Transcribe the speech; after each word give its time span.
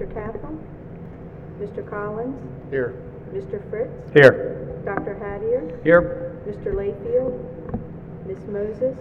Mr. 0.00 0.14
Capel? 0.14 0.58
Mr. 1.60 1.88
Collins? 1.88 2.36
Here. 2.70 2.94
Mr. 3.34 3.60
Fritz? 3.68 3.92
Here. 4.14 4.80
Dr. 4.84 5.14
Hattier? 5.20 5.84
Here. 5.84 6.40
Mr. 6.46 6.72
Layfield? 6.72 7.36
Ms. 8.26 8.38
Moses? 8.48 8.96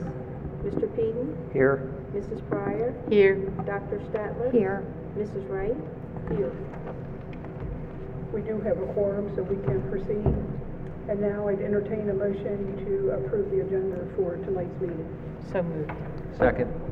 Mr. 0.62 0.94
Peden? 0.96 1.38
Here. 1.54 1.90
Mrs. 2.14 2.46
Pryor? 2.50 2.94
Here. 3.08 3.36
Dr. 3.66 4.00
Statler? 4.12 4.52
Here. 4.52 4.84
Mrs. 5.18 5.48
Wright? 5.50 5.78
Here. 6.36 6.52
We 8.34 8.42
do 8.42 8.60
have 8.60 8.78
a 8.78 8.94
quorum, 8.94 9.34
so 9.38 9.44
we 9.44 9.56
can 9.64 9.82
proceed. 9.90 10.26
And 11.08 11.22
now 11.22 11.48
I'd 11.48 11.62
entertain 11.62 12.10
a 12.10 12.14
motion 12.14 12.76
to 12.86 13.12
approve 13.12 13.50
the 13.52 13.62
agenda 13.62 14.06
for 14.18 14.36
tonight's 14.36 14.82
meeting. 14.82 15.08
So 15.54 15.64
moved. 15.64 15.92
Second. 16.38 16.89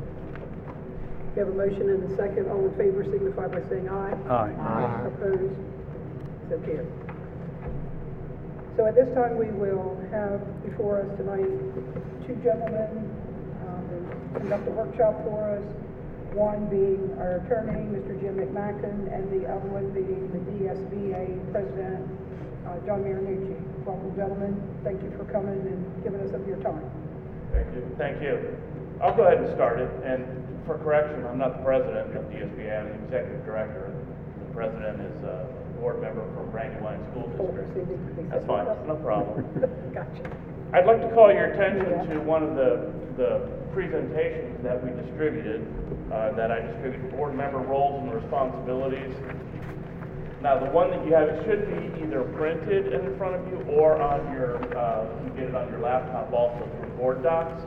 We 1.38 1.46
have 1.46 1.54
a 1.54 1.70
motion 1.70 1.86
and 1.94 2.02
a 2.02 2.16
second. 2.18 2.50
All 2.50 2.66
in 2.66 2.74
favor 2.82 3.06
signify 3.06 3.46
by 3.46 3.62
saying 3.70 3.86
aye. 3.86 4.18
Aye. 4.26 5.06
Opposed? 5.06 5.54
So 6.50 6.58
carried. 6.66 6.90
So 8.74 8.90
at 8.90 8.98
this 8.98 9.06
time, 9.14 9.38
we 9.38 9.54
will 9.54 10.02
have 10.10 10.42
before 10.66 11.06
us 11.06 11.14
tonight 11.14 11.46
two 12.26 12.34
gentlemen 12.42 13.06
um, 13.70 13.86
that 13.86 14.02
conduct 14.42 14.66
a 14.66 14.72
workshop 14.72 15.14
for 15.30 15.62
us. 15.62 15.66
One 16.34 16.66
being 16.74 17.06
our 17.22 17.38
attorney, 17.46 17.86
Mr. 17.86 18.18
Jim 18.18 18.42
McMackin, 18.42 19.06
and 19.14 19.30
the 19.30 19.46
other 19.46 19.70
one 19.70 19.94
being 19.94 20.34
the 20.34 20.42
DSBA 20.42 21.38
president, 21.54 22.02
uh, 22.66 22.82
John 22.90 23.06
Marinucci. 23.06 23.62
Welcome, 23.86 24.10
gentlemen. 24.18 24.58
Thank 24.84 25.06
you 25.06 25.14
for 25.14 25.30
coming 25.30 25.62
and 25.62 25.86
giving 26.02 26.18
us 26.18 26.34
of 26.34 26.42
your 26.48 26.58
time. 26.66 26.82
Thank 27.54 27.70
you. 27.78 27.86
Thank 27.96 28.24
you. 28.26 28.58
I'll 29.06 29.14
go 29.16 29.30
ahead 29.30 29.38
and 29.38 29.54
start 29.54 29.78
it, 29.78 29.94
and 30.02 30.47
for 30.68 30.78
correction, 30.84 31.26
I'm 31.26 31.40
not 31.40 31.58
the 31.58 31.64
president 31.64 32.12
of 32.14 32.28
the 32.30 32.44
I'm 32.44 32.52
the 32.60 32.94
executive 33.08 33.46
director. 33.48 33.96
The 34.48 34.54
president 34.54 35.00
is 35.00 35.18
a 35.24 35.48
board 35.80 36.02
member 36.04 36.28
from 36.36 36.52
Brandywine 36.52 37.00
School 37.12 37.32
Oh, 37.40 37.48
District. 37.56 37.88
they 38.20 38.24
That's 38.28 38.46
fine, 38.46 38.68
no 38.86 39.00
problem. 39.00 39.48
Gotcha. 39.96 40.28
I'd 40.76 40.86
like 40.86 41.00
to 41.02 41.10
call 41.16 41.32
your 41.32 41.56
attention 41.56 42.12
to 42.12 42.20
one 42.20 42.44
of 42.44 42.56
the, 42.60 42.92
the 43.16 43.48
presentations 43.72 44.60
that 44.68 44.84
we 44.84 44.92
distributed, 45.08 45.64
uh, 46.12 46.36
that 46.36 46.52
I 46.52 46.60
distributed, 46.60 47.12
board 47.16 47.34
member 47.36 47.60
roles 47.60 48.04
and 48.04 48.12
responsibilities. 48.12 49.16
Now, 50.44 50.60
the 50.60 50.70
one 50.70 50.92
that 50.92 51.02
you 51.08 51.14
have, 51.16 51.30
it 51.30 51.40
should 51.48 51.66
be 51.72 52.04
either 52.04 52.22
printed 52.36 52.92
in 52.94 53.18
front 53.18 53.36
of 53.40 53.48
you 53.48 53.64
or 53.72 54.02
on 54.02 54.22
your, 54.36 54.60
uh, 54.78 55.08
you 55.24 55.30
get 55.32 55.50
it 55.50 55.56
on 55.56 55.72
your 55.72 55.80
laptop 55.80 56.32
also 56.34 56.68
through 56.78 56.90
Board 56.98 57.24
Docs. 57.24 57.64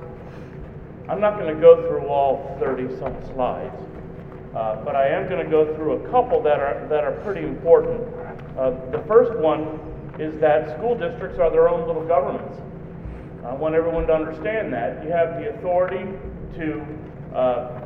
I'm 1.10 1.20
not 1.20 1.40
gonna 1.40 1.56
go 1.56 1.88
through 1.88 2.06
all 2.06 2.56
thirty-some 2.60 3.16
slides, 3.34 3.74
uh, 4.54 4.76
but 4.84 4.94
I 4.94 5.08
am 5.08 5.28
gonna 5.28 5.50
go 5.50 5.74
through 5.74 6.04
a 6.04 6.08
couple 6.08 6.40
that 6.42 6.60
are, 6.60 6.86
that 6.88 7.02
are 7.02 7.20
pretty 7.24 7.42
important. 7.42 8.00
Uh, 8.56 8.70
the 8.92 9.02
first 9.08 9.36
one 9.40 9.80
is 10.20 10.38
that 10.38 10.76
school 10.78 10.96
districts 10.96 11.40
are 11.40 11.50
their 11.50 11.68
own 11.68 11.84
little 11.88 12.06
governments. 12.06 12.56
I 13.44 13.52
want 13.54 13.74
everyone 13.74 14.06
to 14.06 14.14
understand 14.14 14.72
that. 14.72 15.02
You 15.02 15.10
have 15.10 15.40
the 15.40 15.50
authority 15.50 16.06
to, 16.54 16.86
uh, 17.34 17.80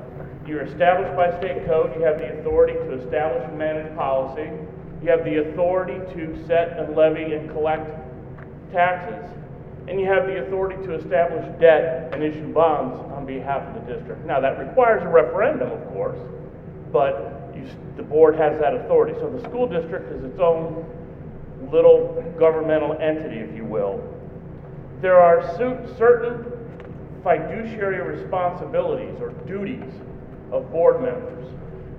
you're 0.47 0.61
established 0.61 1.17
by 1.17 1.31
state 1.39 1.65
code, 1.65 1.95
you 1.97 2.03
have 2.03 2.19
the 2.19 2.39
authority 2.39 2.75
to 2.75 2.93
establish 2.93 3.49
and 3.49 3.57
manage 3.57 3.97
policy, 3.97 4.51
you 5.03 5.09
have 5.09 5.25
the 5.25 5.49
authority 5.49 5.99
to 6.13 6.45
set 6.47 6.79
and 6.79 6.95
levy 6.95 7.33
and 7.33 7.49
collect 7.51 7.89
taxes, 8.71 9.31
and 9.89 10.01
you 10.01 10.07
have 10.07 10.27
the 10.27 10.47
authority 10.47 10.83
to 10.87 10.95
establish 10.95 11.45
debt 11.61 12.11
and 12.13 12.23
issue 12.23 12.53
bonds 12.53 12.99
on 13.13 13.27
behalf 13.27 13.63
of 13.63 13.75
the 13.75 13.93
district. 13.93 14.25
Now, 14.25 14.41
that 14.41 14.59
requires 14.59 15.03
a 15.03 15.09
referendum, 15.09 15.71
of 15.71 15.87
course, 15.89 16.19
but 16.91 17.53
you, 17.55 17.67
the 17.97 18.03
board 18.03 18.37
has 18.37 18.59
that 18.61 18.75
authority. 18.75 19.15
So 19.21 19.29
the 19.29 19.43
school 19.49 19.67
district 19.67 20.11
is 20.13 20.25
its 20.25 20.39
own 20.39 20.85
little 21.71 22.23
governmental 22.39 22.97
entity, 23.01 23.39
if 23.39 23.55
you 23.55 23.65
will. 23.65 24.03
There 25.01 25.21
are 25.21 25.43
cer- 25.57 25.87
certain 25.99 26.45
fiduciary 27.23 28.01
responsibilities 28.01 29.17
or 29.21 29.31
duties 29.47 29.93
of 30.51 30.71
board 30.71 31.03
members. 31.03 31.47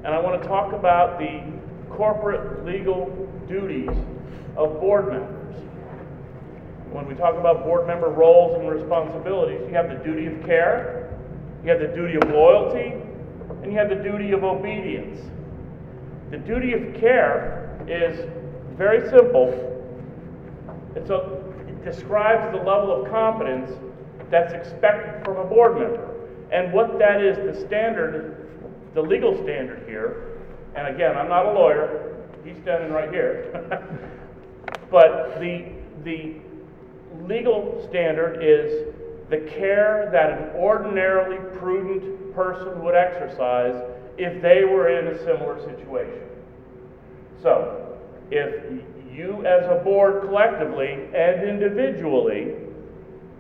And 0.04 0.14
I 0.14 0.20
want 0.20 0.42
to 0.42 0.48
talk 0.48 0.74
about 0.74 1.20
the 1.20 1.44
corporate 1.90 2.66
legal 2.66 3.06
duties 3.48 3.90
of 4.56 4.80
board 4.80 5.08
members. 5.10 5.45
When 6.96 7.08
we 7.08 7.14
talk 7.14 7.36
about 7.36 7.66
board 7.66 7.88
member 7.88 8.08
roles 8.08 8.58
and 8.58 8.70
responsibilities, 8.70 9.60
you 9.68 9.74
have 9.76 9.90
the 9.90 9.96
duty 9.96 10.28
of 10.28 10.46
care, 10.46 11.14
you 11.62 11.70
have 11.70 11.82
the 11.82 11.90
duty 11.90 12.16
of 12.16 12.24
loyalty, 12.30 12.94
and 13.62 13.66
you 13.66 13.78
have 13.78 13.90
the 13.90 13.96
duty 13.96 14.32
of 14.32 14.46
obedience. 14.46 15.20
The 16.32 16.38
duty 16.38 16.72
of 16.72 16.94
care 16.94 17.78
is 17.86 18.32
very 18.78 19.10
simple. 19.10 19.52
It's 20.96 21.10
a, 21.10 21.44
it 21.68 21.84
describes 21.84 22.58
the 22.58 22.64
level 22.64 23.04
of 23.04 23.12
competence 23.12 23.72
that's 24.32 24.54
expected 24.54 25.26
from 25.26 25.36
a 25.36 25.44
board 25.44 25.78
member. 25.78 26.16
And 26.54 26.72
what 26.72 26.98
that 26.98 27.22
is, 27.22 27.36
the 27.36 27.68
standard, 27.68 28.48
the 28.94 29.02
legal 29.02 29.36
standard 29.44 29.84
here, 29.86 30.40
and 30.76 30.88
again, 30.88 31.18
I'm 31.18 31.28
not 31.28 31.46
a 31.46 31.52
lawyer, 31.52 32.16
he's 32.46 32.56
standing 32.60 32.94
right 32.94 33.12
here. 33.12 33.52
But 34.90 35.40
the, 35.40 35.66
the 36.04 36.36
legal 37.24 37.86
standard 37.90 38.42
is 38.42 38.94
the 39.30 39.38
care 39.50 40.10
that 40.12 40.32
an 40.32 40.50
ordinarily 40.56 41.38
prudent 41.58 42.34
person 42.36 42.84
would 42.84 42.96
exercise 42.96 43.82
if 44.18 44.42
they 44.42 44.64
were 44.66 44.90
in 44.90 45.08
a 45.08 45.18
similar 45.20 45.60
situation. 45.64 46.22
So, 47.42 47.98
if 48.32 48.82
you 49.12 49.46
as 49.46 49.66
a 49.66 49.82
board 49.84 50.24
collectively 50.24 50.92
and 51.16 51.48
individually 51.48 52.56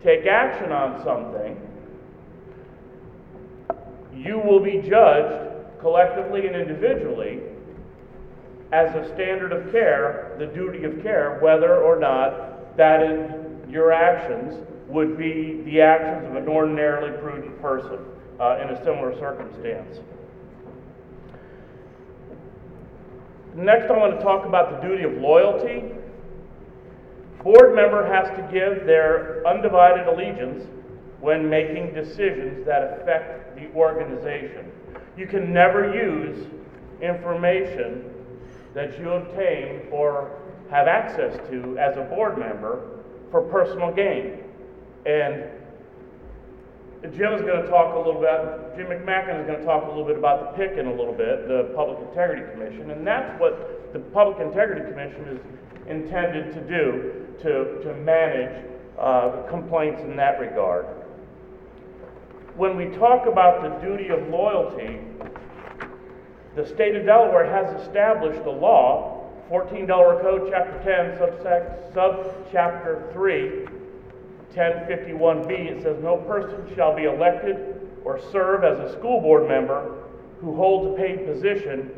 take 0.03 0.25
action 0.25 0.71
on 0.71 1.03
something, 1.03 1.59
you 4.15 4.39
will 4.39 4.59
be 4.59 4.81
judged 4.81 5.51
collectively 5.79 6.47
and 6.47 6.55
individually 6.55 7.41
as 8.71 8.93
a 8.95 9.13
standard 9.13 9.51
of 9.51 9.71
care, 9.71 10.35
the 10.39 10.47
duty 10.47 10.83
of 10.83 11.01
care, 11.01 11.39
whether 11.41 11.81
or 11.81 11.99
not 11.99 12.75
that 12.77 13.03
is, 13.03 13.44
your 13.69 13.91
actions 13.91 14.55
would 14.87 15.17
be 15.17 15.61
the 15.65 15.81
actions 15.81 16.29
of 16.29 16.35
an 16.35 16.47
ordinarily 16.47 17.17
prudent 17.19 17.59
person 17.61 17.99
uh, 18.39 18.59
in 18.61 18.69
a 18.69 18.83
similar 18.83 19.17
circumstance. 19.17 19.99
Next, 23.55 23.89
I 23.89 23.97
want 23.97 24.17
to 24.17 24.21
talk 24.21 24.45
about 24.45 24.69
the 24.71 24.87
duty 24.87 25.03
of 25.03 25.13
loyalty. 25.13 25.95
Board 27.41 27.75
member 27.75 28.05
has 28.05 28.27
to 28.37 28.41
give 28.51 28.85
their 28.85 29.47
undivided 29.47 30.07
allegiance 30.07 30.67
when 31.21 31.49
making 31.49 31.93
decisions 31.93 32.65
that 32.65 32.99
affect 32.99 33.55
the 33.55 33.71
organization. 33.73 34.71
You 35.17 35.27
can 35.27 35.53
never 35.53 35.95
use 35.95 36.47
information 37.01 38.11
that 38.73 38.99
you 38.99 39.11
obtain 39.11 39.87
or 39.91 40.37
have 40.69 40.87
access 40.87 41.35
to 41.49 41.77
as 41.77 41.95
a 41.95 42.01
board 42.01 42.37
member 42.37 42.94
for 43.31 43.41
personal 43.41 43.91
gain. 43.91 44.43
And 45.05 45.45
Jim 47.13 47.33
is 47.33 47.41
going 47.41 47.61
to 47.61 47.67
talk 47.69 47.93
a 47.93 47.97
little 47.97 48.19
bit, 48.19 48.75
Jim 48.77 48.87
McMackin 48.87 49.39
is 49.39 49.45
going 49.45 49.59
to 49.59 49.65
talk 49.65 49.83
a 49.85 49.87
little 49.87 50.05
bit 50.05 50.17
about 50.17 50.57
the 50.57 50.57
PIC 50.57 50.77
in 50.77 50.87
a 50.87 50.93
little 50.93 51.13
bit, 51.13 51.47
the 51.47 51.71
Public 51.75 51.99
Integrity 52.09 52.43
Commission, 52.51 52.89
and 52.91 53.05
that's 53.05 53.39
what 53.39 53.93
the 53.93 53.99
Public 53.99 54.39
Integrity 54.39 54.81
Commission 54.89 55.37
is 55.37 55.39
intended 55.87 56.53
to 56.53 56.61
do, 56.61 57.27
to, 57.43 57.83
to 57.83 57.93
manage 58.01 58.65
uh, 58.97 59.43
complaints 59.49 60.01
in 60.01 60.15
that 60.15 60.39
regard. 60.39 60.85
When 62.55 62.77
we 62.77 62.87
talk 62.97 63.27
about 63.27 63.61
the 63.61 63.85
duty 63.85 64.09
of 64.09 64.27
loyalty, 64.29 64.99
the 66.55 66.65
state 66.65 66.95
of 66.95 67.05
Delaware 67.05 67.45
has 67.45 67.81
established 67.81 68.41
a 68.45 68.51
law, 68.51 69.14
14 69.49 69.85
Delaware 69.85 70.21
Code, 70.21 70.49
Chapter 70.51 70.81
10, 70.83 71.19
subsect, 71.19 71.93
subchapter 71.93 73.13
3, 73.13 73.67
1051B. 74.55 75.51
It 75.51 75.83
says, 75.83 76.01
No 76.01 76.17
person 76.17 76.67
shall 76.75 76.95
be 76.95 77.03
elected 77.03 77.89
or 78.03 78.19
serve 78.31 78.63
as 78.63 78.79
a 78.79 78.91
school 78.97 79.21
board 79.21 79.47
member 79.47 80.03
who 80.41 80.55
holds 80.55 80.93
a 80.93 81.01
paid 81.01 81.25
position 81.25 81.91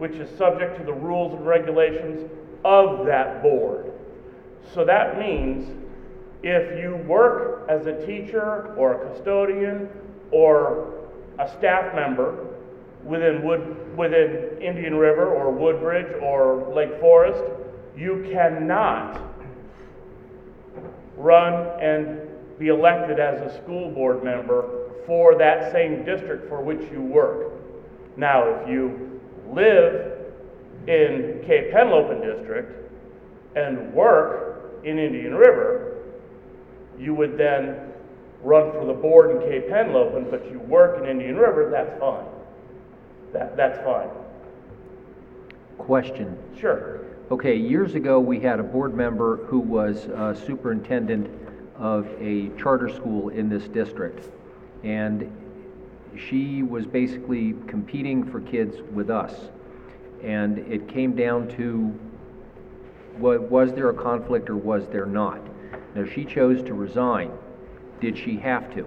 which 0.00 0.12
is 0.12 0.30
subject 0.38 0.78
to 0.78 0.82
the 0.82 0.92
rules 0.92 1.34
and 1.34 1.46
regulations 1.46 2.28
of 2.64 3.04
that 3.04 3.42
board. 3.42 3.92
So 4.72 4.82
that 4.86 5.18
means 5.18 5.70
if 6.42 6.82
you 6.82 6.96
work 7.06 7.66
as 7.68 7.86
a 7.86 8.06
teacher 8.06 8.74
or 8.76 8.94
a 8.94 9.12
custodian 9.12 9.90
or 10.30 10.94
a 11.38 11.46
staff 11.58 11.94
member 11.94 12.46
within 13.04 13.42
Wood, 13.42 13.96
within 13.96 14.58
Indian 14.60 14.94
River 14.94 15.26
or 15.26 15.50
Woodbridge 15.50 16.20
or 16.22 16.72
Lake 16.74 17.00
Forest, 17.00 17.42
you 17.96 18.28
cannot 18.32 19.20
run 21.16 21.54
and 21.80 22.18
be 22.58 22.68
elected 22.68 23.18
as 23.18 23.40
a 23.40 23.62
school 23.62 23.90
board 23.90 24.22
member 24.22 24.90
for 25.06 25.36
that 25.38 25.72
same 25.72 26.04
district 26.04 26.48
for 26.48 26.60
which 26.60 26.80
you 26.92 27.02
work. 27.02 27.52
Now, 28.16 28.48
if 28.48 28.68
you 28.68 29.20
live 29.48 30.18
in 30.86 31.42
Cape 31.46 31.72
Henlopen 31.72 32.22
District 32.22 32.92
and 33.56 33.92
work 33.92 34.80
in 34.84 34.98
Indian 34.98 35.34
River, 35.34 35.98
you 36.98 37.14
would 37.14 37.36
then 37.36 37.76
run 38.42 38.72
for 38.72 38.84
the 38.86 38.92
board 38.92 39.30
in 39.30 39.50
Cape 39.50 39.68
Henlopen, 39.68 40.30
but 40.30 40.50
you 40.50 40.58
work 40.60 41.02
in 41.02 41.08
Indian 41.08 41.36
River, 41.36 41.70
that's 41.70 41.98
fine. 41.98 42.26
That, 43.32 43.56
that's 43.56 43.78
fine. 43.84 44.08
Question. 45.78 46.36
Sure. 46.58 47.00
Okay, 47.30 47.56
years 47.56 47.94
ago, 47.94 48.18
we 48.18 48.40
had 48.40 48.58
a 48.58 48.62
board 48.62 48.94
member 48.94 49.36
who 49.46 49.60
was 49.60 50.08
uh, 50.08 50.34
superintendent 50.34 51.30
of 51.76 52.06
a 52.20 52.48
charter 52.58 52.88
school 52.88 53.28
in 53.30 53.48
this 53.48 53.68
district. 53.68 54.30
And 54.82 55.30
she 56.18 56.62
was 56.62 56.86
basically 56.86 57.54
competing 57.66 58.24
for 58.30 58.40
kids 58.40 58.78
with 58.92 59.10
us. 59.10 59.32
And 60.22 60.58
it 60.58 60.88
came 60.88 61.14
down 61.14 61.48
to, 61.56 61.98
wa- 63.18 63.36
was 63.38 63.72
there 63.72 63.88
a 63.90 63.94
conflict 63.94 64.50
or 64.50 64.56
was 64.56 64.86
there 64.88 65.06
not? 65.06 65.40
Now, 65.94 66.04
she 66.04 66.24
chose 66.24 66.62
to 66.64 66.74
resign. 66.74 67.30
Did 68.00 68.18
she 68.18 68.36
have 68.38 68.74
to? 68.74 68.86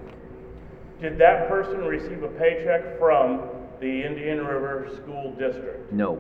Did 1.02 1.18
that 1.18 1.48
person 1.48 1.80
receive 1.86 2.24
a 2.24 2.28
paycheck 2.28 3.00
from 3.00 3.42
the 3.84 4.00
Indian 4.08 4.40
River 4.40 4.88
School 4.96 5.36
District? 5.36 5.92
No. 5.92 6.16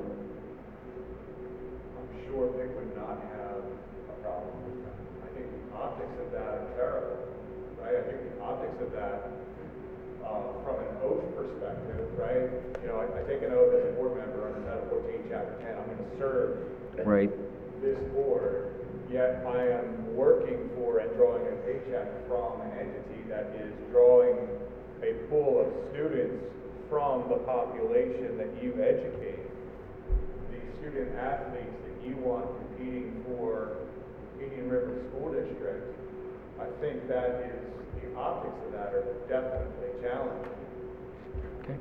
I'm 1.95 2.09
sure 2.27 2.51
they 2.59 2.67
would 2.75 2.91
not 2.91 3.23
have 3.39 3.63
a 4.11 4.15
problem 4.19 4.51
with 4.67 4.83
that. 4.83 4.99
I 5.23 5.31
think 5.31 5.47
the 5.47 5.63
optics 5.79 6.11
of 6.19 6.27
that 6.35 6.43
are 6.59 6.67
terrible, 6.75 7.23
right? 7.79 7.95
I 7.95 8.03
think 8.03 8.19
the 8.35 8.43
optics 8.43 8.75
of 8.83 8.91
that, 8.91 9.31
uh, 10.27 10.59
from 10.67 10.75
an 10.75 10.91
oath 11.07 11.23
perspective, 11.39 12.03
right? 12.19 12.51
You 12.83 12.87
know, 12.91 12.99
I, 12.99 13.07
I 13.15 13.23
take 13.31 13.39
an 13.47 13.55
oath 13.55 13.71
as 13.79 13.87
a 13.87 13.95
board 13.95 14.19
member 14.19 14.43
under 14.43 14.59
Title 14.67 14.83
fourteen, 14.91 15.23
Chapter 15.31 15.55
ten, 15.63 15.79
I'm 15.79 15.87
gonna 15.87 16.19
serve 16.19 16.67
Right? 17.07 17.31
this 17.79 17.97
board, 18.11 18.75
yet 19.09 19.39
I 19.47 19.71
am 19.79 20.03
working 20.19 20.67
for 20.75 20.99
and 20.99 21.15
drawing 21.15 21.47
a 21.47 21.55
paycheck 21.63 22.11
from 22.27 22.59
an 22.59 22.75
entity 22.75 23.23
that 23.31 23.55
is 23.55 23.71
drawing 23.89 24.35
a 25.01 25.13
pool 25.31 25.63
of 25.63 25.71
students 25.95 26.43
from 26.93 27.27
the 27.27 27.37
population 27.37 28.37
that 28.37 28.63
you 28.63 28.71
educate 28.79 29.39
the 30.51 30.77
student 30.77 31.17
athletes 31.17 31.75
that 31.87 32.07
you 32.07 32.15
want 32.17 32.45
competing 32.59 33.25
for 33.25 33.77
Indian 34.39 34.69
River 34.69 35.01
School 35.09 35.33
District, 35.33 35.97
I 36.61 36.65
think 36.79 37.07
that 37.07 37.49
is, 37.49 37.65
the 37.99 38.15
optics 38.15 38.53
of 38.67 38.73
that 38.73 38.93
are 38.93 39.05
definitely 39.27 39.89
challenging. 40.03 40.51
Okay. 41.63 41.77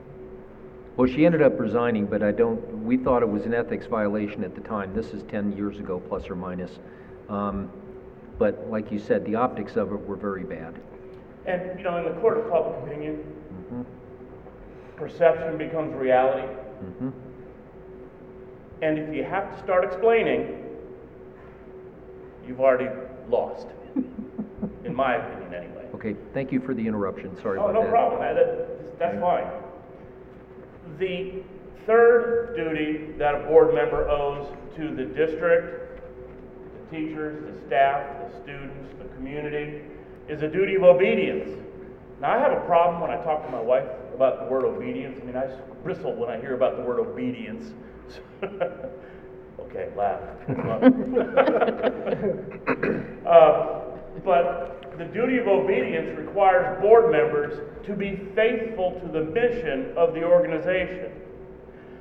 Well, 0.96 1.06
she 1.06 1.26
ended 1.26 1.42
up 1.42 1.60
resigning, 1.60 2.06
but 2.06 2.22
I 2.22 2.32
don't, 2.32 2.82
we 2.82 2.96
thought 2.96 3.22
it 3.22 3.28
was 3.28 3.44
an 3.44 3.52
ethics 3.52 3.84
violation 3.84 4.42
at 4.42 4.54
the 4.54 4.62
time. 4.62 4.94
This 4.94 5.08
is 5.08 5.22
10 5.24 5.54
years 5.58 5.78
ago, 5.78 6.00
plus 6.00 6.30
or 6.30 6.36
minus. 6.36 6.78
Um, 7.28 7.70
But 8.38 8.70
like 8.70 8.90
you 8.90 8.98
said, 8.98 9.26
the 9.26 9.34
optics 9.34 9.76
of 9.76 9.92
it 9.92 10.06
were 10.08 10.16
very 10.16 10.44
bad. 10.44 10.74
And, 11.44 11.78
you 11.78 11.84
know, 11.84 11.98
in 11.98 12.04
the 12.14 12.18
court 12.18 12.38
of 12.38 12.48
public 12.50 12.78
opinion, 12.82 13.22
Mhm, 13.70 13.84
perception 14.96 15.58
becomes 15.58 15.94
reality. 15.94 16.46
mhm. 16.84 17.12
And 18.82 18.98
if 18.98 19.14
you 19.14 19.22
have 19.24 19.52
to 19.54 19.58
start 19.62 19.84
explaining, 19.84 20.58
you've 22.46 22.60
already 22.60 22.88
lost, 23.28 23.68
in 24.84 24.94
my 24.94 25.14
opinion 25.16 25.54
anyway. 25.54 25.86
Okay, 25.94 26.16
thank 26.34 26.50
you 26.50 26.60
for 26.60 26.74
the 26.74 26.84
interruption, 26.86 27.36
sorry 27.40 27.58
Oh, 27.58 27.64
about 27.64 27.74
no 27.74 27.82
that. 27.82 27.90
problem, 27.90 28.20
That- 28.20 28.34
that- 28.34 28.98
that's 28.98 29.20
fine. 29.20 29.46
The 30.98 31.42
third 31.86 32.54
duty 32.56 33.12
that 33.18 33.34
a 33.36 33.38
board 33.46 33.72
member 33.74 34.08
owes 34.08 34.46
to 34.76 34.88
the 34.94 35.04
district, 35.04 36.00
the 36.90 36.96
teachers, 36.96 37.42
the 37.44 37.66
staff, 37.66 38.02
the 38.32 38.40
students, 38.42 38.94
the 38.98 39.04
community, 39.14 39.82
is 40.28 40.42
a 40.42 40.48
duty 40.48 40.74
of 40.74 40.82
obedience. 40.82 41.50
Now, 42.20 42.32
I 42.34 42.38
have 42.38 42.52
a 42.52 42.60
problem 42.66 43.00
when 43.00 43.10
I 43.10 43.16
talk 43.22 43.44
to 43.44 43.50
my 43.50 43.60
wife 43.60 43.86
about 44.14 44.40
the 44.40 44.46
word 44.52 44.64
obedience. 44.64 45.18
I 45.20 45.24
mean, 45.24 45.36
I 45.36 45.46
bristle 45.82 46.14
when 46.14 46.30
I 46.30 46.40
hear 46.40 46.54
about 46.54 46.76
the 46.76 46.82
word 46.82 47.00
obedience. 47.00 47.72
Okay, 49.74 49.88
laugh. 49.96 50.20
Uh, 53.26 53.80
But 54.24 54.92
the 54.98 55.04
duty 55.04 55.38
of 55.38 55.48
obedience 55.48 56.18
requires 56.18 56.80
board 56.82 57.10
members 57.10 57.58
to 57.86 57.94
be 57.94 58.16
faithful 58.34 59.00
to 59.00 59.08
the 59.08 59.24
mission 59.24 59.92
of 59.96 60.12
the 60.12 60.22
organization. 60.24 61.12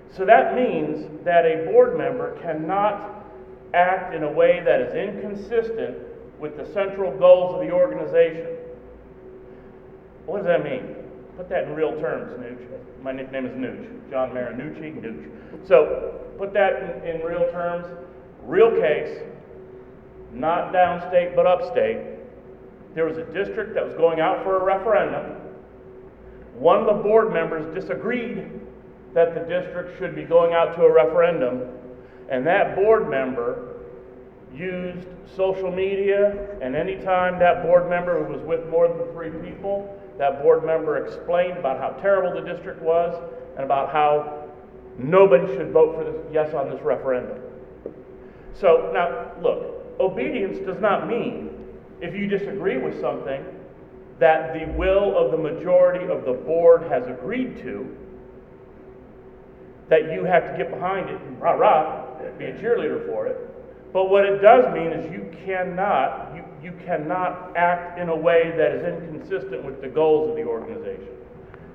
So 0.10 0.25
that 0.25 0.56
means 0.56 1.08
that 1.24 1.46
a 1.46 1.66
board 1.72 1.98
member 1.98 2.38
cannot 2.42 3.25
act 3.74 4.13
in 4.13 4.24
a 4.24 4.31
way 4.31 4.62
that 4.66 4.81
is 4.81 4.94
inconsistent 4.94 5.98
with 6.40 6.58
the 6.58 6.66
central 6.74 7.18
goals 7.18 7.54
of 7.56 7.62
the 7.62 7.72
organization. 7.72 8.58
What 10.25 10.38
does 10.40 10.48
that 10.48 10.63
mean? 10.63 10.96
Put 11.38 11.50
that 11.50 11.63
in 11.63 11.75
real 11.75 12.00
terms, 12.00 12.31
Nooch. 12.33 13.04
My 13.04 13.12
nickname 13.12 13.45
is 13.45 13.54
Nooch, 13.54 14.10
John 14.10 14.31
Marinucci, 14.31 15.01
Nooch. 15.01 15.68
So, 15.68 16.19
put 16.38 16.54
that 16.54 17.04
in, 17.04 17.16
in 17.16 17.22
real 17.22 17.50
terms. 17.51 17.88
Real 18.44 18.72
case, 18.72 19.19
not 20.33 20.74
downstate 20.74 21.36
but 21.36 21.45
upstate. 21.45 22.18
There 22.95 23.06
was 23.06 23.18
a 23.18 23.25
district 23.25 23.74
that 23.75 23.86
was 23.86 23.94
going 23.94 24.19
out 24.19 24.44
for 24.44 24.57
a 24.57 24.63
referendum. 24.63 25.38
One 26.56 26.80
of 26.80 26.86
the 26.86 27.04
board 27.04 27.31
members 27.31 27.74
disagreed 27.74 28.50
that 29.13 29.34
the 29.34 29.42
district 29.42 29.98
should 29.98 30.16
be 30.16 30.24
going 30.24 30.54
out 30.54 30.75
to 30.75 30.84
a 30.84 30.92
referendum, 30.92 31.62
and 32.30 32.45
that 32.48 32.75
board 32.75 33.10
member 33.10 33.77
used 34.54 35.07
social 35.36 35.72
media, 35.72 36.57
and 36.62 36.75
anytime 36.75 37.39
that 37.39 37.63
board 37.63 37.89
member 37.89 38.22
was 38.24 38.42
with 38.42 38.68
more 38.69 38.88
than 38.88 39.12
three 39.13 39.30
people, 39.30 40.00
that 40.18 40.42
board 40.42 40.66
member 40.66 41.06
explained 41.06 41.58
about 41.58 41.80
how 41.80 42.00
terrible 42.02 42.40
the 42.40 42.48
district 42.48 42.81
was 42.81 43.16
and 43.56 43.63
about 43.63 43.92
how 43.92 44.50
nobody 44.98 45.48
should 45.56 45.72
vote 45.72 45.96
for 45.96 46.04
this, 46.04 46.16
yes 46.31 46.54
on 46.54 46.69
this 46.69 46.81
referendum. 46.81 47.40
So 48.54 48.92
now, 48.94 49.31
look, 49.42 49.86
obedience 50.00 50.60
does 50.60 50.80
not 50.80 51.08
mean 51.08 51.50
if 52.02 52.16
you 52.16 52.28
disagree 52.28 52.78
with 52.78 53.00
something 53.00 53.44
that 54.19 54.54
the 54.54 54.72
will 54.74 55.18
of 55.18 55.31
the 55.31 55.38
majority 55.38 56.06
of 56.06 56.25
the 56.25 56.34
board 56.34 56.84
has 56.84 57.08
agreed 57.08 57.58
to, 57.58 57.98
that 59.90 60.12
you 60.13 60.24
have 60.24 60.52
to 60.52 60.58
get 60.58 60.72
behind 60.72 61.10
it 61.10 61.19
and 61.22 61.42
rah 61.42 61.54
rah, 61.54 62.06
be 62.38 62.46
a 62.46 62.53
cheerleader 62.53 63.06
for 63.08 63.27
it. 63.27 63.38
But 63.91 64.10
what 64.10 64.25
it 64.25 64.41
does 64.41 64.74
mean 64.74 64.88
is 64.88 65.12
you 65.12 65.36
cannot, 65.46 66.36
you, 66.36 66.44
you 66.62 66.72
cannot 66.86 67.56
act 67.56 68.00
in 68.00 68.10
a 68.10 68.15
way 68.15 68.53
that 68.56 68.72
is 68.72 68.84
inconsistent 68.84 69.63
with 69.63 69.82
the 69.82 69.88
goals 69.88 70.30
of 70.30 70.36
the 70.36 70.44
organization. 70.44 71.10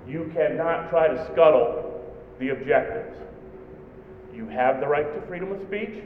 You 0.06 0.30
cannot 0.34 0.90
try 0.90 1.08
to 1.08 1.24
scuttle 1.32 2.04
the 2.38 2.50
objectives. 2.50 3.16
You 4.32 4.46
have 4.48 4.80
the 4.80 4.86
right 4.86 5.12
to 5.14 5.26
freedom 5.26 5.50
of 5.52 5.62
speech, 5.62 6.04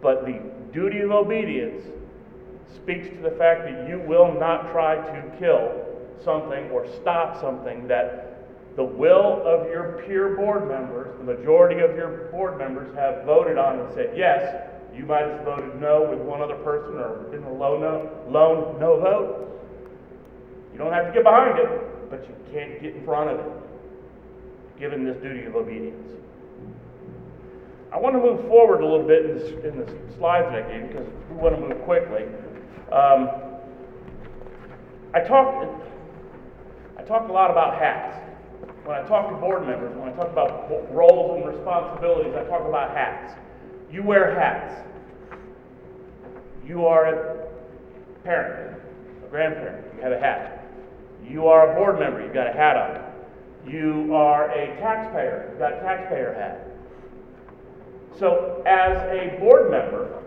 but 0.00 0.24
the 0.24 0.40
duty 0.72 1.00
of 1.00 1.10
obedience 1.10 1.84
speaks 2.74 3.08
to 3.08 3.16
the 3.16 3.36
fact 3.36 3.64
that 3.64 3.88
you 3.88 4.00
will 4.06 4.32
not 4.32 4.70
try 4.70 4.96
to 4.96 5.38
kill 5.38 5.84
something 6.24 6.70
or 6.70 6.86
stop 7.02 7.40
something 7.40 7.86
that 7.88 8.26
the 8.76 8.84
will 8.84 9.42
of 9.44 9.68
your 9.68 10.02
peer 10.06 10.36
board 10.36 10.68
members, 10.68 11.16
the 11.18 11.24
majority 11.24 11.80
of 11.80 11.96
your 11.96 12.28
board 12.30 12.58
members 12.58 12.94
have 12.94 13.24
voted 13.24 13.58
on 13.58 13.80
and 13.80 13.94
said 13.94 14.12
yes. 14.16 14.70
You 14.96 15.04
might 15.04 15.26
have 15.26 15.44
voted 15.44 15.80
no 15.80 16.08
with 16.10 16.20
one 16.20 16.40
other 16.40 16.56
person 16.56 16.96
or 16.96 17.28
been 17.30 17.42
a 17.44 17.52
low 17.52 17.78
no, 17.78 18.10
lone 18.30 18.80
no 18.80 18.98
vote. 18.98 19.46
You 20.72 20.78
don't 20.78 20.92
have 20.92 21.06
to 21.06 21.12
get 21.12 21.22
behind 21.22 21.58
it, 21.58 22.10
but 22.10 22.26
you 22.28 22.34
can't 22.52 22.80
get 22.80 22.96
in 22.96 23.04
front 23.04 23.30
of 23.30 23.40
it, 23.40 23.52
given 24.78 25.04
this 25.04 25.16
duty 25.18 25.44
of 25.44 25.54
obedience. 25.54 26.12
I 27.92 27.98
want 27.98 28.14
to 28.14 28.20
move 28.20 28.46
forward 28.48 28.80
a 28.82 28.86
little 28.86 29.06
bit 29.06 29.24
in 29.26 29.38
the, 29.38 29.68
in 29.68 29.78
the 29.78 30.16
slides 30.18 30.48
that 30.50 30.64
I 30.64 30.68
gave 30.68 30.88
because 30.88 31.06
we 31.30 31.36
want 31.36 31.54
to 31.54 31.60
move 31.60 31.82
quickly. 31.84 32.24
Um, 32.92 33.30
I 35.14 35.20
talk, 35.20 35.64
I 36.98 37.02
talk 37.02 37.28
a 37.28 37.32
lot 37.32 37.50
about 37.50 37.78
hats. 37.78 38.16
When 38.84 38.96
I 38.96 39.06
talk 39.06 39.30
to 39.30 39.36
board 39.36 39.66
members, 39.66 39.96
when 39.96 40.08
I 40.08 40.12
talk 40.12 40.30
about 40.30 40.70
roles 40.94 41.42
and 41.42 41.46
responsibilities, 41.46 42.34
I 42.36 42.44
talk 42.44 42.66
about 42.68 42.90
hats. 42.90 43.34
You 43.90 44.02
wear 44.02 44.38
hats. 44.38 44.82
You 46.66 46.86
are 46.86 47.04
a 47.06 47.46
parent, 48.24 48.82
a 49.24 49.28
grandparent, 49.28 49.86
you 49.96 50.02
have 50.02 50.12
a 50.12 50.18
hat. 50.18 50.66
You 51.24 51.46
are 51.46 51.72
a 51.72 51.74
board 51.76 51.98
member, 52.00 52.22
you've 52.22 52.34
got 52.34 52.48
a 52.48 52.52
hat 52.52 52.76
on. 52.76 53.70
You 53.70 54.14
are 54.14 54.50
a 54.50 54.76
taxpayer, 54.80 55.48
you've 55.50 55.58
got 55.58 55.74
a 55.74 55.80
taxpayer 55.80 56.34
hat. 56.34 56.66
So, 58.18 58.62
as 58.66 58.96
a 59.10 59.38
board 59.38 59.70
member, 59.70 60.22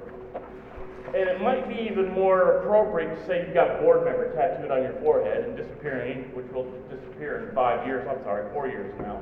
and 1.07 1.27
it 1.27 1.41
might 1.41 1.67
be 1.67 1.75
even 1.89 2.11
more 2.13 2.59
appropriate 2.59 3.15
to 3.15 3.25
say 3.25 3.43
you've 3.43 3.53
got 3.53 3.81
board 3.81 4.05
member 4.05 4.31
tattooed 4.35 4.69
on 4.71 4.83
your 4.83 4.93
forehead 5.01 5.43
and 5.43 5.57
disappearing, 5.57 6.29
which 6.35 6.45
will 6.53 6.71
disappear 6.89 7.49
in 7.49 7.55
five 7.55 7.85
years, 7.87 8.07
I'm 8.07 8.23
sorry, 8.23 8.51
four 8.53 8.67
years 8.67 8.93
now. 8.99 9.21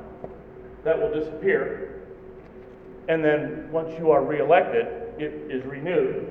that 0.84 1.00
will 1.00 1.12
disappear. 1.12 2.07
And 3.08 3.24
then, 3.24 3.72
once 3.72 3.88
you 3.98 4.10
are 4.10 4.22
reelected, 4.22 4.86
it 5.18 5.50
is 5.50 5.64
renewed. 5.64 6.30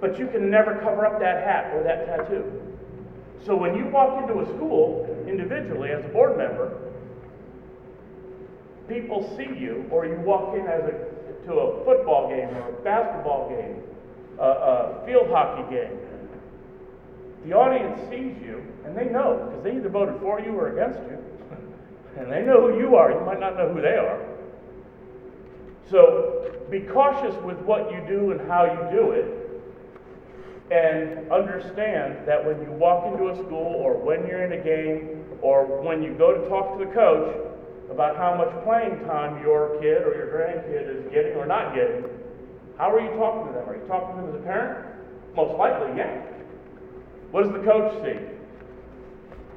But 0.00 0.18
you 0.18 0.26
can 0.26 0.50
never 0.50 0.74
cover 0.76 1.06
up 1.06 1.20
that 1.20 1.44
hat 1.44 1.74
or 1.74 1.82
that 1.84 2.06
tattoo. 2.06 2.50
So 3.44 3.54
when 3.54 3.76
you 3.76 3.86
walk 3.86 4.22
into 4.22 4.40
a 4.40 4.46
school 4.56 5.24
individually 5.28 5.90
as 5.90 6.04
a 6.04 6.08
board 6.08 6.38
member, 6.38 6.78
people 8.88 9.34
see 9.36 9.58
you, 9.58 9.84
or 9.90 10.06
you 10.06 10.16
walk 10.20 10.56
in 10.56 10.66
as 10.66 10.82
a, 10.84 11.46
to 11.46 11.52
a 11.52 11.84
football 11.84 12.28
game 12.28 12.48
or 12.48 12.68
a 12.70 12.82
basketball 12.82 13.48
game, 13.48 13.82
a, 14.38 14.42
a 14.42 15.06
field 15.06 15.28
hockey 15.28 15.74
game. 15.74 15.98
The 17.44 17.52
audience 17.52 18.00
sees 18.08 18.40
you, 18.42 18.62
and 18.86 18.96
they 18.96 19.06
know, 19.06 19.44
because 19.48 19.64
they 19.64 19.76
either 19.76 19.88
voted 19.88 20.20
for 20.20 20.40
you 20.40 20.52
or 20.52 20.72
against 20.72 21.00
you. 21.10 21.18
And 22.14 22.30
they 22.30 22.42
know 22.42 22.68
who 22.68 22.78
you 22.78 22.94
are, 22.94 23.10
you 23.10 23.24
might 23.24 23.40
not 23.40 23.56
know 23.56 23.72
who 23.72 23.80
they 23.80 23.96
are. 23.96 24.20
So 25.90 26.52
be 26.70 26.80
cautious 26.80 27.34
with 27.44 27.58
what 27.58 27.90
you 27.90 28.02
do 28.08 28.32
and 28.32 28.40
how 28.48 28.64
you 28.64 28.96
do 28.96 29.10
it. 29.10 29.38
And 30.70 31.30
understand 31.30 32.26
that 32.26 32.42
when 32.44 32.60
you 32.62 32.72
walk 32.72 33.12
into 33.12 33.28
a 33.28 33.36
school 33.36 33.76
or 33.76 33.94
when 33.94 34.26
you're 34.26 34.44
in 34.44 34.58
a 34.58 34.64
game 34.64 35.24
or 35.42 35.66
when 35.82 36.02
you 36.02 36.14
go 36.14 36.32
to 36.32 36.48
talk 36.48 36.78
to 36.78 36.84
the 36.84 36.90
coach 36.92 37.36
about 37.90 38.16
how 38.16 38.34
much 38.34 38.48
playing 38.64 39.04
time 39.04 39.42
your 39.42 39.76
kid 39.82 40.02
or 40.02 40.14
your 40.16 40.32
grandkid 40.32 40.88
is 40.88 41.12
getting 41.12 41.34
or 41.34 41.44
not 41.44 41.74
getting, 41.74 42.04
how 42.78 42.90
are 42.90 43.00
you 43.00 43.10
talking 43.18 43.52
to 43.52 43.58
them? 43.58 43.68
Are 43.68 43.76
you 43.76 43.86
talking 43.86 44.16
to 44.16 44.22
them 44.22 44.34
as 44.34 44.40
a 44.40 44.44
parent? 44.44 44.86
Most 45.36 45.58
likely, 45.58 45.96
yeah. 45.96 46.22
What 47.32 47.44
does 47.44 47.52
the 47.52 47.64
coach 47.64 47.92
see? 48.02 48.18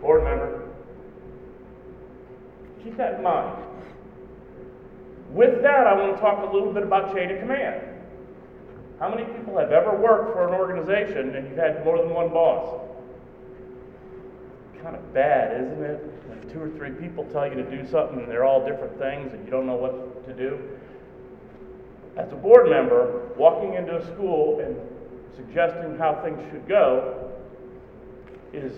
Board 0.01 0.23
member. 0.23 0.69
Keep 2.83 2.97
that 2.97 3.15
in 3.15 3.23
mind. 3.23 3.63
With 5.29 5.61
that, 5.63 5.87
I 5.87 5.93
want 5.93 6.15
to 6.15 6.21
talk 6.21 6.49
a 6.49 6.53
little 6.53 6.71
bit 6.71 6.83
about 6.83 7.13
chain 7.13 7.31
of 7.31 7.39
command. 7.39 7.81
How 8.99 9.09
many 9.09 9.25
people 9.25 9.57
have 9.57 9.71
ever 9.71 9.95
worked 9.95 10.33
for 10.33 10.47
an 10.47 10.53
organization 10.53 11.35
and 11.35 11.49
you've 11.49 11.57
had 11.57 11.83
more 11.83 11.97
than 11.97 12.11
one 12.11 12.29
boss? 12.29 12.81
Kind 14.81 14.95
of 14.95 15.13
bad, 15.13 15.61
isn't 15.61 15.83
it? 15.83 15.99
When 16.27 16.49
two 16.53 16.61
or 16.61 16.69
three 16.69 16.91
people 16.91 17.25
tell 17.25 17.47
you 17.47 17.55
to 17.55 17.69
do 17.69 17.85
something 17.89 18.19
and 18.19 18.31
they're 18.31 18.45
all 18.45 18.65
different 18.65 18.97
things 18.97 19.33
and 19.33 19.43
you 19.43 19.51
don't 19.51 19.65
know 19.65 19.75
what 19.75 20.25
to 20.27 20.33
do. 20.33 20.59
As 22.15 22.31
a 22.31 22.35
board 22.35 22.69
member, 22.69 23.29
walking 23.35 23.73
into 23.73 23.97
a 23.97 24.05
school 24.13 24.61
and 24.61 24.77
suggesting 25.35 25.97
how 25.97 26.21
things 26.23 26.39
should 26.49 26.65
go 26.67 27.31
is 28.53 28.71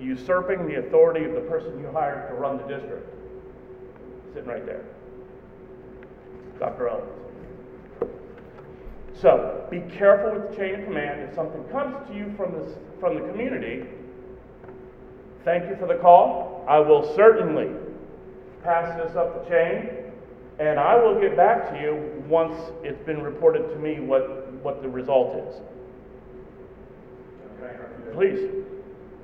usurping 0.00 0.68
the 0.68 0.76
authority 0.76 1.24
of 1.24 1.32
the 1.32 1.40
person 1.40 1.80
you 1.80 1.90
hired 1.90 2.28
to 2.28 2.34
run 2.34 2.58
the 2.58 2.64
district. 2.64 3.08
Sitting 4.34 4.48
right 4.48 4.64
there. 4.64 4.84
Dr. 6.62 6.90
Owens. 6.90 7.10
So 9.20 9.66
be 9.68 9.80
careful 9.98 10.38
with 10.38 10.50
the 10.50 10.56
chain 10.56 10.76
of 10.76 10.84
command. 10.84 11.20
If 11.22 11.34
something 11.34 11.64
comes 11.72 11.96
to 12.08 12.14
you 12.14 12.32
from 12.36 12.52
the, 12.52 12.76
from 13.00 13.16
the 13.16 13.28
community, 13.28 13.84
thank 15.44 15.68
you 15.68 15.74
for 15.74 15.88
the 15.88 15.96
call. 15.96 16.64
I 16.68 16.78
will 16.78 17.16
certainly 17.16 17.70
pass 18.62 18.96
this 18.96 19.16
up 19.16 19.42
the 19.42 19.50
chain, 19.50 20.12
and 20.60 20.78
I 20.78 20.94
will 20.96 21.20
get 21.20 21.36
back 21.36 21.68
to 21.72 21.80
you 21.80 22.22
once 22.28 22.54
it's 22.84 23.04
been 23.04 23.22
reported 23.22 23.68
to 23.70 23.76
me 23.76 23.98
what, 23.98 24.52
what 24.62 24.82
the 24.82 24.88
result 24.88 25.36
is. 25.48 25.56
Can 27.58 27.66
I 27.66 27.74
interrupt 27.74 27.98
you 27.98 28.04
there? 28.04 28.14
Please. 28.14 28.64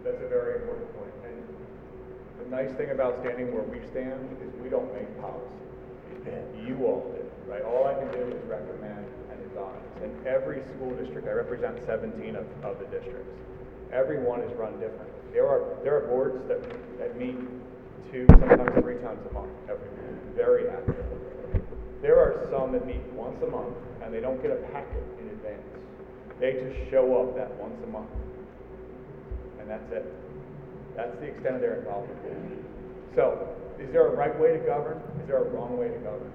That's 0.02 0.20
a 0.22 0.28
very 0.28 0.62
important 0.62 0.92
point. 0.98 1.12
And 1.22 2.50
the 2.50 2.56
nice 2.56 2.76
thing 2.76 2.90
about 2.90 3.20
standing 3.20 3.54
where 3.54 3.62
we 3.62 3.78
stand 3.92 4.36
is 4.42 4.60
we 4.60 4.68
don't 4.68 4.92
make 4.92 5.20
policy. 5.20 5.54
You 6.66 6.84
all 6.84 7.14
do, 7.16 7.27
right? 7.48 7.64
All 7.64 7.88
I 7.88 7.94
can 7.96 8.12
do 8.12 8.28
is 8.28 8.44
recommend 8.44 9.08
and 9.32 9.38
advise. 9.48 9.80
In 10.04 10.12
every 10.28 10.62
school 10.76 10.94
district, 10.94 11.26
I 11.26 11.32
represent 11.32 11.80
17 11.86 12.36
of, 12.36 12.44
of 12.62 12.78
the 12.78 12.84
districts. 12.92 13.32
Every 13.90 14.20
one 14.22 14.40
is 14.42 14.52
run 14.56 14.78
different. 14.78 15.08
There 15.32 15.48
are, 15.48 15.80
there 15.82 15.96
are 15.96 16.06
boards 16.08 16.36
that, 16.48 16.60
that 17.00 17.16
meet 17.16 17.36
two, 18.12 18.26
sometimes 18.30 18.68
three 18.84 19.00
times 19.00 19.20
a 19.30 19.32
month, 19.32 19.52
every, 19.64 19.88
very 20.36 20.68
active. 20.68 21.04
There 22.02 22.20
are 22.20 22.46
some 22.52 22.72
that 22.72 22.86
meet 22.86 23.02
once 23.12 23.42
a 23.42 23.50
month 23.50 23.74
and 24.04 24.12
they 24.12 24.20
don't 24.20 24.40
get 24.40 24.52
a 24.52 24.60
packet 24.70 25.02
in 25.20 25.28
advance. 25.28 25.64
They 26.38 26.52
just 26.52 26.90
show 26.90 27.16
up 27.16 27.34
that 27.36 27.50
once 27.56 27.74
a 27.82 27.90
month. 27.90 28.10
And 29.58 29.68
that's 29.68 29.90
it. 29.90 30.06
That's 30.94 31.16
the 31.18 31.26
extent 31.26 31.56
of 31.56 31.60
their 31.60 31.80
involvement. 31.80 32.18
So, 33.16 33.48
is 33.80 33.90
there 33.92 34.06
a 34.06 34.14
right 34.14 34.38
way 34.38 34.52
to 34.52 34.58
govern? 34.58 34.98
Is 35.20 35.26
there 35.26 35.42
a 35.42 35.48
wrong 35.50 35.76
way 35.76 35.88
to 35.88 35.98
govern? 35.98 36.30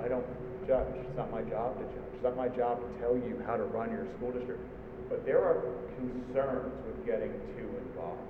I 0.00 0.08
don't 0.08 0.26
judge. 0.66 0.94
It's 0.96 1.16
not 1.16 1.30
my 1.30 1.42
job 1.42 1.78
to 1.78 1.84
judge. 1.84 2.10
It's 2.14 2.22
not 2.24 2.36
my 2.36 2.48
job 2.48 2.80
to 2.80 3.00
tell 3.00 3.14
you 3.16 3.42
how 3.46 3.56
to 3.56 3.64
run 3.64 3.90
your 3.90 4.06
school 4.16 4.32
district. 4.32 4.60
But 5.08 5.24
there 5.26 5.42
are 5.42 5.64
concerns 5.96 6.72
with 6.86 7.06
getting 7.06 7.32
too 7.56 7.68
involved, 7.86 8.24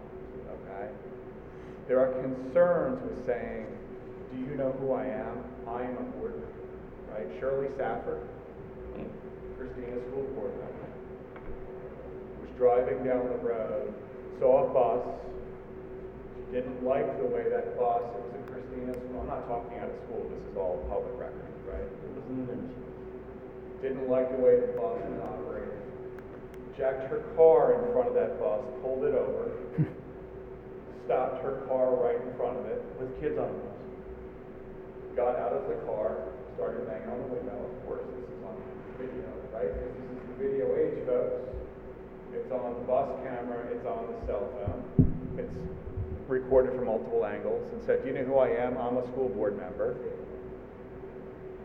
okay? 0.50 0.90
There 1.86 2.00
are 2.00 2.12
concerns 2.20 3.02
with 3.02 3.24
saying, 3.26 3.66
do 4.32 4.40
you 4.40 4.56
know 4.56 4.72
who 4.80 4.92
I 4.92 5.06
am? 5.06 5.44
I 5.68 5.82
am 5.82 5.96
a 5.96 6.02
board 6.18 6.34
member, 6.34 6.48
right? 7.12 7.28
Shirley 7.38 7.68
Safford, 7.76 8.26
Christina 9.56 10.00
School 10.10 10.26
Board 10.34 10.52
member, 10.58 10.88
was 12.42 12.50
driving 12.56 13.04
down 13.04 13.28
the 13.28 13.38
road, 13.38 13.94
saw 14.40 14.66
a 14.66 14.74
bus, 14.74 15.06
didn't 16.52 16.84
like 16.84 17.18
the 17.18 17.26
way 17.26 17.48
that 17.50 17.78
bus, 17.78 18.02
it 18.02 18.22
was 18.22 18.34
at 18.34 18.46
Christina's, 18.50 18.98
I'm 19.18 19.26
not 19.26 19.46
talking 19.46 19.78
out 19.78 19.88
of 19.88 19.96
school, 20.06 20.26
this 20.30 20.42
is 20.50 20.56
all 20.56 20.84
public 20.90 21.14
record, 21.18 21.43
right? 21.74 21.90
It 21.90 22.10
was 22.14 22.24
in 22.30 22.46
the 22.46 22.54
news. 22.54 22.70
Didn't 23.82 24.08
like 24.08 24.30
the 24.30 24.38
way 24.38 24.62
the 24.62 24.70
bus 24.78 24.96
was 25.02 25.20
operated. 25.20 25.74
Jacked 26.78 27.10
her 27.10 27.22
car 27.36 27.82
in 27.82 27.92
front 27.92 28.08
of 28.08 28.14
that 28.14 28.38
bus, 28.40 28.62
pulled 28.82 29.04
it 29.04 29.14
over, 29.14 29.50
stopped 31.06 31.42
her 31.42 31.66
car 31.68 31.94
right 31.98 32.16
in 32.16 32.30
front 32.38 32.58
of 32.58 32.66
it, 32.66 32.82
With 32.98 33.12
kids 33.20 33.38
on 33.38 33.50
the 33.50 33.60
bus. 33.60 33.78
got 35.14 35.34
out 35.38 35.52
of 35.52 35.68
the 35.68 35.78
car, 35.86 36.16
started 36.56 36.86
banging 36.86 37.10
on 37.10 37.18
the 37.28 37.30
window. 37.34 37.54
Of 37.54 37.74
course, 37.86 38.02
this 38.16 38.26
is 38.26 38.40
on 38.42 38.56
video, 38.98 39.28
right? 39.52 39.70
Because 39.70 39.94
this 39.94 40.10
is 40.16 40.22
the 40.32 40.36
video 40.38 40.66
age, 40.74 40.98
folks. 41.06 41.44
It's 42.32 42.50
on 42.50 42.74
the 42.74 42.84
bus 42.88 43.06
camera, 43.22 43.62
it's 43.70 43.86
on 43.86 44.10
the 44.10 44.18
cell 44.26 44.48
phone. 44.58 44.82
It's 45.38 45.54
recorded 46.26 46.74
from 46.74 46.86
multiple 46.86 47.24
angles 47.26 47.70
and 47.70 47.84
said, 47.84 48.02
Do 48.02 48.08
you 48.10 48.14
know 48.18 48.24
who 48.24 48.38
I 48.38 48.48
am? 48.48 48.78
I'm 48.78 48.96
a 48.96 49.06
school 49.12 49.28
board 49.28 49.56
member. 49.56 49.94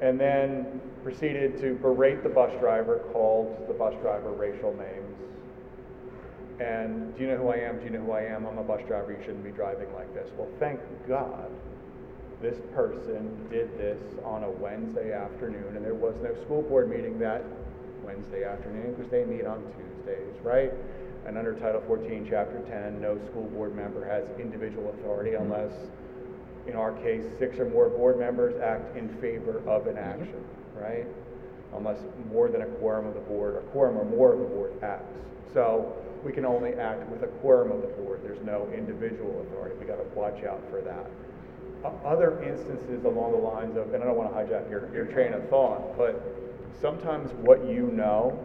And 0.02 0.20
then 0.20 0.82
proceeded 1.04 1.60
to 1.62 1.76
berate 1.76 2.24
the 2.24 2.30
bus 2.30 2.52
driver, 2.60 3.00
called 3.12 3.68
the 3.68 3.74
bus 3.74 3.94
driver 4.02 4.32
racial 4.32 4.74
names. 4.74 5.16
And 6.60 7.16
do 7.16 7.24
you 7.24 7.30
know 7.30 7.38
who 7.38 7.50
I 7.50 7.58
am? 7.58 7.80
Do 7.80 7.86
you 7.86 7.92
know 7.92 8.02
who 8.02 8.12
I 8.12 8.24
am? 8.24 8.46
I'm 8.46 8.58
a 8.58 8.64
bus 8.64 8.82
driver. 8.88 9.12
You 9.12 9.20
shouldn't 9.22 9.44
be 9.44 9.52
driving 9.52 9.92
like 9.94 10.14
this. 10.14 10.30
Well, 10.38 10.50
thank 10.60 10.80
God 11.08 11.50
this 12.42 12.58
person 12.74 13.48
did 13.50 13.78
this 13.78 14.00
on 14.24 14.44
a 14.44 14.50
Wednesday 14.50 15.14
afternoon, 15.14 15.76
and 15.76 15.84
there 15.84 15.94
was 15.94 16.16
no 16.24 16.34
school 16.44 16.62
board 16.62 16.90
meeting 16.90 17.20
that 17.20 17.44
Wednesday 18.04 18.44
afternoon 18.44 18.96
because 18.96 19.12
they 19.12 19.26
meet 19.26 19.46
on 19.46 19.62
Tuesdays, 19.76 20.34
right? 20.44 20.72
And 21.26 21.38
under 21.38 21.54
Title 21.54 21.84
14, 21.86 22.28
Chapter 22.30 22.60
10, 22.70 23.02
no 23.02 23.20
school 23.30 23.44
board 23.54 23.76
member 23.76 24.06
has 24.08 24.26
individual 24.40 24.90
authority 24.98 25.32
mm-hmm. 25.32 25.52
unless, 25.52 25.74
in 26.68 26.76
our 26.76 26.92
case, 26.94 27.24
six 27.38 27.58
or 27.60 27.70
more 27.70 27.90
board 27.90 28.20
members 28.20 28.60
act 28.62 28.96
in 28.96 29.10
favor 29.20 29.62
of 29.68 29.88
an 29.88 29.96
mm-hmm. 29.96 30.22
action, 30.22 30.44
right? 30.76 31.06
Unless 31.76 32.00
more 32.32 32.50
than 32.50 32.62
a 32.62 32.66
quorum 32.66 33.06
of 33.08 33.14
the 33.14 33.20
board, 33.22 33.56
a 33.56 33.62
quorum 33.72 33.98
or 33.98 34.06
more 34.06 34.34
of 34.34 34.40
the 34.40 34.46
board 34.46 34.74
acts. 34.82 35.14
So 35.54 35.96
we 36.24 36.32
can 36.32 36.46
only 36.46 36.74
act 36.74 37.08
with 37.10 37.24
a 37.24 37.28
quorum 37.28 37.72
of 37.72 37.82
the 37.82 37.88
board. 37.88 38.22
There's 38.24 38.44
no 38.46 38.68
individual 38.74 39.42
authority. 39.42 39.76
We 39.80 39.86
got 39.86 39.98
to 39.98 40.20
watch 40.20 40.44
out 40.44 40.62
for 40.70 40.82
that. 40.82 41.10
O- 41.86 42.08
Other 42.08 42.42
instances 42.44 43.06
along 43.06 43.32
the 43.32 43.38
lines 43.38 43.78
of, 43.78 43.94
and 43.94 44.04
I 44.04 44.08
don't 44.08 44.18
want 44.18 44.32
to 44.32 44.36
hijack 44.36 44.70
your, 44.70 44.94
your 44.94 45.06
train 45.06 45.34
of 45.34 45.48
thought, 45.50 45.98
but 45.98 46.22
sometimes 46.82 47.32
what 47.42 47.66
you 47.68 47.92
know 47.94 48.38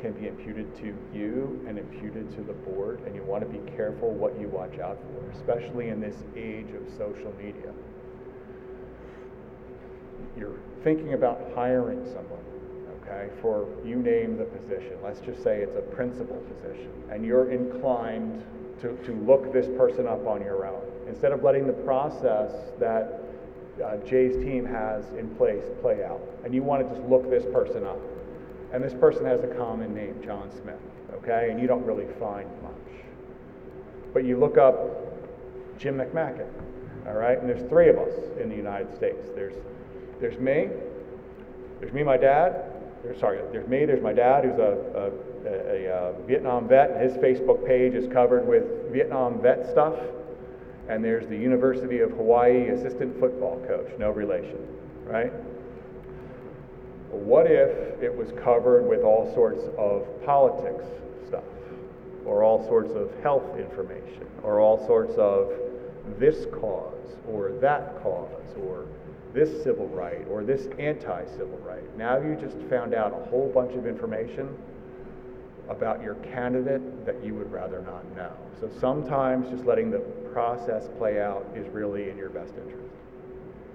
can 0.00 0.12
be 0.12 0.26
imputed 0.26 0.74
to 0.78 0.94
you 1.14 1.64
and 1.68 1.78
imputed 1.78 2.30
to 2.34 2.42
the 2.42 2.52
board, 2.52 3.00
and 3.06 3.14
you 3.14 3.22
want 3.22 3.42
to 3.42 3.48
be 3.48 3.70
careful 3.76 4.10
what 4.10 4.38
you 4.40 4.48
watch 4.48 4.78
out 4.78 4.98
for, 5.12 5.30
especially 5.30 5.88
in 5.88 6.00
this 6.00 6.16
age 6.36 6.68
of 6.74 6.82
social 6.96 7.32
media. 7.38 7.72
You're 10.36 10.58
thinking 10.82 11.12
about 11.12 11.52
hiring 11.54 12.04
someone, 12.06 12.40
okay, 13.02 13.28
for 13.42 13.68
you 13.84 13.96
name 13.96 14.38
the 14.38 14.44
position. 14.44 14.92
Let's 15.02 15.20
just 15.20 15.42
say 15.42 15.60
it's 15.60 15.76
a 15.76 15.94
principal 15.94 16.36
position, 16.36 16.90
and 17.10 17.24
you're 17.24 17.50
inclined 17.50 18.42
to, 18.80 18.96
to 19.04 19.12
look 19.26 19.52
this 19.52 19.66
person 19.76 20.06
up 20.06 20.26
on 20.26 20.40
your 20.40 20.66
own. 20.66 20.82
Instead 21.06 21.32
of 21.32 21.42
letting 21.42 21.66
the 21.66 21.72
process 21.72 22.50
that 22.78 23.20
uh, 23.84 23.96
Jay's 24.06 24.36
team 24.44 24.64
has 24.64 25.04
in 25.18 25.28
place 25.36 25.64
play 25.82 26.04
out, 26.04 26.20
and 26.44 26.54
you 26.54 26.62
want 26.62 26.82
to 26.82 26.94
just 26.94 27.06
look 27.08 27.28
this 27.28 27.44
person 27.52 27.84
up. 27.84 27.98
And 28.72 28.82
this 28.84 28.94
person 28.94 29.24
has 29.26 29.42
a 29.42 29.48
common 29.48 29.94
name, 29.94 30.14
John 30.24 30.50
Smith, 30.62 30.78
okay, 31.14 31.48
and 31.50 31.60
you 31.60 31.66
don't 31.66 31.84
really 31.84 32.06
find 32.20 32.48
much. 32.62 33.04
But 34.14 34.24
you 34.24 34.38
look 34.38 34.58
up 34.58 34.76
Jim 35.78 35.96
McMackin, 35.96 36.48
all 37.06 37.14
right? 37.14 37.38
And 37.38 37.48
there's 37.48 37.68
three 37.68 37.88
of 37.88 37.98
us 37.98 38.12
in 38.40 38.48
the 38.48 38.54
United 38.56 38.94
States. 38.94 39.28
There's, 39.34 39.54
there's 40.20 40.38
me, 40.38 40.68
there's 41.80 41.92
me, 41.92 42.02
my 42.02 42.16
dad, 42.16 42.64
there's, 43.02 43.18
sorry, 43.18 43.40
there's 43.50 43.66
me, 43.66 43.86
there's 43.86 44.02
my 44.02 44.12
dad, 44.12 44.44
who's 44.44 44.58
a, 44.58 44.76
a, 44.94 45.48
a, 45.48 45.86
a 45.86 45.94
uh, 45.94 46.12
Vietnam 46.26 46.68
vet, 46.68 46.90
and 46.90 47.00
his 47.00 47.14
Facebook 47.14 47.66
page 47.66 47.94
is 47.94 48.12
covered 48.12 48.46
with 48.46 48.92
Vietnam 48.92 49.40
vet 49.40 49.68
stuff. 49.70 49.94
And 50.88 51.04
there's 51.04 51.26
the 51.28 51.36
University 51.36 52.00
of 52.00 52.10
Hawaii 52.10 52.68
assistant 52.68 53.18
football 53.18 53.64
coach, 53.66 53.90
no 53.98 54.10
relation, 54.10 54.58
right? 55.04 55.32
What 57.10 57.46
if 57.46 58.00
it 58.02 58.14
was 58.14 58.30
covered 58.42 58.86
with 58.86 59.02
all 59.02 59.32
sorts 59.34 59.64
of 59.76 60.06
politics 60.24 60.84
stuff, 61.26 61.44
or 62.24 62.44
all 62.44 62.64
sorts 62.68 62.92
of 62.94 63.10
health 63.22 63.58
information, 63.58 64.26
or 64.42 64.60
all 64.60 64.84
sorts 64.86 65.14
of 65.16 65.52
this 66.18 66.46
cause, 66.52 67.16
or 67.28 67.52
that 67.60 68.02
cause, 68.02 68.54
or 68.62 68.86
this 69.32 69.62
civil 69.62 69.88
right, 69.88 70.26
or 70.28 70.44
this 70.44 70.68
anti 70.78 71.24
civil 71.26 71.58
right? 71.64 71.96
Now 71.96 72.18
you 72.18 72.36
just 72.40 72.56
found 72.68 72.94
out 72.94 73.12
a 73.12 73.30
whole 73.30 73.50
bunch 73.52 73.74
of 73.76 73.86
information 73.86 74.56
about 75.68 76.02
your 76.02 76.14
candidate 76.16 77.06
that 77.06 77.24
you 77.24 77.34
would 77.34 77.50
rather 77.50 77.80
not 77.82 78.04
know. 78.16 78.32
So 78.60 78.68
sometimes 78.80 79.48
just 79.48 79.64
letting 79.64 79.90
the 79.90 80.00
process 80.32 80.88
play 80.98 81.20
out 81.20 81.46
is 81.54 81.68
really 81.68 82.10
in 82.10 82.16
your 82.16 82.28
best 82.28 82.54
interest. 82.56 82.89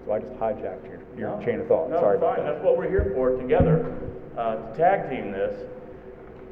So 0.06 0.12
I 0.14 0.20
just 0.20 0.34
hijacked 0.34 0.86
your, 0.86 1.00
your 1.18 1.38
No, 1.40 1.46
chain 1.46 1.60
of 1.60 1.68
thought. 1.68 1.90
No, 1.90 2.00
Sorry 2.00 2.18
about 2.18 2.38
fine. 2.38 2.46
that. 2.46 2.54
That's 2.54 2.66
what 2.66 2.78
we're 2.78 2.90
here 2.90 3.12
for, 3.16 3.36
together, 3.36 3.98
uh, 4.38 4.56
to 4.56 4.78
tag 4.78 5.10
team 5.10 5.32
this. 5.32 5.60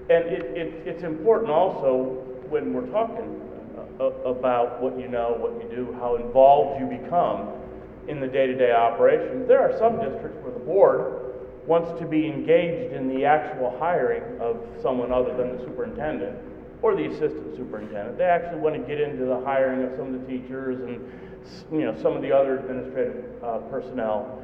And 0.10 0.25
it, 0.25 0.43
it, 0.57 0.88
it's 0.88 1.03
important 1.03 1.51
also, 1.51 2.24
when 2.50 2.74
we're 2.74 2.88
talking 2.88 3.39
uh, 4.00 4.05
about 4.25 4.81
what 4.81 5.00
you 5.00 5.07
know, 5.07 5.38
what 5.38 5.53
you 5.63 5.75
do, 5.75 5.93
how 6.00 6.15
involved 6.15 6.81
you 6.81 6.98
become 6.98 7.50
in 8.07 8.19
the 8.19 8.27
day-to-day 8.27 8.72
operations. 8.72 9.48
There 9.48 9.62
are 9.62 9.77
some 9.77 9.98
districts 9.98 10.38
where 10.43 10.53
the 10.53 10.60
board 10.60 11.36
wants 11.67 11.98
to 12.01 12.05
be 12.05 12.27
engaged 12.27 12.91
in 12.91 13.07
the 13.07 13.24
actual 13.24 13.77
hiring 13.79 14.24
of 14.41 14.57
someone 14.81 15.13
other 15.13 15.36
than 15.38 15.55
the 15.55 15.63
superintendent 15.63 16.38
or 16.81 16.95
the 16.95 17.05
assistant 17.05 17.55
superintendent. 17.55 18.17
They 18.17 18.25
actually 18.25 18.60
want 18.60 18.75
to 18.75 18.81
get 18.81 19.00
into 19.00 19.25
the 19.25 19.39
hiring 19.45 19.83
of 19.83 19.95
some 19.95 20.13
of 20.13 20.22
the 20.22 20.27
teachers 20.27 20.81
and, 20.81 21.00
you 21.72 21.82
know, 21.82 21.96
some 22.02 22.14
of 22.16 22.22
the 22.22 22.32
other 22.32 22.60
administrative 22.60 23.26
uh, 23.44 23.60
personnel. 23.70 24.42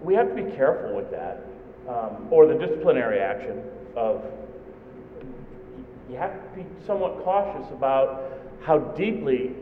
We 0.00 0.14
have 0.14 0.28
to 0.28 0.42
be 0.42 0.50
careful 0.52 0.94
with 0.94 1.10
that, 1.10 1.44
um, 1.88 2.28
or 2.30 2.46
the 2.46 2.54
disciplinary 2.54 3.20
action 3.20 3.62
of, 3.96 4.22
you 6.10 6.16
have 6.16 6.32
to 6.32 6.56
be 6.56 6.66
somewhat 6.86 7.22
cautious 7.24 7.70
about 7.72 8.32
how 8.62 8.78
deeply 8.78 9.52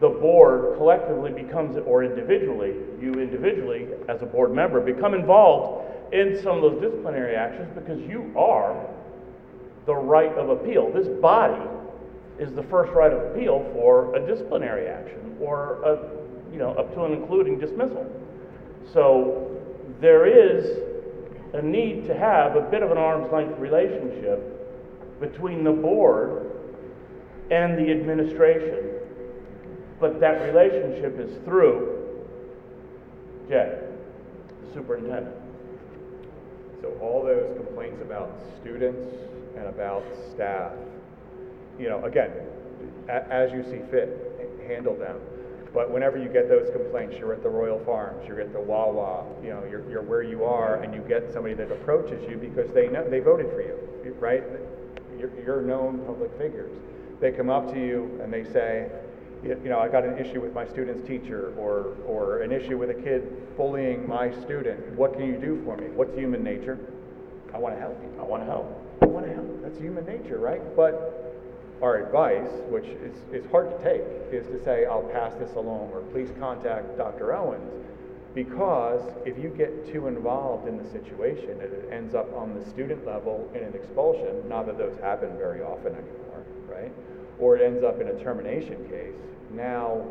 the 0.00 0.08
board 0.08 0.76
collectively 0.76 1.30
becomes, 1.30 1.76
or 1.86 2.04
individually, 2.04 2.74
you 3.00 3.12
individually, 3.14 3.88
as 4.08 4.20
a 4.22 4.26
board 4.26 4.52
member, 4.52 4.80
become 4.80 5.14
involved 5.14 6.12
in 6.12 6.40
some 6.42 6.56
of 6.56 6.62
those 6.62 6.82
disciplinary 6.82 7.36
actions 7.36 7.70
because 7.74 8.00
you 8.02 8.32
are 8.36 8.86
the 9.86 9.94
right 9.94 10.32
of 10.34 10.50
appeal. 10.50 10.92
This 10.92 11.08
body 11.20 11.62
is 12.42 12.52
the 12.54 12.62
first 12.64 12.92
right 12.92 13.12
of 13.12 13.30
appeal 13.30 13.64
for 13.72 14.14
a 14.16 14.26
disciplinary 14.26 14.88
action 14.88 15.36
or 15.40 15.80
a, 15.84 16.52
you 16.52 16.58
know, 16.58 16.72
up 16.72 16.92
to 16.94 17.04
and 17.04 17.14
including 17.14 17.58
dismissal. 17.58 18.04
So 18.92 19.60
there 20.00 20.26
is 20.26 20.78
a 21.54 21.62
need 21.62 22.04
to 22.06 22.14
have 22.14 22.56
a 22.56 22.62
bit 22.62 22.82
of 22.82 22.90
an 22.90 22.98
arm's 22.98 23.32
length 23.32 23.58
relationship 23.60 25.20
between 25.20 25.62
the 25.62 25.70
board 25.70 26.50
and 27.52 27.78
the 27.78 27.92
administration. 27.92 28.88
But 30.00 30.18
that 30.18 30.42
relationship 30.42 31.20
is 31.20 31.36
through 31.44 31.92
Jay, 33.48 33.78
the 34.66 34.74
superintendent. 34.74 35.36
So 36.80 36.88
all 37.00 37.22
those 37.22 37.56
complaints 37.56 38.02
about 38.02 38.36
students 38.60 39.06
and 39.56 39.66
about 39.66 40.02
staff, 40.34 40.72
you 41.78 41.88
know, 41.88 42.04
again, 42.04 42.30
a- 43.08 43.32
as 43.32 43.52
you 43.52 43.62
see 43.62 43.80
fit, 43.90 44.18
handle 44.66 44.94
them. 44.94 45.18
But 45.74 45.90
whenever 45.90 46.18
you 46.18 46.28
get 46.28 46.48
those 46.48 46.68
complaints, 46.70 47.16
you're 47.18 47.32
at 47.32 47.42
the 47.42 47.48
Royal 47.48 47.78
Farms, 47.84 48.26
you're 48.28 48.40
at 48.40 48.52
the 48.52 48.60
Wawa, 48.60 49.24
you 49.42 49.50
know, 49.50 49.64
you're, 49.70 49.88
you're 49.90 50.02
where 50.02 50.22
you 50.22 50.44
are, 50.44 50.82
and 50.82 50.94
you 50.94 51.00
get 51.00 51.32
somebody 51.32 51.54
that 51.54 51.72
approaches 51.72 52.22
you 52.28 52.36
because 52.36 52.70
they 52.72 52.88
know, 52.88 53.08
they 53.08 53.20
voted 53.20 53.48
for 53.50 53.62
you, 53.62 54.14
right? 54.20 54.44
You're, 55.18 55.30
you're 55.42 55.62
known 55.62 56.00
public 56.00 56.30
figures. 56.36 56.72
They 57.20 57.32
come 57.32 57.48
up 57.48 57.72
to 57.72 57.78
you 57.78 58.20
and 58.22 58.32
they 58.32 58.44
say, 58.44 58.90
you 59.42 59.58
you 59.64 59.70
know, 59.70 59.78
I 59.78 59.88
got 59.88 60.04
an 60.04 60.18
issue 60.18 60.40
with 60.40 60.52
my 60.52 60.66
student's 60.68 61.06
teacher, 61.06 61.52
or, 61.58 61.96
or 62.06 62.42
an 62.42 62.52
issue 62.52 62.78
with 62.78 62.90
a 62.90 62.94
kid 62.94 63.56
bullying 63.56 64.06
my 64.08 64.30
student. 64.42 64.92
What 64.92 65.14
can 65.14 65.26
you 65.26 65.36
do 65.36 65.60
for 65.64 65.76
me? 65.76 65.86
What's 65.88 66.14
human 66.14 66.44
nature? 66.44 66.78
I 67.54 67.58
want 67.58 67.74
to 67.74 67.80
help 67.80 68.00
you. 68.02 68.20
I 68.20 68.24
want 68.24 68.42
to 68.42 68.46
help. 68.46 68.66
I 69.02 69.06
want 69.06 69.26
to 69.26 69.32
help. 69.34 69.62
That's 69.62 69.78
human 69.78 70.06
nature, 70.06 70.38
right? 70.38 70.60
But 70.76 71.31
our 71.82 71.96
advice, 71.96 72.48
which 72.68 72.86
is, 72.86 73.16
is 73.32 73.44
hard 73.50 73.68
to 73.70 73.78
take, 73.82 74.02
is 74.32 74.46
to 74.46 74.62
say, 74.64 74.86
I'll 74.86 75.02
pass 75.02 75.34
this 75.34 75.52
along, 75.56 75.90
or 75.92 76.00
please 76.12 76.30
contact 76.38 76.96
Dr. 76.96 77.34
Owens. 77.34 77.72
Because 78.34 79.02
if 79.26 79.36
you 79.36 79.50
get 79.50 79.92
too 79.92 80.06
involved 80.06 80.66
in 80.66 80.78
the 80.78 80.88
situation 80.88 81.60
it 81.60 81.88
ends 81.92 82.14
up 82.14 82.32
on 82.34 82.58
the 82.58 82.64
student 82.70 83.04
level 83.04 83.50
in 83.54 83.62
an 83.62 83.74
expulsion, 83.74 84.48
not 84.48 84.64
that 84.66 84.78
those 84.78 84.96
happen 85.00 85.36
very 85.36 85.60
often 85.60 85.92
anymore, 85.92 86.46
right? 86.66 86.92
Or 87.38 87.56
it 87.56 87.62
ends 87.62 87.84
up 87.84 88.00
in 88.00 88.08
a 88.08 88.24
termination 88.24 88.88
case, 88.88 89.12
now 89.50 90.06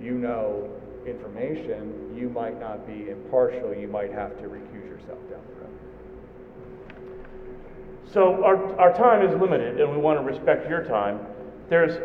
you 0.00 0.12
know 0.12 0.70
information, 1.04 2.14
you 2.16 2.28
might 2.28 2.60
not 2.60 2.86
be 2.86 3.10
impartial, 3.10 3.74
you 3.74 3.88
might 3.88 4.12
have 4.12 4.38
to 4.38 4.44
recuse 4.44 4.88
yourself 4.88 5.18
down 5.28 5.40
the 5.48 5.61
road. 5.61 5.61
So 8.12 8.44
our, 8.44 8.78
our 8.78 8.92
time 8.92 9.26
is 9.26 9.34
limited, 9.40 9.80
and 9.80 9.90
we 9.90 9.96
want 9.96 10.18
to 10.18 10.24
respect 10.24 10.68
your 10.68 10.84
time. 10.84 11.18
There's 11.70 11.96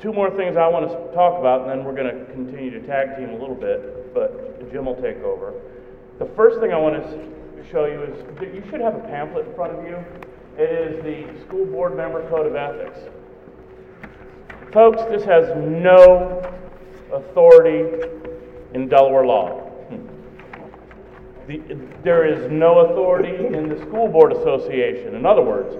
two 0.00 0.12
more 0.12 0.30
things 0.30 0.56
I 0.56 0.68
want 0.68 0.88
to 0.88 1.14
talk 1.14 1.38
about, 1.38 1.62
and 1.62 1.70
then 1.70 1.84
we're 1.84 1.96
going 1.96 2.16
to 2.16 2.24
continue 2.32 2.70
to 2.70 2.86
tag 2.86 3.16
team 3.16 3.30
a 3.30 3.36
little 3.36 3.56
bit, 3.56 4.14
but 4.14 4.70
Jim 4.70 4.84
will 4.84 5.00
take 5.02 5.18
over. 5.18 5.52
The 6.20 6.26
first 6.36 6.60
thing 6.60 6.72
I 6.72 6.78
want 6.78 6.94
to 6.94 7.64
show 7.72 7.86
you 7.86 8.02
is 8.04 8.38
that 8.38 8.54
you 8.54 8.62
should 8.70 8.80
have 8.80 8.94
a 8.94 9.00
pamphlet 9.00 9.48
in 9.48 9.54
front 9.56 9.76
of 9.76 9.84
you. 9.84 9.96
It 10.56 10.70
is 10.70 11.02
the 11.02 11.44
School 11.46 11.66
Board 11.66 11.96
Member 11.96 12.28
Code 12.28 12.46
of 12.46 12.54
Ethics. 12.54 13.00
Folks, 14.72 15.02
this 15.10 15.24
has 15.24 15.48
no 15.56 16.40
authority 17.12 18.06
in 18.74 18.88
Delaware 18.88 19.26
law. 19.26 19.67
The, 21.48 21.62
there 22.04 22.26
is 22.26 22.50
no 22.52 22.80
authority 22.80 23.46
in 23.46 23.70
the 23.70 23.78
school 23.78 24.06
board 24.06 24.32
association. 24.32 25.14
In 25.14 25.24
other 25.24 25.40
words, 25.40 25.74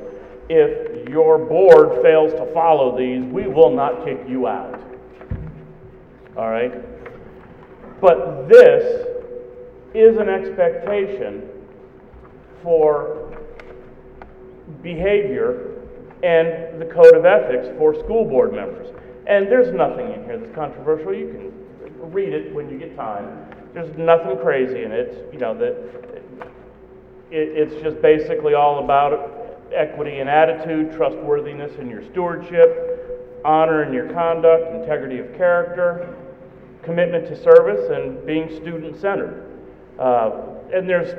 if 0.48 1.06
your 1.10 1.38
board 1.38 2.02
fails 2.02 2.32
to 2.32 2.50
follow 2.54 2.96
these, 2.96 3.22
we 3.22 3.46
will 3.46 3.70
not 3.70 4.02
kick 4.02 4.18
you 4.26 4.46
out. 4.46 4.80
All 6.38 6.48
right? 6.48 6.72
But 8.00 8.48
this 8.48 9.06
is 9.94 10.16
an 10.16 10.30
expectation 10.30 11.50
for 12.62 13.38
behavior 14.82 15.82
and 16.22 16.80
the 16.80 16.86
code 16.86 17.14
of 17.14 17.26
ethics 17.26 17.68
for 17.76 17.94
school 17.94 18.24
board 18.24 18.54
members. 18.54 18.88
And 19.26 19.48
there's 19.48 19.74
nothing 19.74 20.12
in 20.12 20.24
here 20.24 20.38
that's 20.38 20.54
controversial. 20.54 21.12
You 21.12 21.28
can 21.28 22.10
read 22.10 22.32
it 22.32 22.54
when 22.54 22.70
you 22.70 22.78
get 22.78 22.96
time. 22.96 23.47
There's 23.74 23.96
nothing 23.96 24.38
crazy 24.38 24.82
in 24.82 24.92
it, 24.92 25.28
you 25.32 25.38
know, 25.38 25.56
that 25.58 25.76
it, 27.30 27.48
it's 27.70 27.82
just 27.82 28.00
basically 28.00 28.54
all 28.54 28.84
about 28.84 29.58
equity 29.74 30.18
and 30.18 30.28
attitude, 30.28 30.92
trustworthiness 30.96 31.78
in 31.78 31.90
your 31.90 32.02
stewardship, 32.10 33.40
honor 33.44 33.82
in 33.84 33.92
your 33.92 34.12
conduct, 34.12 34.74
integrity 34.74 35.18
of 35.18 35.36
character, 35.36 36.16
commitment 36.82 37.26
to 37.28 37.40
service, 37.42 37.90
and 37.90 38.24
being 38.26 38.48
student-centered. 38.56 39.44
Uh, 39.98 40.30
and 40.72 40.88
there's 40.88 41.14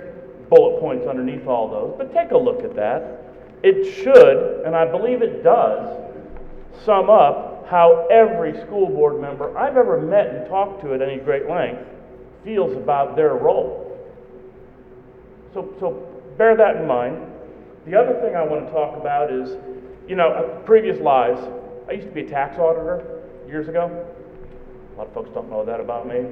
bullet 0.49 0.79
points 0.79 1.05
underneath 1.07 1.45
all 1.47 1.69
those, 1.69 1.93
but 1.97 2.13
take 2.13 2.31
a 2.31 2.37
look 2.37 2.63
at 2.63 2.75
that. 2.75 3.23
It 3.61 3.93
should, 3.93 4.63
and 4.65 4.75
I 4.75 4.89
believe 4.89 5.21
it 5.21 5.43
does, 5.43 6.11
sum 6.83 7.09
up 7.09 7.67
how 7.69 8.07
every 8.09 8.59
school 8.61 8.87
board 8.87 9.21
member 9.21 9.55
I've 9.55 9.77
ever 9.77 10.01
met 10.01 10.27
and 10.27 10.47
talked 10.47 10.81
to 10.81 10.93
at 10.93 11.01
any 11.01 11.17
great 11.17 11.47
length 11.47 11.85
feels 12.43 12.75
about 12.75 13.15
their 13.15 13.35
role. 13.35 13.85
So, 15.53 15.73
so 15.79 16.07
bear 16.37 16.55
that 16.55 16.77
in 16.77 16.87
mind. 16.87 17.25
The 17.85 17.95
other 17.99 18.19
thing 18.21 18.35
I 18.35 18.43
want 18.43 18.65
to 18.65 18.71
talk 18.71 18.97
about 18.97 19.31
is, 19.31 19.57
you 20.07 20.15
know, 20.15 20.29
uh, 20.29 20.59
previous 20.59 20.99
lives. 20.99 21.41
I 21.87 21.93
used 21.93 22.07
to 22.07 22.13
be 22.13 22.21
a 22.21 22.29
tax 22.29 22.57
auditor 22.57 23.23
years 23.47 23.67
ago. 23.67 24.05
A 24.93 24.97
lot 24.97 25.07
of 25.07 25.13
folks 25.13 25.31
don't 25.33 25.49
know 25.49 25.65
that 25.65 25.79
about 25.79 26.07
me. 26.07 26.25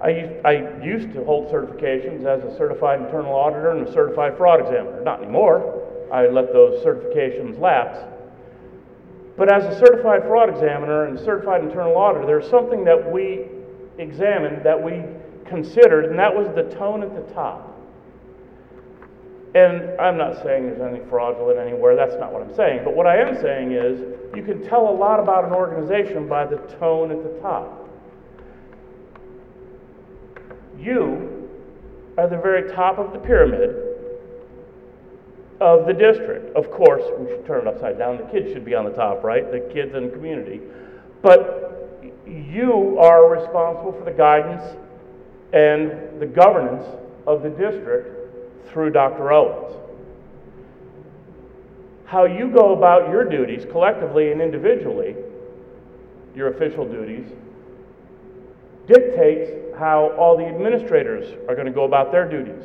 I 0.00 0.08
used, 0.10 0.32
I 0.44 0.84
used 0.84 1.12
to 1.14 1.24
hold 1.24 1.50
certifications 1.50 2.26
as 2.26 2.44
a 2.44 2.56
certified 2.56 3.00
internal 3.00 3.34
auditor 3.34 3.70
and 3.70 3.88
a 3.88 3.92
certified 3.92 4.36
fraud 4.36 4.60
examiner. 4.60 5.02
Not 5.02 5.22
anymore. 5.22 5.82
I 6.12 6.28
let 6.28 6.52
those 6.52 6.84
certifications 6.84 7.58
lapse. 7.58 7.98
But 9.36 9.52
as 9.52 9.64
a 9.64 9.78
certified 9.78 10.22
fraud 10.22 10.50
examiner 10.50 11.06
and 11.06 11.18
certified 11.18 11.62
internal 11.62 11.96
auditor, 11.96 12.26
there's 12.26 12.48
something 12.48 12.84
that 12.84 13.10
we 13.10 13.46
examine 13.98 14.62
that 14.62 14.80
we 14.80 15.02
considered, 15.48 16.06
and 16.06 16.18
that 16.18 16.34
was 16.34 16.48
the 16.54 16.74
tone 16.76 17.02
at 17.02 17.14
the 17.14 17.34
top. 17.34 17.72
And 19.54 19.98
I'm 19.98 20.18
not 20.18 20.42
saying 20.42 20.66
there's 20.66 20.80
anything 20.80 21.08
fraudulent 21.08 21.58
anywhere, 21.58 21.96
that's 21.96 22.16
not 22.20 22.32
what 22.32 22.42
I'm 22.42 22.54
saying. 22.54 22.82
But 22.84 22.94
what 22.94 23.06
I 23.06 23.16
am 23.16 23.40
saying 23.40 23.72
is, 23.72 24.00
you 24.36 24.42
can 24.42 24.62
tell 24.62 24.88
a 24.88 24.92
lot 24.92 25.18
about 25.18 25.44
an 25.44 25.52
organization 25.52 26.28
by 26.28 26.44
the 26.44 26.56
tone 26.78 27.10
at 27.10 27.22
the 27.22 27.40
top. 27.40 27.88
You 30.78 31.48
are 32.18 32.28
the 32.28 32.36
very 32.36 32.70
top 32.72 32.98
of 32.98 33.12
the 33.12 33.18
pyramid 33.18 33.82
of 35.60 35.86
the 35.86 35.92
district. 35.94 36.54
Of 36.54 36.70
course, 36.70 37.02
we 37.18 37.28
should 37.28 37.46
turn 37.46 37.66
it 37.66 37.66
upside 37.66 37.98
down. 37.98 38.18
The 38.18 38.24
kids 38.24 38.52
should 38.52 38.64
be 38.64 38.74
on 38.74 38.84
the 38.84 38.90
top, 38.90 39.24
right? 39.24 39.50
The 39.50 39.60
kids 39.72 39.94
and 39.94 40.10
the 40.10 40.14
community. 40.14 40.60
But 41.22 42.22
you 42.26 42.98
are 43.00 43.30
responsible 43.30 43.92
for 43.92 44.04
the 44.04 44.12
guidance 44.12 44.62
and 45.52 46.20
the 46.20 46.26
governance 46.26 46.84
of 47.26 47.42
the 47.42 47.50
district 47.50 48.68
through 48.68 48.90
Dr. 48.90 49.32
Owens. 49.32 49.74
How 52.04 52.24
you 52.24 52.50
go 52.50 52.76
about 52.76 53.10
your 53.10 53.24
duties 53.24 53.66
collectively 53.70 54.30
and 54.32 54.40
individually, 54.40 55.16
your 56.34 56.48
official 56.48 56.86
duties, 56.86 57.26
dictates 58.86 59.50
how 59.78 60.14
all 60.16 60.36
the 60.36 60.44
administrators 60.44 61.36
are 61.48 61.54
going 61.54 61.66
to 61.66 61.72
go 61.72 61.84
about 61.84 62.12
their 62.12 62.28
duties, 62.28 62.64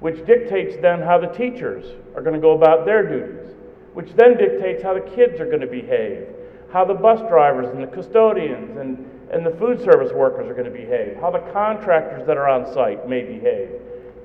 which 0.00 0.24
dictates 0.26 0.76
then 0.80 1.02
how 1.02 1.18
the 1.18 1.26
teachers 1.26 1.84
are 2.16 2.22
going 2.22 2.34
to 2.34 2.40
go 2.40 2.52
about 2.52 2.86
their 2.86 3.06
duties, 3.06 3.54
which 3.92 4.10
then 4.16 4.36
dictates 4.36 4.82
how 4.82 4.94
the 4.94 5.00
kids 5.14 5.40
are 5.40 5.46
going 5.46 5.60
to 5.60 5.66
behave, 5.66 6.26
how 6.72 6.84
the 6.84 6.94
bus 6.94 7.20
drivers 7.28 7.68
and 7.74 7.82
the 7.82 7.86
custodians 7.88 8.76
and, 8.78 9.06
and 9.30 9.46
the 9.46 9.50
food 9.52 9.82
service 9.82 10.12
workers 10.12 10.48
are 10.48 10.54
going 10.54 10.64
to 10.64 10.70
behave, 10.70 11.16
how 11.20 11.30
the 11.30 11.38
contractors 11.52 12.26
that 12.26 12.36
are 12.36 12.48
on 12.48 12.72
site 12.72 13.08
may 13.08 13.22
behave. 13.22 13.70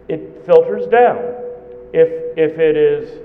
It 0.08 0.44
filters 0.46 0.88
down. 0.88 1.18
If, 1.94 2.38
if 2.38 2.60
it 2.60 2.76
is 2.76 3.20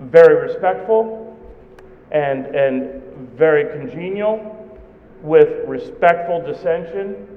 very 0.00 0.42
respectful 0.42 1.36
and, 2.10 2.46
and 2.46 3.02
very 3.36 3.78
congenial 3.78 4.80
with 5.22 5.66
respectful 5.68 6.42
dissension, 6.42 7.28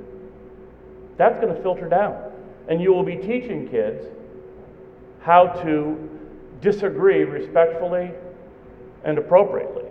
that's 1.18 1.40
going 1.40 1.56
to 1.56 1.62
filter 1.62 1.88
down. 1.88 2.32
And 2.68 2.82
you 2.82 2.92
will 2.92 3.04
be 3.04 3.16
teaching 3.16 3.70
kids 3.70 4.06
how 5.22 5.48
to 5.64 6.10
disagree 6.62 7.24
respectfully 7.24 8.12
and 9.04 9.18
appropriately. 9.20 9.86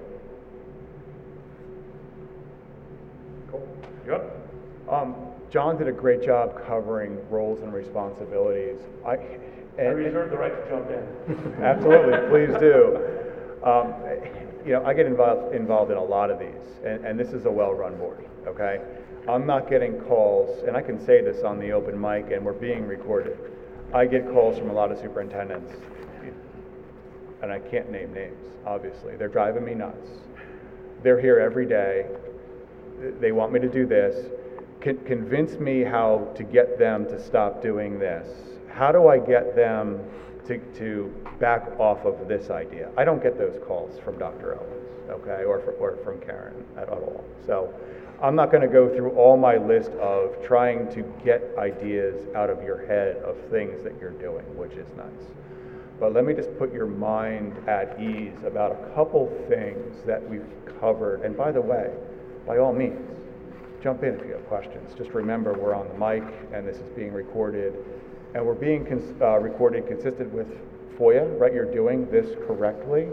Yep. 4.06 4.48
Um, 4.90 5.14
John 5.50 5.76
did 5.78 5.88
a 5.88 5.92
great 5.92 6.22
job 6.22 6.60
covering 6.66 7.18
roles 7.30 7.62
and 7.62 7.72
responsibilities. 7.72 8.78
I, 9.06 9.16
I 9.78 9.82
reserve 9.86 10.30
the 10.30 10.36
right 10.36 10.52
to 10.52 10.70
jump 10.70 10.90
in. 10.90 11.62
Absolutely, 11.62 12.28
please 12.28 12.58
do. 12.60 12.98
Um, 13.64 13.94
You 14.66 14.72
know, 14.72 14.84
I 14.86 14.94
get 14.94 15.04
involved, 15.06 15.54
involved 15.54 15.90
in 15.90 15.98
a 15.98 16.02
lot 16.02 16.30
of 16.30 16.38
these, 16.38 16.48
and, 16.84 17.04
and 17.04 17.20
this 17.20 17.28
is 17.34 17.44
a 17.44 17.50
well-run 17.50 17.96
board, 17.98 18.24
okay? 18.46 18.80
I'm 19.28 19.46
not 19.46 19.68
getting 19.68 20.00
calls, 20.00 20.62
and 20.66 20.74
I 20.74 20.80
can 20.80 20.98
say 21.04 21.20
this 21.22 21.44
on 21.44 21.58
the 21.58 21.70
open 21.72 22.00
mic, 22.00 22.30
and 22.32 22.42
we're 22.44 22.52
being 22.54 22.86
recorded. 22.86 23.36
I 23.92 24.06
get 24.06 24.26
calls 24.32 24.58
from 24.58 24.70
a 24.70 24.72
lot 24.72 24.90
of 24.90 24.98
superintendents, 24.98 25.70
and 27.42 27.52
I 27.52 27.58
can't 27.58 27.90
name 27.92 28.12
names, 28.14 28.42
obviously. 28.66 29.16
They're 29.16 29.28
driving 29.28 29.64
me 29.66 29.74
nuts. 29.74 30.08
They're 31.02 31.20
here 31.20 31.38
every 31.38 31.66
day. 31.66 32.06
They 33.20 33.33
want 33.33 33.52
me 33.52 33.61
to 33.61 33.68
do 33.68 33.87
this. 33.87 34.30
Con- 34.80 34.98
Convince 35.07 35.59
me 35.59 35.83
how 35.83 36.28
to 36.35 36.42
get 36.42 36.78
them 36.78 37.07
to 37.07 37.20
stop 37.22 37.62
doing 37.62 37.98
this. 37.98 38.26
How 38.70 38.92
do 38.92 39.09
I 39.09 39.18
get 39.18 39.54
them 39.54 40.00
to, 40.46 40.59
to 40.59 41.14
back 41.38 41.78
off 41.78 42.04
of 42.04 42.28
this 42.28 42.50
idea? 42.50 42.90
I 42.96 43.04
don't 43.04 43.22
get 43.22 43.38
those 43.38 43.59
calls 43.66 43.98
from 44.00 44.18
Dr. 44.18 44.54
Owens, 44.59 45.11
okay, 45.11 45.44
or, 45.44 45.61
fr- 45.61 45.70
or 45.72 45.96
from 46.04 46.20
Karen 46.20 46.64
at 46.76 46.88
all. 46.88 47.24
So 47.46 47.72
I'm 48.22 48.35
not 48.35 48.50
going 48.50 48.62
to 48.62 48.68
go 48.68 48.88
through 48.94 49.11
all 49.11 49.37
my 49.37 49.57
list 49.57 49.90
of 49.92 50.42
trying 50.44 50.90
to 50.94 51.02
get 51.24 51.42
ideas 51.59 52.26
out 52.35 52.50
of 52.50 52.62
your 52.62 52.87
head 52.87 53.16
of 53.18 53.37
things 53.50 53.83
that 53.85 53.92
you're 54.00 54.11
doing, 54.12 54.44
which 54.57 54.72
is 54.72 54.88
nice. 54.96 55.28
But 56.00 56.12
let 56.12 56.24
me 56.24 56.35
just 56.35 56.57
put 56.59 56.72
your 56.72 56.87
mind 56.87 57.57
at 57.68 58.00
ease 58.00 58.37
about 58.44 58.72
a 58.72 58.94
couple 58.94 59.28
things 59.48 60.02
that 60.04 60.28
we've 60.28 60.46
covered. 60.80 61.22
And 61.22 61.37
by 61.37 61.52
the 61.52 61.61
way, 61.61 61.92
by 62.46 62.59
all 62.59 62.72
means, 62.72 63.00
jump 63.83 64.02
in 64.02 64.14
if 64.14 64.26
you 64.26 64.33
have 64.33 64.46
questions. 64.46 64.94
Just 64.96 65.11
remember, 65.11 65.52
we're 65.54 65.74
on 65.74 65.88
the 65.88 65.94
mic 65.94 66.24
and 66.52 66.66
this 66.66 66.76
is 66.76 66.88
being 66.90 67.12
recorded. 67.12 67.74
And 68.35 68.44
we're 68.44 68.54
being 68.54 68.85
cons- 68.85 69.14
uh, 69.20 69.38
recorded 69.38 69.87
consistent 69.87 70.33
with 70.33 70.48
FOIA, 70.98 71.38
right? 71.38 71.52
You're 71.52 71.72
doing 71.72 72.11
this 72.11 72.35
correctly. 72.46 73.09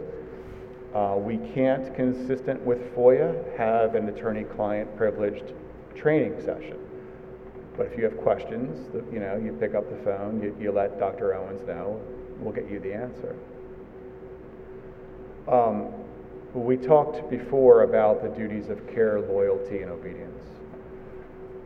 Uh, 0.94 1.16
we 1.18 1.38
can't, 1.54 1.96
consistent 1.96 2.62
with 2.62 2.94
FOIA, 2.96 3.58
have 3.58 3.96
an 3.96 4.10
attorney-client 4.10 4.96
privileged 4.98 5.54
training 5.96 6.42
session. 6.42 6.78
But 7.78 7.86
if 7.88 7.98
you 7.98 8.04
have 8.04 8.18
questions, 8.18 8.90
you 9.12 9.20
know, 9.20 9.38
you 9.38 9.54
pick 9.54 9.74
up 9.74 9.90
the 9.90 10.04
phone, 10.04 10.42
you, 10.42 10.56
you 10.60 10.72
let 10.72 11.00
Dr. 11.00 11.34
Owens 11.34 11.66
know, 11.66 12.02
we'll 12.40 12.54
get 12.54 12.70
you 12.70 12.80
the 12.80 12.94
answer. 12.94 13.36
Um, 15.48 15.94
we 16.54 16.76
talked 16.76 17.30
before 17.30 17.84
about 17.84 18.22
the 18.22 18.30
duties 18.30 18.70
of 18.70 18.86
care, 18.88 19.22
loyalty, 19.22 19.82
and 19.82 19.92
obedience. 19.92 20.44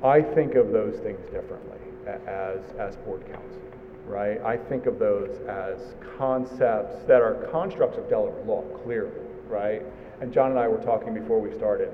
I 0.04 0.21
think 0.21 0.56
of 0.56 0.71
those 0.71 0.98
things 1.00 1.26
differently 1.32 1.80
as, 2.28 2.60
as 2.78 2.95
board 2.98 3.26
counsel, 3.32 3.62
right? 4.06 4.39
I 4.41 4.58
think 4.58 4.86
of 4.86 5.00
those 5.00 5.39
as 5.48 5.95
concepts 6.17 7.04
that 7.08 7.21
are 7.21 7.48
constructs 7.52 7.98
of 7.98 8.08
Delaware 8.10 8.43
law, 8.43 8.62
clearly, 8.84 9.21
right? 9.48 9.82
And 10.21 10.32
John 10.32 10.52
and 10.52 10.60
I 10.60 10.67
were 10.67 10.84
talking 10.84 11.13
before 11.13 11.41
we 11.41 11.56
started. 11.58 11.91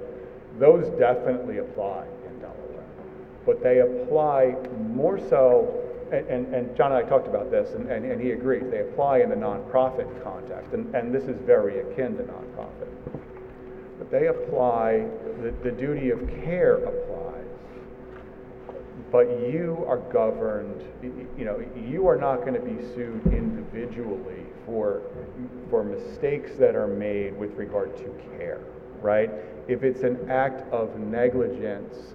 Those 0.60 0.90
definitely 1.00 1.60
apply 1.60 2.06
in 2.28 2.40
Delaware, 2.40 2.84
but 3.46 3.64
they 3.64 3.80
apply 3.80 4.56
more 4.90 5.18
so, 5.30 5.81
and, 6.12 6.54
and, 6.54 6.76
John 6.76 6.91
and 6.91 7.06
I 7.06 7.10
talked 7.10 7.28
about 7.28 7.52
this, 7.52 7.74
and, 7.74 7.89
and, 7.89 8.06
and 8.06 8.21
he 8.21 8.32
agrees, 8.32 8.63
they 8.69 8.82
apply 8.82 9.19
in 9.19 9.30
the 9.30 9.36
nonprofit 9.36 10.24
context, 10.24 10.74
and, 10.74 10.93
and 10.93 11.13
this 11.13 11.24
is 11.24 11.39
very 11.45 11.80
akin 11.80 12.17
to 12.17 12.24
nonprofit. 12.24 12.89
But 13.97 14.12
they 14.12 14.28
apply, 14.28 15.08
the, 15.41 15.54
the 15.63 15.71
duty 15.71 16.10
of 16.10 16.19
care 16.43 16.76
applies 16.84 17.41
but 19.12 19.28
you 19.52 19.84
are 19.88 19.97
governed, 19.97 20.82
you 21.38 21.43
know, 21.43 21.62
you 21.76 22.08
are 22.08 22.15
not 22.15 22.41
going 22.41 22.54
to 22.54 22.62
be 22.62 22.82
sued 22.93 23.21
individually 23.28 24.45
for, 24.65 25.02
for 25.69 25.84
mistakes 25.84 26.52
that 26.58 26.76
are 26.76 26.88
made 26.88 27.38
with 27.38 27.52
regard 27.56 27.95
to 27.97 28.06
care, 28.38 28.62
right? 29.02 29.30
If 29.67 29.84
it's 29.84 30.04
an 30.04 30.30
act 30.30 30.62
of 30.71 30.97
negligence 30.97 32.13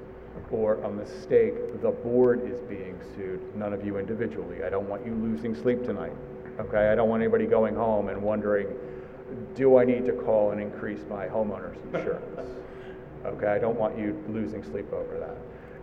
or 0.51 0.75
a 0.83 0.91
mistake, 0.91 1.81
the 1.83 1.91
board 1.91 2.43
is 2.51 2.61
being 2.63 2.99
sued, 3.15 3.41
none 3.57 3.73
of 3.73 3.85
you 3.85 3.99
individually. 3.99 4.65
I 4.65 4.71
don't 4.71 4.89
want 4.89 5.05
you 5.05 5.15
losing 5.15 5.55
sleep 5.55 5.85
tonight, 5.85 6.13
okay? 6.61 6.89
I 6.89 6.95
don't 6.95 7.09
want 7.09 7.23
anybody 7.23 7.47
going 7.47 7.75
home 7.75 8.09
and 8.09 8.23
wondering, 8.23 8.69
do 9.55 9.79
I 9.79 9.85
need 9.85 10.07
to 10.07 10.13
call 10.13 10.53
and 10.53 10.61
increase 10.61 11.01
my 11.09 11.27
homeowner's 11.27 11.79
insurance? 11.93 12.51
Okay, 13.25 13.49
I 13.49 13.59
don't 13.59 13.77
want 13.77 13.99
you 13.99 14.23
losing 14.29 14.63
sleep 14.63 14.93
over 14.93 15.19
that. 15.19 15.37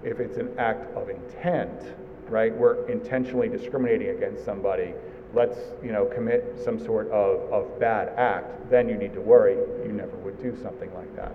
If 0.10 0.22
it's 0.22 0.38
an 0.38 0.58
act 0.58 0.96
of 0.96 1.10
intent, 1.10 1.94
right, 2.30 2.56
we're 2.56 2.88
intentionally 2.88 3.50
discriminating 3.50 4.16
against 4.16 4.46
somebody, 4.46 4.94
let's, 5.34 5.58
you 5.84 5.92
know, 5.92 6.06
commit 6.06 6.58
some 6.64 6.80
sort 6.80 7.12
of, 7.12 7.52
of 7.52 7.80
bad 7.82 8.14
act, 8.18 8.70
then 8.70 8.88
you 8.88 8.96
need 8.96 9.14
to 9.14 9.20
worry, 9.20 9.56
you 9.86 9.92
never 9.92 10.16
would 10.18 10.42
do 10.42 10.58
something 10.62 10.94
like 10.94 11.14
that. 11.18 11.34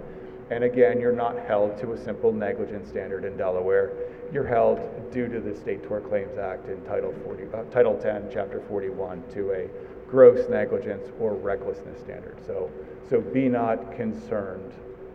And 0.50 0.64
again, 0.64 0.98
you're 0.98 1.12
not 1.12 1.38
held 1.46 1.76
to 1.78 1.92
a 1.92 1.98
simple 1.98 2.32
negligence 2.32 2.88
standard 2.88 3.24
in 3.24 3.36
Delaware. 3.36 3.92
You're 4.32 4.46
held 4.46 4.80
due 5.12 5.28
to 5.28 5.40
the 5.40 5.54
State 5.54 5.82
Tort 5.82 6.08
Claims 6.08 6.38
Act 6.38 6.68
in 6.68 6.82
Title 6.84 7.14
40, 7.24 7.44
uh, 7.52 7.62
Title 7.64 7.98
10, 7.98 8.30
Chapter 8.32 8.62
41, 8.68 9.22
to 9.34 9.52
a 9.52 9.68
gross 10.10 10.48
negligence 10.48 11.08
or 11.20 11.34
recklessness 11.34 12.00
standard. 12.00 12.38
So, 12.46 12.70
so 13.10 13.20
be 13.20 13.48
not 13.48 13.94
concerned 13.94 14.72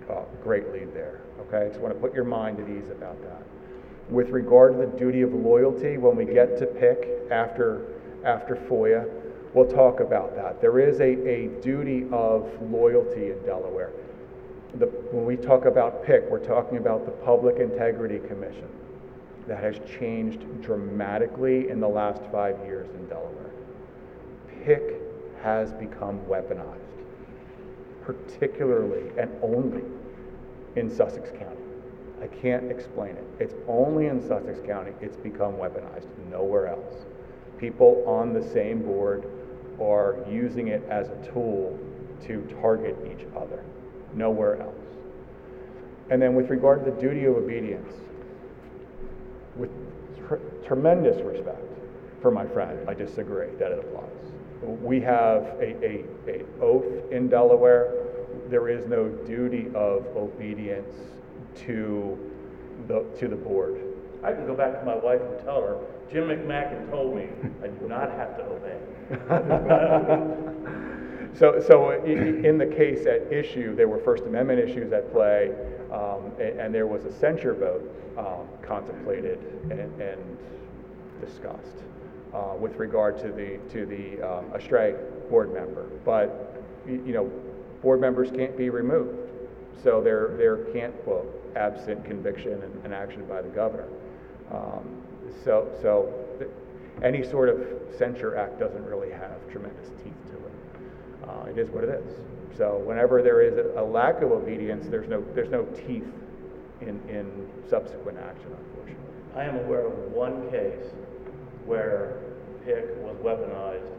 uh, 0.09 0.21
greatly 0.43 0.85
there. 0.93 1.21
Okay, 1.41 1.67
just 1.69 1.79
want 1.79 1.95
to 1.95 1.99
put 1.99 2.13
your 2.13 2.25
mind 2.25 2.59
at 2.59 2.69
ease 2.69 2.91
about 2.91 3.19
that. 3.23 3.41
With 4.09 4.29
regard 4.29 4.73
to 4.73 4.85
the 4.85 4.97
duty 4.97 5.21
of 5.21 5.33
loyalty, 5.33 5.97
when 5.97 6.15
we 6.15 6.25
get 6.25 6.59
to 6.59 6.67
PIC 6.67 7.31
after 7.31 7.87
after 8.23 8.55
FOIA, 8.55 9.09
we'll 9.53 9.67
talk 9.67 9.99
about 9.99 10.35
that. 10.35 10.61
There 10.61 10.79
is 10.79 10.99
a, 10.99 11.27
a 11.27 11.47
duty 11.61 12.05
of 12.11 12.49
loyalty 12.61 13.31
in 13.31 13.45
Delaware. 13.45 13.91
The, 14.79 14.87
when 15.11 15.25
we 15.25 15.37
talk 15.37 15.65
about 15.65 16.03
PIC, 16.05 16.25
we're 16.29 16.39
talking 16.39 16.77
about 16.77 17.05
the 17.05 17.11
Public 17.11 17.57
Integrity 17.57 18.19
Commission 18.27 18.67
that 19.47 19.61
has 19.63 19.79
changed 19.99 20.61
dramatically 20.61 21.69
in 21.69 21.79
the 21.79 21.87
last 21.87 22.21
five 22.31 22.57
years 22.65 22.89
in 22.95 23.07
Delaware. 23.07 23.51
PIC 24.63 25.01
has 25.43 25.73
become 25.73 26.19
weaponized. 26.21 26.79
particularly 28.05 29.11
and 29.17 29.31
only 29.41 29.83
in 30.75 30.89
Sussex 30.89 31.29
County. 31.31 31.61
I 32.21 32.27
can't 32.27 32.71
explain 32.71 33.11
it. 33.15 33.25
It's 33.39 33.55
only 33.67 34.07
in 34.07 34.21
Sussex 34.21 34.59
County 34.65 34.91
it's 35.01 35.17
become 35.17 35.53
weaponized, 35.53 36.07
nowhere 36.29 36.67
else. 36.67 37.05
People 37.57 38.03
on 38.07 38.33
the 38.33 38.43
same 38.43 38.81
board 38.83 39.25
are 39.81 40.17
using 40.29 40.67
it 40.69 40.83
as 40.89 41.09
a 41.09 41.31
tool 41.31 41.77
to 42.25 42.41
target 42.61 42.97
each 43.11 43.25
other, 43.35 43.63
nowhere 44.15 44.61
else. 44.61 44.75
And 46.09 46.21
then 46.21 46.35
with 46.35 46.49
regard 46.49 46.85
to 46.85 46.91
the 46.91 47.01
duty 47.01 47.25
of 47.25 47.35
obedience, 47.35 47.93
with 49.55 49.69
tr- 50.27 50.35
tremendous 50.65 51.21
respect 51.21 51.61
for 52.21 52.31
my 52.31 52.45
friend, 52.45 52.87
I 52.89 52.93
disagree 52.93 53.49
that 53.59 53.71
it 53.71 53.79
applies. 53.79 54.09
We 54.61 55.01
have 55.01 55.43
a, 55.59 55.75
a, 55.83 56.05
a 56.27 56.45
oath 56.61 57.11
in 57.11 57.27
Delaware. 57.27 57.93
There 58.49 58.69
is 58.69 58.85
no 58.87 59.09
duty 59.09 59.67
of 59.75 60.05
obedience 60.15 60.93
to 61.65 62.17
the, 62.87 63.05
to 63.19 63.27
the 63.27 63.35
board. 63.35 63.79
I 64.23 64.31
can 64.31 64.45
go 64.45 64.55
back 64.55 64.79
to 64.79 64.85
my 64.85 64.95
wife 64.95 65.21
and 65.21 65.43
tell 65.43 65.61
her, 65.61 65.77
Jim 66.11 66.29
McMackin 66.29 66.89
told 66.89 67.15
me 67.15 67.27
I 67.61 67.67
do 67.67 67.87
not 67.87 68.09
have 68.11 68.37
to 68.37 68.43
obey. 68.45 68.79
So, 71.35 71.59
so 71.59 71.91
in 71.91 72.57
the 72.57 72.65
case 72.65 73.05
at 73.07 73.31
issue, 73.33 73.75
there 73.75 73.87
were 73.87 73.97
First 73.97 74.23
Amendment 74.23 74.59
issues 74.59 74.93
at 74.93 75.11
play, 75.11 75.51
um, 75.91 76.31
a- 76.39 76.59
and 76.59 76.73
there 76.73 76.85
was 76.87 77.05
a 77.05 77.11
censure 77.11 77.53
vote 77.55 77.83
um, 78.17 78.47
contemplated 78.61 79.39
and, 79.71 80.01
and 80.01 80.37
discussed 81.19 81.77
uh, 82.33 82.53
with 82.59 82.75
regard 82.75 83.17
to 83.19 83.31
the, 83.31 83.59
to 83.71 83.85
the 83.85 84.21
um, 84.21 84.45
board 85.29 85.53
member. 85.53 85.83
But, 86.05 86.63
you 86.87 87.13
know, 87.13 87.31
board 87.81 87.99
members 87.99 88.29
can't 88.29 88.55
be 88.55 88.69
removed. 88.69 89.29
So 89.83 90.01
there, 90.01 90.35
there 90.37 90.57
can't, 90.73 90.93
well, 91.07 91.25
absent 91.55 92.05
conviction 92.05 92.61
and, 92.61 92.85
and 92.85 92.93
action 92.93 93.25
by 93.25 93.41
the 93.41 93.49
governor. 93.49 93.87
Um, 94.51 95.01
So, 95.43 95.67
so 95.81 96.13
any 97.01 97.23
sort 97.23 97.49
of 97.49 97.57
censure 97.97 98.37
act 98.37 98.59
doesn't 98.59 98.85
really 98.85 99.11
have 99.11 99.37
tremendous 99.51 99.89
teeth. 100.03 100.22
Uh, 101.27 101.45
It 101.49 101.57
is 101.57 101.69
what 101.69 101.83
it 101.83 101.89
is. 101.89 102.17
So 102.57 102.77
whenever 102.85 103.21
there 103.21 103.41
is 103.41 103.57
a- 103.75 103.81
lack 103.81 104.21
of 104.21 104.31
obedience, 104.31 104.87
there's 104.89 105.09
no, 105.09 105.21
there's 105.33 105.49
no 105.49 105.63
teeth 105.87 106.07
in, 106.81 106.99
in 107.09 107.47
subsequent 107.69 108.17
action, 108.19 108.51
unfortunately. 108.51 108.95
I 109.35 109.43
am 109.45 109.55
aware 109.65 109.87
of 109.87 109.93
one 110.11 110.49
case 110.51 110.85
where 111.65 112.17
PIC 112.65 112.97
was 113.01 113.15
weaponized 113.23 113.89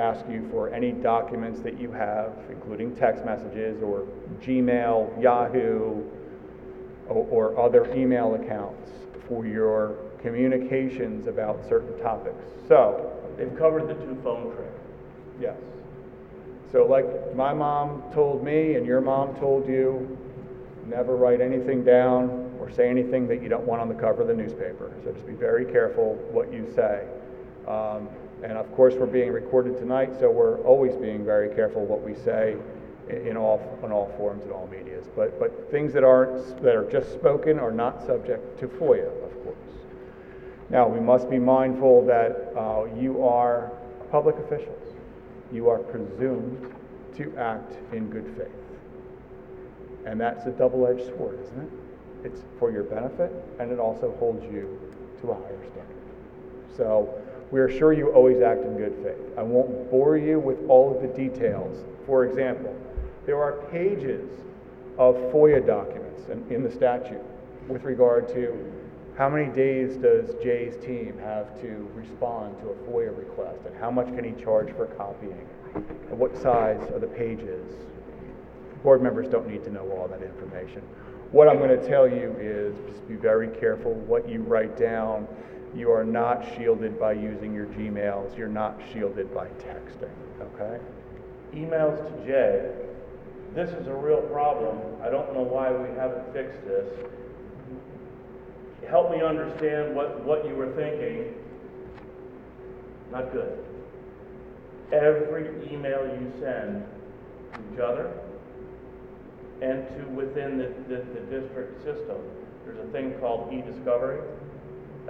ask 0.00 0.24
you 0.28 0.48
for 0.50 0.70
any 0.70 0.92
documents 0.92 1.60
that 1.60 1.78
you 1.78 1.92
have, 1.92 2.32
including 2.50 2.96
text 2.96 3.24
messages 3.24 3.82
or 3.82 4.06
Gmail, 4.40 5.20
Yahoo, 5.22 6.02
or, 7.08 7.26
or 7.30 7.60
other 7.60 7.92
email 7.94 8.34
accounts 8.34 8.90
for 9.28 9.46
your 9.46 9.96
communications 10.20 11.26
about 11.26 11.66
certain 11.68 11.98
topics. 12.00 12.44
So, 12.66 13.20
They've 13.40 13.56
covered 13.56 13.88
the 13.88 13.94
two 13.94 14.20
phone 14.22 14.54
trick. 14.54 14.70
Yes. 15.40 15.56
So 16.70 16.84
like 16.84 17.34
my 17.34 17.54
mom 17.54 18.02
told 18.12 18.44
me 18.44 18.74
and 18.74 18.84
your 18.84 19.00
mom 19.00 19.34
told 19.36 19.66
you, 19.66 20.18
never 20.86 21.16
write 21.16 21.40
anything 21.40 21.82
down 21.82 22.54
or 22.60 22.70
say 22.70 22.90
anything 22.90 23.26
that 23.28 23.42
you 23.42 23.48
don't 23.48 23.64
want 23.64 23.80
on 23.80 23.88
the 23.88 23.94
cover 23.94 24.20
of 24.20 24.28
the 24.28 24.34
newspaper. 24.34 24.92
So 25.02 25.12
just 25.12 25.26
be 25.26 25.32
very 25.32 25.64
careful 25.64 26.16
what 26.32 26.52
you 26.52 26.70
say. 26.76 27.06
Um, 27.66 28.10
and 28.42 28.52
of 28.52 28.72
course, 28.74 28.94
we're 28.94 29.06
being 29.06 29.32
recorded 29.32 29.78
tonight, 29.78 30.10
so 30.18 30.30
we're 30.30 30.58
always 30.60 30.94
being 30.96 31.24
very 31.24 31.54
careful 31.54 31.84
what 31.84 32.02
we 32.02 32.14
say 32.14 32.56
in 33.08 33.36
all, 33.36 33.60
in 33.84 33.92
all 33.92 34.12
forms 34.16 34.44
and 34.44 34.52
all 34.52 34.66
medias. 34.68 35.06
But, 35.14 35.38
but 35.38 35.70
things 35.70 35.92
that 35.92 36.04
aren't, 36.04 36.62
that 36.62 36.74
are 36.74 36.90
just 36.90 37.12
spoken 37.12 37.58
are 37.58 37.72
not 37.72 38.06
subject 38.06 38.58
to 38.60 38.68
FOIA, 38.68 39.08
of 39.24 39.44
course. 39.44 39.56
Now, 40.70 40.88
we 40.88 41.00
must 41.00 41.28
be 41.28 41.38
mindful 41.38 42.06
that 42.06 42.52
uh, 42.56 42.84
you 42.94 43.24
are 43.24 43.72
public 44.10 44.36
officials. 44.36 44.94
You 45.52 45.68
are 45.68 45.78
presumed 45.78 46.72
to 47.16 47.36
act 47.36 47.74
in 47.92 48.08
good 48.08 48.32
faith. 48.36 50.06
And 50.06 50.20
that's 50.20 50.46
a 50.46 50.50
double-edged 50.50 51.08
sword, 51.08 51.40
isn't 51.42 51.60
it? 51.60 51.70
It's 52.24 52.40
for 52.58 52.70
your 52.70 52.84
benefit, 52.84 53.32
and 53.58 53.72
it 53.72 53.78
also 53.78 54.14
holds 54.18 54.44
you 54.44 54.78
to 55.20 55.30
a 55.30 55.34
higher 55.34 55.64
standard. 55.72 55.96
So, 56.76 57.20
we 57.50 57.60
are 57.60 57.70
sure 57.70 57.92
you 57.92 58.12
always 58.12 58.40
act 58.42 58.62
in 58.62 58.76
good 58.76 58.94
faith. 59.02 59.38
I 59.38 59.42
won't 59.42 59.90
bore 59.90 60.16
you 60.16 60.38
with 60.38 60.58
all 60.68 60.94
of 60.94 61.02
the 61.02 61.08
details. 61.08 61.84
For 62.06 62.24
example, 62.24 62.76
there 63.26 63.42
are 63.42 63.64
pages 63.70 64.28
of 64.98 65.16
FOIA 65.32 65.66
documents 65.66 66.28
in, 66.28 66.46
in 66.52 66.62
the 66.62 66.70
statute 66.70 67.22
with 67.68 67.82
regard 67.84 68.28
to 68.28 68.72
how 69.16 69.28
many 69.28 69.52
days 69.52 69.96
does 69.96 70.30
Jay's 70.42 70.76
team 70.76 71.18
have 71.18 71.60
to 71.60 71.90
respond 71.94 72.58
to 72.60 72.70
a 72.70 72.74
FOIA 72.88 73.16
request, 73.16 73.60
and 73.66 73.76
how 73.78 73.90
much 73.90 74.06
can 74.06 74.24
he 74.24 74.42
charge 74.42 74.74
for 74.76 74.86
copying, 74.86 75.46
and 75.74 76.18
what 76.18 76.34
size 76.40 76.80
are 76.92 76.98
the 76.98 77.06
pages. 77.06 77.66
Board 78.82 79.02
members 79.02 79.28
don't 79.28 79.46
need 79.46 79.62
to 79.64 79.70
know 79.70 79.90
all 79.90 80.08
that 80.08 80.22
information. 80.22 80.80
What 81.32 81.48
I'm 81.48 81.58
going 81.58 81.68
to 81.68 81.86
tell 81.86 82.08
you 82.08 82.34
is 82.40 82.74
just 82.88 83.06
be 83.06 83.14
very 83.14 83.48
careful 83.48 83.92
what 83.92 84.28
you 84.28 84.40
write 84.42 84.78
down. 84.78 85.28
You 85.74 85.92
are 85.92 86.04
not 86.04 86.44
shielded 86.56 86.98
by 86.98 87.12
using 87.12 87.54
your 87.54 87.66
Gmails. 87.66 88.36
You're 88.36 88.48
not 88.48 88.80
shielded 88.92 89.32
by 89.32 89.46
texting, 89.46 90.10
okay? 90.40 90.82
Emails 91.54 91.96
to 91.96 92.26
Jay, 92.26 92.72
this 93.54 93.70
is 93.70 93.86
a 93.88 93.94
real 93.94 94.22
problem. 94.22 94.78
I 95.02 95.10
don't 95.10 95.32
know 95.34 95.42
why 95.42 95.72
we 95.72 95.88
haven't 95.96 96.32
fixed 96.32 96.64
this. 96.64 96.86
Help 98.88 99.10
me 99.10 99.22
understand 99.22 99.94
what, 99.94 100.24
what 100.24 100.46
you 100.46 100.54
were 100.54 100.72
thinking. 100.74 101.34
Not 103.10 103.32
good. 103.32 103.64
Every 104.92 105.48
email 105.72 106.04
you 106.06 106.32
send 106.40 106.84
to 107.54 107.60
each 107.72 107.80
other 107.80 108.12
and 109.62 109.86
to 109.88 110.04
within 110.14 110.58
the, 110.58 110.72
the, 110.88 111.02
the 111.02 111.40
district 111.40 111.84
system, 111.84 112.16
there's 112.64 112.78
a 112.78 112.90
thing 112.92 113.14
called 113.20 113.52
e-discovery. 113.52 114.20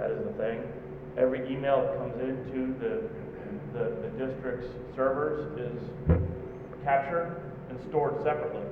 That 0.01 0.09
is 0.09 0.25
the 0.25 0.33
thing. 0.33 0.63
Every 1.15 1.47
email 1.53 1.83
that 1.83 1.95
comes 1.99 2.15
into 2.19 2.73
the 2.79 3.07
the, 3.71 3.95
the 4.01 4.25
district's 4.25 4.65
servers 4.95 5.59
is 5.59 5.79
captured 6.83 7.39
and 7.69 7.79
stored 7.87 8.15
separately. 8.23 8.63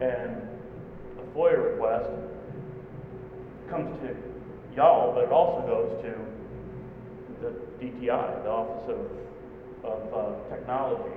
And 0.00 0.42
a 1.20 1.22
FOIA 1.32 1.72
request 1.72 2.10
comes 3.70 3.96
to 4.00 4.16
y'all, 4.74 5.14
but 5.14 5.22
it 5.24 5.30
also 5.30 5.64
goes 5.64 6.02
to 6.02 6.14
the 7.40 7.52
DTI, 7.80 8.42
the 8.42 8.50
Office 8.50 8.90
of, 8.90 9.88
of 9.88 10.12
uh, 10.12 10.48
Technology. 10.50 11.14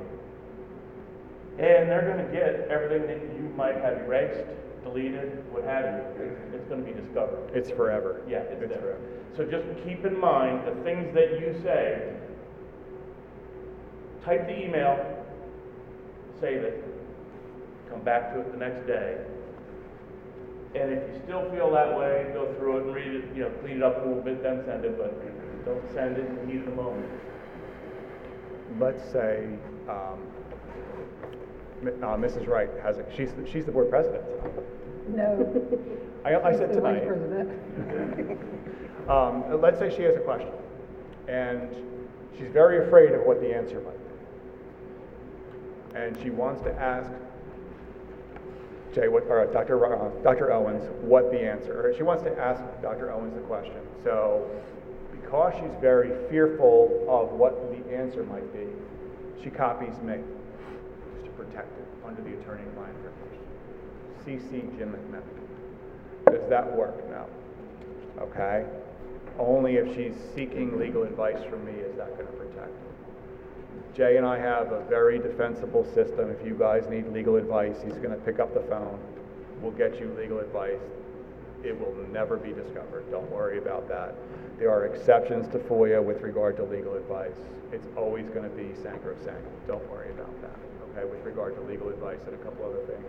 And 1.58 1.89
they're 1.89 2.08
gonna 2.08 2.32
get 2.32 2.70
everything 2.70 3.08
that 3.08 3.36
you 3.36 3.52
might 3.58 3.76
have 3.78 3.98
erased, 4.04 4.48
deleted, 4.84 5.44
what 5.52 5.63
have 5.63 5.86
you. 6.15 6.49
It's 6.70 6.76
gonna 6.76 6.86
be 6.86 7.02
discovered. 7.02 7.50
It's 7.56 7.72
forever. 7.72 8.22
Yeah, 8.30 8.42
it's 8.46 8.60
there. 8.60 8.78
forever. 8.78 9.02
So 9.36 9.44
just 9.44 9.66
keep 9.84 10.06
in 10.06 10.20
mind 10.20 10.68
the 10.68 10.76
things 10.84 11.12
that 11.16 11.40
you 11.40 11.60
say. 11.64 12.14
Type 14.24 14.46
the 14.46 14.66
email, 14.66 15.26
save 16.40 16.62
it, 16.62 16.84
come 17.90 18.02
back 18.02 18.34
to 18.34 18.42
it 18.42 18.52
the 18.52 18.58
next 18.60 18.86
day. 18.86 19.18
And 20.76 20.92
if 20.92 21.10
you 21.10 21.22
still 21.24 21.50
feel 21.50 21.72
that 21.72 21.98
way, 21.98 22.30
go 22.36 22.54
through 22.60 22.78
it 22.78 22.84
and 22.86 22.96
read 22.96 23.16
it, 23.16 23.36
you 23.36 23.42
know, 23.46 23.50
clean 23.64 23.78
it 23.78 23.84
up 23.84 24.06
a 24.06 24.08
little 24.08 24.22
bit, 24.22 24.44
then 24.44 24.62
send 24.68 24.86
it, 24.86 24.96
but 24.96 25.66
don't 25.66 25.92
send 25.92 26.18
it 26.18 26.28
in 26.28 26.36
the 26.36 26.46
heat 26.46 26.60
of 26.60 26.66
the 26.66 26.76
moment. 26.76 27.10
Let's 28.80 29.12
say, 29.12 29.48
um, 29.90 30.22
uh, 31.82 32.16
Mrs. 32.16 32.48
Wright 32.48 32.70
has 32.84 33.00
a, 33.00 33.06
she's, 33.18 33.32
she's 33.52 33.66
the 33.66 33.72
board 33.72 33.90
president. 33.90 34.24
No. 35.15 35.67
I, 36.26 36.36
I 36.36 36.52
said. 36.52 36.67
Vice 36.69 36.76
tonight. 36.76 37.08
President. 37.08 38.39
Um, 39.10 39.60
let's 39.60 39.80
say 39.80 39.89
she 39.89 40.04
has 40.04 40.15
a 40.15 40.19
question, 40.19 40.52
and 41.28 41.67
she's 42.38 42.50
very 42.50 42.86
afraid 42.86 43.12
of 43.13 43.22
what 43.24 43.41
the 43.41 43.52
answer 43.52 43.82
might 43.82 43.98
be. 45.93 45.98
And 45.98 46.15
she 46.22 46.30
wants 46.30 46.62
to 46.62 46.72
ask 46.80 47.10
Jay, 48.93 49.08
what, 49.08 49.24
or 49.24 49.48
Dr. 49.48 49.78
Ro- 49.78 50.12
uh, 50.15 50.24
Dr. 50.24 50.52
Owens, 50.52 50.84
what 51.02 51.32
the 51.32 51.39
answer, 51.39 51.88
or 51.88 51.93
she 51.95 52.04
wants 52.04 52.22
to 52.24 52.38
ask 52.39 52.62
Dr. 52.84 53.12
Owens 53.12 53.34
the 53.34 53.41
question. 53.41 53.78
So, 54.04 54.48
because 55.12 55.54
she's 55.56 55.74
very 55.82 56.12
fearful 56.30 57.06
of 57.10 57.32
what 57.32 57.72
the 57.72 57.95
answer 57.95 58.24
might 58.24 58.54
be, 58.54 58.67
she 59.43 59.50
copies 59.50 60.00
me, 60.04 60.17
just 61.15 61.26
to 61.26 61.32
protect 61.32 61.76
it, 61.80 61.88
under 62.06 62.22
the 62.22 62.34
attorney-client 62.39 62.95
privilege. 63.02 63.38
CC 64.30 64.78
Jim 64.78 64.94
McMackin. 64.94 66.32
Does 66.32 66.48
that 66.50 66.76
work? 66.78 67.10
No. 67.10 67.26
Okay? 68.22 68.63
Only 69.39 69.78
if 69.78 69.96
she's 69.96 70.13
seeking 70.36 70.78
legal 70.78 71.04
advice 71.04 71.44
from 71.50 71.65
me 71.65 71.72
is 71.72 71.96
that 71.98 72.15
gonna 72.15 72.30
protect 72.38 72.68
her. 72.68 73.96
Jay 73.96 74.18
and 74.18 74.26
I 74.26 74.38
have 74.38 74.72
a 74.72 74.84
very 74.86 75.18
defensible 75.18 75.84
system. 75.84 76.30
If 76.30 76.46
you 76.46 76.54
guys 76.54 76.88
need 76.89 77.08
legal 77.12 77.38
advice, 77.38 77.78
he's 77.84 77.98
gonna 77.98 78.18
pick 78.18 78.39
up 78.39 78.54
the 78.54 78.62
phone. 78.62 79.00
We'll 79.62 79.72
get 79.72 80.00
you 80.00 80.13
legal 80.15 80.39
advice. 80.39 80.80
It 81.63 81.80
will 81.80 81.96
never 82.12 82.38
be 82.38 82.54
discovered. 82.54 83.10
Don't 83.10 83.30
worry 83.32 83.58
about 83.58 83.89
that. 83.89 84.13
There 84.60 84.70
are 84.70 84.86
exceptions 84.86 85.48
to 85.54 85.60
FOIA 85.60 86.04
with 86.04 86.22
regard 86.22 86.56
to 86.58 86.63
legal 86.63 86.94
advice. 86.96 87.36
It's 87.72 87.88
always 87.98 88.30
gonna 88.30 88.50
be 88.50 88.76
sacrosanct. 88.84 89.68
Don't 89.68 89.89
worry 89.89 90.12
about 90.12 90.39
that, 90.42 90.56
okay, 90.92 91.10
with 91.10 91.26
regard 91.26 91.56
to 91.56 91.62
legal 91.62 91.89
advice 91.89 92.20
and 92.28 92.36
a 92.36 92.44
couple 92.44 92.65
other 92.65 92.86
things, 92.86 93.06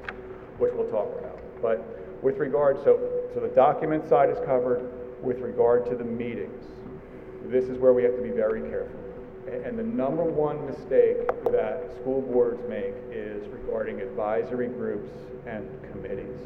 which 0.60 0.72
we'll 0.74 0.90
talk 0.90 1.08
about. 1.18 1.38
But 1.60 1.82
with 2.22 2.36
regard, 2.38 2.76
so, 2.84 3.00
so 3.34 3.40
the 3.40 3.48
document 3.48 4.08
side 4.08 4.30
is 4.30 4.38
covered. 4.46 4.88
With 5.22 5.40
regard 5.40 5.84
to 5.90 5.96
the 5.96 6.04
meetings, 6.04 6.64
this 7.44 7.64
is 7.66 7.76
where 7.76 7.92
we 7.92 8.02
have 8.04 8.16
to 8.16 8.22
be 8.22 8.30
very 8.30 8.62
careful. 8.70 8.98
A- 9.48 9.66
And 9.68 9.78
the 9.78 9.82
number 9.82 10.24
one 10.24 10.64
mistake 10.64 11.18
that 11.52 11.90
school 12.00 12.22
boards 12.22 12.58
make 12.70 12.94
is 13.10 13.46
regarding 13.48 14.00
advisory 14.00 14.68
groups 14.68 15.10
and 15.46 15.68
committees. 15.92 16.38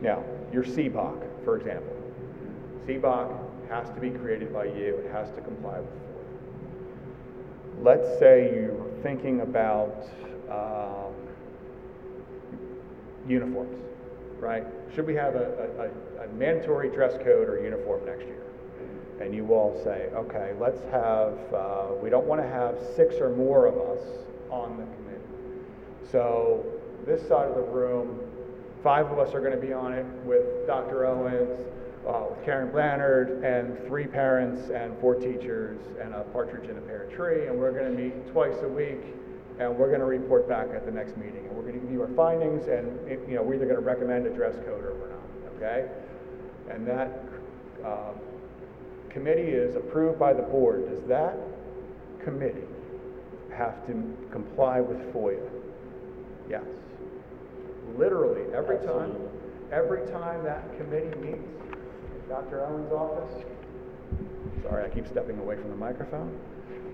Now, 0.00 0.22
your 0.52 0.62
CBOC, 0.62 1.44
for 1.44 1.56
example. 1.56 1.96
CBOC 2.86 3.36
has 3.68 3.88
to 3.90 4.00
be 4.00 4.10
created 4.10 4.52
by 4.52 4.66
you, 4.66 5.02
it 5.04 5.10
has 5.12 5.30
to 5.32 5.40
comply 5.40 5.80
with 5.80 5.88
FOIA. 5.88 7.82
Let's 7.82 8.18
say 8.20 8.52
you're 8.54 8.86
thinking 9.02 9.40
about 9.40 10.04
um, 10.50 11.11
uniforms, 13.28 13.78
right? 14.38 14.64
Should 14.94 15.06
we 15.06 15.14
have 15.14 15.34
a, 15.34 15.68
a- 15.78 16.24
a, 16.24 16.28
mandatory 16.34 16.88
dress 16.88 17.12
code 17.24 17.48
or 17.48 17.62
uniform 17.62 18.04
next 18.06 18.24
year? 18.24 18.42
And 19.20 19.34
you 19.34 19.52
all 19.54 19.80
say, 19.84 20.08
okay, 20.14 20.52
let's 20.58 20.80
have, 20.90 21.38
uh, 21.54 21.94
we 22.02 22.10
don't 22.10 22.26
want 22.26 22.40
to 22.40 22.48
have 22.48 22.76
six 22.96 23.16
or 23.16 23.30
more 23.30 23.66
of 23.66 23.76
us 23.76 24.04
on 24.50 24.76
the 24.76 24.84
committee. 24.84 25.62
So 26.10 26.64
this 27.06 27.20
side 27.28 27.48
of 27.48 27.54
the 27.54 27.62
room, 27.62 28.18
five 28.82 29.06
of 29.06 29.18
us 29.18 29.34
are 29.34 29.40
going 29.40 29.54
to 29.54 29.64
be 29.64 29.72
on 29.72 29.92
it 29.92 30.06
with 30.24 30.66
Dr. 30.66 31.06
Owens, 31.06 31.66
uh, 32.08 32.24
with 32.30 32.44
Karen 32.44 32.70
Blanchard, 32.72 33.44
and 33.44 33.78
three 33.86 34.06
parents 34.06 34.70
and 34.70 34.98
four 35.00 35.14
teachers 35.14 35.78
and 36.00 36.14
a 36.14 36.22
partridge 36.32 36.68
in 36.68 36.76
a 36.76 36.80
pear 36.80 37.06
tree, 37.14 37.46
and 37.46 37.56
we're 37.58 37.72
going 37.72 37.94
to 37.94 38.02
meet 38.02 38.32
twice 38.32 38.56
a 38.62 38.68
week, 38.68 39.00
and 39.66 39.78
we're 39.78 39.88
going 39.88 40.00
to 40.00 40.06
report 40.06 40.48
back 40.48 40.68
at 40.74 40.84
the 40.84 40.92
next 40.92 41.16
meeting, 41.16 41.46
and 41.46 41.56
we're 41.56 41.62
going 41.62 41.74
to 41.74 41.80
give 41.80 41.90
you 41.90 42.02
our 42.02 42.14
findings, 42.14 42.66
and, 42.68 42.98
you 43.28 43.34
know, 43.34 43.42
we're 43.42 43.54
either 43.54 43.66
going 43.66 43.76
to 43.76 43.84
recommend 43.84 44.26
a 44.26 44.30
dress 44.30 44.56
code 44.66 44.84
or 44.84 44.94
we're 44.94 45.10
not, 45.10 45.56
okay? 45.56 45.88
And 46.70 46.86
that, 46.86 47.22
uh, 47.84 48.12
committee 49.08 49.50
is 49.52 49.76
approved 49.76 50.18
by 50.18 50.32
the 50.32 50.42
board, 50.42 50.88
does 50.88 51.02
that 51.04 51.36
committee 52.24 52.66
have 53.54 53.86
to 53.86 53.92
comply 54.30 54.80
with 54.80 54.98
FOIA? 55.12 55.48
Yes. 56.48 56.64
Literally, 57.96 58.52
every 58.54 58.78
time, 58.78 59.14
every 59.70 60.06
time 60.10 60.42
that 60.44 60.76
committee 60.78 61.14
meets 61.20 61.48
Dr. 62.28 62.64
Owens' 62.64 62.90
office, 62.92 63.44
sorry, 64.62 64.84
I 64.84 64.88
keep 64.88 65.06
stepping 65.06 65.38
away 65.38 65.56
from 65.56 65.68
the 65.70 65.76
microphone, 65.76 66.38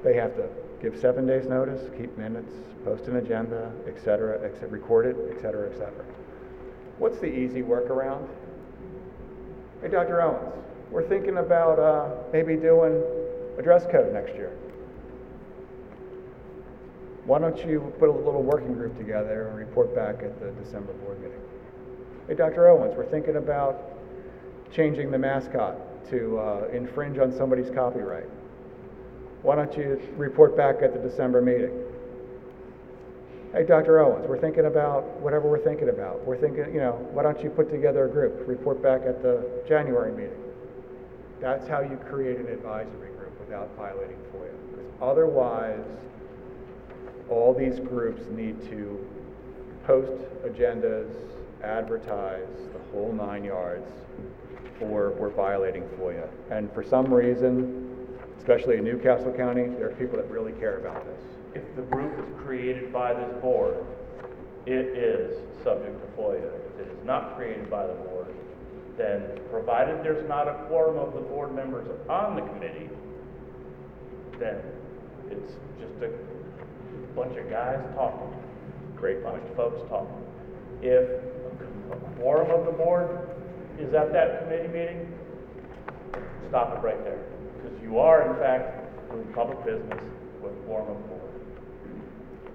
they 0.03 0.15
have 0.15 0.35
to 0.37 0.49
give 0.81 0.99
seven 0.99 1.27
days' 1.27 1.47
notice, 1.47 1.91
keep 1.99 2.17
minutes, 2.17 2.53
post 2.85 3.05
an 3.09 3.17
agenda, 3.17 3.73
et 3.87 3.99
cetera, 3.99 4.41
et 4.45 4.55
cetera, 4.55 4.69
record 4.69 5.07
it, 5.07 5.17
et 5.31 5.41
cetera, 5.41 5.69
et 5.71 5.73
cetera. 5.73 6.05
What's 6.99 7.19
the 7.19 7.27
easy 7.27 7.63
workaround? 7.63 8.29
Hey, 9.83 9.89
Dr. 9.89 10.21
Owens, 10.21 10.55
we're 10.91 11.09
thinking 11.09 11.39
about 11.39 11.79
uh, 11.79 12.11
maybe 12.33 12.57
doing 12.57 13.03
a 13.59 13.63
dress 13.63 13.85
code 13.91 14.13
next 14.13 14.35
year. 14.35 14.53
Why 17.25 17.39
don't 17.39 17.59
you 17.67 17.93
put 17.99 18.09
a 18.09 18.13
little 18.13 18.43
working 18.43 18.73
group 18.73 18.97
together 18.97 19.49
and 19.49 19.59
report 19.59 19.95
back 19.95 20.23
at 20.23 20.41
the 20.41 20.51
December 20.63 20.93
board 20.95 21.21
meeting? 21.21 21.41
Hey, 22.27 22.35
Dr. 22.35 22.69
Owens, 22.69 22.95
we're 22.97 23.05
thinking 23.05 23.37
about 23.37 23.99
changing 24.73 25.11
the 25.11 25.19
mascot 25.19 25.77
to 26.11 26.39
uh, 26.39 26.69
infringe 26.73 27.19
on 27.19 27.33
somebody's 27.33 27.71
copyright. 27.71 28.25
Why 29.43 29.55
don't 29.55 29.77
you 29.77 30.01
report 30.17 30.57
back 30.57 30.83
at 30.83 30.93
the 30.93 30.99
December 30.99 31.41
meeting? 31.41 31.71
Hey, 33.53 33.65
Dr. 33.65 34.01
Owens, 34.01 34.27
we're 34.29 34.41
thinking 34.41 34.67
about 34.67 35.05
whatever 35.21 35.49
we're 35.49 35.63
thinking 35.63 35.89
about. 35.89 36.25
We're 36.27 36.37
thinking, 36.37 36.75
you 36.75 36.81
know, 36.81 36.93
why 37.13 37.23
don't 37.23 37.43
you 37.43 37.49
put 37.49 37.71
together 37.71 38.05
a 38.05 38.09
group, 38.11 38.47
report 38.47 38.83
back 38.83 39.03
at 39.07 39.23
the 39.23 39.63
January 39.67 40.13
meeting? 40.13 40.43
That's 41.41 41.67
how 41.69 41.81
you 41.81 41.97
create 42.09 42.39
an 42.39 42.49
advisory 42.49 43.11
group 43.13 43.39
without 43.39 43.75
violating 43.77 44.17
FOIA. 44.35 44.51
Because 44.71 44.93
otherwise, 45.01 45.85
all 47.31 47.55
these 47.55 47.79
groups 47.79 48.23
need 48.31 48.61
to 48.71 49.07
post 49.87 50.13
agendas, 50.45 51.09
advertise, 51.63 52.49
the 52.73 52.91
whole 52.91 53.13
nine 53.13 53.45
yards, 53.45 53.89
or 54.81 55.13
we're 55.13 55.31
violating 55.31 55.85
FOIA. 55.99 56.29
And 56.51 56.71
for 56.73 56.83
some 56.83 57.13
reason, 57.13 57.88
especially 58.39 58.77
in 58.79 58.85
New 58.85 58.99
Castle 58.99 59.33
County, 59.33 59.67
there 59.67 59.91
are 59.91 59.95
people 59.95 60.17
that 60.17 60.31
really 60.31 60.53
care 60.53 60.79
about 60.79 61.05
this. 61.05 61.21
If 61.55 61.77
the 61.77 61.83
group 61.83 62.19
is 62.19 62.45
created 62.45 62.93
by 62.93 63.15
this 63.15 63.31
board, 63.43 63.85
it 64.67 64.97
is 64.97 65.39
subject 65.63 66.01
to 66.01 66.21
FOIA. 66.21 66.51
If 66.75 66.87
it 66.87 66.93
is 66.93 67.05
not 67.05 67.37
created 67.37 67.71
by 67.71 67.87
the 67.87 67.95
board, 67.95 68.27
then 68.97 69.39
provided 69.51 70.03
there's 70.03 70.29
not 70.29 70.49
a 70.49 70.65
quorum 70.67 70.99
of 70.99 71.15
the 71.15 71.21
board 71.21 71.55
members 71.55 71.89
on 72.09 72.35
the 72.35 72.43
committee, 72.43 72.89
then 74.39 74.57
it's 75.31 75.53
just 75.81 76.03
a 76.03 76.11
bunch 77.15 77.37
of 77.39 77.49
guys 77.51 77.81
talking. 77.95 78.35
Great 78.97 79.23
Bunch 79.23 79.43
of 79.49 79.57
folks 79.57 79.89
talking. 79.89 80.25
If 80.83 81.23
a 81.93 81.97
quorum 82.21 82.51
of 82.51 82.67
the 82.67 82.73
board 82.73 83.31
is 83.79 83.95
at 83.95 84.13
that 84.13 84.43
committee 84.43 84.69
meeting, 84.69 85.13
stop 86.49 86.77
it 86.77 86.85
right 86.85 87.03
there. 87.05 87.28
Because 87.89 87.95
you 87.95 87.99
are 88.01 88.31
in 88.31 88.37
fact 88.39 89.11
doing 89.11 89.33
public 89.33 89.65
business 89.65 89.99
with 90.43 90.53
quorum 90.67 90.91
of 90.91 91.03
the 91.03 91.09
board. 91.09 91.23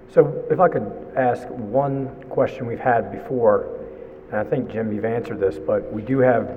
So 0.09 0.45
if 0.51 0.59
I 0.59 0.67
could 0.67 1.13
ask 1.15 1.47
one 1.49 2.23
question 2.29 2.67
we've 2.67 2.79
had 2.79 3.11
before, 3.11 3.79
and 4.31 4.39
I 4.39 4.43
think, 4.43 4.71
Jim, 4.71 4.93
you've 4.93 5.05
answered 5.05 5.39
this, 5.39 5.57
but 5.57 5.91
we 5.91 6.01
do 6.01 6.19
have 6.19 6.49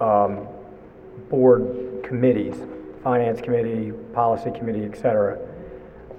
um, 0.00 0.46
board 1.30 2.04
committees. 2.04 2.56
finance 3.02 3.40
committee, 3.40 3.92
policy 4.12 4.50
committee, 4.50 4.84
et 4.84 4.96
cetera. 4.96 5.38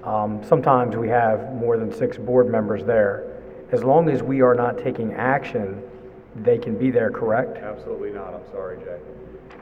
Um, 0.04 0.42
Sometimes 0.44 0.96
we 0.96 1.08
have 1.08 1.54
more 1.54 1.78
than 1.78 1.92
six 1.92 2.16
board 2.18 2.50
members 2.50 2.84
there. 2.84 3.40
As 3.72 3.82
long 3.82 4.10
as 4.10 4.22
we 4.22 4.42
are 4.42 4.54
not 4.54 4.78
taking 4.78 5.14
action, 5.14 5.82
they 6.36 6.58
can 6.58 6.76
be 6.76 6.90
there, 6.90 7.10
correct? 7.10 7.56
Absolutely 7.58 8.10
not, 8.10 8.34
I'm 8.34 8.46
sorry, 8.52 8.78
Jay. 8.78 8.98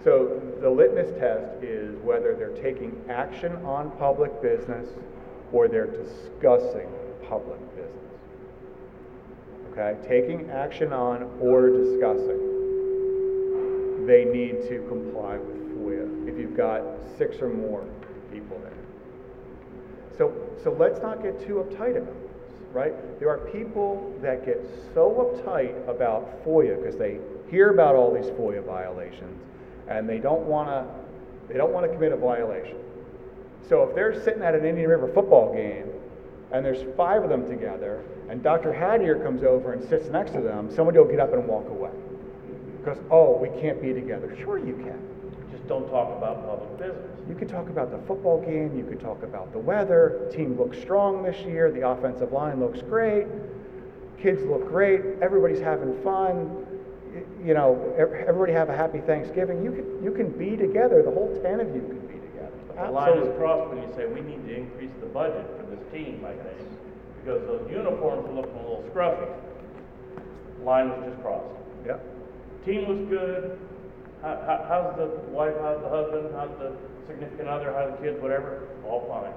So 0.04 0.40
the 0.60 0.68
litmus 0.68 1.10
test 1.18 1.62
is 1.62 1.96
whether 2.02 2.34
they're 2.34 2.60
taking 2.60 3.00
action 3.08 3.54
on 3.64 3.92
public 3.98 4.42
business 4.42 4.88
or 5.52 5.68
they're 5.68 5.86
discussing 5.86 6.88
public 7.28 7.60
business. 7.76 7.92
Okay, 9.70 9.96
taking 10.06 10.50
action 10.50 10.92
on 10.92 11.30
or 11.40 11.70
discussing. 11.70 12.48
They 14.06 14.24
need 14.24 14.68
to 14.68 14.84
comply 14.88 15.36
with 15.36 15.78
FOIA 15.78 16.28
if 16.28 16.36
you've 16.36 16.56
got 16.56 16.82
six 17.16 17.36
or 17.40 17.48
more 17.48 17.84
people 18.32 18.58
there. 18.58 18.72
So, 20.18 20.34
so 20.64 20.72
let's 20.72 21.00
not 21.00 21.22
get 21.22 21.40
too 21.46 21.64
uptight 21.64 21.96
about 21.96 22.20
this, 22.22 22.32
right? 22.72 22.92
There 23.20 23.30
are 23.30 23.38
people 23.38 24.12
that 24.20 24.44
get 24.44 24.60
so 24.94 25.32
uptight 25.38 25.88
about 25.88 26.44
FOIA 26.44 26.76
because 26.76 26.98
they 26.98 27.20
hear 27.48 27.70
about 27.70 27.94
all 27.94 28.12
these 28.12 28.30
FOIA 28.32 28.64
violations 28.66 29.40
and 29.98 30.08
they 30.08 30.18
don't 30.18 30.42
want 30.42 30.68
to, 30.68 30.86
they 31.48 31.58
don't 31.58 31.72
want 31.72 31.86
to 31.86 31.92
commit 31.92 32.12
a 32.12 32.16
violation. 32.16 32.76
So 33.68 33.82
if 33.84 33.94
they're 33.94 34.20
sitting 34.22 34.42
at 34.42 34.54
an 34.54 34.64
Indian 34.64 34.90
River 34.90 35.08
football 35.12 35.54
game 35.54 35.88
and 36.50 36.64
there's 36.64 36.84
five 36.96 37.22
of 37.22 37.30
them 37.30 37.48
together 37.48 38.04
and 38.28 38.42
Dr. 38.42 38.72
Hattier 38.72 39.22
comes 39.22 39.42
over 39.42 39.72
and 39.72 39.86
sits 39.88 40.08
next 40.08 40.32
to 40.32 40.40
them, 40.40 40.74
somebody 40.74 40.98
will 40.98 41.08
get 41.08 41.20
up 41.20 41.32
and 41.32 41.46
walk 41.46 41.68
away. 41.68 41.90
Because, 42.78 42.98
oh, 43.10 43.36
we 43.36 43.48
can't 43.60 43.80
be 43.80 43.92
together. 43.92 44.36
Sure 44.40 44.58
you 44.58 44.74
can. 44.74 44.98
Just 45.52 45.68
don't 45.68 45.88
talk 45.88 46.16
about 46.16 46.44
public 46.44 46.78
business. 46.78 47.20
You 47.28 47.34
could 47.36 47.48
talk 47.48 47.68
about 47.68 47.90
the 47.92 47.98
football 48.06 48.40
game, 48.40 48.76
you 48.76 48.84
could 48.84 49.00
talk 49.00 49.22
about 49.22 49.52
the 49.52 49.58
weather, 49.58 50.28
team 50.32 50.58
looks 50.58 50.78
strong 50.78 51.22
this 51.22 51.38
year, 51.46 51.70
the 51.70 51.86
offensive 51.86 52.32
line 52.32 52.58
looks 52.58 52.82
great, 52.82 53.26
kids 54.20 54.42
look 54.42 54.66
great, 54.66 55.00
everybody's 55.22 55.60
having 55.60 56.02
fun, 56.02 56.66
you 57.44 57.54
know, 57.54 57.94
everybody 57.98 58.52
have 58.52 58.68
a 58.68 58.76
happy 58.76 59.00
Thanksgiving. 59.00 59.64
You 59.64 59.72
can, 59.72 60.04
you 60.04 60.12
can 60.12 60.30
be 60.30 60.56
together, 60.56 61.02
the 61.02 61.10
whole 61.10 61.34
ten 61.42 61.58
of 61.60 61.74
you 61.74 61.82
can 61.82 62.06
be 62.06 62.18
together. 62.30 62.54
The 62.76 62.90
line 62.90 63.18
is 63.18 63.36
crossed 63.36 63.74
when 63.74 63.82
you 63.82 63.90
say, 63.96 64.06
we 64.06 64.20
need 64.20 64.46
to 64.46 64.54
increase 64.54 64.90
the 65.00 65.06
budget 65.06 65.46
for 65.58 65.66
this 65.66 65.82
team, 65.92 66.24
I 66.24 66.34
think, 66.38 66.68
because 67.18 67.42
those 67.46 67.66
uniforms 67.70 68.28
are 68.28 68.34
looking 68.34 68.54
a 68.54 68.62
little 68.62 68.84
scruffy. 68.94 69.26
Line 70.62 70.90
was 70.90 71.10
just 71.10 71.20
crossed. 71.22 71.50
Yep. 71.86 71.98
Team 72.64 72.86
was 72.86 73.08
good. 73.10 73.58
How, 74.22 74.38
how, 74.46 74.64
how's 74.68 74.96
the 74.96 75.06
wife, 75.34 75.54
how's 75.60 75.82
the 75.82 75.90
husband, 75.90 76.30
how's 76.36 76.54
the 76.62 76.76
significant 77.08 77.48
other, 77.48 77.72
how 77.74 77.90
the 77.90 77.96
kids, 77.98 78.22
whatever? 78.22 78.68
All 78.86 79.02
fine. 79.10 79.34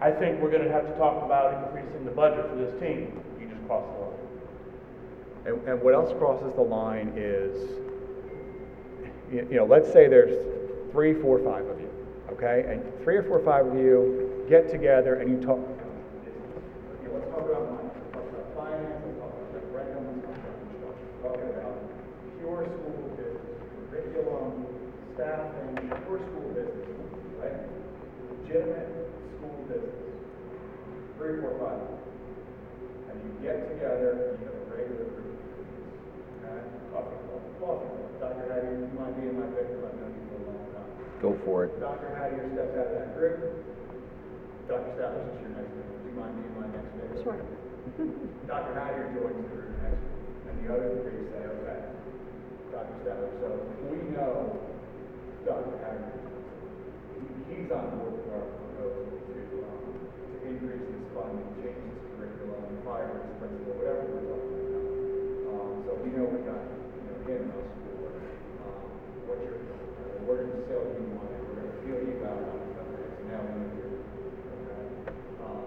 I 0.00 0.14
think 0.14 0.40
we're 0.40 0.50
gonna 0.50 0.70
have 0.70 0.86
to 0.86 0.94
talk 0.96 1.24
about 1.24 1.54
increasing 1.64 2.04
the 2.04 2.12
budget 2.12 2.48
for 2.48 2.54
this 2.54 2.70
team. 2.80 3.20
You 3.40 3.48
just 3.48 3.66
crossed 3.66 3.90
the 3.94 3.98
line. 3.98 4.03
And, 5.46 5.60
and 5.68 5.82
what 5.82 5.94
else 5.94 6.12
crosses 6.18 6.52
the 6.54 6.62
line 6.62 7.12
is, 7.16 7.54
you, 9.30 9.46
know, 9.50 9.66
let's 9.66 9.92
say 9.92 10.08
there's 10.08 10.34
three, 10.90 11.14
four, 11.20 11.38
five 11.38 11.66
of 11.66 11.80
you, 11.80 11.90
okay? 12.32 12.64
And 12.68 12.82
three 13.02 13.16
or 13.16 13.22
four, 13.22 13.38
or 13.40 13.44
five 13.44 13.66
of 13.66 13.76
you 13.76 14.44
get 14.48 14.70
together 14.70 15.16
and 15.16 15.30
you 15.30 15.36
talk. 15.44 15.60
You 15.60 17.08
know, 17.08 17.20
let's 17.20 17.28
talk 17.28 17.44
about 17.44 17.76
money, 17.76 17.90
let's 17.92 18.12
talk 18.12 18.24
about 18.24 18.46
finance, 18.56 19.04
let's 19.04 19.18
talk 19.20 19.32
about 19.36 19.88
let's 20.88 21.16
talk 21.20 21.36
about 21.36 21.76
pure 22.40 22.64
school 22.64 23.04
business, 23.16 23.60
curriculum, 23.90 24.64
staffing, 25.12 25.76
pure 26.08 26.20
school 26.24 26.48
business, 26.56 26.88
right? 27.42 27.68
Legitimate 28.40 29.12
school 29.36 29.60
business. 29.68 29.92
Three, 31.18 31.40
four, 31.40 31.52
five 31.60 31.94
and 33.14 33.22
you 33.22 33.46
get 33.46 33.68
together, 33.68 34.34
and 34.34 34.40
you 34.40 34.46
have 34.46 34.54
a 34.54 34.76
regular? 34.76 35.23
Coffee 37.64 37.88
club. 37.88 38.20
Coffee 38.20 38.20
club. 38.20 38.20
Dr. 38.20 38.44
Hattier, 38.52 38.76
you 38.76 38.92
might 38.92 39.14
be 39.16 39.24
in 39.24 39.34
my 39.40 39.48
victim, 39.56 39.80
I've 39.88 39.96
known 39.96 40.12
you 40.12 40.24
for 40.28 40.36
a 40.36 40.44
long 40.52 40.68
time. 40.76 40.88
Go 41.24 41.30
for 41.48 41.64
it. 41.64 41.72
Dr. 41.80 42.12
Hattier 42.12 42.44
steps 42.52 42.76
out 42.76 42.88
of 42.92 42.96
that 43.00 43.16
group. 43.16 43.40
Dr. 44.68 44.90
Statler 44.96 45.24
is 45.28 45.40
your 45.40 45.52
next 45.56 45.72
victim. 45.72 45.96
Do 45.96 46.08
you 46.08 46.16
mind 46.16 46.32
being 46.40 46.56
my 46.60 46.68
next 46.72 46.92
victim? 46.92 47.24
Sure. 47.24 47.40
Dr. 48.48 48.72
Hattier 48.76 49.12
joins 49.16 49.36
the 49.36 49.48
group 49.48 49.72
next, 49.80 50.04
and 50.48 50.54
the 50.60 50.66
other 50.72 50.88
three 51.04 51.24
say, 51.32 51.40
okay, 51.40 51.80
Dr. 52.72 52.96
Statler, 53.04 53.32
so 53.40 53.48
we 53.88 53.96
know 54.12 54.60
Dr. 55.44 55.76
Hattier, 55.84 56.20
he's 57.48 57.68
on 57.72 57.96
board 57.96 58.12
with 58.12 58.28
our 58.28 58.44
proposal 58.44 59.08
to, 59.24 59.36
um, 59.68 59.84
to 60.04 60.36
increase 60.48 60.84
this 60.84 61.04
funding, 61.12 61.48
change 61.60 61.80
this 61.80 62.08
curriculum, 62.16 62.72
fire 62.84 63.08
this 63.20 63.36
principal, 63.40 63.72
whatever 63.76 64.04
we're 64.08 64.28
talking 64.32 64.64
about. 64.64 64.84
Um, 65.44 65.72
so 65.84 65.90
we 66.00 66.08
know 66.12 66.24
we 66.24 66.40
got, 66.44 66.60
you 66.60 66.83
in 67.28 67.36
um, 67.36 67.64
what 69.24 69.38
you're, 69.42 69.56
uh, 69.56 70.24
we're 70.26 70.44
gonna 70.44 70.60
sell 70.68 70.84
you 70.84 71.08
on 71.16 71.24
it, 71.24 71.40
we're 71.48 71.56
gonna 71.64 71.80
feel 71.80 72.00
you 72.04 72.20
it, 72.20 72.28
so 72.76 72.82
now 73.30 73.40
know? 73.40 73.74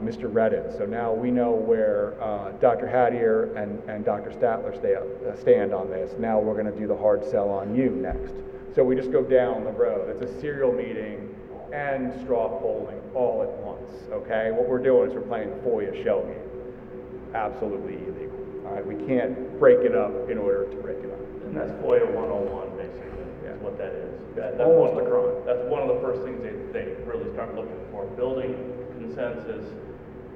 Mr. 0.02 0.32
Reddit. 0.32 0.78
So 0.78 0.86
now 0.86 1.12
we 1.12 1.32
know 1.32 1.52
where 1.52 2.22
uh, 2.22 2.52
Dr. 2.60 2.86
Hattier 2.86 3.56
and, 3.58 3.82
and 3.90 4.06
Dr. 4.06 4.30
Statler 4.30 4.78
stay, 4.78 4.96
uh, 4.96 5.36
stand 5.36 5.74
on 5.74 5.90
this. 5.90 6.14
Now 6.20 6.40
we're 6.40 6.54
going 6.54 6.72
to 6.72 6.80
do 6.80 6.88
the 6.88 6.96
hard 6.96 7.26
sell 7.26 7.50
on 7.50 7.76
you 7.76 7.90
next. 7.90 8.36
So 8.76 8.84
we 8.84 8.96
just 8.96 9.12
go 9.12 9.24
down 9.24 9.64
the 9.64 9.72
road. 9.72 10.10
It's 10.10 10.32
a 10.32 10.40
serial 10.40 10.72
meeting 10.72 11.36
and 11.74 12.14
straw 12.22 12.60
polling 12.60 13.02
all 13.14 13.42
at 13.42 13.50
once, 13.66 13.92
okay? 14.12 14.52
What 14.52 14.70
we're 14.70 14.84
doing 14.84 15.10
is 15.10 15.16
we're 15.16 15.22
playing 15.22 15.50
the 15.50 15.58
FOIA 15.58 16.04
shell 16.04 16.22
game. 16.24 17.34
Absolutely 17.34 17.96
illegal, 17.96 18.40
all 18.66 18.76
right? 18.76 18.86
We 18.86 18.96
can't 19.08 19.60
break 19.60 19.80
it 19.80 19.96
up 19.96 20.30
in 20.30 20.38
order 20.38 20.66
to 20.70 20.76
break 20.78 21.00
it 21.00 21.12
up. 21.12 21.17
That's 21.58 21.72
FOIA 21.84 22.06
101, 22.14 22.78
basically, 22.78 23.26
is 23.50 23.60
what 23.62 23.78
that 23.78 23.92
is. 23.94 24.14
That- 24.36 24.60
Almost 24.62 24.62
That's 24.62 24.70
one 24.70 24.90
of 24.90 24.98
a 24.98 25.02
the, 25.02 25.10
crime. 25.10 25.36
that's 25.46 25.64
one 25.70 25.82
of 25.82 25.88
the 25.90 26.00
first 26.02 26.22
things 26.24 26.42
they, 26.42 26.54
they 26.74 26.94
really 27.04 27.30
start 27.34 27.54
looking 27.56 27.78
for, 27.92 28.06
building 28.18 28.56
consensus 29.00 29.66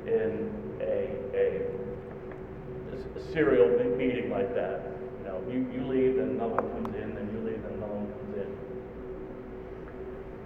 in 0.07 0.49
a 0.81 1.09
a 1.31 1.61
serial 3.31 3.69
me- 3.77 3.95
meeting 3.95 4.29
like 4.31 4.53
that. 4.55 4.81
You 5.19 5.25
know, 5.27 5.41
you, 5.49 5.65
you 5.73 5.85
leave, 5.87 6.15
then 6.17 6.29
another 6.29 6.55
one 6.55 6.69
comes 6.83 6.95
in, 6.95 7.13
then 7.15 7.29
you 7.33 7.39
leave, 7.47 7.61
then 7.63 7.73
another 7.73 7.93
one 7.93 8.07
comes 8.11 8.35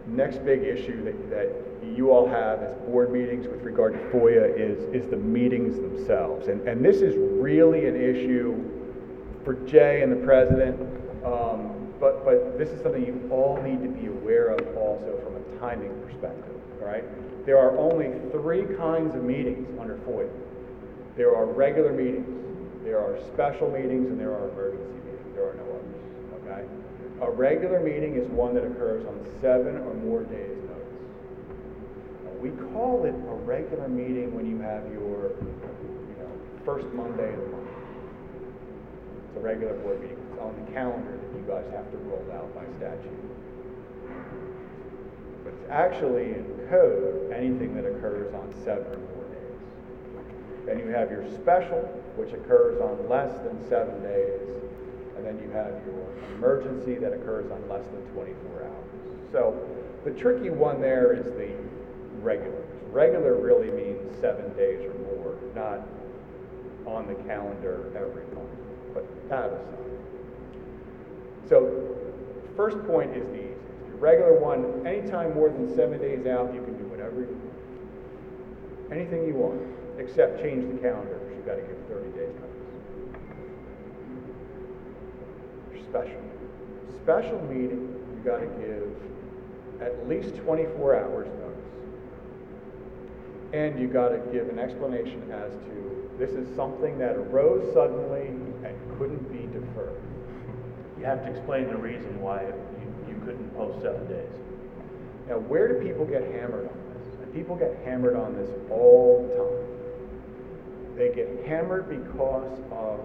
in. 0.08 0.16
Next 0.16 0.44
big 0.46 0.64
issue 0.64 1.04
that, 1.06 1.30
that 1.30 1.50
you 1.96 2.12
all 2.12 2.28
have 2.28 2.62
as 2.62 2.76
board 2.88 3.12
meetings 3.12 3.48
with 3.48 3.62
regard 3.64 3.94
to 3.94 4.00
FOIA 4.10 4.54
is, 4.58 4.80
is 4.94 5.10
the 5.10 5.18
meetings 5.18 5.76
themselves. 5.78 6.48
And, 6.48 6.68
and 6.68 6.84
this 6.84 6.98
is 6.98 7.16
really 7.18 7.88
an 7.88 7.96
issue 7.96 8.54
for 9.46 9.54
Jay 9.66 10.02
and 10.02 10.12
the 10.12 10.26
president, 10.26 10.76
um, 11.24 11.94
but, 12.00 12.26
but 12.26 12.58
this 12.58 12.70
is 12.70 12.82
something 12.82 13.06
you 13.06 13.30
all 13.32 13.62
need 13.62 13.82
to 13.82 13.88
be 13.88 14.08
aware 14.08 14.50
of 14.50 14.60
also 14.76 15.18
from 15.24 15.36
a 15.38 15.60
timing 15.60 15.94
perspective, 16.02 16.60
all 16.82 16.88
right? 16.88 17.06
There 17.46 17.60
are 17.60 17.78
only 17.78 18.12
three 18.32 18.66
kinds 18.76 19.16
of 19.16 19.24
meetings 19.24 19.70
under 19.80 19.96
FOIA. 19.98 20.30
There 21.16 21.36
are 21.36 21.46
regular 21.46 21.94
meetings, 21.94 22.28
there 22.84 23.00
are 23.00 23.18
special 23.34 23.72
meetings, 23.72 24.10
and 24.10 24.20
there 24.20 24.34
are 24.34 24.50
emergency 24.50 25.00
meetings. 25.06 25.36
There 25.36 25.50
are 25.50 25.54
no 25.54 25.64
others, 25.64 26.02
okay? 26.44 26.66
A 27.22 27.32
regular 27.32 27.80
meeting 27.80 28.16
is 28.16 28.28
one 28.30 28.56
that 28.56 28.66
occurs 28.66 29.06
on 29.06 29.16
seven 29.42 29.78
or 29.78 29.94
more 29.94 30.24
days' 30.24 30.58
notice. 30.68 31.00
Now, 32.26 32.32
We 32.42 32.50
call 32.74 33.06
it 33.06 33.14
a 33.14 33.36
regular 33.46 33.88
meeting 33.88 34.36
when 34.36 34.46
you 34.50 34.60
have 34.60 34.84
your, 34.92 35.32
you 35.40 36.16
know, 36.20 36.32
first 36.66 36.88
Monday 36.94 37.34
of 37.34 37.40
the 37.40 37.48
month. 37.48 37.65
A 39.36 39.40
regular 39.40 39.74
board 39.76 40.02
meeting. 40.02 40.18
It's 40.32 40.40
on 40.40 40.56
the 40.66 40.72
calendar 40.72 41.12
that 41.12 41.38
you 41.38 41.44
guys 41.48 41.66
have 41.76 41.92
to 41.92 41.98
roll 41.98 42.26
out 42.34 42.54
by 42.56 42.64
statute. 42.78 43.12
But 45.44 45.54
it's 45.54 45.70
actually 45.70 46.34
in 46.34 46.68
code, 46.70 47.32
anything 47.32 47.76
that 47.76 47.86
occurs 47.86 48.34
on 48.34 48.54
seven 48.64 48.94
or 48.94 48.98
more 48.98 49.26
days. 49.30 50.66
Then 50.66 50.80
you 50.80 50.88
have 50.88 51.12
your 51.12 51.30
special, 51.36 51.82
which 52.16 52.34
occurs 52.34 52.80
on 52.82 53.10
less 53.10 53.32
than 53.44 53.60
seven 53.68 54.02
days. 54.02 54.40
And 55.18 55.26
then 55.26 55.38
you 55.44 55.52
have 55.52 55.74
your 55.86 56.08
emergency 56.36 56.96
that 56.96 57.14
occurs 57.14 57.52
on 57.52 57.68
less 57.70 57.86
than 57.88 58.02
24 58.14 58.64
hours. 58.64 59.32
So 59.32 59.68
the 60.06 60.12
tricky 60.12 60.50
one 60.50 60.80
there 60.80 61.14
is 61.14 61.26
the 61.26 61.52
regular. 62.22 62.64
Regular 62.90 63.36
really 63.36 63.70
means 63.72 64.20
seven 64.22 64.54
days 64.56 64.86
or 64.86 64.94
more, 65.00 65.36
not 65.54 65.88
on 66.86 67.08
the 67.08 67.16
calendar 67.24 67.92
every 67.96 68.26
month. 68.34 68.55
Aside. 69.26 69.52
So 71.50 71.96
first 72.56 72.78
point 72.86 73.16
is 73.16 73.26
the 73.28 73.36
easiest. 73.36 73.62
Your 73.88 73.98
regular 73.98 74.40
one, 74.40 74.86
anytime 74.86 75.34
more 75.34 75.50
than 75.50 75.74
seven 75.76 76.00
days 76.00 76.26
out, 76.28 76.54
you 76.54 76.62
can 76.62 76.78
do 76.78 76.86
whatever, 76.86 77.22
you 77.22 77.28
want. 77.28 78.92
anything 78.92 79.26
you 79.28 79.34
want, 79.36 79.62
except 80.00 80.42
change 80.42 80.66
the 80.72 80.78
calendar, 80.80 81.18
because 81.18 81.36
you've 81.36 81.46
got 81.46 81.56
to 81.56 81.62
give 81.62 81.78
30 81.90 82.10
days 82.18 82.34
notice. 82.36 82.56
Your 85.74 85.84
special. 85.90 86.22
Special 87.04 87.42
meeting, 87.44 87.94
you've 88.14 88.26
got 88.26 88.40
to 88.40 88.48
give 88.48 88.90
at 89.82 90.08
least 90.08 90.36
twenty-four 90.38 90.96
hours 90.96 91.28
notice. 91.28 91.56
And 93.54 93.80
you 93.80 93.88
gotta 93.88 94.20
give 94.32 94.48
an 94.50 94.58
explanation 94.58 95.30
as 95.32 95.52
to, 95.52 96.10
this 96.18 96.32
is 96.32 96.48
something 96.56 96.98
that 96.98 97.16
arose 97.18 97.74
suddenly 97.74 98.32
couldn't 98.98 99.32
be 99.32 99.48
deferred. 99.48 100.02
You 100.98 101.06
have 101.06 101.24
to 101.24 101.30
explain 101.30 101.68
the 101.68 101.78
reason 101.78 102.20
why 102.22 102.44
you, 102.44 103.14
you 103.16 103.22
couldn't 103.26 103.54
post 103.56 103.82
seven 103.82 104.08
days. 104.08 104.32
Now, 105.28 105.40
where 105.40 105.68
do 105.68 105.86
people 105.86 106.06
get 106.06 106.24
hammered 106.24 106.70
on 106.70 106.78
this? 106.94 107.20
And 107.22 107.34
people 107.34 107.56
get 107.56 107.78
hammered 107.84 108.16
on 108.16 108.36
this 108.36 108.50
all 108.70 109.28
the 109.28 109.36
time. 109.36 109.66
They 110.96 111.14
get 111.14 111.46
hammered 111.46 111.90
because 111.90 112.60
of 112.72 113.00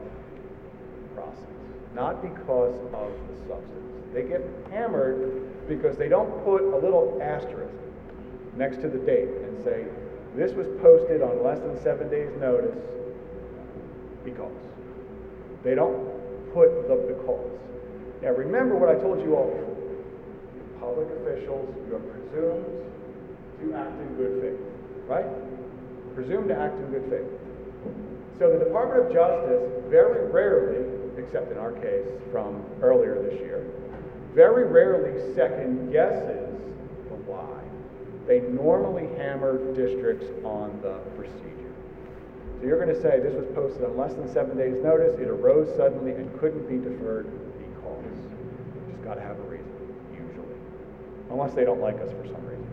process, 1.14 1.50
not 1.94 2.22
because 2.22 2.78
of 2.94 3.10
the 3.28 3.36
substance. 3.48 4.04
They 4.14 4.22
get 4.22 4.42
hammered 4.70 5.68
because 5.68 5.96
they 5.96 6.08
don't 6.08 6.30
put 6.44 6.62
a 6.62 6.76
little 6.76 7.18
asterisk 7.22 7.74
next 8.56 8.80
to 8.82 8.88
the 8.88 8.98
date 8.98 9.28
and 9.28 9.64
say, 9.64 9.86
this 10.36 10.52
was 10.52 10.68
posted 10.80 11.22
on 11.22 11.42
less 11.42 11.58
than 11.58 11.80
seven 11.82 12.08
days' 12.08 12.30
notice 12.38 12.78
because. 14.24 14.69
They 15.62 15.74
don't 15.74 16.08
put 16.54 16.88
the 16.88 16.96
because. 16.96 17.50
Now, 18.22 18.30
remember 18.32 18.76
what 18.76 18.88
I 18.88 19.00
told 19.00 19.20
you 19.20 19.36
all 19.36 19.48
before. 19.48 19.70
Public 20.80 21.08
officials, 21.20 21.74
you 21.88 21.96
are 21.96 22.00
presumed 22.00 22.64
to 23.60 23.74
act 23.76 24.00
in 24.00 24.14
good 24.16 24.40
faith, 24.40 24.60
right? 25.08 25.26
Presumed 26.14 26.48
to 26.48 26.56
act 26.56 26.76
in 26.76 26.90
good 26.90 27.08
faith. 27.08 27.28
So 28.38 28.50
the 28.50 28.64
Department 28.64 29.06
of 29.06 29.12
Justice 29.12 29.84
very 29.88 30.30
rarely, 30.32 30.88
except 31.18 31.52
in 31.52 31.58
our 31.58 31.72
case 31.72 32.06
from 32.32 32.64
earlier 32.80 33.20
this 33.22 33.38
year, 33.40 33.66
very 34.34 34.64
rarely 34.64 35.34
second 35.34 35.92
guesses 35.92 36.48
the 37.08 37.16
why. 37.28 37.60
They 38.26 38.40
normally 38.40 39.08
hammer 39.18 39.74
districts 39.74 40.26
on 40.44 40.78
the 40.82 41.00
procedure. 41.16 41.59
So 42.60 42.66
you're 42.66 42.76
going 42.76 42.94
to 42.94 43.00
say 43.00 43.20
this 43.20 43.32
was 43.32 43.46
posted 43.54 43.84
on 43.84 43.96
less 43.96 44.12
than 44.12 44.30
seven 44.30 44.58
days' 44.58 44.76
notice, 44.82 45.18
it 45.18 45.28
arose 45.28 45.74
suddenly 45.76 46.12
and 46.12 46.28
couldn't 46.38 46.68
be 46.68 46.76
deferred 46.76 47.24
because. 47.56 48.04
You 48.76 48.92
just 48.92 49.02
got 49.02 49.14
to 49.14 49.22
have 49.22 49.38
a 49.38 49.42
reason, 49.44 49.72
usually. 50.12 50.60
Unless 51.30 51.54
they 51.54 51.64
don't 51.64 51.80
like 51.80 51.96
us 51.96 52.10
for 52.10 52.26
some 52.26 52.44
reason. 52.44 52.68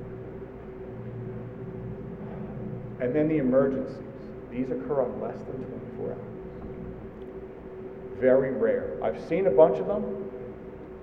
And 2.99 3.15
then 3.15 3.29
the 3.29 3.37
emergencies. 3.37 4.03
These 4.51 4.71
occur 4.71 5.03
on 5.03 5.21
less 5.21 5.37
than 5.37 5.63
24 5.63 6.11
hours. 6.11 6.19
Very 8.19 8.51
rare. 8.51 8.97
I've 9.01 9.23
seen 9.29 9.47
a 9.47 9.51
bunch 9.51 9.79
of 9.79 9.87
them. 9.87 10.03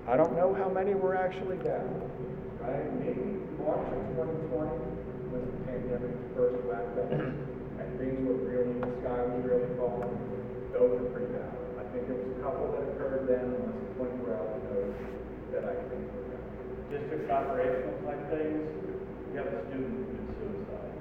I 0.07 0.15
don't 0.15 0.35
know 0.35 0.53
how 0.53 0.69
many 0.69 0.93
were 0.93 1.15
actually 1.15 1.57
down. 1.57 2.11
Right? 2.59 2.93
Maybe 2.99 3.41
March 3.57 3.87
of 3.87 4.01
2020, 4.13 4.69
when 5.31 5.41
the 5.41 5.57
pandemic 5.65 6.13
first 6.35 6.61
whacked 6.65 6.99
up, 6.99 7.09
things 7.97 8.19
were 8.27 8.39
really, 8.43 8.75
the 8.79 8.91
sky 9.01 9.23
was 9.23 9.41
really 9.43 9.71
falling. 9.79 10.11
Those 10.75 10.99
were 10.99 11.09
pretty 11.15 11.31
bad. 11.31 11.55
I 11.79 11.83
think 11.95 12.11
there 12.11 12.19
was 12.19 12.27
a 12.35 12.39
couple 12.43 12.67
that 12.75 12.83
occurred 12.91 13.27
then, 13.31 13.55
less 13.55 13.71
than 13.71 14.19
24 14.19 14.35
hours 14.35 14.59
notice, 14.67 14.99
that 15.55 15.63
I 15.63 15.75
think 15.87 16.03
were 16.11 16.27
bad. 16.27 16.43
District 16.91 17.25
operational 17.31 17.95
type 18.03 18.23
things, 18.31 18.63
you 19.31 19.35
have 19.39 19.47
a 19.47 19.59
student 19.71 19.95
who 19.95 20.03
commit 20.11 20.27
suicide. 20.39 20.91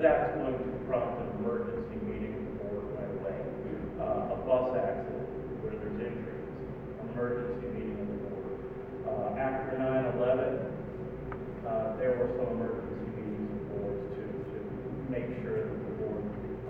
That's 0.00 0.32
going 0.40 0.56
to 0.56 0.68
prompt 0.88 1.20
an 1.20 1.28
emergency 1.44 2.00
meeting 2.08 2.32
of 2.36 2.44
the 2.48 2.54
board 2.64 2.84
right 2.96 3.12
away. 3.20 3.36
Uh, 4.00 4.32
a 4.32 4.38
bus 4.48 4.72
accident 4.80 5.28
where 5.60 5.76
there's 5.76 6.00
injuries, 6.00 6.48
emergency 7.12 7.68
meeting 7.76 8.00
of 8.00 8.08
the 8.08 8.18
board. 8.24 8.56
Uh, 9.04 9.36
after 9.36 9.76
9/11, 9.76 10.72
uh, 11.68 11.96
there 12.00 12.16
were 12.16 12.32
some 12.40 12.56
emergency 12.56 12.96
meetings 13.12 13.52
of 13.52 13.62
boards 13.76 14.04
to, 14.16 14.24
to 14.24 14.58
make 15.12 15.28
sure 15.44 15.60
that 15.60 15.68
the 15.68 15.79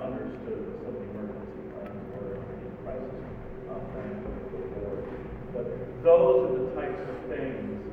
understood 0.01 0.81
some 0.81 0.97
of 0.97 0.97
the 0.97 1.09
emergency 1.13 1.61
plans 1.77 2.01
were 2.17 2.41
and 2.41 2.73
crisis, 2.81 3.21
uh, 3.69 3.77
plans 3.93 4.25
board. 4.81 5.05
But 5.53 5.67
those 6.01 6.49
are 6.49 6.57
the 6.57 6.73
types 6.73 7.05
of 7.05 7.17
things 7.29 7.85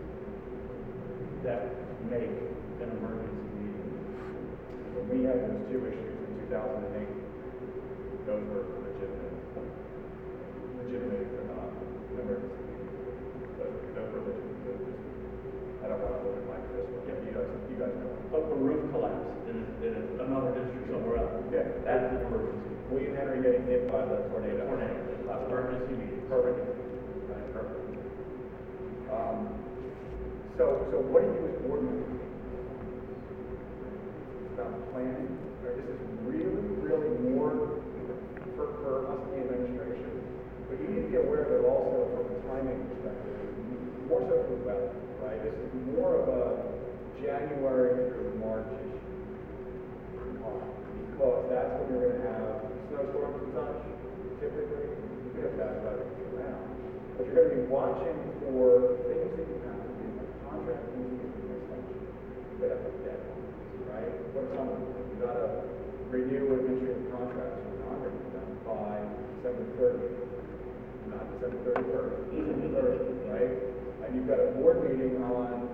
that 1.44 1.68
make 2.08 2.32
an 2.80 2.90
emergency 2.96 3.44
meeting. 3.60 3.92
When 4.96 5.06
we 5.12 5.28
had 5.28 5.52
those 5.52 5.68
two 5.68 5.84
issues 5.84 6.16
in 6.16 6.48
2008, 6.48 7.12
those 8.24 8.44
were 8.56 8.64
legitimate, 8.88 9.36
legitimate, 10.80 11.28
uh, 11.44 11.68
emergency 12.24 12.64
meetings. 12.72 13.04
Those 13.60 13.72
were, 13.76 13.92
those 13.92 14.10
were 14.16 14.24
legitimate. 14.24 14.96
I 15.84 15.92
don't 15.92 16.00
want 16.00 16.24
to 16.24 16.28
look 16.32 16.48
like 16.56 16.64
this 16.72 16.88
one. 16.88 17.04
Yeah, 17.04 17.20
you 17.20 17.36
guys, 17.36 17.52
you 17.68 17.76
guys 17.76 17.96
know. 18.00 18.16
But 18.32 18.48
the 18.48 18.56
roof 18.56 18.92
collapsed 18.96 19.37
in, 19.84 19.94
another 20.18 20.52
district 20.58 20.90
somewhere 20.90 21.22
else. 21.22 21.38
Yeah. 21.54 21.70
That's 21.86 22.10
an 22.10 22.26
emergency. 22.26 22.74
William 22.90 23.16
Henry 23.20 23.44
getting 23.44 23.68
hit 23.68 23.92
by 23.92 24.02
the 24.08 24.26
tornado. 24.32 24.64
Tornado, 24.66 24.96
emergency 25.48 25.94
meeting. 25.94 26.24
Perfect. 26.32 26.60
Right, 27.28 27.48
perfect. 27.54 27.84
Um, 29.12 29.54
so, 30.58 30.88
so 30.90 30.96
what 31.12 31.22
do 31.22 31.30
you 31.30 31.38
do 31.38 31.52
as 31.52 31.58
board 31.68 31.84
members? 31.84 32.16
It's 34.48 34.54
About 34.56 34.74
planning, 34.96 35.30
or 35.62 35.76
this 35.76 35.86
is 35.86 36.02
really, 36.26 36.64
really 36.82 37.12
more 37.30 37.84
for, 38.56 38.68
for 38.82 38.94
us 39.14 39.22
in 39.36 39.46
the 39.46 39.54
administration. 39.54 40.12
But 40.72 40.82
you 40.82 40.88
need 40.90 41.04
to 41.06 41.12
be 41.12 41.20
aware 41.22 41.46
of 41.46 41.52
it 41.54 41.64
also 41.68 42.08
from 42.18 42.26
a 42.28 42.38
timing 42.50 42.88
perspective, 42.90 43.36
more 44.10 44.24
so 44.26 44.36
for 44.48 44.56
the 44.58 44.64
weather, 44.66 44.92
right? 45.24 45.40
This 45.44 45.56
is 45.56 45.72
more 45.94 46.24
of 46.24 46.26
a 46.28 46.42
January 47.22 48.12
through 48.12 48.40
March 48.40 48.68
issue 48.80 48.97
well, 51.18 51.50
that's 51.50 51.82
when 51.82 51.90
you're 51.90 52.14
going 52.14 52.22
to 52.22 52.30
have 52.30 52.62
snowstorms 52.94 53.42
and 53.42 53.50
such, 53.58 53.82
typically, 54.38 54.86
even 55.34 55.50
if 55.50 55.54
that's 55.58 55.82
about 55.82 55.98
around. 55.98 56.66
But 57.18 57.26
you're 57.26 57.38
going 57.42 57.50
to 57.50 57.58
be 57.58 57.66
watching 57.74 58.18
for 58.46 59.02
things 59.10 59.34
that 59.34 59.46
you 59.50 59.58
have 59.66 59.82
to 59.82 59.90
do, 59.98 60.06
like 60.14 60.30
contract 60.46 60.84
things 60.94 61.10
you 61.18 61.30
can 61.34 61.58
extension, 61.58 62.02
set 62.62 62.70
up 62.70 62.86
a 62.86 62.92
deadline, 63.02 63.50
right? 63.90 64.14
For 64.30 64.46
example, 64.46 64.78
you've 64.94 65.22
got 65.26 65.34
to 65.42 65.48
renew 66.14 66.54
administrative 66.54 67.10
contracts 67.10 67.66
or 67.66 67.74
not 67.82 67.98
them 68.06 68.50
by 68.62 69.02
December 69.42 69.66
30th, 69.74 70.22
not 71.10 71.26
December 71.34 71.60
31st, 71.66 72.18
December 72.30 72.70
30th, 72.78 73.26
right? 73.34 73.54
And 74.06 74.10
you've 74.14 74.30
got 74.30 74.38
a 74.38 74.54
board 74.54 74.86
meeting 74.86 75.18
on 75.26 75.66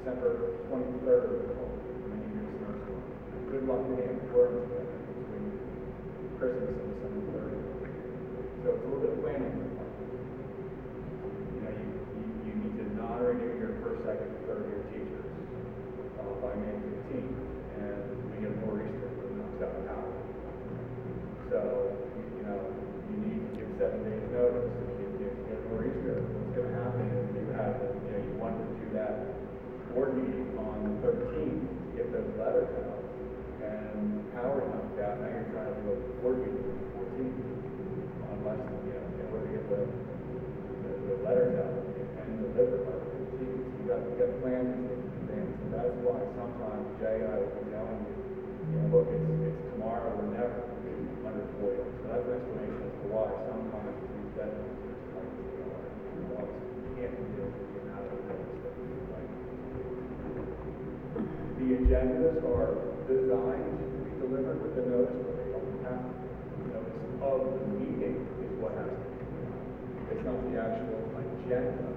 December 0.00 0.56
23rd, 0.72 1.73
luck 3.64 3.80
getting 3.96 4.20
it 4.20 4.28
worked 4.28 4.68
Christmas 6.38 6.76
and 6.76 6.88
December 6.92 7.22
thirtieth. 7.32 7.64
So 8.60 8.76
it's 8.76 8.84
a 8.84 8.88
little 8.90 9.00
bit 9.00 9.16
of 9.16 9.20
planning. 9.24 9.54
You 11.54 11.60
know, 11.62 11.72
you, 11.72 11.88
you, 12.20 12.26
you 12.44 12.52
need 12.60 12.74
to 12.76 12.84
non-renew 13.00 13.54
your 13.56 13.80
first, 13.80 14.04
second, 14.04 14.28
third 14.44 14.68
year 14.68 14.82
teachers, 14.92 15.24
uh, 16.20 16.28
by 16.44 16.52
May 16.60 16.76
fifteenth, 16.76 17.38
and 17.80 18.04
we 18.28 18.44
get 18.44 18.52
more 18.66 18.76
research 18.76 19.16
that 19.16 19.32
knocks 19.40 19.62
out 19.62 19.72
power. 19.88 20.12
So, 21.48 21.60
you 22.36 22.42
know, 22.44 22.60
you 23.08 23.16
need 23.24 23.40
to 23.48 23.50
give 23.56 23.70
seven 23.80 24.04
days 24.04 24.26
notice, 24.34 24.68
if 24.68 25.08
you, 25.22 25.32
get 25.48 25.60
more 25.70 25.80
research, 25.86 26.28
what's 26.28 26.52
gonna 26.52 26.76
happen 26.76 27.08
is 27.08 27.24
you 27.32 27.48
have, 27.56 27.80
you 27.80 28.10
know, 28.12 28.20
you 28.20 28.34
want 28.36 28.60
to 28.60 28.66
do 28.76 28.86
that 28.98 29.32
board 29.94 30.12
meeting 30.18 30.52
on 30.60 30.84
the 30.84 30.92
thirteenth, 31.00 31.64
get 31.96 32.12
those 32.12 32.28
letters 32.36 32.68
out, 32.84 32.93
power 34.34 34.60
knocked 34.68 34.98
out, 35.00 35.20
now 35.20 35.28
you're 35.30 35.48
trying 35.54 35.70
to 35.72 35.76
do 35.80 35.88
a 35.94 35.98
board 36.20 36.36
meeting 36.42 36.64
on 36.64 36.76
the 36.76 36.88
fourteenth, 36.94 37.38
unless, 38.34 38.62
you 38.84 38.92
know, 38.94 39.04
in 39.14 39.26
order 39.30 39.46
to 39.46 39.52
get 39.54 39.64
the, 39.70 39.80
the, 39.84 40.90
the 41.04 41.16
letters 41.24 41.54
out 41.60 41.74
and 41.74 42.28
delivered 42.40 42.82
by 42.84 42.94
the 43.00 43.08
fifteenth, 43.14 43.64
you 43.80 43.84
got, 43.88 44.00
you 44.04 44.14
got 44.20 44.30
plans 44.44 44.68
in 44.74 44.84
advance, 44.92 45.54
and 45.64 45.70
that's 45.72 45.96
why 46.04 46.18
sometimes, 46.36 46.84
Jay, 47.00 47.24
I 47.24 47.40
will 47.40 47.52
be 47.54 47.62
telling 47.72 48.00
you, 48.04 48.14
you 48.14 48.76
know, 48.80 48.88
look, 48.92 49.08
it's, 49.08 49.24
it's 49.48 49.60
tomorrow 49.72 50.12
or 50.12 50.26
never, 50.32 50.72
under 51.24 51.48
FOIA, 51.56 51.80
so 51.80 52.04
that's 52.12 52.28
an 52.28 52.36
explanation 52.36 52.84
as 52.84 52.92
to 53.00 53.06
why 53.08 53.32
sometimes 53.48 53.96
these 53.96 54.30
deadlines 54.36 54.76
are 54.76 55.00
like, 55.16 55.32
you 55.40 55.64
know, 55.64 55.80
you 56.12 56.28
know, 56.28 56.44
you 56.44 56.92
can't 57.00 57.16
deal 57.16 57.48
with 57.48 57.64
the 57.72 57.80
amount 57.80 58.12
of 58.12 58.20
things 58.28 58.60
that 58.60 58.72
we 58.76 58.84
like. 59.08 59.32
The 61.56 61.66
agendas 61.80 62.44
are 62.44 62.76
designed 63.08 63.93
delivered 64.24 64.56
with 64.64 64.72
the 64.72 64.84
notice, 64.88 65.20
have, 65.84 66.00
the 66.00 66.72
notice 66.72 66.96
of 67.20 67.44
the 67.60 67.66
meeting 67.76 68.24
is 68.40 68.52
what 68.56 68.72
has 68.72 68.88
to 68.88 69.04
be. 69.20 69.36
It's 70.16 70.24
not 70.24 70.40
the 70.48 70.56
actual 70.56 71.04
agenda. 71.12 71.92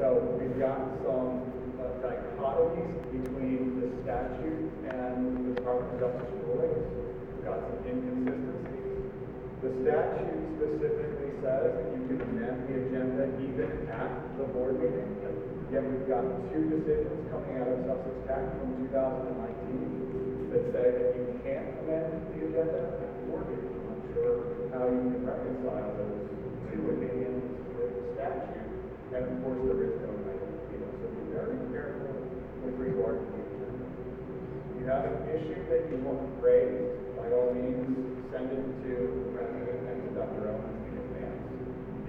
So 0.00 0.32
we've 0.40 0.56
got 0.56 0.80
some 1.04 1.44
uh, 1.76 2.00
dichotomies 2.00 3.04
between 3.12 3.84
the 3.84 3.88
statute 4.00 4.72
and 4.96 5.44
the 5.44 5.60
Department 5.60 5.92
of 5.92 6.08
Justice 6.08 6.32
rulings. 6.48 6.88
We've 6.88 7.44
got 7.44 7.60
some 7.68 7.84
inconsistencies. 7.84 9.12
The 9.60 9.70
statute 9.84 10.40
specifically 10.56 11.36
says 11.44 11.68
that 11.76 11.86
you 11.92 12.00
can 12.08 12.16
amend 12.32 12.64
the 12.64 12.74
agenda 12.80 13.28
even 13.44 13.92
at 13.92 14.38
the 14.38 14.44
board 14.56 14.80
meeting. 14.80 15.27
Yet 15.68 15.84
we've 15.84 16.08
got 16.08 16.24
two 16.48 16.64
decisions 16.72 17.28
coming 17.28 17.60
out 17.60 17.68
of 17.68 17.84
Sussex 17.84 18.16
Tech 18.24 18.40
from 18.56 18.72
two 18.80 18.88
thousand 18.88 19.36
and 19.36 19.36
nineteen 19.36 20.48
that 20.48 20.64
say 20.72 20.86
that 20.96 21.12
you 21.12 21.28
can't 21.44 21.76
amend 21.84 22.24
the 22.32 22.40
agenda 22.48 23.04
board 23.28 23.44
meeting. 23.52 23.76
I'm 23.76 23.92
not 23.92 24.00
sure 24.16 24.64
how 24.72 24.88
you 24.88 25.12
can 25.12 25.28
reconcile 25.28 25.92
those 25.92 26.24
two 26.72 26.80
opinions 26.88 27.44
with 27.76 27.92
the 28.00 28.04
statute. 28.16 28.64
And 29.12 29.28
of 29.28 29.36
course, 29.44 29.60
there 29.68 29.92
is 29.92 29.94
no 30.08 30.16
right 30.24 30.40
to 30.40 30.48
appeal, 30.56 30.88
so 30.88 31.06
be 31.12 31.36
very 31.36 31.60
careful 31.68 32.16
with 32.64 32.76
regard 32.80 33.20
to 33.20 33.28
the 33.28 33.44
agenda. 33.44 33.84
If 33.84 34.72
you 34.72 34.84
have 34.88 35.04
an 35.04 35.20
issue 35.36 35.60
that 35.68 35.84
you 35.92 36.00
want 36.00 36.32
raised, 36.40 37.12
by 37.20 37.28
all 37.36 37.52
means, 37.52 38.24
send 38.32 38.48
it 38.56 38.64
to 38.88 38.92
the 39.20 39.24
president 39.36 39.84
and 39.84 39.96
to 40.00 40.08
Dr. 40.16 40.48
Owens 40.48 40.80
in 40.88 40.96
advance. 40.96 41.44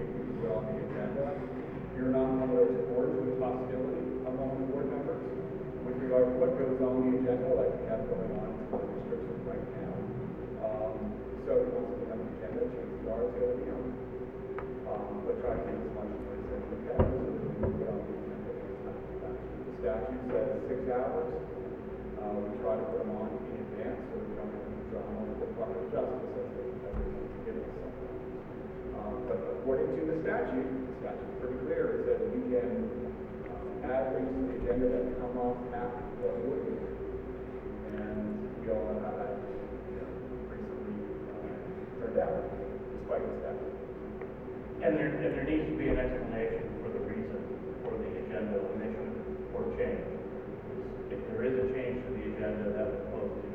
It 0.00 0.08
can 0.08 0.24
be 0.32 0.48
on 0.48 0.64
the 0.64 0.80
agenda. 0.80 1.49
Not 2.00 2.32
one 2.32 2.48
of 2.48 2.56
those 2.56 2.80
boards 2.88 3.12
with 3.12 3.36
hostility 3.36 4.24
among 4.24 4.56
the 4.56 4.64
board 4.72 4.88
members 4.88 5.20
with 5.84 6.00
regard 6.00 6.32
to 6.32 6.34
what 6.40 6.56
goes 6.56 6.80
on 6.80 6.96
the 6.96 7.20
agenda, 7.20 7.52
like 7.60 7.76
we 7.76 7.84
have 7.92 8.08
going 8.08 8.40
on 8.40 8.56
in 8.56 8.60
school 8.72 8.88
districts 9.04 9.44
right 9.44 9.66
now. 9.84 9.92
Um, 10.64 10.96
so 11.44 11.60
once 11.76 11.92
we 12.00 12.08
have 12.08 12.16
an 12.16 12.28
agenda, 12.40 12.62
chances 12.72 13.04
are 13.04 13.20
it's 13.20 13.36
going 13.36 13.52
to 13.52 13.56
be 13.60 13.68
on. 13.68 13.84
Um, 14.88 15.12
but 15.28 15.44
try 15.44 15.52
to 15.52 15.60
get 15.60 15.76
as 15.76 15.92
much 15.92 16.08
notice 16.24 16.48
as 16.56 16.64
we 16.72 16.76
can 16.88 17.04
so 17.04 17.20
we 17.20 17.52
can 17.52 17.72
get 17.76 17.88
on 17.92 18.00
the 18.00 18.14
agenda. 18.16 18.52
The 19.60 19.72
statute 19.84 20.24
says 20.32 20.50
six 20.72 20.80
hours. 20.88 21.30
Uh, 21.36 22.32
we 22.32 22.48
try 22.64 22.80
to 22.80 22.84
put 22.96 23.04
them 23.04 23.12
on 23.12 23.28
in 23.28 23.60
advance 23.60 24.00
so 24.08 24.14
we 24.24 24.40
don't 24.40 24.48
have 24.48 24.64
to 24.72 24.82
drama 24.88 25.20
with 25.28 25.36
the 25.36 25.48
Department 25.52 25.84
of 25.84 25.88
Justice 25.92 26.32
as 26.32 26.48
they, 26.56 26.68
give 27.44 27.60
us 27.60 27.68
something. 27.76 28.16
Um, 28.96 29.12
but 29.28 29.38
according 29.60 30.00
to 30.00 30.02
the 30.08 30.16
statute, 30.24 30.89
statute's 31.00 31.32
pretty 31.40 31.56
clear, 31.64 31.84
is 31.96 32.02
that 32.12 32.20
you 32.28 32.44
can 32.52 32.68
uh, 33.48 33.88
add 33.88 34.12
things 34.12 34.28
to 34.28 34.40
the 34.44 34.54
agenda 34.60 34.86
that 34.92 35.16
come 35.16 35.32
up 35.40 35.56
after 35.72 36.04
the 36.20 36.28
board 36.44 36.60
meeting. 36.68 36.92
And 37.96 38.44
we 38.60 38.68
all 38.68 38.84
know 38.84 39.00
how 39.00 39.16
that, 39.16 39.32
recently 40.52 40.92
uh, 41.32 42.04
turned 42.04 42.20
out, 42.20 42.36
despite 43.00 43.24
the 43.24 43.32
statute. 43.40 43.80
And 44.84 44.92
there, 44.96 45.08
and 45.08 45.32
there 45.40 45.48
needs 45.48 45.72
to 45.72 45.76
be 45.80 45.88
an 45.88 45.96
explanation 45.96 46.68
for 46.84 46.92
the 46.92 47.00
reason 47.08 47.40
for 47.80 47.96
the 47.96 48.08
agenda 48.20 48.60
omission 48.60 49.08
or 49.56 49.72
change. 49.80 50.04
If 51.08 51.20
there 51.32 51.48
is 51.48 51.64
a 51.64 51.66
change 51.72 52.04
to 52.04 52.10
the 52.12 52.24
agenda, 52.28 52.76
that 52.76 52.86
was 52.92 53.02
posted 53.08 53.48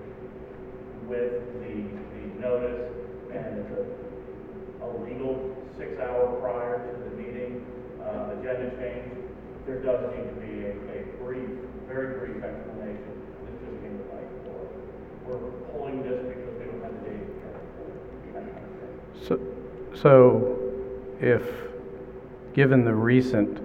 with 1.06 1.46
the, 1.62 1.74
the 1.94 2.24
notice 2.42 2.90
and 3.30 3.70
the, 3.70 3.86
a 4.82 4.88
legal 5.06 5.54
six-hour 5.78 6.42
prior 6.42 6.82
to 6.82 7.05
uh, 8.06 8.40
agenda 8.40 8.70
change, 8.78 9.12
there 9.66 9.82
does 9.82 10.00
need 10.16 10.30
to 10.30 10.36
be 10.40 10.66
a, 10.66 10.72
a 10.72 11.04
brief, 11.24 11.50
very 11.88 12.20
brief 12.20 12.44
explanation. 12.44 13.14
This 13.44 13.56
just 13.62 13.82
came 13.82 13.98
to 13.98 14.06
light 14.14 14.30
for, 14.46 14.58
we're 15.26 15.52
pulling 15.72 16.04
this 16.04 16.22
because 16.22 16.54
we 16.60 16.66
don't 16.66 16.82
have 16.84 16.94
the 16.94 17.10
thing. 17.10 17.22
So, 19.28 19.34
so 20.00 20.56
if, 21.20 21.44
given 22.54 22.86
the 22.86 22.94
recent 22.94 23.60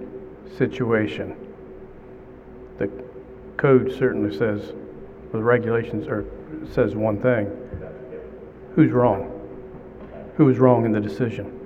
situation, 0.57 1.35
the 2.77 2.89
code 3.57 3.93
certainly 3.97 4.35
says, 4.35 4.73
the 5.31 5.41
regulations 5.41 6.07
are, 6.07 6.25
says 6.73 6.95
one 6.95 7.21
thing, 7.21 7.47
who's 8.75 8.91
wrong? 8.91 9.27
Who 10.37 10.49
is 10.49 10.57
wrong 10.57 10.85
in 10.85 10.91
the 10.91 10.99
decision? 10.99 11.59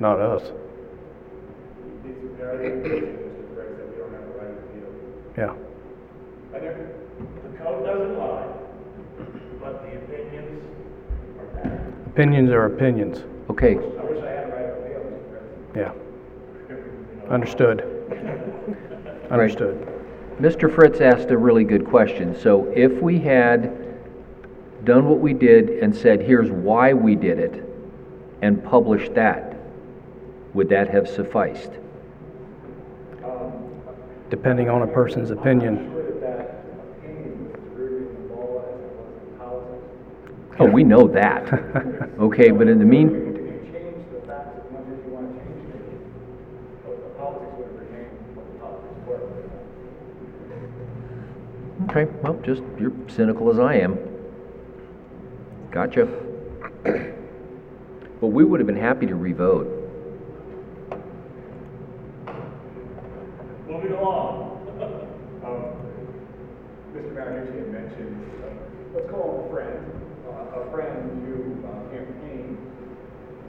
Not 0.00 0.18
us. 0.18 0.42
It's 0.42 0.48
very 0.48 0.52
important, 2.00 2.12
Mr. 2.14 2.40
Briggs, 2.40 2.43
that 2.43 2.43
we 2.43 2.43
don't 2.43 2.43
have 2.43 2.43
a 2.43 2.43
right 2.43 2.43
to 2.43 2.43
appeal. 2.43 2.43
Yeah. 5.36 5.54
And 6.54 6.62
The 6.62 7.58
code 7.58 7.84
doesn't 7.84 8.18
lie, 8.18 8.46
but 9.60 9.82
the 9.82 9.96
opinions 9.96 10.62
are 11.40 11.46
bad. 11.46 11.92
Opinions 12.06 12.50
are 12.50 12.66
opinions. 12.66 13.24
Okay, 13.50 13.74
I 13.74 13.78
wish 13.78 14.22
I 14.22 14.30
had 14.30 14.44
a 14.44 14.52
right 14.52 14.66
to 14.66 14.74
appeal, 14.78 15.00
Mr. 15.10 15.30
President. 15.30 15.76
Yeah. 17.26 17.32
Understood. 17.32 17.80
Understood. 19.30 19.88
Mr. 20.40 20.72
Fritz 20.72 21.00
asked 21.00 21.30
a 21.30 21.38
really 21.38 21.64
good 21.64 21.84
question. 21.84 22.38
So 22.38 22.66
if 22.74 22.92
we 23.02 23.18
had 23.18 23.76
done 24.84 25.08
what 25.08 25.18
we 25.18 25.32
did 25.32 25.70
and 25.70 25.94
said, 25.94 26.20
here's 26.20 26.50
why 26.50 26.92
we 26.92 27.16
did 27.16 27.38
it, 27.40 27.64
and 28.42 28.62
published 28.62 29.14
that, 29.14 29.56
would 30.52 30.68
that 30.68 30.88
have 30.90 31.08
sufficed? 31.08 31.70
Depending 34.30 34.68
on 34.68 34.82
a 34.82 34.86
person's 34.86 35.30
opinion. 35.30 35.74
not 35.74 35.92
sure 35.92 36.04
that 36.04 36.20
that 36.20 36.64
opinion 36.98 37.44
was 37.52 37.60
rooted 37.78 38.08
in 38.16 38.28
law 38.30 38.62
as 38.62 38.80
it 38.80 38.90
was 38.96 39.12
in 39.22 39.38
politics. 39.38 40.58
Oh, 40.60 40.66
we 40.66 40.82
know 40.84 41.06
that. 41.08 41.52
Okay, 42.18 42.50
but 42.52 42.68
in 42.68 42.78
the 42.78 42.84
mean, 42.84 43.08
You 43.10 43.14
can 43.34 43.72
change 43.72 44.06
the 44.14 44.20
facts 44.26 44.56
as 44.56 44.70
much 44.72 44.86
as 44.86 44.98
you 45.04 45.10
want 45.12 45.26
to 45.34 45.38
change 45.44 45.66
it, 45.74 45.82
but 46.86 46.94
the 46.94 47.10
politics 47.18 47.52
would 47.58 47.66
have 47.66 47.78
remained 47.80 48.14
what 48.36 48.46
the 48.46 48.58
politics 48.62 48.98
were. 49.06 49.20
okay, 51.90 52.06
well, 52.22 52.34
just, 52.44 52.62
you're 52.78 52.92
cynical 53.08 53.50
as 53.50 53.58
I 53.58 53.74
am. 53.76 53.98
Gotcha. 55.72 56.06
But 58.20 58.28
we 58.28 58.44
would 58.44 58.60
have 58.60 58.66
been 58.68 58.76
happy 58.76 59.06
to 59.06 59.16
revote. 59.16 59.66
Moving 63.68 63.92
along. 63.92 64.62
Um, 65.44 65.76
Mr. 66.94 67.10
Marinucci 67.12 67.58
had 67.58 67.68
mentioned, 67.74 68.16
uh, 68.44 68.54
let's 68.94 69.10
call 69.10 69.34
him 69.34 69.44
a 69.44 69.50
friend, 69.50 69.82
uh, 70.30 70.60
a 70.62 70.70
friend 70.70 71.10
who 71.26 71.58
uh, 71.66 71.72
campaigned, 71.90 72.56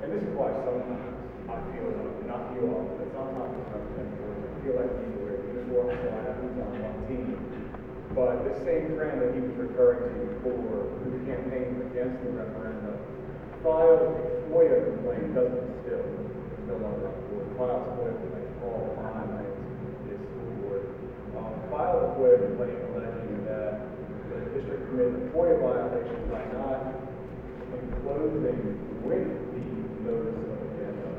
and 0.02 0.08
this 0.12 0.24
is 0.26 0.34
why 0.36 0.50
sometimes 0.66 1.14
I 1.48 1.56
feel, 1.72 1.88
like- 1.94 2.26
not 2.26 2.52
you 2.58 2.66
all, 2.74 2.90
but 2.98 3.06
sometimes 3.14 3.54
as 3.54 3.70
representatives, 3.70 4.44
I 4.50 4.52
feel 4.66 4.76
like 4.82 4.90
we 4.98 5.06
need 5.06 5.14
to 5.14 5.22
wear 5.24 5.38
uniform, 5.46 5.88
so 5.94 6.08
I 6.10 6.20
have 6.26 6.36
to 6.42 6.48
be 6.52 6.58
on 6.66 6.74
one 6.84 7.00
team. 7.06 7.38
But 8.18 8.44
this 8.50 8.58
same 8.66 8.98
friend 8.98 9.22
that 9.22 9.30
he 9.38 9.40
was 9.46 9.54
referring 9.62 10.10
to 10.10 10.20
before, 10.42 10.90
who 11.06 11.10
campaigned 11.30 11.86
against 11.94 12.18
the 12.26 12.34
referendum, 12.34 12.98
filed 13.62 14.02
a 14.10 14.42
FOIA 14.50 14.90
complaint, 14.90 15.36
doesn't 15.38 15.70
still, 15.86 16.02
there's 16.02 16.66
no 16.66 16.78
longer 16.82 17.14
on 17.14 17.18
board, 17.30 17.46
files 17.62 17.86
a 17.86 17.92
FOIA 17.94 18.14
complaint 18.26 18.50
all 18.66 18.82
the 18.90 18.96
time, 19.06 19.28
like, 19.38 19.54
this 20.10 20.18
school 20.26 20.50
board, 20.66 20.86
um, 21.38 21.54
filed 21.70 22.02
a 22.02 22.10
FOIA 22.18 22.38
complaint 22.42 22.78
alleging 22.90 23.38
that 23.46 23.86
the 24.34 24.38
district 24.58 24.82
committed 24.90 25.14
a 25.14 25.30
FOIA 25.30 25.62
violation 25.62 26.22
by 26.34 26.42
not 26.58 26.90
enclosing 27.70 28.80
with 29.06 29.28
the 29.54 29.66
notice 30.08 30.40
of 30.40 30.58
agenda 30.72 31.10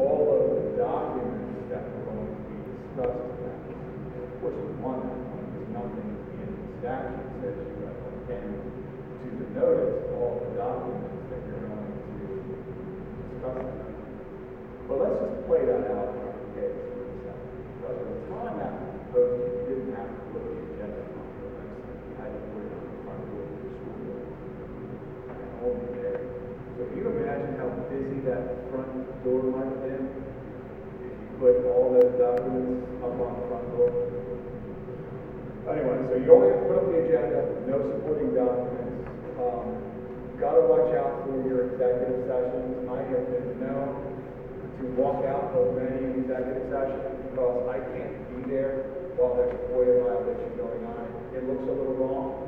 all 0.00 0.22
of 0.32 0.40
the 0.54 0.80
documents 0.80 1.66
that 1.68 1.82
were 1.92 2.14
going 2.14 2.30
to 2.30 2.40
be 2.46 2.56
discussed 2.72 3.20
tonight. 3.36 4.55
We 4.66 4.74
want 4.82 5.06
that, 5.06 5.14
because 5.22 5.70
nothing 5.70 6.10
in 6.42 6.50
the 6.50 6.66
statute 6.82 7.22
says 7.38 7.54
you 7.54 7.86
have 7.86 8.02
to 8.02 8.10
append 8.18 8.50
to 8.58 9.26
the 9.38 9.46
notice 9.54 10.10
all 10.10 10.42
the 10.42 10.58
documents 10.58 11.22
that 11.30 11.38
you're 11.46 11.70
going 11.70 11.86
to 11.86 12.26
discuss. 13.30 13.62
But 14.90 14.96
let's 14.98 15.22
just 15.22 15.46
play 15.46 15.62
that 15.70 15.86
out 15.86 16.18
in 16.18 16.18
our 16.18 16.34
case 16.58 16.82
for 16.82 16.98
a 16.98 17.14
second. 17.22 17.46
Because 17.78 17.94
at 17.94 18.10
the 18.10 18.26
time 18.26 18.58
that 18.58 18.74
was 18.74 18.90
proposed, 19.06 19.54
you 19.54 19.70
didn't 19.70 19.94
have 19.94 20.10
to 20.10 20.34
put 20.34 20.42
the 20.50 20.58
agenda 20.66 21.14
on 21.14 21.26
the 21.30 21.46
website. 21.46 21.86
You 21.86 22.14
had 22.18 22.30
to 22.34 22.40
put 22.50 22.66
it 22.66 22.74
on 22.74 22.82
the 22.90 22.98
front 23.06 23.22
door 23.22 23.46
of 23.46 23.54
the 23.54 23.70
school. 23.70 24.18
And 25.30 25.62
only 25.62 25.94
there. 25.94 26.26
So 26.74 26.90
can 26.90 26.98
you 26.98 27.06
imagine 27.06 27.54
how 27.54 27.70
busy 27.86 28.18
that 28.26 28.66
front 28.74 28.90
door 29.22 29.46
might 29.46 29.70
have 29.70 29.82
been? 29.86 30.10
If 30.10 31.14
you 31.22 31.38
put 31.38 31.54
all 31.70 31.94
those 31.94 32.18
documents 32.18 32.82
up 32.98 33.14
on 33.14 33.30
the 33.30 33.46
front 33.46 33.70
door? 33.70 34.25
Anyway, 35.66 35.98
so 36.06 36.14
you 36.14 36.30
only 36.30 36.54
have 36.54 36.62
to 36.62 36.66
put 36.70 36.78
up 36.78 36.86
the 36.94 36.98
agenda, 37.10 37.42
no 37.66 37.82
supporting 37.90 38.30
documents. 38.38 39.02
Um, 39.34 39.66
gotta 40.38 40.62
watch 40.62 40.94
out 40.94 41.26
for 41.26 41.42
your 41.42 41.74
executive 41.74 42.22
sessions. 42.30 42.86
I 42.86 43.02
have 43.02 43.26
been 43.34 43.50
known 43.58 44.14
to 44.78 44.84
walk 44.94 45.26
out 45.26 45.50
of 45.58 45.74
many 45.74 46.22
executive 46.22 46.70
sessions 46.70 47.18
because 47.18 47.66
I 47.66 47.82
can't 47.82 48.14
be 48.30 48.46
there 48.46 49.10
while 49.18 49.34
there's 49.34 49.58
a 49.58 49.60
FOIA 49.74 50.06
violation 50.06 50.54
going 50.54 50.86
on. 50.86 51.02
It 51.34 51.42
looks 51.50 51.66
a 51.66 51.74
little 51.74 51.98
wrong. 51.98 52.46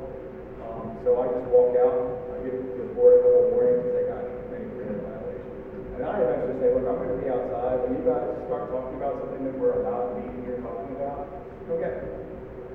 Um, 0.63 1.03
so 1.03 1.19
I 1.19 1.27
just 1.35 1.51
walk 1.51 1.75
out, 1.75 2.23
I 2.39 2.47
give 2.47 2.55
the 2.55 2.87
board 2.95 3.19
a 3.19 3.21
couple 3.27 3.51
warnings, 3.51 3.83
and 3.83 3.99
say, 3.99 4.05
guys, 4.15 4.31
a 4.31 4.47
FOIA 4.47 4.95
violation. 4.95 5.51
And 5.99 6.03
I 6.07 6.15
eventually 6.23 6.57
say, 6.63 6.71
look, 6.71 6.87
I'm 6.87 7.03
gonna 7.03 7.19
be 7.19 7.27
outside, 7.35 7.83
when 7.83 7.99
you 7.99 8.07
guys 8.07 8.31
start 8.47 8.71
talking 8.71 8.95
about 8.95 9.19
something 9.27 9.43
that 9.43 9.59
we're 9.59 9.75
allowed 9.83 10.15
to 10.15 10.23
be 10.23 10.47
here 10.47 10.63
talking 10.63 10.95
about, 10.95 11.27
go 11.67 11.83
get 11.83 11.99
it 11.99 12.28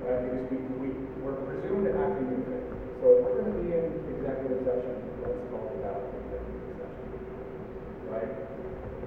right? 0.04 0.20
Because 0.28 0.45
we, 0.51 0.58
we, 0.80 0.88
we're 1.24 1.39
presumed 1.47 1.88
acting 1.91 2.30
in 2.36 2.41
faith. 2.43 2.68
So 2.99 3.06
if 3.12 3.18
we're 3.24 3.36
going 3.43 3.51
to 3.51 3.58
be 3.64 3.72
in 3.72 3.86
executive 4.20 4.64
session, 4.68 4.95
let's 5.24 5.43
talk 5.51 5.68
about 5.80 5.99
executive 6.24 6.76
session, 6.80 7.08
right? 8.12 8.32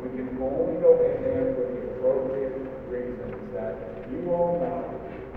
We 0.01 0.09
can 0.13 0.37
only 0.41 0.77
go 0.81 0.97
in 1.01 1.17
there 1.25 1.57
for 1.57 1.65
the 1.69 1.81
appropriate 1.97 2.61
reasons 2.89 3.37
that 3.57 3.75
you 4.13 4.31
all 4.31 4.61
know, 4.61 4.85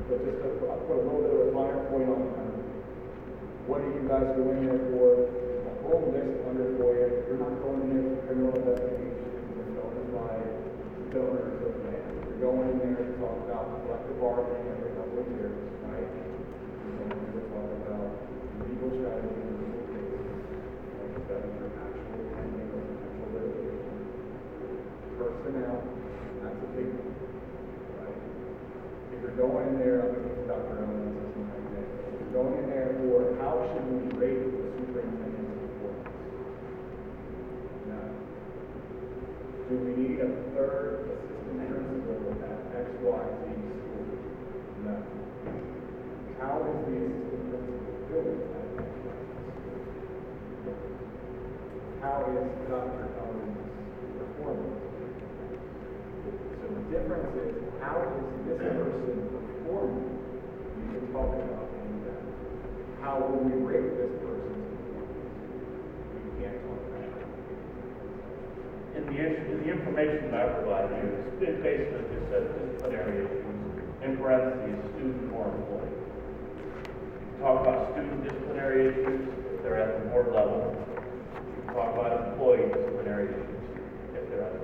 but 0.07 0.19
just 0.23 0.43
to 0.43 0.47
put 0.59 0.69
a 0.69 1.01
little 1.01 1.23
bit 1.23 1.33
of 1.33 1.41
a 1.47 1.51
finer 1.55 1.81
point 1.89 2.09
on 2.11 2.21
that. 2.21 2.49
What 3.65 3.81
are 3.85 3.91
you 3.93 4.03
guys 4.09 4.25
going 4.33 4.65
there 4.65 4.81
for? 4.93 5.29
A 5.29 5.73
whole 5.85 6.09
list 6.09 6.41
under 6.49 6.73
for 6.77 6.97
you. 6.97 7.21
You're 7.29 7.37
not 7.37 7.53
going 7.61 7.85
in 7.85 7.89
there 7.93 8.09
for 8.17 8.21
criminal 8.25 8.53
investigations 8.57 9.53
and 9.57 9.77
donors 9.77 10.09
by 10.13 10.33
donors 11.13 11.61
of 11.65 11.73
land. 11.85 12.09
You're 12.25 12.41
going 12.49 12.73
in 12.73 12.77
there 12.81 13.05
to 13.05 13.13
talk 13.21 13.37
about 13.45 13.69
collective 13.85 14.17
bargaining 14.17 14.69
and 14.69 14.88
Personnel, 25.17 25.81
that's 26.45 26.61
a 26.61 26.69
big 26.77 26.93
one, 26.93 27.17
right? 27.97 28.21
If 29.11 29.17
you're 29.25 29.33
going 29.33 29.73
in 29.73 29.75
there, 29.81 30.05
I'm 30.05 30.13
gonna 30.13 30.29
give 30.29 30.45
Dr. 30.45 30.85
Owens 30.85 31.09
this 31.09 31.33
one 31.35 31.49
right 31.49 31.65
there. 31.73 31.89
If 32.05 32.21
you're 32.21 32.37
going 32.37 32.53
in 32.61 32.69
there 32.69 32.93
for 33.01 33.33
how 33.41 33.65
should 33.73 33.89
we 33.89 34.13
rate 34.13 34.45
the 34.45 34.61
superintendent's 34.77 35.57
performance? 35.57 36.13
No. 37.89 38.01
Do 39.67 39.73
we 39.73 39.91
need 39.97 40.21
a 40.21 40.29
third 40.53 41.17
assistant 41.17 41.65
principal 41.65 42.29
at 42.45 42.61
X, 42.77 42.93
Y, 43.01 43.25
Z 43.41 43.57
school? 43.57 44.05
No. 44.85 45.01
How 46.37 46.61
is 46.61 46.77
the 46.85 47.09
assistant 47.09 47.38
How 51.99 52.23
is 52.31 52.47
Dr. 52.71 53.11
Owens 53.19 53.59
performing? 54.15 54.71
So 56.23 56.65
the 56.71 56.83
difference 56.87 57.27
is, 57.35 57.59
how 57.83 57.99
is 57.99 58.23
this 58.47 58.55
person 58.55 59.27
performing? 59.35 60.07
You 60.79 60.87
can 60.95 61.11
talk 61.11 61.35
about 61.35 61.59
of 61.59 61.99
that. 62.07 62.23
How 63.03 63.19
will 63.19 63.43
we 63.43 63.51
rate 63.67 63.99
this 63.99 64.15
person's 64.15 64.63
performance? 64.79 65.27
You 66.23 66.31
can't 66.39 66.55
talk 66.63 66.79
about 66.87 67.03
that. 67.19 67.27
In 68.95 69.03
the, 69.03 69.19
in 69.19 69.59
the 69.59 69.67
information 69.67 70.31
that 70.31 70.39
I 70.39 70.47
provide 70.55 70.95
you, 71.03 71.19
it 71.43 71.59
basically 71.59 72.15
just 72.15 72.31
says 72.31 72.47
disciplinary 72.63 73.27
issues, 73.27 73.43
in 74.07 74.15
parentheses, 74.15 74.87
student 74.95 75.35
or 75.35 75.51
employee. 75.51 75.99
Talk 77.43 77.59
about 77.67 77.91
student 77.91 78.23
disciplinary 78.23 78.87
issues, 78.87 79.27
they're 79.63 79.83
at 79.83 79.99
the 79.99 80.07
board 80.15 80.31
level. 80.31 80.88
Talk 81.73 81.93
about 81.93 82.27
employee 82.29 82.67
disciplinary 82.73 83.29
issues, 83.29 83.63
if 84.15 84.29
they're 84.29 84.41
level. 84.41 84.59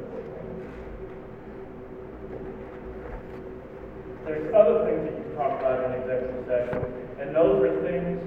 There's 4.26 4.54
other 4.56 4.86
things 4.86 5.06
that 5.06 5.18
you 5.18 5.24
can 5.24 5.36
talk 5.36 5.60
about 5.60 5.86
in 5.86 5.92
the 5.92 5.98
executive 6.02 6.46
session, 6.48 6.82
and 7.22 7.36
those 7.36 7.62
are 7.64 7.82
things 7.84 8.18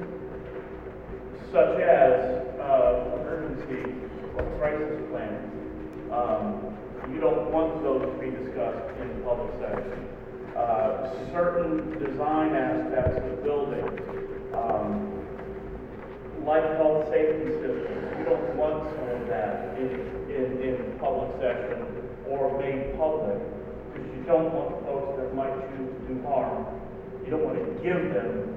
such 1.50 1.80
as, 1.80 2.46
uh, 2.60 3.18
emergency 3.20 3.94
or 4.36 4.44
crisis 4.58 5.02
plans. 5.10 5.52
Um, 6.12 6.76
you 7.12 7.20
don't 7.20 7.50
want 7.50 7.82
those 7.82 8.02
to 8.02 8.12
be 8.20 8.30
discussed 8.30 8.94
in 9.00 9.08
the 9.08 9.24
public 9.24 9.50
session. 9.58 10.06
Uh, 10.56 11.10
certain 11.32 11.98
design 11.98 12.54
aspects 12.54 13.26
of 13.26 13.42
buildings, 13.42 14.00
um, 14.54 15.17
like 16.48 16.64
health 16.80 17.04
safety 17.12 17.44
systems, 17.60 17.84
you 18.16 18.24
don't 18.24 18.56
want 18.56 18.88
some 18.96 19.08
of 19.20 19.28
that 19.28 19.76
in, 19.76 19.92
in, 20.32 20.46
in 20.64 20.98
public 20.98 21.28
session 21.44 21.84
or 22.26 22.56
made 22.58 22.96
public, 22.96 23.36
because 23.92 24.08
you 24.16 24.22
don't 24.24 24.48
want 24.56 24.80
folks 24.88 25.20
that 25.20 25.34
might 25.36 25.52
choose 25.76 25.92
to 25.92 26.02
do 26.08 26.22
harm, 26.24 26.64
you 27.24 27.30
don't 27.30 27.44
want 27.44 27.60
to 27.60 27.68
give 27.84 28.00
them 28.16 28.56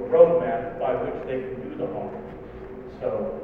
the 0.00 0.04
roadmap 0.08 0.80
by 0.80 0.94
which 1.04 1.20
they 1.28 1.40
can 1.44 1.60
do 1.68 1.76
the 1.76 1.86
harm. 1.92 2.16
So, 3.00 3.36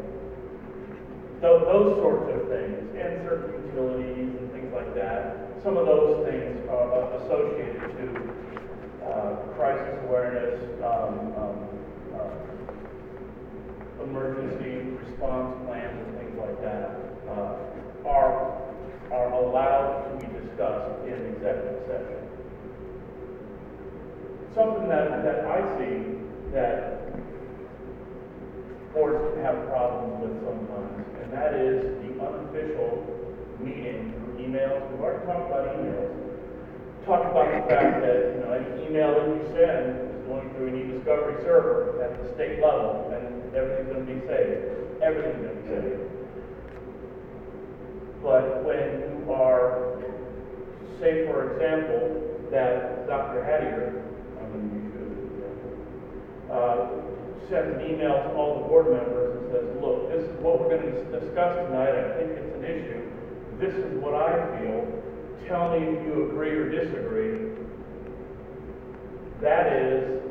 tho- 1.41 1.65
those 1.69 2.01
sorts 2.01 2.25
of 2.33 2.49
things, 2.49 2.81
and 2.97 3.29
certain 3.29 3.61
utilities 3.69 4.33
and 4.41 4.53
things 4.53 4.73
like 4.73 4.95
that, 4.95 5.53
some 5.63 5.77
of 5.77 5.85
those 5.85 6.25
things 6.29 6.65
are 6.69 7.13
associated 7.21 7.93
to 7.93 8.07
uh, 9.05 9.37
crisis 9.53 9.99
awareness, 10.09 10.61
um, 10.81 11.33
um, 11.37 11.57
uh, 12.17 12.54
emergency 14.05 14.97
response 15.03 15.57
plans 15.67 16.07
and 16.07 16.19
things 16.19 16.37
like 16.39 16.61
that, 16.63 17.01
uh, 17.29 18.09
are, 18.09 18.63
are 19.11 19.33
allowed 19.33 20.05
to 20.09 20.27
be 20.27 20.33
discussed 20.41 21.05
in 21.07 21.35
executive 21.35 21.83
session. 21.87 22.21
Something 24.55 24.89
that, 24.89 25.25
that 25.25 25.47
I 25.47 25.61
see 25.79 26.21
that 26.53 27.11
boards 28.95 29.35
can 29.35 29.43
have 29.43 29.67
problems 29.67 30.23
with 30.23 30.39
sometimes, 30.47 31.05
and 31.23 31.33
that 31.33 31.55
is 31.55 31.83
the 32.07 32.23
unofficial 32.23 33.03
meeting 33.59 34.15
through 34.15 34.47
emails. 34.47 34.89
We've 34.93 35.01
already 35.01 35.27
talked 35.27 35.51
about 35.51 35.75
emails. 35.75 36.15
Talked 37.05 37.31
about 37.33 37.51
the 37.51 37.69
fact 37.69 38.01
that, 38.01 38.33
you 38.33 38.41
know, 38.41 38.53
any 38.55 38.87
email 38.87 39.11
that 39.19 39.27
you 39.27 39.43
send 39.53 40.15
is 40.15 40.23
going 40.29 40.49
through 40.55 40.69
an 40.69 40.77
e-discovery 40.79 41.43
server 41.43 42.01
at 42.01 42.23
the 42.23 42.33
state 42.35 42.63
level, 42.63 43.11
and 43.13 43.44
everything's 43.57 43.93
gonna 43.93 44.05
be 44.05 44.21
saved. 44.27 45.03
Everything's 45.03 45.47
gonna 45.47 45.61
be 45.61 45.69
saved. 45.69 46.01
But 48.23 48.65
when 48.65 49.05
you 49.05 49.33
are, 49.33 50.01
say 51.01 51.27
for 51.27 51.53
example, 51.53 52.23
that 52.51 53.07
Dr. 53.07 53.43
Hattier, 53.45 54.03
I'm 54.41 54.49
gonna 54.53 54.69
use 54.75 54.93
you 54.95 55.03
as 55.05 55.13
an 55.13 55.25
example, 55.35 55.73
sends 57.49 57.77
an 57.77 57.81
email 57.85 58.23
to 58.23 58.33
all 58.35 58.63
the 58.63 58.69
board 58.69 58.87
members 58.91 59.37
and 59.37 59.53
says, 59.53 59.67
look, 59.83 60.09
this 60.09 60.25
is 60.25 60.37
what 60.41 60.61
we're 60.61 60.73
gonna 60.77 61.21
discuss 61.21 61.57
tonight, 61.69 61.93
I 61.93 62.17
think 62.17 62.31
it's 62.33 62.55
an 62.57 62.65
issue, 62.65 63.03
this 63.61 63.75
is 63.75 64.03
what 64.03 64.15
I 64.15 64.59
feel, 64.59 64.89
tell 65.47 65.79
me 65.79 65.85
if 65.85 66.07
you 66.07 66.31
agree 66.31 66.51
or 66.51 66.71
disagree. 66.71 67.53
That 69.43 69.73
is 69.73 70.23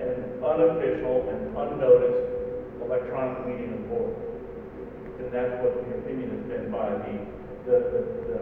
an 0.00 0.42
unofficial 0.42 1.28
and 1.30 1.56
unnoticed 1.56 2.35
electronic 2.86 3.46
meeting 3.46 3.74
of 3.74 3.82
the 3.82 3.88
board. 3.90 4.14
And 5.18 5.28
that's 5.34 5.58
what 5.58 5.74
the 5.74 5.98
opinion 5.98 6.30
has 6.38 6.44
been 6.46 6.70
by 6.70 6.86
the, 6.94 7.14
the, 7.66 7.76
the, 7.90 8.00
the 8.30 8.38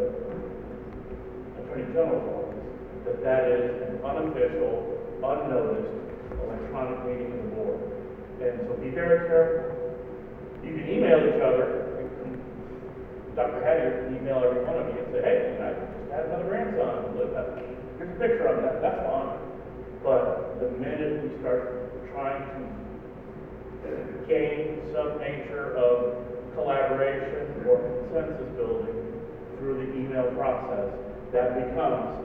Attorney 1.64 1.88
General's 1.96 2.28
office, 2.28 2.60
that 3.08 3.18
that 3.24 3.42
is 3.48 3.72
an 3.88 4.04
unofficial, 4.04 5.00
unnoticed 5.24 5.96
electronic 6.44 6.98
meeting 7.08 7.32
of 7.32 7.40
the 7.40 7.50
board. 7.56 7.80
And 8.44 8.68
so 8.68 8.76
be 8.76 8.90
very 8.92 9.28
careful. 9.28 9.96
You 10.60 10.76
can 10.76 10.86
email 10.92 11.18
each 11.24 11.40
other. 11.40 11.94
Dr. 13.34 13.66
Hattier 13.66 14.06
can 14.06 14.16
email 14.16 14.44
every 14.44 14.62
one 14.62 14.78
of 14.78 14.86
you 14.94 15.02
and 15.02 15.10
say, 15.10 15.22
hey, 15.24 15.58
I 15.58 15.74
just 15.74 15.90
had 16.12 16.26
another 16.30 16.46
grandson. 16.46 17.18
Uh, 17.18 17.58
Here's 17.98 18.14
a 18.14 18.18
picture 18.18 18.46
of 18.46 18.62
that. 18.62 18.82
That's 18.82 19.02
fine. 19.10 19.38
But 20.04 20.60
the 20.60 20.70
minute 20.78 21.22
we 21.22 21.40
start 21.40 21.90
trying 22.12 22.42
to 22.42 22.83
gain 24.28 24.80
some 24.92 25.18
nature 25.18 25.76
of 25.76 26.16
collaboration 26.54 27.64
or 27.68 27.78
consensus 27.82 28.48
building 28.56 28.98
through 29.58 29.86
the 29.86 29.88
email 29.98 30.30
process, 30.36 30.92
that 31.32 31.54
becomes 31.58 32.24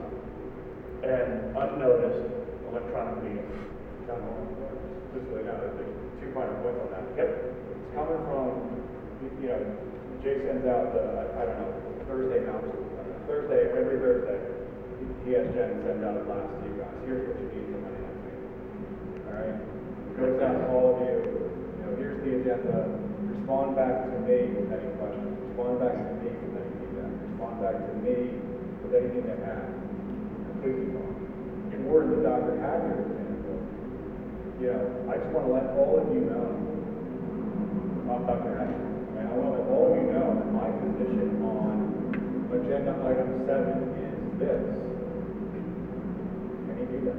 an 1.02 1.56
unnoticed 1.56 2.30
electronic 2.70 3.22
meeting. 3.24 3.50
John 4.06 4.22
just 5.10 5.26
so 5.26 5.42
you 5.42 5.46
know, 5.46 5.58
there's 5.58 5.90
two 6.22 6.30
final 6.30 6.54
points 6.62 6.78
on 6.86 6.88
that. 6.94 7.04
Yep. 7.18 7.26
It's 7.26 7.90
coming 7.94 8.22
from, 8.30 8.48
you- 9.42 9.48
know, 9.50 9.58
Jay 10.22 10.38
sends 10.46 10.66
out 10.68 10.92
the, 10.94 11.34
I 11.34 11.42
don't 11.48 11.58
know, 11.58 11.72
Thursday 12.06 12.46
now, 12.46 12.60
Thursday, 13.26 13.72
every 13.74 13.98
Thursday, 13.98 14.38
he- 15.24 15.32
has 15.32 15.46
Jen 15.54 15.82
send 15.82 16.04
out 16.04 16.16
a 16.16 16.22
blast 16.28 16.46
to 16.46 16.68
you 16.68 16.76
guys, 16.78 16.94
here's 17.06 17.26
what 17.26 17.40
you 17.40 17.48
need 17.50 17.66
for 17.72 17.80
Monday. 17.80 18.06
All 19.26 19.34
right? 19.34 19.56
Goes 20.14 20.42
out 20.42 20.70
all 20.70 20.94
of 20.94 21.00
you, 21.02 21.16
you 21.16 21.82
know, 21.82 21.92
the 22.64 23.00
respond 23.30 23.76
back 23.76 24.04
to 24.06 24.16
me 24.22 24.52
with 24.54 24.70
any 24.70 24.90
questions, 25.00 25.32
respond 25.48 25.80
back 25.80 25.94
to 25.96 26.14
me 26.20 26.30
with 26.30 26.54
any 26.60 26.72
feedback, 26.76 27.10
respond 27.24 27.54
back 27.62 27.76
to 27.80 27.92
me 28.04 28.16
with 28.84 28.92
anything 28.94 29.24
that 29.26 29.40
has 29.42 29.64
completely 30.52 30.92
wrong. 30.92 31.16
In 31.72 31.88
words 31.88 32.12
of 32.12 32.20
Dr. 32.22 32.60
Haggard, 32.60 33.10
example, 33.10 33.58
you 34.60 34.66
know, 34.70 34.82
I 35.08 35.18
just 35.18 35.32
want 35.32 35.46
to 35.48 35.52
let 35.56 35.66
all 35.78 35.98
of 35.98 36.06
you 36.12 36.22
know, 36.28 36.46
I'm 38.10 38.26
Dr. 38.26 38.52
Haggard, 38.58 38.86
and 39.16 39.24
I 39.24 39.32
want 39.34 39.50
to 39.50 39.62
let 39.62 39.66
all 39.72 39.90
of 39.90 39.96
you 39.96 40.06
know 40.12 40.26
that 40.36 40.50
my 40.52 40.68
position 40.84 41.40
on 41.46 41.74
agenda 42.50 42.92
item 43.06 43.46
seven 43.46 43.94
is 43.94 44.18
this. 44.38 44.62
Do 46.90 46.98
that? 47.06 47.18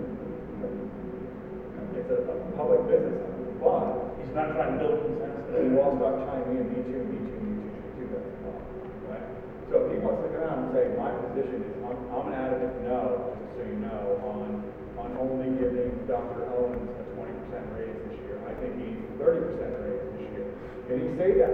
It's 1.96 2.10
a, 2.12 2.18
a 2.28 2.36
public 2.58 2.92
business, 2.92 3.24
but 3.64 4.12
He's 4.32 4.36
not 4.36 4.56
trying 4.56 4.80
to 4.80 4.80
build 4.80 5.00
consensus. 5.04 5.31
You 5.60 5.76
all 5.84 6.00
start 6.00 6.16
chiming 6.24 6.64
in, 6.64 6.68
me 6.72 6.80
too, 6.88 7.02
me 7.12 7.18
too, 7.28 7.40
me 7.44 7.52
too, 7.60 7.76
me 7.76 7.90
too, 8.00 8.06
that's 8.08 8.24
uh, 8.24 8.56
fine, 8.56 9.12
right? 9.12 9.28
So 9.68 9.74
if 9.84 9.88
he 9.92 9.98
wants 10.00 10.24
to 10.24 10.32
and 10.32 10.72
say, 10.72 10.96
my 10.96 11.12
position 11.12 11.60
is, 11.68 11.76
I'm, 11.84 12.00
I'm 12.16 12.32
an 12.32 12.36
adamant 12.40 12.76
no, 12.88 13.36
just 13.36 13.52
so 13.56 13.62
you 13.68 13.80
know, 13.84 14.04
on, 14.32 14.64
on 14.96 15.10
only 15.20 15.52
giving 15.60 15.92
Dr. 16.08 16.48
Owens 16.56 16.88
a 16.96 17.04
twenty 17.16 17.36
percent 17.44 17.68
raise 17.76 18.00
this 18.08 18.20
year. 18.24 18.40
I 18.48 18.56
think 18.64 18.80
he 18.80 18.96
needs 18.96 19.04
a 19.12 19.14
thirty 19.20 19.42
percent 19.52 19.72
raise 19.84 20.04
this 20.16 20.28
year. 20.32 20.48
Can 20.88 20.96
he 21.04 21.10
say 21.20 21.30
that? 21.40 21.54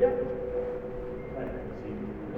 Yeah. 0.00 0.14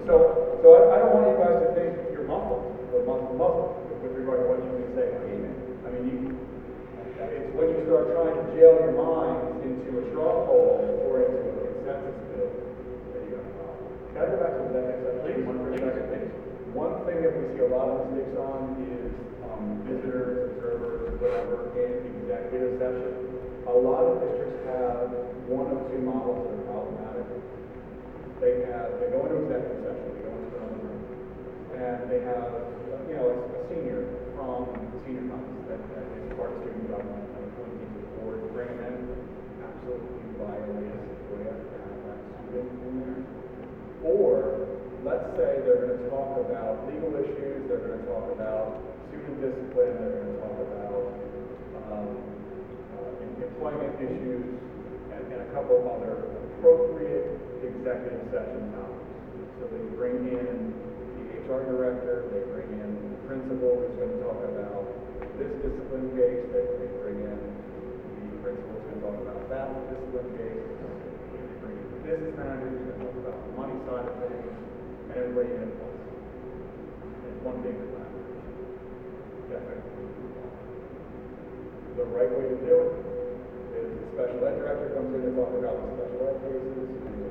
So, 0.02 0.58
so 0.62 0.66
I, 0.74 0.80
I 0.90 0.96
don't 0.98 1.14
want 1.14 1.30
you 1.30 1.38
guys 1.38 1.58
to 1.62 1.68
think 1.78 1.94
you're 2.10 2.26
muffled, 2.26 2.74
or 2.90 3.06
muzzled, 3.06 3.38
muzzled 3.38 3.70
with 4.02 4.18
regard 4.18 4.42
to 4.42 4.46
what 4.50 4.58
you 4.58 4.70
can 4.74 4.90
say 4.98 5.06
on 5.14 5.22
email. 5.30 5.54
I 5.86 5.88
mean, 5.94 6.04
you, 6.10 6.18
it's 7.22 7.54
when 7.54 7.70
you 7.70 7.86
start 7.86 8.10
trying 8.10 8.34
to 8.34 8.44
jail 8.58 8.74
your 8.82 8.98
mind 8.98 9.51
a 10.20 10.44
poll 10.44 11.08
or 11.08 11.24
into 11.24 11.40
a 11.40 11.64
consensus 11.72 12.18
bill 12.28 12.52
that 12.52 13.20
you 13.24 13.30
got 13.32 13.44
a 13.44 13.52
problem. 13.56 13.88
Can 14.12 14.18
I 14.20 14.26
go 14.28 14.36
back 14.36 14.52
to 14.52 14.62
executive 14.68 15.00
session? 15.00 15.24
Please, 15.24 15.44
One 15.48 15.58
for 15.62 15.70
a 15.72 16.04
please. 16.12 16.30
One 16.76 16.94
thing 17.08 17.18
that 17.24 17.32
we 17.32 17.42
see 17.56 17.62
a 17.64 17.70
lot 17.72 17.88
of 17.88 17.96
mistakes 18.12 18.36
on 18.36 18.60
is, 18.80 19.12
um, 19.48 19.64
visitors, 19.84 20.56
observers, 20.56 21.20
whatever, 21.20 21.72
in 21.76 21.92
executive 22.24 22.80
session. 22.80 23.12
A 23.68 23.76
lot 23.76 24.04
of 24.04 24.20
districts 24.20 24.60
have 24.68 25.12
one 25.48 25.68
of 25.70 25.86
two 25.92 26.00
models 26.02 26.48
that 26.48 26.60
are 26.60 26.66
problematic. 26.66 27.28
They 28.40 28.66
have, 28.68 28.98
they 28.98 29.08
go 29.14 29.22
into 29.28 29.46
executive 29.46 29.80
session, 29.86 30.06
they 30.16 30.24
go 30.26 30.32
into 30.34 30.56
another 30.58 30.82
room, 30.82 31.02
and 31.78 31.98
they 32.10 32.20
have, 32.26 32.48
you 33.06 33.14
know, 33.16 33.28
a 33.32 33.60
senior 33.70 34.02
from 34.34 34.66
the 34.66 34.98
senior 35.06 35.28
conference 35.30 35.62
that, 35.70 35.80
that 35.94 36.04
is 36.18 36.26
part 36.34 36.50
of 36.50 36.58
student 36.66 36.90
government, 36.90 37.22
and 37.22 37.44
appointing 37.54 37.86
to 37.86 37.98
the 38.02 38.10
board, 38.18 38.38
bring 38.50 38.72
them 38.82 39.21
in, 40.50 40.82
there. 40.82 41.52
Or, 44.02 44.66
let's 45.04 45.30
say 45.38 45.62
they're 45.62 45.86
gonna 45.86 46.10
talk 46.10 46.38
about 46.38 46.86
legal 46.90 47.14
issues, 47.18 47.68
they're 47.68 47.82
gonna 47.86 48.02
talk 48.06 48.30
about 48.34 48.82
student 49.08 49.38
discipline, 49.40 49.94
they're 49.98 50.22
gonna 50.22 50.38
talk 50.42 50.58
about, 50.58 51.02
um, 51.90 52.08
uh, 52.98 53.44
employment 53.46 53.94
issues, 54.02 54.58
and, 55.14 55.22
and 55.32 55.40
a 55.42 55.48
couple 55.54 55.86
other 55.86 56.26
appropriate 56.58 57.38
executive 57.62 58.26
session 58.30 58.74
topics. 58.74 59.06
So 59.58 59.70
they 59.70 59.82
bring 59.94 60.26
in 60.26 60.74
the 61.18 61.46
HR 61.46 61.62
director, 61.66 62.26
they 62.34 62.42
bring 62.50 62.70
in 62.74 62.90
the 62.90 63.18
principal 63.26 63.78
who's 63.78 63.94
gonna 63.98 64.18
talk 64.22 64.42
about 64.50 64.86
this 65.38 65.50
discipline 65.62 66.10
case, 66.18 66.42
they 66.50 66.66
bring 67.02 67.22
in 67.22 67.38
the 67.38 68.38
principal 68.42 68.74
who's 68.74 68.86
gonna 68.90 68.91
talk 69.02 69.18
about 69.18 69.50
that 69.50 69.66
bring 70.14 70.30
in 70.38 71.90
the 71.90 72.00
business 72.06 72.38
manager 72.38 72.70
gonna 72.70 73.02
talk 73.02 73.18
about 73.18 73.34
the 73.34 73.52
money 73.58 73.74
side 73.82 74.06
of 74.06 74.14
things, 74.22 74.46
and 74.46 75.18
everybody 75.18 75.58
in 75.58 75.74
place. 75.74 76.06
It's 77.26 77.42
one 77.42 77.58
big 77.66 77.74
collaboration. 77.82 78.46
Definitely. 79.50 79.90
The 81.98 82.06
right 82.14 82.30
way 82.30 82.46
to 82.46 82.58
do 82.62 82.74
it 82.78 82.94
is 83.74 83.90
the 83.90 84.06
special 84.14 84.38
ed 84.46 84.54
director 84.62 84.94
comes 84.94 85.10
in 85.18 85.22
to 85.26 85.30
talk 85.34 85.50
about 85.50 85.82
the 85.82 85.90
special 85.98 86.22
ed 86.22 86.38
cases, 86.46 86.86
and 87.02 87.26
the 87.26 87.30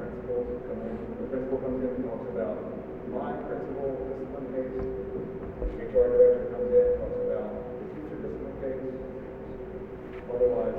principals 0.00 0.48
come 0.64 0.80
in, 0.80 0.96
the 0.96 1.28
principal 1.28 1.60
comes 1.60 1.80
in 1.84 1.92
and 1.92 2.08
talks 2.08 2.24
about 2.32 2.56
my 3.12 3.36
principal 3.52 4.00
discipline 4.00 4.48
case. 4.48 4.80
The 4.80 5.92
HR 5.92 6.08
director 6.08 6.56
comes 6.56 6.72
in, 6.72 6.88
and 6.88 6.96
talks 7.04 7.20
about 7.20 7.52
the 7.52 7.84
teacher 8.00 8.16
discipline 8.16 8.56
case. 8.64 8.96
Otherwise. 10.34 10.74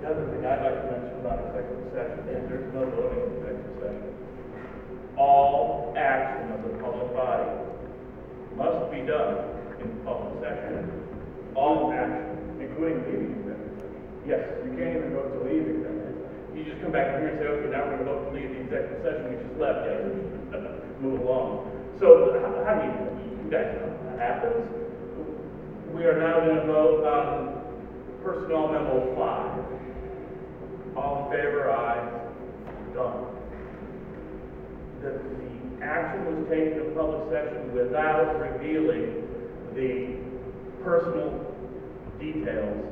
The 0.00 0.08
other 0.08 0.24
thing 0.32 0.42
I'd 0.46 0.62
like 0.64 0.78
to 0.80 0.86
mention 0.90 1.20
about 1.20 1.38
executive 1.46 1.92
session 1.92 2.24
is 2.32 2.48
there's 2.48 2.72
no 2.74 2.88
voting 2.88 3.20
in 3.20 3.30
executive 3.36 3.76
session. 3.78 4.10
All 5.16 5.92
action 5.96 6.52
of 6.56 6.62
the 6.64 6.72
public 6.80 7.12
body 7.12 7.50
must 8.56 8.90
be 8.90 9.04
done 9.04 9.60
in 9.78 9.88
public 10.04 10.40
session. 10.40 10.88
All 11.54 11.92
action, 11.92 12.56
Including 12.60 13.04
leaving 13.06 13.32
executive 13.44 13.76
session. 13.76 14.00
yes. 14.26 14.42
You 14.64 14.72
can't 14.76 14.96
even 14.96 15.12
vote 15.12 15.30
to 15.36 15.40
leave 15.44 15.68
executive 15.68 16.16
session. 16.24 16.56
You 16.56 16.64
just 16.64 16.80
come 16.80 16.92
back 16.92 17.12
here 17.20 17.28
and 17.28 17.38
say, 17.38 17.46
okay, 17.46 17.68
now 17.70 17.84
we're 17.84 18.00
gonna 18.00 18.08
vote 18.08 18.24
to 18.24 18.32
leave 18.32 18.50
the 18.56 18.60
executive 18.64 19.04
session, 19.04 19.24
we 19.30 19.36
just 19.36 19.56
left, 19.60 19.84
yes, 19.84 20.00
move 21.04 21.20
along. 21.20 21.68
So, 22.00 22.34
how, 22.40 22.48
how 22.64 22.74
do 22.80 22.88
you, 22.88 22.96
you 23.44 23.50
guys 23.52 23.76
that 23.76 24.16
happens? 24.18 24.64
We 25.92 26.04
are 26.08 26.16
now 26.18 26.40
gonna 26.40 26.64
vote 26.64 27.04
on 27.04 27.59
personnel 28.24 28.68
memo 28.68 29.14
five. 29.16 29.58
All 30.96 31.26
in 31.26 31.38
favor, 31.38 31.70
aye, 31.70 32.20
done. 32.94 33.26
The, 35.02 35.10
the 35.10 35.84
action 35.84 36.26
was 36.26 36.48
taken 36.50 36.78
in 36.86 36.94
public 36.94 37.30
session 37.32 37.72
without 37.72 38.38
revealing 38.38 39.24
the 39.74 40.20
personal 40.84 41.46
details 42.18 42.84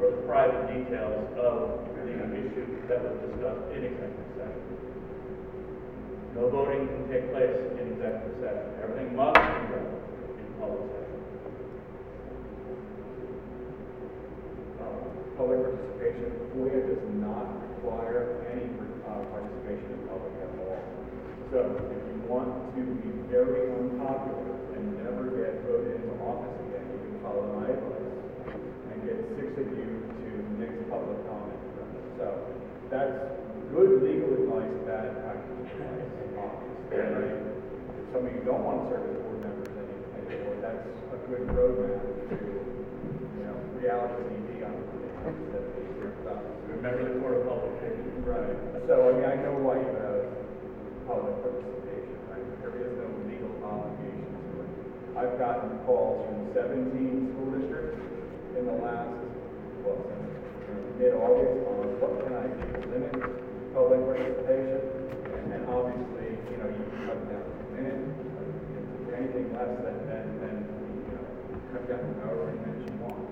or 0.00 0.10
the 0.10 0.22
private 0.28 0.68
details 0.68 1.26
of 1.40 1.82
the 2.04 2.12
issue 2.36 2.86
that 2.88 3.02
was 3.02 3.16
discussed 3.26 3.66
in 3.74 3.82
executive 3.82 4.30
session. 4.36 4.62
No 6.36 6.50
voting 6.50 6.86
can 6.86 7.08
take 7.10 7.32
place 7.32 7.56
in 7.80 7.96
executive 7.96 8.36
session. 8.38 8.68
Everything 8.84 9.16
must 9.16 9.34
be 9.34 9.62
done 9.72 9.90
in 10.38 10.46
public 10.60 10.86
session. 10.92 11.18
Um, 14.84 15.00
Public 15.36 15.60
participation, 16.16 16.48
FOIA 16.56 16.80
does 16.88 17.04
not 17.20 17.46
require 17.60 18.40
any 18.52 18.72
uh, 19.04 19.20
participation 19.28 19.88
in 19.92 20.00
public 20.08 20.32
at 20.40 20.50
all. 20.64 20.80
So 21.52 21.58
if 21.92 22.00
you 22.08 22.16
want 22.28 22.48
to 22.74 22.80
be 22.80 23.12
very 23.28 23.70
unpopular 23.76 24.56
and 24.74 24.96
never 25.04 25.30
get 25.36 25.62
voted 25.68 26.00
into 26.00 26.16
office 26.24 26.56
again, 26.68 26.84
you 26.88 26.98
can 27.04 27.16
follow 27.22 27.44
my 27.60 27.68
advice 27.68 28.16
and 28.92 28.96
get 29.04 29.16
six 29.36 29.48
of 29.60 29.68
you 29.76 29.88
to 30.08 30.30
mix 30.58 30.72
public 30.88 31.20
comment. 31.28 31.60
So 32.18 32.26
that's 32.90 33.36
good 33.70 34.02
legal 34.02 34.32
advice, 34.40 34.72
bad 34.88 35.20
practical 35.20 35.68
advice, 35.68 36.10
obviously. 36.40 36.96
If 36.96 38.04
some 38.12 38.26
of 38.26 38.32
you 38.32 38.42
don't 38.42 38.64
want 38.64 38.88
to 38.88 38.96
serve 38.96 39.04
as 39.04 39.20
board 39.20 39.40
members 39.44 39.70
anymore, 39.76 40.56
that's 40.64 40.82
a 41.12 41.18
good 41.28 41.44
roadmap 41.52 42.00
to, 42.30 42.46
you 43.36 43.42
know, 43.44 43.54
reality 43.76 44.34
TV 44.34 44.64
on 44.66 44.96
instead 45.26 45.85
Remember 46.06 47.02
the 47.08 47.18
court 47.20 47.40
of 47.40 47.48
public 47.48 47.72
opinion. 47.82 48.22
Right, 48.26 48.58
so 48.86 48.94
I 49.06 49.10
mean, 49.14 49.26
I 49.26 49.36
know 49.42 49.54
why 49.62 49.78
you 49.78 49.90
have 50.02 50.26
public 51.06 51.34
participation, 51.42 52.18
right? 52.26 52.42
There 52.62 52.74
is 52.74 52.90
no 52.98 53.06
legal 53.26 53.54
obligation 53.62 54.34
to 54.34 54.66
it. 54.66 54.70
I've 55.14 55.38
gotten 55.38 55.78
calls 55.86 56.26
from 56.26 56.50
seventeen 56.50 57.30
school 57.34 57.54
districts 57.54 58.02
in 58.58 58.66
the 58.66 58.76
last, 58.82 59.14
well, 59.86 60.02
since 60.66 60.82
mid-August 60.98 61.54
on 61.70 62.02
what 62.02 62.12
can 62.26 62.34
I 62.34 62.50
do 62.50 62.66
to 62.66 62.80
limit 62.90 63.14
public 63.70 64.02
participation? 64.10 64.82
And 65.38 65.44
and 65.54 65.62
obviously, 65.70 66.34
you 66.50 66.56
know, 66.58 66.66
you 66.66 66.82
can 66.82 67.00
cut 67.06 67.20
down 67.30 67.46
a 67.46 67.66
minute, 67.78 68.02
anything 69.14 69.54
less 69.54 69.70
than, 69.86 69.96
than, 70.10 70.24
than, 70.42 70.56
you 71.06 71.12
know, 71.14 71.24
cut 71.70 71.86
down 71.86 72.02
to 72.02 72.12
however 72.26 72.50
many 72.50 72.58
minutes 72.66 72.90
you 72.90 72.98
want. 73.06 73.22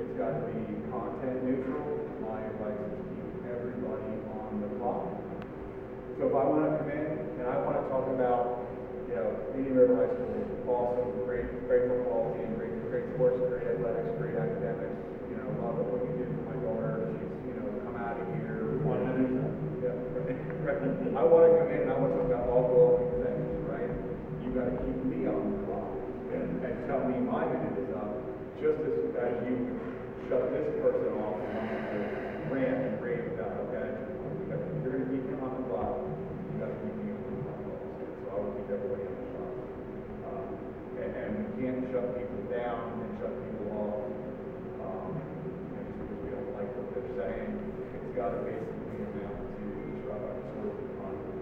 It's 0.00 0.14
got 0.16 0.40
to 0.40 0.48
be 0.56 0.88
content 0.88 1.44
neutral, 1.44 1.84
my 2.24 2.40
advice 2.48 2.80
is 2.80 3.02
keep 3.12 3.50
everybody 3.50 4.08
So 6.18 6.26
if 6.26 6.34
I 6.34 6.42
want 6.48 6.64
to 6.66 6.70
come 6.80 6.90
in 6.90 7.06
and 7.38 7.46
I 7.46 7.56
want 7.62 7.76
to 7.78 7.84
talk 7.92 8.06
about, 8.10 8.66
you 9.08 9.14
know, 9.14 9.28
Indian 9.54 9.76
River 9.76 9.94
High 10.00 10.12
School, 10.16 10.34
awesome, 10.68 11.12
great, 11.28 11.46
great 11.68 11.88
football 11.88 12.34
team, 12.36 12.56
great, 12.58 12.74
great 12.90 13.06
sports, 13.16 13.38
great 13.48 13.64
athletics, 13.78 14.10
great 14.20 14.36
academics, 14.36 14.98
you 15.30 15.36
know, 15.40 15.46
love 15.62 15.78
what 15.88 16.02
you 16.04 16.12
did 16.18 16.28
for 16.28 16.44
my 16.50 16.56
daughter, 16.60 17.08
she's, 17.16 17.32
you 17.48 17.54
know, 17.56 17.66
come 17.86 17.96
out 17.96 18.16
of 18.20 18.26
here. 18.36 18.80
One 18.84 19.00
minute. 19.04 19.48
Yeah, 19.84 19.94
right. 20.66 20.80
I 20.80 21.22
want 21.24 21.42
to 21.46 21.50
come 21.58 21.70
in 21.72 21.80
and 21.86 21.90
I 21.92 21.96
want 21.98 22.10
to 22.14 22.16
talk 22.18 22.28
about 22.30 22.44
all 22.50 22.64
glowing 22.68 23.10
things, 23.24 23.48
right? 23.68 23.92
You 24.44 24.48
got 24.56 24.66
to 24.68 24.74
keep 24.84 24.98
me 25.08 25.24
on 25.28 25.38
the 25.54 25.58
clock 25.70 25.92
and, 26.34 26.62
and 26.64 26.74
tell 26.88 27.02
me 27.06 27.16
my 27.24 27.46
minute 27.46 27.78
is 27.78 27.90
up, 27.94 28.12
just 28.58 28.78
as, 28.82 28.96
as 29.18 29.34
you 29.46 29.54
shut 30.28 30.50
this 30.52 30.66
person 30.82 31.14
off 31.22 31.38
and 31.40 31.52
want 31.58 31.84
to 31.94 31.98
rant 32.52 32.78
and 32.90 32.96
rave 33.00 33.32
about, 33.38 33.70
okay? 33.70 33.88
You 33.88 34.46
got- 34.52 34.62
If 34.62 34.84
you're 34.84 34.92
gonna 35.00 35.10
keep 35.10 35.24
me 35.26 35.34
on 35.42 35.52
the 35.58 35.62
clock, 35.68 35.94
you 36.04 36.54
got 36.60 36.70
to 36.70 36.76
keep 36.80 36.94
me 37.02 37.12
on 37.12 37.20
the 37.24 37.40
clock 37.44 37.60
also. 38.36 38.57
Keep 38.68 38.76
everybody 38.84 39.08
on 39.08 39.16
the 39.16 39.24
clock. 39.32 39.56
Um, 40.28 40.44
and, 41.00 41.08
and 41.16 41.32
we 41.56 41.64
can't 41.64 41.88
shut 41.88 42.04
people 42.20 42.44
down 42.52 43.00
and 43.00 43.16
shut 43.16 43.32
people 43.32 43.64
off, 43.80 44.12
um, 44.84 45.08
and 45.16 45.88
just 45.88 45.96
because 46.04 46.20
we 46.20 46.28
don't 46.36 46.52
like 46.52 46.68
what 46.76 46.92
they're 46.92 47.16
saying. 47.16 47.48
It's 47.96 48.12
got 48.12 48.28
to 48.36 48.44
basically 48.44 49.08
amount 49.08 49.40
to, 49.56 49.64
uh, 50.12 50.36
sort 50.52 50.68
of 50.68 50.84
conduct, 51.00 51.32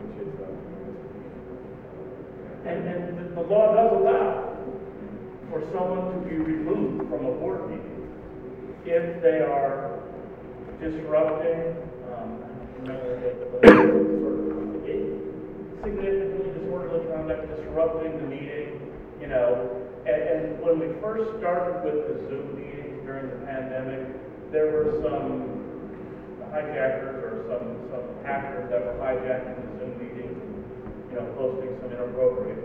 which 0.00 0.16
is, 0.16 0.32
uh, 0.40 0.48
And, 2.72 2.88
and 2.88 3.04
the- 3.20 3.36
the 3.36 3.44
law 3.52 3.76
does 3.76 3.92
allow 4.00 4.56
for 5.52 5.60
someone 5.76 6.08
to 6.16 6.18
be 6.24 6.36
removed 6.40 7.04
from 7.12 7.20
a 7.26 7.32
board 7.36 7.68
meeting 7.68 8.00
if 8.86 9.20
they 9.20 9.40
are 9.44 10.00
disrupting, 10.80 11.76
um, 12.16 12.40
sort 12.80 12.96
of, 12.96 13.56
misconduct, 17.16 17.56
disrupting 17.56 18.16
the 18.18 18.26
meeting, 18.26 18.92
you 19.20 19.26
know. 19.28 19.82
And, 20.06 20.22
and 20.22 20.60
when 20.60 20.78
we 20.78 20.88
first 21.00 21.38
started 21.38 21.84
with 21.84 22.08
the 22.08 22.28
Zoom 22.28 22.56
meetings 22.56 23.04
during 23.04 23.28
the 23.30 23.46
pandemic, 23.46 24.52
there 24.52 24.70
were 24.72 25.00
some 25.02 25.56
hijackers 26.52 27.24
or 27.24 27.44
some, 27.50 27.90
some 27.90 28.24
hackers 28.24 28.70
that 28.70 28.84
were 28.84 28.98
hijacking 29.02 29.56
the 29.56 29.78
Zoom 29.78 29.98
meeting, 29.98 30.64
you 31.10 31.16
know, 31.16 31.26
posting 31.36 31.76
some 31.80 31.90
inappropriate 31.90 32.62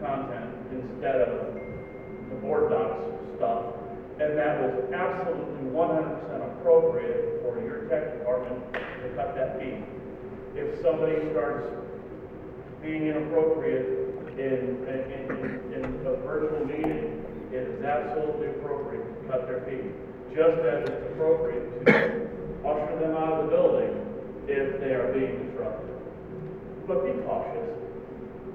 content 0.00 0.54
instead 0.72 1.20
of 1.22 1.54
the 1.54 2.36
board 2.36 2.70
docs 2.70 3.04
stuff. 3.36 3.74
And 4.20 4.36
that 4.36 4.60
was 4.60 4.92
absolutely 4.92 5.64
one 5.72 5.96
hundred 5.96 6.20
percent 6.20 6.42
appropriate 6.44 7.40
for 7.42 7.60
your 7.60 7.88
tech 7.88 8.18
department 8.18 8.60
to 8.72 9.08
cut 9.16 9.34
that 9.34 9.58
fee. 9.58 9.80
If 10.54 10.80
somebody 10.82 11.16
starts 11.32 11.64
being 12.82 13.06
inappropriate 13.08 14.08
in, 14.38 14.88
in, 14.88 15.00
in, 15.12 15.72
in 15.74 15.84
a 16.06 16.16
virtual 16.24 16.64
meeting, 16.64 17.20
it 17.52 17.68
is 17.68 17.84
absolutely 17.84 18.48
appropriate 18.56 19.04
to 19.04 19.28
cut 19.28 19.46
their 19.46 19.60
feet, 19.68 19.92
Just 20.32 20.64
as 20.64 20.88
it's 20.88 21.12
appropriate 21.12 21.84
to 21.84 22.30
usher 22.64 22.96
them 23.00 23.16
out 23.16 23.32
of 23.36 23.44
the 23.44 23.50
building 23.52 23.92
if 24.48 24.80
they 24.80 24.96
are 24.96 25.12
being 25.12 25.50
disrupted. 25.50 25.92
But 26.88 27.04
be 27.04 27.12
cautious, 27.22 27.68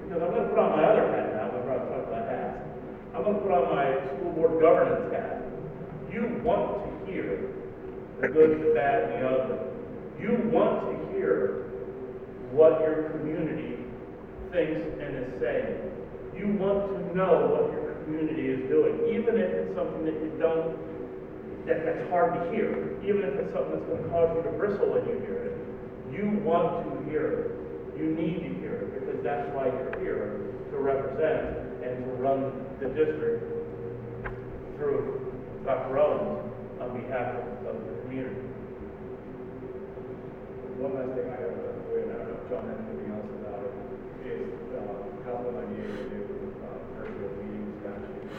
because 0.02 0.22
I'm 0.22 0.34
gonna 0.34 0.48
put 0.48 0.58
on 0.58 0.70
my 0.74 0.84
other 0.84 1.06
hat 1.12 1.32
now, 1.34 1.50
when 1.54 1.66
we're 1.66 1.78
talking 1.78 2.08
about 2.10 2.28
hats. 2.28 2.58
I'm 3.14 3.24
gonna 3.24 3.38
put 3.38 3.52
on 3.52 3.74
my 3.74 3.94
school 4.10 4.32
board 4.32 4.60
governance 4.60 5.12
hat. 5.14 5.42
You 6.12 6.40
want 6.42 6.82
to 6.82 7.12
hear 7.12 7.54
the 8.20 8.28
good, 8.28 8.60
the 8.60 8.74
bad, 8.74 9.04
and 9.04 9.22
the 9.22 9.28
ugly. 9.28 9.58
You 10.20 10.50
want 10.50 10.90
to 10.90 11.14
hear 11.14 11.70
what 12.50 12.80
your 12.80 13.10
community 13.10 13.75
thinks 14.56 14.80
and 15.04 15.12
is 15.20 15.32
saying. 15.36 15.76
You 16.32 16.56
want 16.56 16.88
to 16.88 17.00
know 17.12 17.52
what 17.52 17.68
your 17.76 18.00
community 18.04 18.48
is 18.48 18.64
doing, 18.72 19.12
even 19.12 19.36
if 19.36 19.52
it's 19.52 19.76
something 19.76 20.08
that 20.08 20.16
you 20.16 20.32
don't, 20.40 20.72
that, 21.68 21.84
that's 21.84 22.08
hard 22.08 22.32
to 22.40 22.42
hear, 22.56 22.96
even 23.04 23.20
if 23.20 23.36
it's 23.36 23.52
something 23.52 23.76
that's 23.76 23.88
gonna 23.92 24.08
cause 24.08 24.32
you 24.32 24.42
to 24.48 24.52
bristle 24.56 24.96
when 24.96 25.04
you 25.04 25.20
hear 25.20 25.52
it. 25.52 25.54
You 26.08 26.40
want 26.40 26.88
to 26.88 27.04
hear 27.04 27.24
it. 27.28 28.00
You 28.00 28.16
need 28.16 28.40
to 28.48 28.50
hear 28.60 28.88
it, 28.88 28.88
because 28.96 29.20
that's 29.20 29.48
why 29.52 29.68
you're 29.68 29.96
here, 30.00 30.56
to 30.72 30.76
represent 30.80 31.84
and 31.84 32.04
to 32.04 32.10
run 32.16 32.64
the 32.80 32.88
district 32.96 33.44
through 34.76 35.32
Dr. 35.64 35.98
Owens 36.00 36.52
on 36.80 37.00
behalf 37.00 37.36
of, 37.36 37.72
of 37.72 37.76
the 37.84 37.92
community. 38.04 38.40
One 40.80 40.92
last 40.92 41.16
thing 41.16 41.28
I 41.32 41.40
have, 41.40 41.56
uh, 41.56 41.88
wait, 41.88 42.04
I 42.04 42.20
don't 42.20 42.28
know 42.28 42.36
if 42.36 42.50
John 42.52 42.68
has 42.68 42.76
anything 42.84 43.16
else 43.16 43.35
how 45.26 45.42
will 45.42 45.58
I 45.58 45.66
be 45.66 45.82
able 45.82 45.90
to 45.90 46.06
do, 46.06 46.22
uh, 46.62 46.78
virtual 47.02 47.34
meeting 47.42 47.74
statute? 47.82 48.30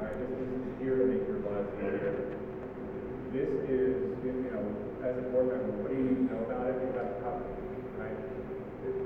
All 0.00 0.08
right, 0.08 0.16
this, 0.16 0.32
is 0.40 0.72
here 0.80 0.96
to 0.96 1.04
make 1.04 1.28
your 1.28 1.44
lives 1.44 1.68
easier. 1.76 2.32
This 3.36 3.52
is, 3.68 4.16
you 4.24 4.48
know, 4.48 4.64
as 5.04 5.20
a 5.20 5.24
board 5.28 5.52
member, 5.52 5.84
what 5.84 5.92
do 5.92 6.00
you 6.00 6.16
need 6.16 6.16
to 6.16 6.32
know 6.32 6.48
about 6.48 6.64
it? 6.64 6.80
You 6.80 6.96
have 6.96 7.44
right? 8.00 8.16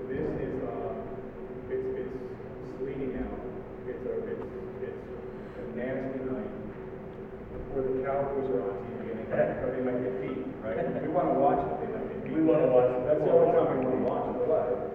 This 0.07 0.27
is, 0.39 0.55
uh, 0.63 0.95
it's, 1.75 1.87
it's 2.07 2.15
sleeting 2.79 3.19
out. 3.19 3.35
It's 3.91 4.05
a, 4.07 4.15
it's, 4.31 4.47
it's 4.79 5.03
a 5.59 5.65
nasty 5.75 6.23
night 6.23 6.55
where 7.75 7.83
the 7.83 7.99
Cowboys 8.07 8.47
are 8.55 8.63
on 8.71 8.79
TV 8.87 9.11
and 9.11 9.27
they 9.27 9.59
or 9.59 9.75
they 9.75 9.83
might 9.83 9.99
get 9.99 10.15
beat, 10.23 10.47
right? 10.63 10.79
We 11.03 11.11
wanna 11.11 11.35
watch 11.35 11.59
it, 11.59 11.75
they 11.83 11.91
might 11.91 12.07
get 12.07 12.23
beat. 12.23 12.39
We 12.39 12.47
wanna 12.47 12.71
watch 12.71 12.95
it. 12.95 13.03
That's 13.11 13.19
the 13.19 13.35
only 13.35 13.51
time 13.51 13.83
we 13.83 13.83
wanna 13.83 14.07
watch 14.07 14.27
it 14.31 14.39
play. 14.47 14.95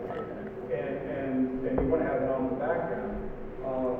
And, 0.70 0.95
and, 1.12 1.66
and 1.66 1.74
you 1.76 1.88
wanna 1.91 2.07
have 2.07 2.24
it 2.24 2.30
on 2.32 2.53
the 2.53 2.57
background. 2.62 3.20
Um, 3.68 3.95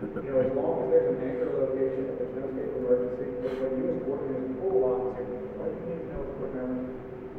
you 0.00 0.32
know, 0.32 0.40
as 0.40 0.52
long 0.56 0.84
as 0.84 0.88
there's 0.92 1.05
an 1.16 1.22
anchor 1.32 1.48
location, 1.56 2.02
if 2.12 2.14
there's 2.20 2.34
no 2.36 2.44
state 2.52 2.68
of 2.70 2.76
emergency, 2.84 3.26
but 3.40 3.52
when 3.56 3.72
you 3.80 3.84
as 3.96 3.98
board, 4.04 4.20
as 4.28 4.44
pool 4.60 4.78
officer, 4.84 5.24
what 5.56 5.70
you 5.72 5.82
need 5.88 6.00
to 6.04 6.06
know 6.12 6.20
as 6.28 6.32
board 6.36 6.52
member, 6.52 6.84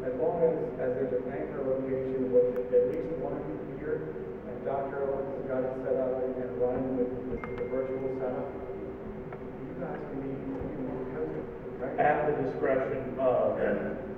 as 0.08 0.14
long 0.18 0.36
as, 0.42 0.56
as 0.82 0.90
there's 0.98 1.14
an 1.22 1.26
anchor 1.30 1.62
location 1.62 2.34
with 2.34 2.58
at 2.74 2.84
least 2.90 3.14
one 3.22 3.38
of 3.38 3.44
you 3.46 3.58
here, 3.78 4.14
and 4.50 4.56
Dr. 4.66 5.06
Owens 5.06 5.30
has 5.38 5.44
got 5.48 5.62
it 5.64 5.74
set 5.86 5.96
up 6.02 6.12
and 6.26 6.34
and 6.38 6.52
running 6.62 6.90
with, 6.98 7.12
with 7.30 7.42
the 7.58 7.66
virtual 7.70 8.10
setup, 8.22 8.50
you 8.52 9.74
guys 9.82 10.02
can 10.10 10.18
be, 10.26 10.30
you 10.34 10.54
can 10.58 10.84
be 10.86 11.06
cozy, 11.14 11.42
right? 11.82 11.98
At 12.02 12.18
the 12.30 12.34
discretion 12.50 13.14
of 13.22 13.58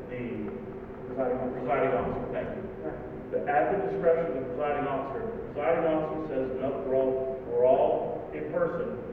the 0.09 0.49
Presiding 1.09 1.37
officer. 1.41 1.59
presiding 1.59 1.93
officer, 1.99 2.27
thank 2.31 2.49
you. 2.55 2.63
The- 3.31 3.43
At 3.49 3.63
the 3.75 3.77
discretion 3.91 4.25
of 4.29 4.33
the 4.39 4.45
presiding 4.55 4.87
officer, 4.87 5.21
the 5.25 5.41
presiding 5.53 5.85
officer 5.89 6.21
says, 6.31 6.47
no, 6.61 6.67
we're 6.87 6.95
all, 6.95 7.39
we're 7.49 7.65
all 7.65 8.29
in 8.33 8.45
person. 8.53 9.08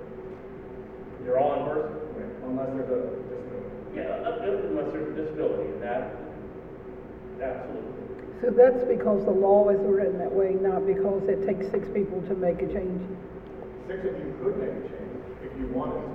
You're 1.27 1.43
all 1.43 1.59
in 1.59 1.65
person. 1.67 1.99
Unless 2.47 2.71
there's 2.79 2.87
a 2.87 3.03
disability. 3.27 3.67
Yeah, 3.99 4.23
unless 4.23 4.93
there's 4.95 5.11
a 5.11 5.17
disability, 5.19 5.75
and 5.75 5.83
that, 5.83 6.15
absolutely. 7.43 8.07
So 8.41 8.51
that's 8.55 8.85
because 8.87 9.25
the 9.25 9.35
law 9.35 9.69
is 9.71 9.81
written 9.83 10.19
that 10.19 10.31
way, 10.31 10.55
not 10.55 10.87
because 10.87 11.27
it 11.27 11.43
takes 11.43 11.67
six 11.73 11.89
people 11.91 12.23
to 12.31 12.35
make 12.37 12.63
a 12.63 12.69
change. 12.71 13.03
Six 13.89 14.07
of 14.07 14.15
you 14.15 14.39
could 14.39 14.55
make 14.63 14.71
a 14.71 14.87
change 14.87 15.19
if 15.43 15.51
you 15.59 15.67
wanted 15.75 16.07
to. 16.07 16.15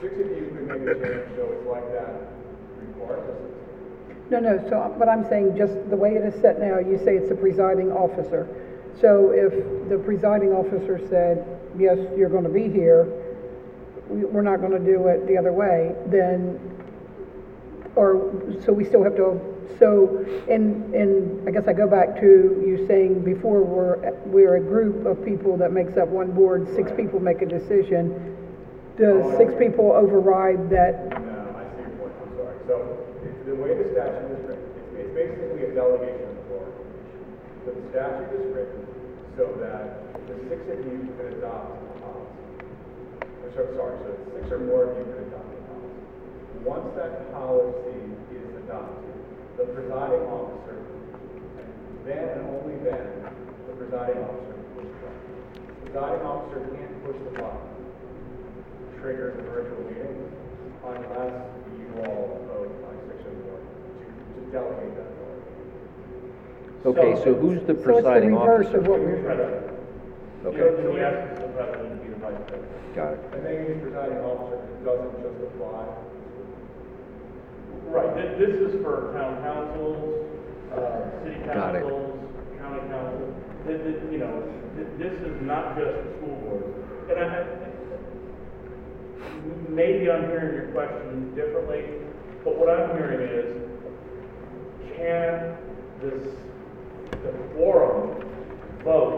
Six 0.00 0.16
of 0.16 0.28
you 0.32 0.48
could 0.56 0.64
make 0.64 0.80
a 0.80 0.96
change, 0.96 1.28
so 1.36 1.52
it's 1.52 1.66
like 1.68 1.84
that 1.92 2.32
regardless. 2.80 3.36
No, 4.30 4.40
no, 4.40 4.56
so, 4.70 4.96
but 4.98 5.08
I'm 5.08 5.28
saying 5.28 5.56
just 5.58 5.76
the 5.90 5.96
way 5.96 6.16
it 6.16 6.24
is 6.24 6.40
set 6.40 6.58
now, 6.58 6.78
you 6.78 6.96
say 7.04 7.16
it's 7.16 7.28
the 7.28 7.36
presiding 7.36 7.92
officer. 7.92 8.48
So 9.00 9.32
if 9.36 9.52
the 9.90 9.98
presiding 9.98 10.52
officer 10.52 11.00
said, 11.08 11.44
yes, 11.76 11.98
you're 12.16 12.30
gonna 12.30 12.48
be 12.48 12.68
here, 12.68 13.27
we- 14.08 14.24
we're 14.24 14.42
not 14.42 14.60
gonna 14.60 14.78
do 14.78 15.08
it 15.08 15.26
the 15.26 15.36
other 15.36 15.52
way, 15.52 15.94
then, 16.06 16.58
or, 17.96 18.30
so 18.60 18.72
we 18.72 18.84
still 18.84 19.02
have 19.02 19.16
to, 19.16 19.40
so, 19.78 20.24
and, 20.48 20.94
and 20.94 21.48
I 21.48 21.50
guess 21.52 21.68
I 21.68 21.72
go 21.72 21.86
back 21.86 22.18
to 22.20 22.62
you 22.66 22.86
saying 22.86 23.20
before, 23.20 23.62
we're, 23.62 24.12
we're 24.26 24.56
a 24.56 24.60
group 24.60 25.06
of 25.06 25.24
people 25.24 25.56
that 25.58 25.72
makes 25.72 25.96
up 25.96 26.08
one 26.08 26.32
board, 26.32 26.68
six 26.74 26.90
people 26.92 27.20
make 27.20 27.42
a 27.42 27.46
decision. 27.46 28.36
Does 28.98 29.22
oh, 29.24 29.38
six 29.38 29.54
people 29.58 29.92
override 29.92 30.70
that 30.70 31.10
No, 31.10 31.54
I 31.54 31.62
see 31.76 31.86
your 31.86 31.94
point, 32.02 32.12
I'm 32.18 32.34
sorry. 32.34 32.58
So, 32.66 32.98
it's 33.22 33.46
the 33.46 33.54
way 33.54 33.78
the 33.78 33.86
statute 33.94 34.34
is 34.34 34.42
written, 34.42 34.66
it's, 34.74 35.06
it's 35.06 35.14
basically 35.14 35.70
a 35.70 35.74
delegation 35.74 36.26
of 36.26 36.38
authority. 36.42 36.82
The 37.66 37.74
statute 37.94 38.34
is 38.34 38.46
written 38.50 38.82
so 39.38 39.46
that 39.62 40.02
the 40.26 40.34
six 40.50 40.60
of 40.66 40.78
you 40.82 41.14
can 41.14 41.38
adopt 41.38 41.78
a 41.78 41.78
policy. 41.78 41.78
Or, 41.78 41.87
so, 43.58 43.66
sorry, 43.74 43.98
so 44.06 44.14
six 44.38 44.46
or 44.54 44.62
more 44.70 44.86
of 44.86 44.94
you 44.94 45.04
can 45.10 45.18
adopt 45.26 45.50
a 45.50 45.58
policy. 45.66 45.98
Once 46.62 46.86
that 46.94 47.26
policy 47.34 47.98
is 48.30 48.46
adopted, 48.62 49.18
the 49.58 49.66
presiding 49.74 50.22
officer, 50.30 50.78
and 51.58 51.66
then 52.06 52.38
and 52.38 52.46
only 52.54 52.78
then, 52.86 53.26
the 53.66 53.74
presiding 53.74 54.22
officer 54.22 54.54
can 54.54 54.70
push 54.78 54.86
the 54.86 55.02
button. 55.02 55.26
The 55.58 55.90
Presiding 55.90 56.22
officer 56.22 56.58
can't 56.70 56.94
push 57.02 57.18
the 57.18 57.34
button 57.34 57.66
trigger 59.00 59.34
the 59.36 59.42
virtual 59.42 59.78
meeting 59.86 60.26
unless 60.84 61.34
you 61.78 61.86
all 62.02 62.42
vote 62.50 62.72
by 62.82 62.94
six 63.06 63.22
or 63.26 63.34
more 63.46 63.58
to, 63.62 64.06
to 64.34 64.40
delegate 64.50 64.94
that 64.98 65.06
authority. 65.14 65.54
Okay, 66.86 67.24
so 67.24 67.34
who's 67.34 67.62
the 67.66 67.74
So 67.74 67.82
presiding 67.82 68.34
it's 68.34 68.42
the 68.42 68.46
reverse 68.50 68.66
officer? 68.66 68.78
of 68.78 68.86
what 68.88 69.00
we're, 69.00 69.22
President. 69.22 69.70
Okay, 70.46 70.58
So 70.58 70.92
the 70.94 70.98
essence 71.06 71.38
of 71.42 71.46
the 71.46 71.54
president 71.54 71.90
to 71.90 71.96
be 72.02 72.07
the 72.07 72.07
vice 72.30 72.42
president. 72.48 72.94
got 72.94 73.12
it. 73.14 73.20
And 73.34 73.40
then 73.46 73.54
use 73.66 73.82
presiding 73.82 74.18
officer 74.18 74.58
doesn't 74.84 75.14
just 75.22 75.38
apply. 75.48 75.84
Right, 77.88 78.12
thi- 78.16 78.36
this 78.38 78.54
is 78.68 78.82
for 78.82 79.12
town 79.16 79.40
councils, 79.42 80.28
uh, 80.76 81.24
city 81.24 81.40
Got 81.46 81.74
it. 81.76 81.80
councils, 81.82 82.20
county 82.60 82.80
councils. 82.88 83.34
This, 83.66 83.80
this, 83.84 83.96
you 84.12 84.18
know, 84.18 84.42
thi- 84.76 84.92
this 85.02 85.14
is 85.24 85.40
not 85.42 85.76
just 85.76 85.92
the 85.96 86.04
school 86.18 86.36
board. 86.44 86.64
And 87.10 87.18
I, 87.18 87.24
I- 87.40 87.44
maybe 89.70 90.10
I'm 90.10 90.28
hearing 90.28 90.54
your 90.54 90.68
question 90.72 91.34
differently, 91.34 91.84
but 92.44 92.58
what 92.58 92.68
I'm 92.68 92.96
hearing 92.96 93.20
is, 93.28 93.56
can 94.96 95.56
this, 96.02 96.34
the 97.22 97.32
quorum 97.54 98.22
vote 98.84 99.17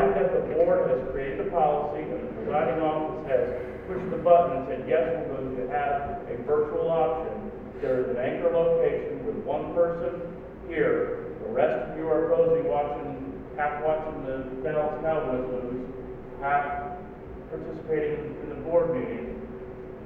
Provided 0.00 0.32
that 0.32 0.48
the 0.48 0.54
board 0.54 0.88
has 0.88 1.12
created 1.12 1.46
a 1.46 1.50
policy 1.50 2.00
and 2.00 2.24
the 2.24 2.32
presiding 2.32 2.80
office 2.80 3.28
has 3.28 3.60
pushed 3.86 4.10
the 4.10 4.16
button 4.16 4.56
and 4.56 4.66
said, 4.66 4.88
yes, 4.88 5.28
we're 5.28 5.36
going 5.36 5.56
to 5.56 5.68
have 5.68 6.24
a 6.24 6.42
virtual 6.46 6.90
option. 6.90 7.52
There 7.82 8.00
is 8.00 8.08
an 8.08 8.16
anchor 8.16 8.48
location 8.48 9.26
with 9.26 9.36
one 9.44 9.74
person 9.74 10.22
here, 10.68 11.36
the 11.42 11.52
rest 11.52 11.90
of 11.90 11.98
you 11.98 12.08
are 12.08 12.30
cozy 12.34 12.66
watching, 12.66 13.44
half 13.58 13.84
watching 13.84 14.24
the 14.24 14.48
Dallas 14.62 15.02
Cowboys 15.02 15.64
lose, 15.64 15.86
half 16.40 16.96
participating 17.50 18.36
in 18.42 18.48
the 18.48 18.54
board 18.64 18.96
meeting. 18.96 19.46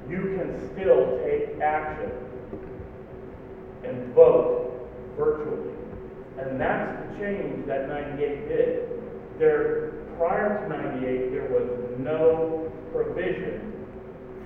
You 0.08 0.36
can 0.36 0.72
still 0.72 1.20
take 1.22 1.60
action 1.60 2.10
and 3.84 4.12
vote 4.12 4.90
virtually. 5.16 5.70
And 6.38 6.60
that's 6.60 7.12
the 7.12 7.18
change 7.20 7.66
that 7.66 7.88
ninety-eight 7.88 8.48
did. 8.48 8.93
There, 9.38 9.92
prior 10.16 10.62
to 10.62 10.68
ninety-eight, 10.68 11.32
there 11.32 11.48
was 11.50 11.98
no 11.98 12.70
provision 12.92 13.72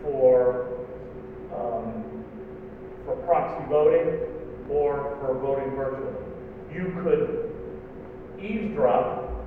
for, 0.03 0.87
um, 1.55 2.25
for 3.05 3.17
proxy 3.27 3.69
voting 3.69 4.21
or 4.71 5.19
for 5.21 5.39
voting 5.41 5.77
virtually. 5.77 6.15
You 6.73 7.01
could 7.03 7.53
eavesdrop 8.43 9.47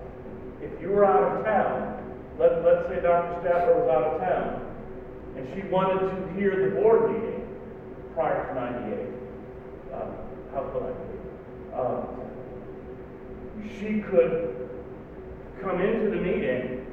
if 0.61 0.79
you 0.81 0.89
were 0.89 1.05
out 1.05 1.37
of 1.37 1.45
town. 1.45 1.97
Let, 2.39 2.63
let's 2.63 2.87
say 2.89 3.01
Dr. 3.01 3.41
Stadler 3.41 3.81
was 3.81 3.89
out 3.89 4.03
of 4.03 4.21
town 4.21 4.75
and 5.37 5.47
she 5.55 5.67
wanted 5.69 6.01
to 6.01 6.33
hear 6.39 6.69
the 6.69 6.75
board 6.75 7.11
meeting 7.11 7.47
prior 8.13 8.47
to 8.47 8.53
ninety-eight. 8.53 9.09
Um, 9.93 10.11
how 10.53 10.63
could 10.69 10.83
I? 10.83 11.79
Um, 11.79 12.07
she 13.79 14.01
could 14.01 14.69
come 15.61 15.81
into 15.81 16.09
the 16.09 16.21
meeting 16.21 16.85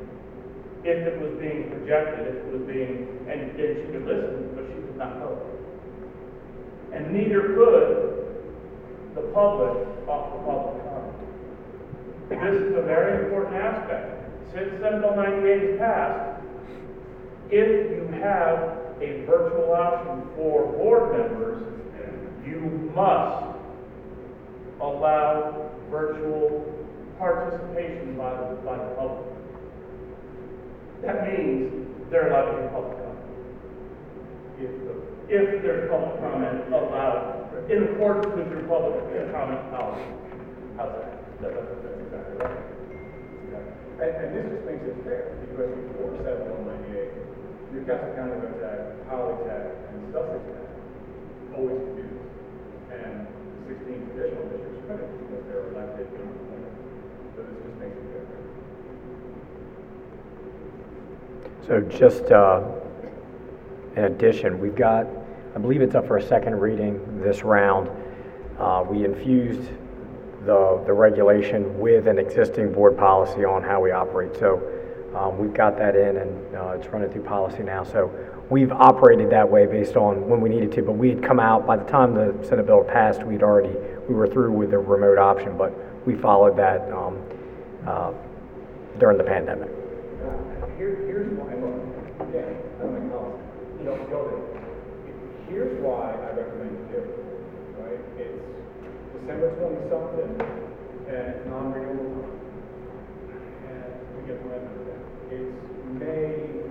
if 0.84 1.06
it 1.06 1.20
was 1.20 1.32
being 1.40 1.70
projected, 1.70 2.28
if 2.28 2.34
it 2.36 2.52
was 2.52 2.62
being, 2.62 3.08
and, 3.28 3.58
and 3.58 3.76
she 3.76 3.92
could 3.92 4.06
listen, 4.06 4.52
but 4.54 4.64
she 4.68 4.74
could 4.74 4.96
not 4.96 5.18
vote. 5.18 5.44
And 6.92 7.12
neither 7.12 7.54
could 7.54 8.18
the 9.14 9.22
public 9.32 9.86
offer 10.06 10.38
public 10.44 10.84
comment. 10.84 11.18
This 12.28 12.62
is 12.62 12.76
a 12.76 12.82
very 12.82 13.24
important 13.24 13.56
aspect. 13.56 14.54
Since 14.54 14.80
Senate 14.80 15.00
Bill 15.00 15.16
98 15.16 15.62
is 15.62 15.78
passed, 15.78 16.42
if 17.50 17.90
you 17.90 18.08
have 18.20 18.78
a 19.00 19.24
virtual 19.26 19.72
option 19.72 20.28
for 20.36 20.72
board 20.72 21.18
members, 21.18 21.62
you 22.46 22.90
must 22.94 23.56
allow 24.80 25.70
virtual 25.90 26.77
participation 27.18 28.16
by 28.16 28.30
the, 28.34 28.56
by 28.64 28.76
the 28.78 28.94
public. 28.94 29.26
That 31.02 31.26
means 31.26 31.86
they're 32.10 32.30
allowed 32.30 32.50
to 32.50 32.62
get 32.62 32.72
public 32.72 32.96
comment. 32.98 33.26
If, 34.58 34.72
the- 34.86 35.06
if 35.28 35.62
there's 35.62 35.90
public 35.90 36.18
comment 36.24 36.72
allowed 36.72 37.50
in 37.70 37.82
accordance 37.92 38.32
with 38.34 38.48
your 38.50 38.64
public 38.64 39.02
comment 39.34 39.62
policy. 39.70 40.08
How's 40.76 40.92
that? 40.94 41.42
That- 41.42 41.54
that- 41.54 41.82
That's 41.84 41.98
exactly 42.00 42.36
right. 42.42 42.64
And, 43.98 44.10
and 44.14 44.30
this 44.30 44.46
just 44.54 44.62
makes 44.64 44.84
it 44.86 44.94
fair, 45.02 45.34
because 45.42 45.74
before 45.90 46.14
seven 46.22 46.46
one 46.54 46.70
ninety-eight, 46.70 47.18
New 47.74 47.82
Castle 47.82 48.14
County 48.14 48.38
went 48.38 48.54
to 48.62 48.94
Polytech 49.10 49.74
and 49.90 50.14
Sussex 50.14 50.38
Tech, 50.38 50.70
always 51.58 51.82
confused. 51.82 52.30
And 52.94 53.26
sixteen 53.66 54.06
traditional 54.14 54.46
districts 54.54 54.86
couldn't, 54.86 55.12
because 55.18 55.42
they're 55.50 55.66
elected 55.74 56.06
and 56.14 56.30
appointed. 56.30 56.74
So 57.34 57.38
this 57.42 57.58
just 57.58 57.76
makes 57.82 57.98
it 57.98 58.06
fair. 58.06 58.38
So 61.68 61.82
just 61.82 62.32
uh, 62.32 62.62
in 63.94 64.04
addition, 64.04 64.58
we've 64.58 64.74
got, 64.74 65.06
I 65.54 65.58
believe 65.58 65.82
it's 65.82 65.94
up 65.94 66.06
for 66.06 66.16
a 66.16 66.22
second 66.22 66.58
reading 66.58 67.20
this 67.20 67.42
round. 67.42 67.90
Uh, 68.58 68.86
We 68.88 69.04
infused 69.04 69.68
the, 70.46 70.82
the 70.86 70.94
regulation 70.94 71.78
with 71.78 72.08
an 72.08 72.18
existing 72.18 72.72
board 72.72 72.96
policy 72.96 73.44
on 73.44 73.62
how 73.62 73.82
we 73.82 73.90
operate. 73.90 74.34
So 74.36 74.62
um, 75.14 75.36
we've 75.36 75.52
got 75.52 75.76
that 75.76 75.94
in 75.94 76.16
and 76.16 76.56
uh, 76.56 76.68
it's 76.70 76.86
running 76.86 77.10
through 77.10 77.24
policy 77.24 77.62
now. 77.62 77.84
So 77.84 78.10
we've 78.48 78.72
operated 78.72 79.28
that 79.28 79.46
way 79.46 79.66
based 79.66 79.96
on 79.96 80.26
when 80.26 80.40
we 80.40 80.48
needed 80.48 80.72
to, 80.72 80.82
but 80.82 80.92
we 80.92 81.10
had 81.10 81.22
come 81.22 81.38
out, 81.38 81.66
by 81.66 81.76
the 81.76 81.84
time 81.84 82.14
the 82.14 82.34
Senate 82.48 82.64
bill 82.64 82.82
passed, 82.82 83.24
we'd 83.24 83.42
already, 83.42 83.76
we 84.08 84.14
were 84.14 84.26
through 84.26 84.52
with 84.52 84.70
the 84.70 84.78
remote 84.78 85.18
option, 85.18 85.58
but 85.58 85.74
we 86.06 86.14
followed 86.14 86.56
that 86.56 86.90
um, 86.90 87.22
uh, 87.86 88.12
during 88.98 89.18
the 89.18 89.24
pandemic. 89.24 89.77
Here, 90.18 90.98
here's 91.06 91.30
why, 91.38 91.54
look, 91.54 91.78
again, 92.26 92.58
I 92.58 92.90
don't 92.90 93.06
you 93.78 93.86
don't 93.86 94.10
go 94.10 94.26
there. 94.26 94.50
Here's 95.46 95.78
why 95.78 96.10
I 96.10 96.34
recommend 96.34 96.74
you 96.74 96.86
do 96.90 96.98
it, 97.06 97.22
right? 97.78 98.02
It's 98.18 98.42
December 99.14 99.54
twenty-something, 99.62 100.42
and 101.06 101.22
it's 101.22 101.46
non-renewal 101.46 102.18
time. 102.18 102.34
And 103.70 103.94
we 104.18 104.26
get 104.26 104.42
the 104.42 104.50
of 104.74 104.90
that. 104.90 105.02
It's 105.38 105.54
May 106.02 106.66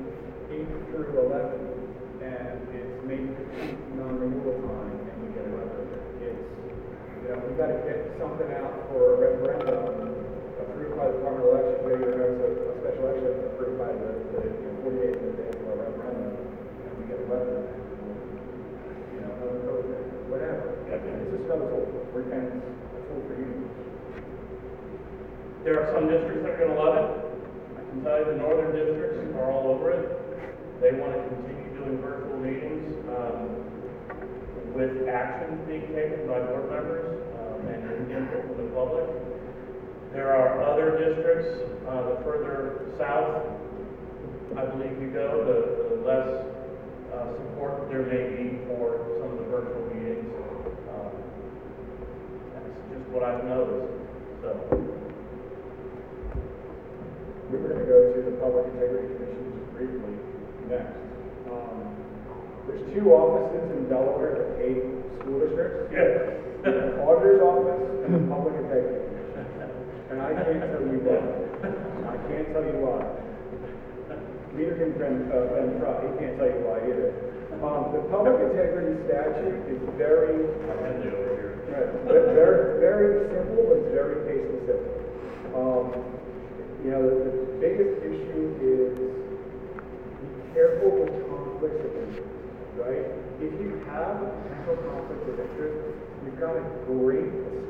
eighth 0.51 0.75
through 0.91 1.15
eleventh, 1.15 1.71
and 2.19 2.67
it's 2.75 2.99
May 3.07 3.31
fifteenth, 3.31 3.79
non-renewal 3.95 4.59
time, 4.59 4.91
and 4.91 5.15
we 5.23 5.31
get 5.31 5.47
a 5.47 5.55
of 5.71 5.87
it. 5.87 6.03
It's, 6.19 6.43
you 7.23 7.31
know, 7.31 7.39
we 7.47 7.55
gotta 7.55 7.79
get 7.87 8.11
something 8.19 8.51
out 8.59 8.91
for 8.91 9.15
a 9.15 9.23
referendum 9.23 10.19
approved 10.59 10.99
by 10.99 11.07
the 11.07 11.15
Department 11.15 11.47
of 11.47 11.55
Election, 11.55 11.79
where 11.87 11.95
you're 11.95 12.11
going 12.11 12.66
to, 12.97 13.05
a 13.05 13.13
special 13.13 13.13
election 13.13 13.45
approved 13.53 13.77
by 13.77 13.93
the, 13.93 14.09
the, 14.33 14.41
you 14.49 14.65
know, 14.65 14.73
forty-eight 14.81 15.13
of 15.13 15.21
the 15.21 15.33
day 15.37 15.51
for 15.61 15.69
a 15.69 15.77
referendum, 15.77 16.33
and 16.33 16.91
we 16.97 17.03
get 17.05 17.21
a 17.21 17.27
weapon. 17.29 17.61
You 19.13 19.19
know, 19.21 19.31
another 19.37 19.61
code, 19.65 19.85
whatever. 20.33 20.81
It's 20.89 21.29
just 21.29 21.45
another 21.45 21.69
tool, 21.69 21.85
and 22.17 22.57
a 22.57 22.99
tool 23.05 23.21
for 23.29 23.35
you. 23.37 23.69
There 25.63 25.77
are 25.77 25.93
some 25.93 26.09
districts 26.09 26.41
that 26.41 26.57
are 26.57 26.61
gonna 26.65 26.79
love 26.79 26.95
it. 26.97 27.09
I 27.77 27.81
can 27.85 28.01
tell 28.01 28.17
you 28.17 28.25
the 28.33 28.37
northern 28.41 28.71
districts 28.73 29.35
are 29.37 29.51
all 29.51 29.67
over 29.77 29.91
it. 29.91 30.05
They 30.81 30.93
wanna 30.97 31.21
continue 31.27 31.69
doing 31.77 32.01
virtual 32.01 32.37
meetings, 32.39 32.89
um, 33.13 33.61
with 34.73 35.07
action 35.09 35.61
being 35.65 35.87
taken 35.93 36.25
by 36.27 36.39
board 36.39 36.69
members, 36.69 37.21
um, 37.37 37.67
and 37.67 38.11
input 38.11 38.45
from 38.45 38.57
the 38.57 38.69
public. 38.73 39.05
There 40.13 40.33
are 40.33 40.63
other 40.63 40.97
districts, 40.97 41.49
uh, 41.87 42.09
the 42.09 42.23
further 42.23 42.89
south, 42.97 43.43
I 44.57 44.65
believe 44.65 44.97
you 45.01 45.11
go, 45.13 45.43
the, 45.45 45.57
the 45.95 46.01
less, 46.07 46.29
uh, 47.13 47.33
support 47.37 47.89
there 47.89 48.03
may 48.07 48.25
be 48.35 48.57
for 48.67 48.97
some 49.21 49.31
of 49.33 49.37
the 49.37 49.47
virtual 49.51 49.85
meetings. 49.93 50.31
Um, 50.89 51.11
That's 52.55 52.73
just 52.89 53.05
what 53.13 53.23
I've 53.23 53.43
noticed, 53.45 53.93
so. 54.41 54.49
We 57.51 57.57
were 57.59 57.69
gonna 57.69 57.85
go 57.85 57.99
to 58.11 58.19
the 58.27 58.35
Public 58.43 58.65
Integrity 58.73 59.07
Commission 59.15 59.43
just 59.55 59.71
briefly 59.75 60.15
next. 60.67 60.97
Um, 61.51 61.95
There's 62.67 62.83
two 62.95 63.11
offices 63.13 63.71
in 63.77 63.87
Delaware 63.87 64.35
that 64.35 64.57
pay 64.59 64.83
school 65.21 65.39
districts. 65.45 65.93
Yeah. 65.93 66.35
The 66.67 66.99
auditor's 67.07 67.39
office 67.43 68.03
and 68.03 68.11
the 68.15 68.23
Public 68.27 68.55
Integrity. 68.59 69.06
And 70.07 70.21
I 70.21 70.31
can't 70.39 70.63
tell 70.71 70.87
you 70.87 71.03
why. 71.03 71.19
I 72.07 72.15
can't 72.31 72.47
tell 72.55 72.63
you 72.63 72.79
why. 72.79 73.03
Neither 74.55 74.75
can 74.79 74.95
Ben, 74.95 75.27
uh, 75.27 75.51
Fry, 75.83 75.99
he 75.99 76.09
can't 76.15 76.39
tell 76.39 76.47
you 76.47 76.63
why 76.63 76.79
either. 76.87 77.11
Um, 77.59 77.91
the 77.91 77.99
Public 78.07 78.39
Integrity 78.39 78.95
Statute 79.03 79.67
is 79.67 79.81
very, 79.99 80.47
very, 82.07 82.79
very 82.79 83.27
simple, 83.35 83.67
but 83.67 83.83
it's 83.83 83.91
very 83.91 84.23
case 84.31 84.47
specific. 84.47 84.95
Um, 85.51 85.91
you 86.85 86.95
know, 86.95 87.03
the, 87.03 87.27
the 87.27 87.47
biggest 87.59 87.99
issue 88.07 88.55
is 88.63 88.95
be 88.95 90.29
careful 90.55 91.03
with 91.03 91.11
conflicts 91.27 91.83
of 91.83 91.91
interest, 92.07 92.31
right? 92.79 93.11
If 93.43 93.51
you 93.59 93.83
have 93.91 94.23
a 94.23 94.29
potential 94.31 94.79
conflict 94.87 95.27
of 95.27 95.35
interest, 95.35 95.77
you've 96.23 96.39
got 96.39 96.55
a 96.55 96.63
great. 96.87 97.66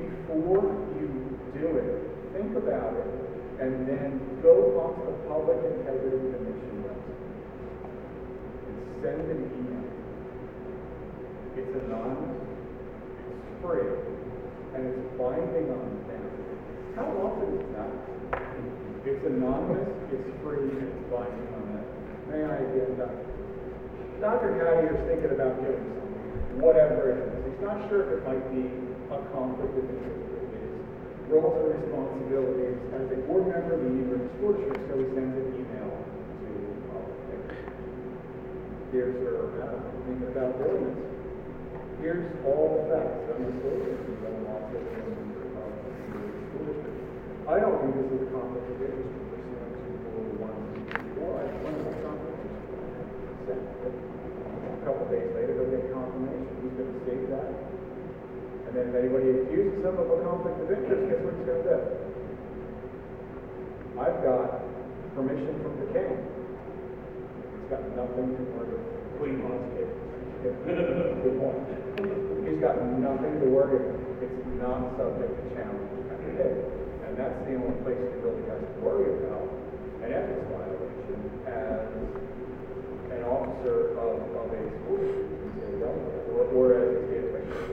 Before 0.00 0.64
you 0.96 1.08
do 1.52 1.66
it, 1.76 1.92
think 2.32 2.56
about 2.56 2.96
it, 2.96 3.08
and 3.60 3.84
then 3.84 4.16
go 4.40 4.80
onto 4.80 5.04
the 5.04 5.16
Public 5.28 5.60
Integrity 5.60 6.32
Commission 6.32 6.80
website 6.88 7.20
and 8.64 8.80
send 9.04 9.20
an 9.28 9.40
email. 9.44 9.84
It's 11.60 11.72
anonymous, 11.84 12.40
it's 12.40 13.52
free, 13.60 13.92
and 14.72 14.80
it's 14.88 15.04
binding 15.20 15.68
on 15.68 15.84
them. 16.08 16.24
How 16.96 17.04
often 17.20 17.60
is 17.60 17.68
that? 17.76 17.92
It's 19.04 19.24
anonymous, 19.26 19.88
it's 20.16 20.30
free, 20.40 20.64
and 20.64 20.88
it's 20.88 21.04
binding 21.12 21.48
on 21.52 21.64
them. 21.76 21.84
May 22.32 22.40
I 22.48 22.56
again, 22.64 22.96
Dr. 22.96 23.20
Dr. 24.20 24.48
Hattier's 24.56 25.00
thinking 25.08 25.32
about 25.36 25.60
doing 25.60 25.76
something, 25.76 26.60
whatever 26.60 27.12
it 27.12 27.20
is. 27.20 27.52
He's 27.52 27.60
not 27.60 27.88
sure 27.88 28.08
if 28.08 28.20
it 28.20 28.24
might 28.24 28.44
be 28.52 28.89
a 29.10 29.18
conflict 29.34 29.74
of 29.74 29.90
interest 29.90 30.22
with 30.22 30.46
roles 31.26 31.58
and 31.58 31.82
responsibilities 31.82 32.78
as 32.94 33.10
a 33.10 33.18
board 33.26 33.50
member 33.50 33.74
the 33.74 34.22
school 34.38 34.54
district, 34.54 34.86
so 34.86 34.94
he 35.02 35.06
sends 35.18 35.34
an 35.34 35.50
email 35.58 35.90
to, 35.90 36.50
Dear 38.94 39.10
Sir, 39.18 39.50
Madam, 39.58 39.82
I'm 39.82 40.22
about 40.30 40.58
doing. 40.62 40.94
Here's 41.98 42.26
all 42.46 42.78
the 42.78 42.82
facts 42.90 43.34
on 43.34 43.42
the 43.42 43.50
to. 43.50 43.90
I 47.50 47.58
don't 47.58 47.82
think 47.82 47.98
this 47.98 48.06
is 48.14 48.22
a 48.26 48.30
conflict 48.30 48.62
of 48.70 48.78
interest 48.78 49.10
pursuant 49.26 49.74
to 49.74 49.90
rule 50.14 50.38
one 50.38 50.54
sixty-four. 50.86 51.34
I 51.34 51.50
one 51.66 51.74
of 51.74 51.82
the 51.82 51.98
conflicts 51.98 52.46
is 52.46 52.62
sent. 53.50 53.58
A 54.70 54.86
couple 54.86 55.10
days 55.10 55.34
later, 55.34 55.58
they'll 55.58 55.66
get 55.74 55.90
confirmation. 55.90 56.46
Who's 56.62 56.78
going 56.78 56.94
to 56.94 56.98
state 57.02 57.26
that? 57.34 57.50
And 58.70 58.78
then 58.78 58.94
if 58.94 58.94
anybody 59.02 59.34
accuses 59.34 59.82
him 59.82 59.98
of 59.98 60.06
a 60.06 60.16
conflict 60.22 60.62
of 60.62 60.70
interest, 60.70 61.02
guess 61.10 61.18
what 61.26 61.34
he's 61.34 61.42
gonna 61.42 61.66
do? 61.66 61.78
I've 63.98 64.22
got 64.22 64.62
permission 65.18 65.58
from 65.58 65.74
the 65.82 65.90
king. 65.90 66.14
He's 66.14 67.66
got 67.66 67.82
nothing 67.98 68.30
to 68.30 68.42
worry 68.54 68.78
about. 68.78 69.18
Queen 69.18 69.42
wants 69.42 69.74
it. 69.74 69.90
Good 70.46 71.36
point. 71.42 71.66
He's 72.46 72.62
got 72.62 72.78
nothing 72.78 73.42
to 73.42 73.46
worry 73.50 73.74
about. 73.74 74.22
It's 74.22 74.46
not 74.62 74.94
subject 74.96 75.34
to 75.34 75.44
challenge. 75.52 75.90
And 77.10 77.18
that's 77.18 77.42
the 77.42 77.58
only 77.58 77.74
place 77.82 77.98
he 77.98 78.22
really 78.22 78.46
has 78.46 78.62
to 78.62 78.78
worry 78.86 79.18
about 79.18 79.50
an 80.06 80.14
ethics 80.14 80.46
violation 80.46 81.18
as 81.42 81.90
an 83.10 83.22
officer 83.26 83.98
of, 83.98 84.22
of 84.30 84.46
a 84.54 84.62
school 84.78 85.02
district, 85.02 85.82
or, 86.30 86.46
or 86.54 86.78
as 86.78 86.86
a 86.86 87.02
state 87.10 87.26
official. 87.34 87.66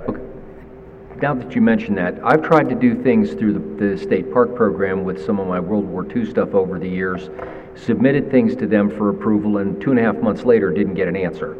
Right? 0.00 0.16
Okay. 0.16 1.09
Now 1.20 1.34
that 1.34 1.54
you 1.54 1.60
mention 1.60 1.94
that, 1.96 2.18
I've 2.24 2.42
tried 2.42 2.68
to 2.70 2.74
do 2.74 3.02
things 3.02 3.34
through 3.34 3.52
the, 3.52 3.86
the 3.86 3.98
state 3.98 4.32
park 4.32 4.54
program 4.54 5.04
with 5.04 5.24
some 5.24 5.38
of 5.38 5.46
my 5.46 5.60
World 5.60 5.84
War 5.84 6.06
II 6.10 6.24
stuff 6.24 6.54
over 6.54 6.78
the 6.78 6.88
years, 6.88 7.28
submitted 7.74 8.30
things 8.30 8.56
to 8.56 8.66
them 8.66 8.88
for 8.90 9.10
approval, 9.10 9.58
and 9.58 9.80
two 9.80 9.90
and 9.90 10.00
a 10.00 10.02
half 10.02 10.16
months 10.16 10.44
later, 10.44 10.70
didn't 10.70 10.94
get 10.94 11.08
an 11.08 11.16
answer. 11.16 11.56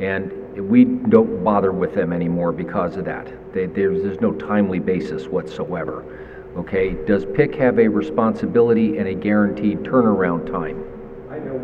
And 0.00 0.32
we 0.68 0.84
don't 0.84 1.44
bother 1.44 1.72
with 1.72 1.94
them 1.94 2.12
anymore 2.12 2.52
because 2.52 2.96
of 2.96 3.04
that. 3.04 3.52
They, 3.52 3.66
there's, 3.66 4.02
there's 4.02 4.20
no 4.20 4.32
timely 4.32 4.80
basis 4.80 5.26
whatsoever. 5.26 6.04
Okay? 6.56 6.94
Does 7.06 7.24
PIC 7.24 7.54
have 7.56 7.78
a 7.78 7.86
responsibility 7.88 8.98
and 8.98 9.08
a 9.08 9.14
guaranteed 9.14 9.80
turnaround 9.80 10.50
time? 10.50 10.84
I 11.30 11.38
know 11.38 11.58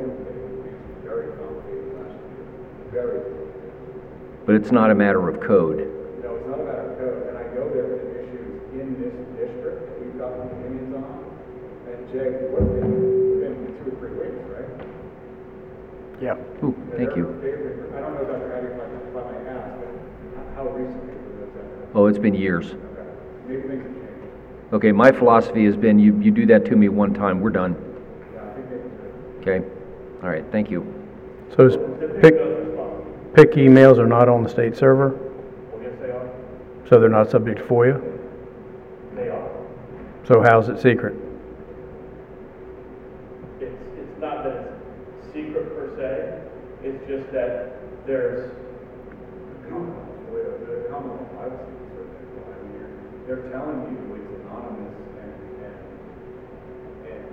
very 1.03 1.33
complicated 1.37 1.95
last 1.99 2.15
year, 2.31 2.47
very. 2.93 3.21
But 4.47 4.55
it's 4.55 4.71
not 4.71 4.91
a 4.91 4.95
matter 4.95 5.29
of 5.29 5.41
code. 5.41 5.79
No, 6.23 6.37
it's 6.37 6.47
not 6.47 6.61
a 6.61 6.65
matter 6.65 6.93
of 6.93 6.99
code, 6.99 7.29
and 7.29 7.39
I 7.39 7.43
know 7.55 7.69
there 7.73 7.91
have 7.91 8.03
been 8.03 8.15
issues 8.23 8.63
in 8.75 8.95
this 9.01 9.15
district 9.35 9.91
that 9.91 10.01
we've 10.01 10.19
gotten 10.19 10.43
opinions 10.47 10.95
on. 10.95 11.25
And 11.89 12.04
Jay, 12.15 12.31
what 12.55 12.63
have 12.63 12.71
been, 12.79 13.41
been 13.43 13.75
two 13.83 13.91
or 13.91 13.99
three 13.99 14.15
weeks, 14.15 14.39
right? 14.47 14.87
Yeah. 16.23 16.37
Ooh, 16.63 16.75
thank 16.97 17.17
you. 17.17 17.27
they've- 17.43 17.93
I 17.97 18.01
don't 18.01 18.15
know, 18.15 18.25
Dr. 18.25 18.49
Hattier, 18.55 18.71
if 18.71 18.81
I, 18.81 18.87
if 18.87 19.17
I 19.17 19.33
might 19.33 19.47
ask, 19.51 19.75
but 19.81 20.45
how 20.55 20.69
recently 20.69 21.15
was 21.41 21.51
that? 21.55 21.89
Oh, 21.95 22.07
it's 22.07 22.19
been 22.19 22.35
years. 22.35 22.67
Okay, 22.67 22.79
maybe 23.49 23.63
things 23.63 23.83
have 23.85 23.95
changed. 23.95 24.73
Okay, 24.75 24.93
my 24.93 25.11
philosophy 25.11 25.65
has 25.65 25.77
been 25.77 25.99
you, 25.99 26.17
you 26.21 26.31
do 26.31 26.47
that 26.47 26.65
to 26.67 26.77
me 26.77 26.89
one 26.89 27.13
time, 27.15 27.41
we're 27.41 27.51
done. 27.51 27.75
Yeah, 28.33 28.43
I 28.43 28.55
think 28.55 28.71
they've 28.71 29.45
been. 29.45 29.55
Okay? 29.59 29.67
All 30.23 30.29
right, 30.29 30.45
thank 30.53 30.71
you. 30.71 30.87
So 31.57 31.67
is 31.67 31.75
The 31.75 31.81
PIC 31.81 32.23
PIC, 32.23 32.35
does 32.39 32.67
respond. 32.69 33.35
PIC 33.35 33.53
emails 33.55 33.99
are 33.99 34.07
not 34.07 34.29
on 34.29 34.45
the 34.45 34.49
state 34.49 34.77
server, 34.77 35.09
Well, 35.11 35.83
yes, 35.83 35.93
they 36.01 36.11
are. 36.11 36.31
so 36.89 37.01
they're 37.01 37.09
not 37.09 37.29
subject 37.29 37.59
to 37.59 37.65
FOIA? 37.65 38.01
They 39.17 39.29
are. 39.31 39.49
So 40.29 40.41
how's 40.43 40.69
it 40.69 40.81
secret? 40.81 41.15
It's, 43.61 43.75
it's 43.99 44.21
not 44.21 44.43
that 44.45 44.73
it's 45.23 45.33
secret 45.33 45.69
per 45.77 45.95
se, 45.97 46.41
it's 46.89 47.07
just 47.07 47.31
that 48.05 48.13
there's, 48.13 48.53
With 50.29 50.69
the 50.69 50.93
common 50.93 51.17
law 51.17 51.25
privacy, 51.33 51.73
for 51.97 52.05
example, 52.05 52.45
I 52.45 52.61
they're 53.25 53.49
telling 53.49 53.81
you 53.89 53.97
it's 54.13 54.45
anonymous 54.45 54.93
and, 55.25 55.33
and, 55.65 55.81
and 57.09 57.25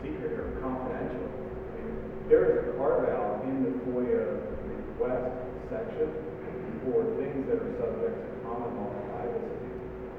secret 0.00 0.32
or 0.32 0.56
confidential. 0.64 1.28
I 1.28 1.84
mean, 1.84 1.96
There 2.28 2.44
is 2.48 2.72
a 2.72 2.78
carve 2.80 3.04
out 3.12 3.44
in 3.44 3.68
the 3.68 3.72
FOIA 3.84 4.48
request 4.64 5.28
section 5.68 6.08
for 6.88 7.04
things 7.20 7.44
that 7.52 7.60
are 7.60 7.74
subject 7.76 8.16
to 8.16 8.28
common 8.48 8.80
law 8.80 8.88
privacy. 9.12 9.60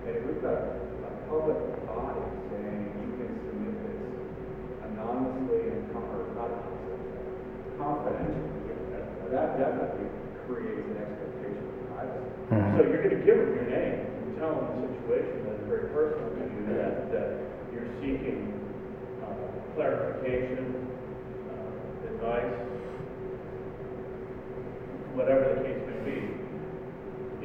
And 0.06 0.12
if 0.14 0.22
we've 0.30 0.42
got 0.46 0.70
a 1.02 1.12
public 1.26 1.58
body 1.90 2.30
saying 2.54 2.94
you 2.94 3.10
can 3.18 3.32
submit 3.42 3.74
this 3.82 4.06
anonymously 4.86 5.74
and, 5.74 5.90
con- 5.90 6.14
or 6.14 6.30
not 6.38 6.54
anonymously, 6.54 7.10
confidentially, 7.82 8.60
that 9.40 9.56
definitely 9.56 10.12
creates 10.44 10.84
an 10.84 10.98
expectation 11.00 11.64
of 11.64 11.76
privacy. 11.96 12.28
so 12.76 12.80
you're 12.92 13.04
gonna 13.08 13.24
give 13.24 13.38
them 13.40 13.52
your 13.56 13.70
name, 13.72 14.04
and 14.04 14.36
tell 14.36 14.52
them 14.52 14.84
the 14.84 14.92
situation 15.00 15.48
that's 15.48 15.64
very 15.72 15.88
personal 15.96 16.28
to 16.28 16.44
you, 16.44 16.60
that, 16.76 17.08
that 17.16 17.30
you're 17.72 17.88
seeking 18.04 18.52
uh, 19.24 19.32
clarification, 19.80 20.68
uh, 21.56 22.12
advice, 22.12 22.52
whatever 25.16 25.56
the 25.56 25.64
case 25.64 25.80
may 25.88 26.00
be. 26.04 26.20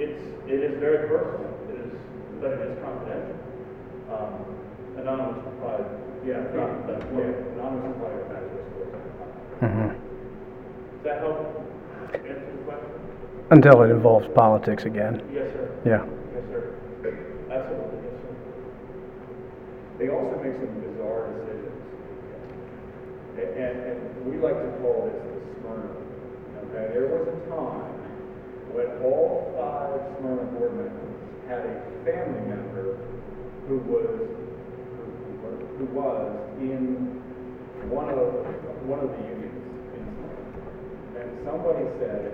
It's, 0.02 0.22
it 0.50 0.58
is 0.66 0.74
very 0.82 1.06
personal, 1.06 1.54
it 1.70 1.78
is, 1.78 1.94
but 2.42 2.58
it 2.58 2.74
is 2.74 2.74
confidential. 2.82 3.38
Um, 4.10 4.34
Anonymous 4.98 5.42
will 5.46 5.70
Yeah, 6.26 6.42
not, 6.54 6.86
yeah, 6.86 7.34
anonymous 7.54 7.94
probably 7.98 8.18
a 8.18 8.26
better 8.30 8.50
choice. 8.72 8.94
Mhm. 9.60 9.90
Does 9.90 11.02
that 11.04 11.18
help 11.20 11.36
answer 11.44 11.52
the 11.52 11.66
question? 11.66 11.73
Until 13.50 13.82
it 13.82 13.90
involves 13.90 14.26
politics 14.34 14.84
again. 14.84 15.22
Yes, 15.32 15.50
sir. 15.52 15.68
Yeah. 15.84 16.04
Yes, 16.34 16.44
sir. 16.50 16.62
Absolutely, 17.50 17.98
yes, 18.06 18.16
sir. 18.22 18.32
They 19.98 20.08
also 20.08 20.34
make 20.42 20.56
some 20.58 20.74
bizarre 20.80 21.28
decisions. 21.34 21.74
And, 23.36 23.50
and, 23.58 23.74
and 23.90 23.98
we 24.26 24.38
like 24.38 24.56
to 24.56 24.70
call 24.80 25.10
this 25.10 25.18
the 25.22 25.60
Smyrna. 25.60 25.92
Okay, 26.70 26.84
there 26.94 27.06
was 27.10 27.28
a 27.28 27.38
time 27.50 27.94
when 28.72 28.88
all 29.04 29.52
five 29.58 30.00
Smyrna 30.18 30.44
board 30.56 30.72
members 30.74 31.14
had 31.46 31.62
a 31.66 31.74
family 32.06 32.42
member 32.48 32.96
who 33.68 33.78
was, 33.90 34.08
who, 34.08 35.50
who- 35.78 35.90
was 35.94 36.32
in 36.58 37.20
one 37.90 38.08
of, 38.08 38.18
one 38.88 38.98
of 39.00 39.10
the 39.10 39.22
unions 39.28 39.52
in 39.52 39.52
Smyrna. 39.52 39.62
And 39.62 39.63
somebody 41.44 41.84
said, 42.00 42.32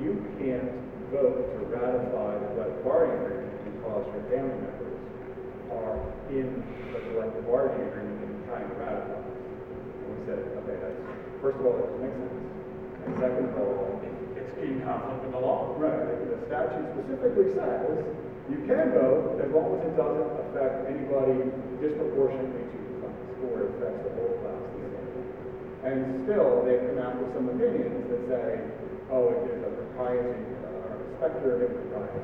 you 0.00 0.16
can't 0.40 0.72
vote 1.12 1.40
to 1.52 1.58
ratify 1.72 2.36
the 2.40 2.48
collective 2.56 2.84
bargaining 2.84 3.20
agreement 3.24 3.60
because 3.72 4.02
your 4.12 4.24
family 4.32 4.58
members 4.60 4.98
are 5.72 5.96
in 6.32 6.48
the 6.92 7.00
collective 7.12 7.44
bargaining 7.46 7.88
agreement 7.88 8.18
and 8.24 8.44
trying 8.48 8.68
to 8.68 8.76
ratify. 8.80 9.20
it." 9.20 9.28
And 9.28 10.08
we 10.12 10.18
said, 10.24 10.40
okay, 10.64 10.76
that's, 10.80 11.00
first 11.40 11.56
of 11.60 11.66
all, 11.66 11.76
that 11.76 11.86
doesn't 11.88 12.02
make 12.04 12.16
sense. 12.16 12.36
And 13.08 13.12
second 13.20 13.44
of 13.52 13.58
all, 13.60 14.00
It's 14.38 14.54
in 14.62 14.80
conflict 14.86 15.22
with 15.24 15.32
the 15.32 15.40
law. 15.42 15.74
right, 15.78 16.08
the 16.30 16.38
statute 16.46 16.86
specifically 16.94 17.52
says 17.58 18.04
you 18.48 18.58
can 18.66 18.92
vote 18.96 19.40
as 19.44 19.50
long 19.52 19.76
as 19.76 19.82
it 19.86 19.94
doesn't 19.96 20.30
affect 20.48 20.88
anybody 20.88 21.52
disproportionately 21.82 22.64
to 22.70 22.78
the 22.80 22.94
class 23.02 23.18
or 23.44 23.54
it 23.60 23.70
affects 23.76 24.00
the 24.08 24.12
whole 24.16 24.34
class. 24.40 24.57
And 25.84 26.26
still, 26.26 26.66
they've 26.66 26.82
come 26.90 26.98
out 26.98 27.22
with 27.22 27.30
some 27.38 27.46
opinions 27.54 28.10
that 28.10 28.22
say, 28.26 28.46
oh, 29.14 29.30
it 29.30 29.46
is 29.46 29.62
a 29.62 29.70
propriety, 29.70 30.42
uh, 30.66 30.90
or 30.90 30.98
a 30.98 31.06
specter 31.16 31.54
of 31.54 31.70
impropriety. 31.70 32.18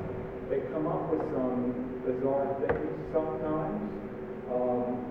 They 0.51 0.59
come 0.75 0.91
up 0.91 1.07
with 1.07 1.23
some 1.31 1.71
bizarre 2.03 2.51
things 2.59 2.91
sometimes, 3.15 3.79
um, 4.51 5.07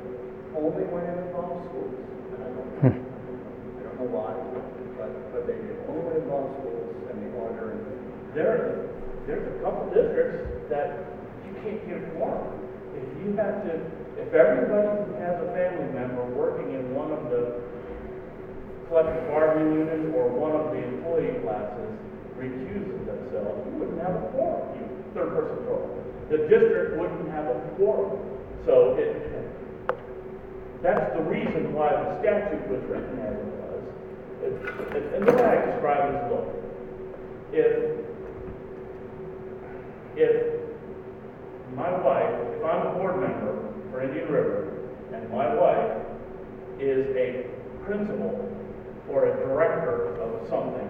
only 0.55 0.85
when 0.93 1.09
it 1.09 1.19
involves 1.25 1.65
schools. 1.73 1.97
And 2.37 2.41
I 2.45 2.49
don't, 2.53 2.71
I 2.85 3.81
don't 3.81 3.97
know 4.05 4.11
why, 4.13 4.37
but, 5.01 5.11
but 5.33 5.43
they 5.49 5.57
do. 5.59 5.75
Only 5.89 6.05
when 6.05 6.15
it 6.15 6.23
involves 6.29 6.53
schools 6.61 6.95
and 7.11 7.17
the 7.25 7.31
order 7.41 7.75
and 7.75 7.81
the 7.81 7.97
There, 8.37 8.93
there's 9.27 9.47
a 9.49 9.57
couple 9.65 9.89
districts 9.89 10.69
that 10.69 11.01
you 11.49 11.57
can't 11.65 11.81
get 11.89 11.97
a 11.97 12.07
quorum. 12.13 12.61
If 12.93 13.09
you 13.25 13.35
have 13.41 13.65
to, 13.67 13.73
if 14.21 14.31
everybody 14.37 15.01
has 15.19 15.41
a 15.43 15.49
family 15.57 15.91
member 15.97 16.29
working 16.37 16.77
in 16.77 16.95
one 16.95 17.11
of 17.11 17.33
the 17.33 17.74
collective 18.89 19.27
bargaining 19.29 19.79
units 19.81 20.15
or 20.15 20.29
one 20.29 20.53
of 20.53 20.71
the 20.73 20.81
employee 20.83 21.41
classes 21.43 21.91
recuses 22.37 22.99
themselves, 23.07 23.63
you 23.67 23.73
wouldn't 23.79 24.01
have 24.03 24.15
a 24.17 24.25
quorum, 24.35 24.69
you, 24.79 24.85
third 25.15 25.31
person 25.35 25.59
vote. 25.67 25.91
The 26.31 26.39
district 26.49 26.97
wouldn't 26.99 27.29
have 27.31 27.47
a 27.47 27.59
quorum. 27.77 28.19
So 28.67 28.97
it, 28.99 29.21
that's 30.83 31.15
the 31.17 31.23
reason 31.23 31.73
why 31.73 31.93
the 31.93 32.21
statute 32.21 32.67
was 32.69 32.83
written 32.89 33.19
as 33.21 33.35
it 33.35 33.51
was. 33.61 33.81
It- 34.45 35.15
And 35.15 35.27
the 35.29 35.33
way 35.33 35.45
I 35.45 35.57
describe 35.73 36.13
it 36.13 36.17
is, 36.19 36.25
look, 36.33 36.47
if, 37.53 37.73
if 40.17 40.61
my 41.75 41.91
wife, 42.03 42.35
if 42.57 42.65
I'm 42.65 42.87
a 42.87 42.91
board 42.99 43.21
member 43.21 43.73
for 43.91 44.03
Indian 44.03 44.29
River, 44.31 44.73
and 45.13 45.31
my 45.31 45.55
wife 45.55 46.03
is 46.81 47.07
a 47.17 47.47
principal 47.87 48.51
or 49.09 49.27
a 49.27 49.37
director 49.37 50.17
of 50.21 50.49
something 50.49 50.89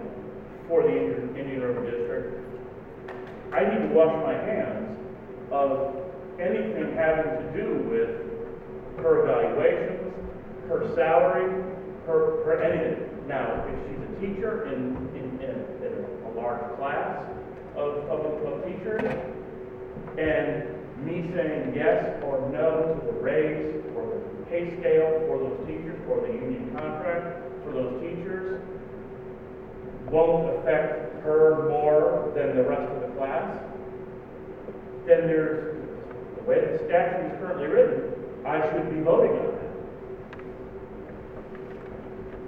for 0.67 0.83
the 0.83 0.89
Indian, 1.37 1.61
River 1.61 1.89
District, 1.89 2.41
I 3.53 3.65
need 3.65 3.89
to 3.89 3.93
wash 3.93 4.15
my 4.25 4.33
hands 4.33 4.97
of 5.51 5.95
anything 6.39 6.95
having 6.95 7.31
to 7.45 7.53
do 7.53 7.87
with 7.89 9.03
her 9.03 9.23
evaluations, 9.23 10.13
her 10.67 10.93
salary, 10.95 11.63
her, 12.07 12.43
her 12.45 12.63
anything. 12.63 13.27
Now, 13.27 13.65
if 13.67 13.75
she's 13.87 14.01
a 14.01 14.19
teacher 14.19 14.67
in, 14.67 14.95
in, 15.15 15.39
in, 15.41 15.55
in 15.85 16.05
a 16.25 16.39
large 16.39 16.75
class, 16.77 17.25
of, 17.75 17.97
of, 18.09 18.25
of 18.45 18.65
teachers, 18.65 19.03
and 20.17 20.63
me 21.05 21.29
saying 21.35 21.73
yes 21.75 22.23
or 22.23 22.49
no 22.51 22.95
to 22.99 23.05
the 23.05 23.19
raise 23.19 23.83
or 23.95 24.07
the 24.07 24.45
pay 24.45 24.79
scale 24.79 25.25
for 25.27 25.37
those 25.39 25.67
teachers, 25.67 25.99
or 26.09 26.21
the 26.21 26.33
union 26.33 26.71
contract 26.73 27.44
for 27.65 27.71
those 27.73 28.01
teachers, 28.01 28.61
won't 30.09 30.59
affect 30.59 31.23
her 31.23 31.67
more 31.69 32.31
than 32.35 32.55
the 32.55 32.63
rest 32.63 32.91
of 32.93 33.01
the 33.01 33.07
class, 33.17 33.59
then 35.05 35.27
there's, 35.27 35.75
the 36.37 36.43
way 36.43 36.61
the 36.61 36.77
statute 36.85 37.33
is 37.33 37.39
currently 37.41 37.67
written, 37.67 38.13
I 38.45 38.61
should 38.69 38.93
be 38.93 39.01
voting 39.01 39.33
on 39.33 39.57
that. 39.57 39.65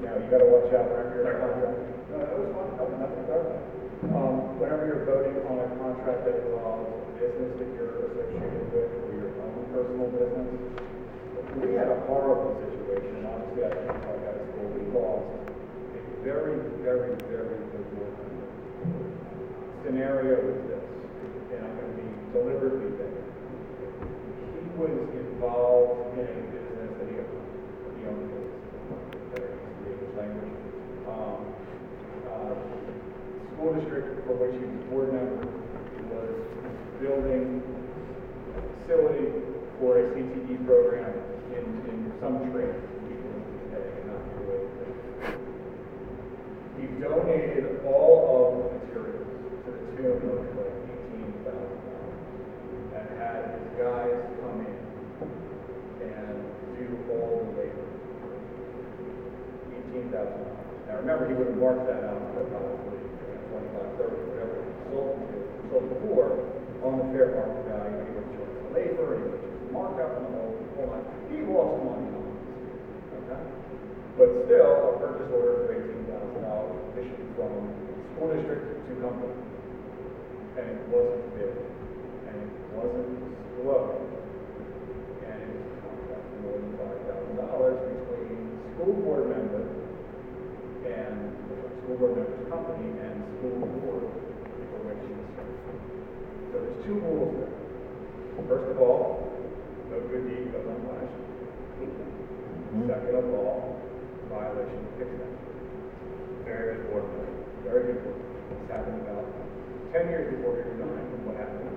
Now, 0.05 0.13
you 0.21 0.29
gotta 0.29 0.45
watch 0.45 0.69
out 0.77 0.85
whenever 0.93 1.17
you're 1.17 1.41
contract. 1.41 1.81
No, 2.13 2.21
that 2.21 2.37
was 2.37 2.53
no, 2.53 2.85
nothing 3.01 3.25
about. 3.25 3.67
Um, 4.13 4.61
whenever 4.61 4.85
you're 4.85 5.09
voting 5.09 5.41
on 5.49 5.57
a 5.57 5.67
contract 5.81 6.21
that 6.29 6.37
involves 6.45 6.85
a 6.85 7.17
business 7.17 7.51
that 7.57 7.69
you're 7.73 8.13
associated 8.13 8.69
with 8.69 8.93
or 8.93 9.09
your 9.17 9.33
own 9.41 9.65
personal 9.73 10.07
business, 10.13 10.49
we 11.57 11.73
had 11.73 11.89
a 11.89 11.97
horrible 12.05 12.53
situation, 12.61 13.25
honestly, 13.25 13.65
I 13.65 13.73
think 13.73 13.89
like 14.05 14.21
at 14.21 14.37
school, 14.37 14.46
a 15.03 16.23
very, 16.23 16.57
very, 16.81 17.13
very 17.29 17.57
good 17.71 17.85
board 17.93 18.13
member. 18.17 18.47
Scenario 19.85 20.35
is 20.41 20.59
this, 20.67 20.85
and 21.53 21.59
I'm 21.65 21.73
gonna 21.77 21.95
be 21.97 22.07
deliberately 22.33 22.89
vague. 22.97 23.23
He 24.57 24.69
was 24.77 24.95
involved 25.13 26.17
in 26.17 26.25
a 26.25 26.43
business 26.51 26.91
that 26.97 27.07
he, 27.09 27.17
he 27.17 28.01
owned 28.07 28.31
a 28.31 29.39
business 29.85 30.13
language. 30.17 30.57
Um, 31.07 31.39
uh, 32.27 32.55
School 33.57 33.73
district 33.73 34.27
for 34.27 34.35
which 34.37 34.53
he 34.53 34.65
was 34.69 34.69
a 34.69 34.85
board 34.93 35.09
member 35.13 35.49
was 36.13 36.29
building 37.01 37.61
a 38.53 38.61
facility 38.85 39.33
for 39.79 39.97
a 39.97 40.03
CTE 40.13 40.65
program 40.65 41.13
in, 41.53 41.65
in 41.89 42.13
some 42.21 42.37
trade. 42.53 42.77
people 43.09 43.33
today, 43.65 44.05
not 44.05 44.21
really. 44.45 44.69
He 46.77 46.85
donated 47.01 47.81
all 47.85 48.21
of 48.37 48.49
the 48.57 48.77
materials 48.77 49.25
to 49.65 49.69
the 49.73 49.81
tune 49.97 50.21
of 50.29 50.45
like 50.57 50.77
eighteen 50.93 51.33
thousand 51.41 51.81
dollars. 51.89 52.21
And 52.93 53.05
had 53.17 53.57
his 53.57 53.67
guys 53.81 54.17
come 54.41 54.61
in 54.61 54.77
and 56.05 56.37
do 56.77 56.85
all 57.09 57.41
the 57.41 57.51
labor 57.57 57.87
eighteen 59.73 60.05
thousand 60.13 60.37
dollars. 60.37 60.69
Now, 60.87 60.95
remember, 61.01 61.25
he 61.27 61.33
would 61.33 61.49
have 61.51 61.59
marked 61.59 61.85
that 61.89 62.05
out 62.05 62.21
for 62.37 62.45
probably 62.47 63.01
twenty-five, 63.49 63.91
thirty, 63.97 64.21
whatever 64.29 64.55
the 64.61 64.71
consultant 64.85 65.25
did. 65.33 65.45
So 65.67 65.75
before, 65.81 66.29
on 66.85 66.91
the 67.01 67.05
fair 67.11 67.27
market 67.41 67.65
value, 67.73 68.05
he 68.05 68.11
would 68.15 68.29
charge 68.37 68.53
the 68.53 68.69
labor, 68.71 69.07
he 69.17 69.25
would 69.27 69.41
charge 69.41 69.59
the 69.65 69.71
markup 69.73 70.11
and 70.15 70.29
the 70.29 70.37
whole, 70.37 70.53
whole. 70.77 70.93
He 71.27 71.41
lost 71.43 71.81
money 71.83 72.07
on 72.13 72.23
this, 72.23 72.45
okay? 73.25 73.41
But 74.15 74.29
still, 74.45 74.93
a 74.93 75.01
purchase 75.01 75.27
order 75.33 75.65
for 75.65 75.73
eighteen 75.75 75.96
thousand 76.07 76.41
dollars 76.41 76.79
issued 76.95 77.29
from 77.35 77.51
school 78.15 78.31
district 78.33 78.87
to 78.87 78.93
company. 79.03 79.35
And 80.57 80.65
it 80.73 80.81
wasn't 80.89 81.27
bid, 81.37 81.53
and 81.53 82.35
it 82.41 82.51
wasn't 82.73 83.13
slow. 83.59 83.93
And 85.27 85.37
it 85.37 85.49
was 85.53 85.67
a 85.67 85.77
contract 85.85 86.23
for 86.31 86.37
more 86.41 86.57
than 86.57 86.71
five 86.79 86.99
thousand 87.05 87.35
dollars 87.37 87.77
between 87.91 88.57
school 88.73 88.93
board 89.05 89.29
member 89.29 89.63
and 90.87 91.13
the 91.51 91.57
school 91.83 91.95
board 91.99 92.13
member's 92.17 92.47
company 92.49 92.89
and 93.03 93.15
school 93.37 93.67
board 93.83 94.07
for 94.07 94.79
which 94.87 95.03
he 95.05 95.13
is 95.13 95.29
served. 95.35 95.61
So 96.49 96.55
there's 96.63 96.79
two 96.87 96.97
rules 97.03 97.35
there. 97.37 97.53
First 98.47 98.71
of 98.71 98.79
all, 98.79 99.27
no 99.91 99.99
good 100.07 100.23
deed 100.23 100.53
goes 100.55 100.63
unpunished. 100.63 101.19
Mm-hmm. 101.83 102.87
Second 102.87 103.15
of 103.19 103.27
all, 103.35 103.75
violation 104.31 104.87
of 104.87 104.95
fixed 104.95 105.26
Very 106.47 106.79
member, 106.79 107.03
very 107.67 107.99
board. 107.99 108.15
This 108.47 108.71
happened 108.71 109.03
about 109.03 109.27
ten 109.91 110.07
years 110.07 110.31
before 110.31 110.55
he 110.55 110.63
resigned, 110.63 111.27
what 111.27 111.35
happened? 111.35 111.67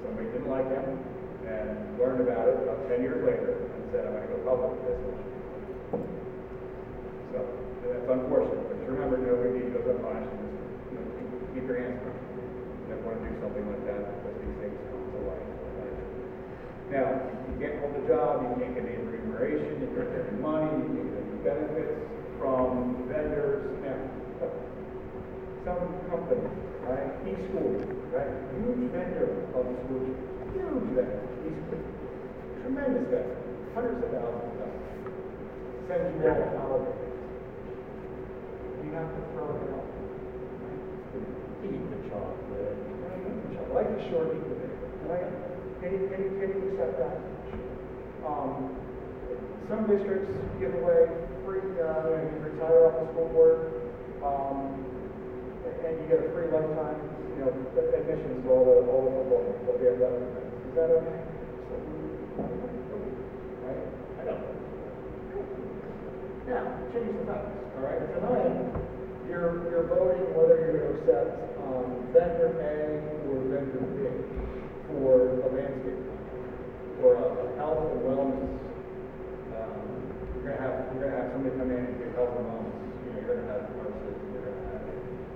Somebody 0.00 0.32
didn't 0.32 0.48
like 0.48 0.72
him 0.72 1.04
and 1.44 2.00
learned 2.00 2.24
about 2.24 2.48
it 2.48 2.64
about 2.64 2.80
ten 2.88 3.04
years 3.04 3.20
later 3.20 3.60
and 3.60 3.84
said, 3.92 4.08
I'm 4.08 4.16
gonna 4.16 4.32
go 4.32 4.40
public 4.48 4.72
with 4.80 4.88
this. 4.88 5.20
So, 7.36 7.44
that's 7.84 8.08
unfortunate, 8.08 8.64
but 8.72 8.80
just 8.80 8.88
remember, 8.88 9.20
no 9.20 9.36
good 9.36 9.52
deed 9.52 9.76
goes 9.76 9.84
unpunished, 9.84 10.32
and 10.32 10.48
just, 10.48 10.64
you 10.88 10.96
know, 10.96 11.04
keep, 11.20 11.28
keep 11.52 11.64
your 11.68 11.76
hands 11.84 12.00
clean. 12.00 12.16
You 12.16 12.88
never 12.88 13.04
wanna 13.04 13.20
do 13.20 13.36
something 13.44 13.68
like 13.68 13.84
that, 13.84 14.00
because 14.00 14.36
these 14.40 14.56
things 14.64 14.80
come 14.88 15.12
to 15.12 15.20
light. 15.28 15.44
Now, 16.88 17.20
you 17.20 17.54
can't 17.60 17.84
hold 17.84 18.00
a 18.00 18.04
job, 18.08 18.48
you 18.48 18.64
can't 18.64 18.72
get 18.72 18.88
any 18.88 18.96
remuneration, 18.96 19.76
you 19.76 19.92
can't 19.92 20.08
get 20.08 20.24
any 20.24 20.40
money, 20.40 20.72
you 20.72 20.88
can't 20.88 21.12
get 21.12 21.20
any 21.20 21.36
benefits 21.44 22.13
from 22.44 23.08
vendors, 23.08 23.72
now, 23.80 23.96
some 25.64 25.80
company, 26.12 26.44
right, 26.84 27.08
e-school, 27.24 27.72
right, 28.12 28.36
huge 28.52 28.92
vendor 28.92 29.48
of 29.56 29.64
the 29.64 29.76
school, 29.88 30.04
huge 30.52 30.88
vendor, 30.92 31.24
e-school, 31.40 31.80
tremendous 32.60 33.08
vendor, 33.08 33.40
hundreds 33.72 34.04
of 34.04 34.12
thousands 34.12 34.44
of 34.44 34.60
dollars, 34.60 34.84
sends 35.88 36.12
you 36.12 36.28
all 36.28 36.44
holidays. 36.60 37.00
You 38.84 38.92
have 38.92 39.08
to 39.08 39.22
throw 39.32 39.48
it 39.48 39.64
out. 39.72 39.88
Eat 41.64 41.80
the 41.80 41.98
chocolate. 42.12 42.76
Life 43.72 43.88
is 43.96 44.04
short, 44.12 44.36
eat 44.36 44.44
the 44.44 44.56
bacon? 44.60 45.32
Can 45.80 45.90
you, 45.96 46.00
can 46.12 46.20
you, 46.20 46.30
can 46.36 46.48
you 46.52 46.76
accept 46.76 47.00
that? 47.00 47.16
Um, 48.28 48.76
some 49.68 49.88
districts 49.88 50.28
give 50.60 50.74
away 50.76 51.08
free, 51.44 51.64
uh, 51.80 52.20
you 52.20 52.36
retire 52.44 52.84
off 52.84 53.00
the 53.00 53.06
school 53.16 53.28
board, 53.32 53.58
um, 54.20 54.84
and 55.84 55.92
you 56.00 56.04
get 56.08 56.20
a 56.20 56.28
free 56.36 56.52
lifetime, 56.52 57.00
you 57.32 57.44
know, 57.44 57.52
admissions 57.96 58.44
to 58.44 58.48
all 58.52 58.64
the, 58.68 58.84
all 58.84 59.08
the 59.08 59.12
football 59.16 59.78
be 59.80 59.88
is 59.88 60.00
that 60.76 60.90
okay? 60.92 61.16
Right? 63.64 63.84
I 64.20 64.24
don't. 64.28 64.42
Now, 66.44 66.62
change 66.92 67.16
the 67.16 67.24
facts, 67.24 67.56
all 67.76 67.84
right? 67.88 68.04
Tonight, 68.04 68.52
you're, 69.28 69.64
you're 69.70 69.88
voting 69.88 70.28
whether 70.36 70.60
you're 70.60 70.76
gonna 70.76 71.00
accept, 71.00 71.56
um, 71.64 72.04
vendor 72.12 72.52
A 72.60 73.00
or 73.32 73.40
vendor 73.48 73.80
B 73.96 74.12
for 74.92 75.40
a 75.40 75.48
landscape, 75.56 76.04
for 77.00 77.16
a 77.16 77.24
a 77.32 77.56
health 77.56 77.92
and 77.92 78.02
wellness. 78.04 78.73
You're 79.64 80.44
gonna 80.44 80.60
have, 80.60 80.74
you're 80.92 81.02
gonna 81.08 81.16
have 81.16 81.28
somebody 81.32 81.56
come 81.56 81.70
in 81.72 81.80
and 81.88 81.96
do 81.96 82.06
health 82.14 82.36
and 82.36 82.44
wellness, 82.44 82.76
you 82.76 83.08
know, 83.10 83.18
you're 83.20 83.30
gonna 83.32 83.48
have 83.48 83.62
nurses, 83.74 84.16
you're 84.28 84.44
gonna 84.44 84.64
have 84.70 84.84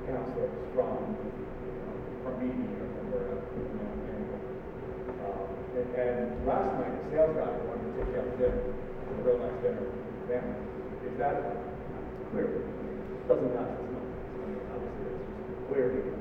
counselors 0.05 0.55
from, 0.76 1.00
from 2.22 2.34
BD 2.40 2.59
or 2.76 2.86
from 2.92 3.06
wherever, 3.09 3.40
you 3.56 3.64
know, 3.78 3.88
and, 3.88 4.26
um, 5.24 5.48
and, 5.76 5.88
and 5.96 6.18
last 6.44 6.70
night, 6.76 6.92
the 6.92 7.05
sales 7.09 7.32
guy 7.36 7.48
wanted 7.68 7.88
to 7.88 7.92
take 7.96 8.09
you 8.12 8.20
out 8.20 8.28
to 8.28 8.36
dinner, 8.36 8.62
a 8.68 9.12
real 9.24 9.38
nice 9.40 9.59
dinner 9.64 9.84
with 9.84 10.28
family. 10.28 10.60
Is 11.09 11.14
that 11.16 11.36
clear? 12.30 12.68
Doesn't 13.28 13.52
pass 13.56 13.70
this 13.80 13.88
much. 13.92 14.12
Obviously, 14.72 15.12
it's 15.16 15.62
clear 15.68 15.86
to 15.88 16.00
you. 16.05 16.16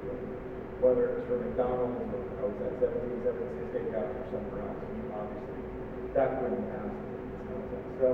Whether 0.80 1.04
it's 1.18 1.26
from 1.28 1.40
McDonald's 1.44 1.98
or, 2.14 2.22
I 2.38 2.42
was 2.46 2.58
at 2.62 2.74
seventeen 2.80 3.20
seventy-six 3.26 3.68
Steakhouse 3.74 4.12
or 4.14 4.24
somewhere 4.30 4.62
else, 4.64 4.78
you 4.94 5.10
obviously, 5.10 5.62
that 6.14 6.30
wouldn't 6.38 6.68
pass. 6.70 6.97
So, 7.98 8.14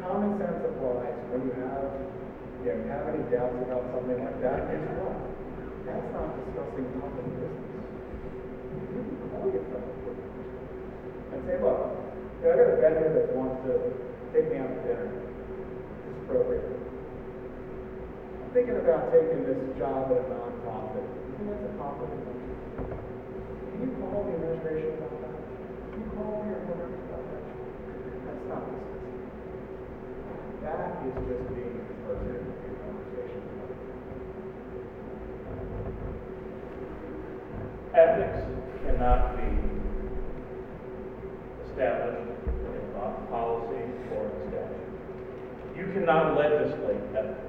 common 0.00 0.40
sense 0.40 0.64
applies 0.64 1.12
when 1.28 1.44
you 1.44 1.54
have, 1.60 1.84
you 2.64 2.72
know, 2.72 2.76
you 2.80 2.88
have 2.88 3.12
any 3.12 3.20
doubts 3.28 3.60
about 3.60 3.84
something 3.92 4.24
like 4.24 4.40
that, 4.40 4.72
it's 4.72 4.88
wrong. 4.96 5.20
That's 5.84 6.08
not 6.16 6.32
discussing 6.32 6.88
company 6.96 7.28
business. 7.36 7.68
You 8.88 9.04
can 9.04 9.28
call 9.28 9.52
your 9.52 9.68
and 11.28 11.40
say, 11.44 11.60
look, 11.60 11.92
you 12.40 12.48
know, 12.48 12.52
I 12.52 12.56
got 12.56 12.72
a 12.72 12.80
vendor 12.80 13.10
that 13.20 13.36
wants 13.36 13.60
to 13.68 13.92
take 14.32 14.48
me 14.48 14.64
out 14.64 14.72
to 14.72 14.80
dinner. 14.80 15.12
It's 15.12 16.18
appropriate. 16.24 16.72
I'm 18.48 18.50
thinking 18.56 18.80
about 18.80 19.12
taking 19.12 19.44
this 19.44 19.60
job 19.76 20.08
at 20.08 20.24
a 20.24 20.32
nonprofit. 20.32 21.04
You 21.04 21.36
think 21.36 21.52
that's 21.52 21.68
a? 21.68 21.76
Can 23.76 23.76
you 23.76 23.92
call 24.00 24.24
the 24.24 24.40
administration 24.40 25.04
about 25.04 25.20
that? 25.20 25.36
Can 25.92 26.00
you 26.00 26.08
call 26.16 26.48
your 26.48 26.64
board 26.64 26.80
members 26.80 27.04
about 27.12 27.28
that? 27.28 27.44
That's 28.24 28.44
not 28.48 28.64
discussing. 28.72 28.98
That 30.68 31.00
is 31.00 31.14
just 31.14 31.48
being 31.48 31.80
a 31.80 31.96
person 32.04 32.44
in 32.44 32.72
conversation. 32.84 33.40
Ethics 37.96 38.44
cannot 38.84 39.20
be 39.38 39.48
established 41.64 42.20
in 42.20 42.84
po- 42.92 43.16
policy 43.32 43.80
or 44.12 44.28
in 44.28 44.36
statute. 44.52 44.92
You 45.74 45.84
cannot 45.96 46.36
legislate 46.36 47.00
ethics. 47.16 47.48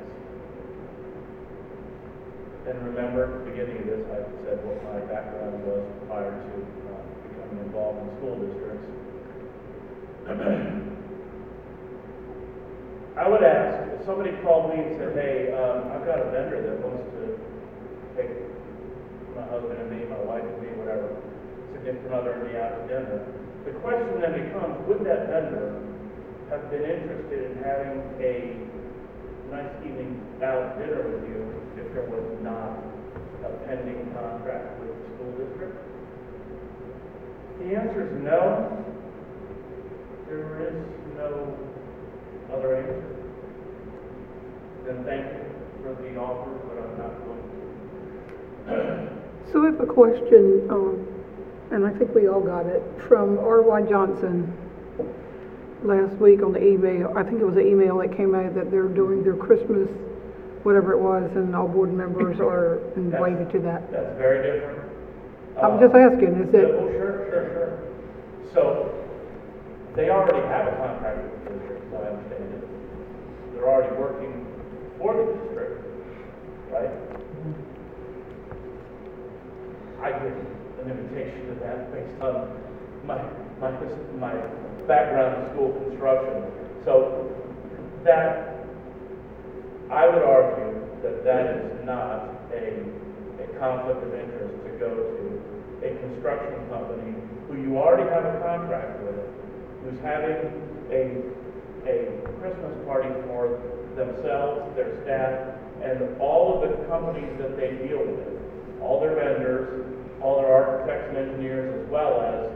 And 2.68 2.78
remember, 2.88 3.20
at 3.26 3.32
the 3.36 3.52
beginning 3.52 3.80
of 3.80 3.86
this, 3.86 4.04
I 4.16 4.24
said 4.48 4.64
what 4.64 4.80
my 4.88 5.00
background 5.12 5.60
was 5.68 5.84
prior 6.08 6.32
to 6.32 6.56
uh, 6.88 7.04
becoming 7.28 7.68
involved 7.68 8.00
in 8.00 8.08
school 8.16 8.36
districts. 8.48 8.88
I 13.20 13.28
would 13.28 13.44
ask, 13.44 13.84
if 14.00 14.08
somebody 14.08 14.32
called 14.48 14.72
me 14.72 14.80
and 14.80 14.96
said, 14.96 15.12
hey, 15.12 15.52
um, 15.52 15.92
I've 15.92 16.08
got 16.08 16.24
a 16.24 16.32
vendor 16.32 16.64
that 16.64 16.80
wants 16.80 17.04
to 17.20 17.36
take 18.16 18.32
my 19.36 19.44
husband 19.52 19.76
and 19.76 19.92
me, 19.92 20.08
my 20.08 20.24
wife 20.24 20.48
and 20.48 20.56
me, 20.64 20.72
whatever, 20.80 21.20
significant 21.76 22.16
other 22.16 22.40
and 22.40 22.48
me 22.48 22.56
out 22.56 22.80
to 22.80 22.84
dinner. 22.88 23.20
The 23.68 23.76
question 23.84 24.24
then 24.24 24.40
becomes, 24.40 24.80
would 24.88 25.04
that 25.04 25.28
vendor 25.28 25.84
have 26.48 26.72
been 26.72 26.88
interested 26.88 27.52
in 27.52 27.60
having 27.60 28.08
a 28.24 28.56
nice 29.52 29.74
evening 29.84 30.16
out 30.40 30.80
dinner 30.80 31.04
with 31.04 31.28
you 31.28 31.44
if 31.76 31.92
there 31.92 32.08
was 32.08 32.24
not 32.40 32.80
a 33.44 33.52
pending 33.68 34.16
contract 34.16 34.80
with 34.80 34.96
the 34.96 35.04
school 35.20 35.36
district? 35.36 35.76
The 37.60 37.76
answer 37.76 38.08
is 38.08 38.16
no. 38.24 38.80
There 40.32 40.72
is 40.72 40.80
no 41.20 41.69
other 42.54 42.76
answer. 42.76 43.16
Then 44.86 45.04
thank 45.06 45.26
you 45.26 45.46
for 45.84 45.94
the 46.02 46.18
offer, 46.18 46.52
but 46.68 46.78
I'm 46.84 46.98
not 46.98 47.14
going 47.26 47.42
to. 48.68 49.52
So 49.52 49.64
I 49.64 49.66
have 49.72 49.80
a 49.80 49.86
question, 49.86 50.68
um, 50.70 51.08
and 51.72 51.86
I 51.86 51.92
think 51.98 52.14
we 52.14 52.28
all 52.28 52.42
got 52.42 52.66
it, 52.66 52.84
from 53.08 53.40
R.Y. 53.40 53.84
Johnson 53.84 54.56
last 55.84 56.16
week 56.18 56.44
on 56.44 56.54
the 56.54 56.64
email. 56.64 57.14
I 57.16 57.24
think 57.24 57.40
it 57.42 57.46
was 57.46 57.58
an 57.58 57.68
email 57.68 57.98
that 58.00 58.16
came 58.16 58.36
out 58.36 58.54
that 58.56 58.70
they're 58.70 58.88
doing 58.88 59.24
their 59.24 59.36
Christmas, 59.36 59.90
whatever 60.64 60.94
it 60.94 61.00
was, 61.00 61.32
and 61.36 61.56
all 61.56 61.68
board 61.68 61.94
members 61.94 62.40
are 62.42 62.80
invited 62.96 63.52
to 63.54 63.60
that. 63.60 63.92
That's 63.92 64.18
very 64.18 64.60
different. 64.60 64.90
I'm 65.62 65.80
just 65.80 65.94
asking, 65.96 66.36
is 66.42 66.54
it, 66.54 66.66
oh, 66.72 66.88
sure, 66.90 67.28
sure, 67.30 67.46
sure. 67.52 68.54
So, 68.54 69.09
they 70.00 70.08
already 70.10 70.40
have 70.48 70.66
a 70.72 70.76
contract 70.80 71.20
with 71.20 71.44
the 71.44 71.60
district, 71.60 71.84
as 71.84 72.00
I 72.00 72.08
understand 72.08 72.56
it. 72.56 72.64
They're 73.52 73.68
already 73.68 73.92
working 74.00 74.48
for 74.96 75.12
the 75.12 75.28
district, 75.44 75.84
right? 76.72 76.88
I 80.00 80.12
get 80.24 80.40
an 80.80 80.88
invitation 80.88 81.52
to 81.52 81.54
that 81.60 81.92
based 81.92 82.16
on 82.24 82.48
my, 83.04 83.20
my, 83.60 83.76
my 84.16 84.32
background 84.88 85.44
in 85.44 85.52
school 85.52 85.76
construction. 85.84 86.48
So, 86.86 87.36
that, 88.06 88.56
I 89.92 90.08
would 90.08 90.24
argue 90.24 90.80
that 91.04 91.26
that 91.28 91.60
is 91.60 91.84
not 91.84 92.40
a, 92.56 92.88
a 93.44 93.60
conflict 93.60 94.00
of 94.08 94.16
interest 94.16 94.64
to 94.64 94.72
go 94.80 94.96
to 94.96 95.84
a 95.84 95.92
construction 96.00 96.56
company 96.72 97.20
who 97.52 97.60
you 97.60 97.78
already 97.78 98.08
have 98.08 98.24
a 98.24 98.40
contract 98.40 99.04
with, 99.04 99.40
who's 99.84 100.00
having 100.02 100.38
a, 100.92 101.24
a 101.88 101.96
Christmas 102.40 102.76
party 102.86 103.10
for 103.28 103.62
themselves, 103.96 104.76
their 104.76 105.02
staff, 105.04 105.60
and 105.84 106.20
all 106.20 106.60
of 106.60 106.70
the 106.70 106.76
companies 106.88 107.32
that 107.40 107.56
they 107.56 107.80
deal 107.88 108.04
with, 108.04 108.28
all 108.82 109.00
their 109.00 109.16
vendors, 109.16 109.86
all 110.22 110.42
their 110.42 110.52
architects 110.52 111.08
and 111.10 111.18
engineers, 111.18 111.72
as 111.84 111.90
well 111.90 112.20
as, 112.20 112.52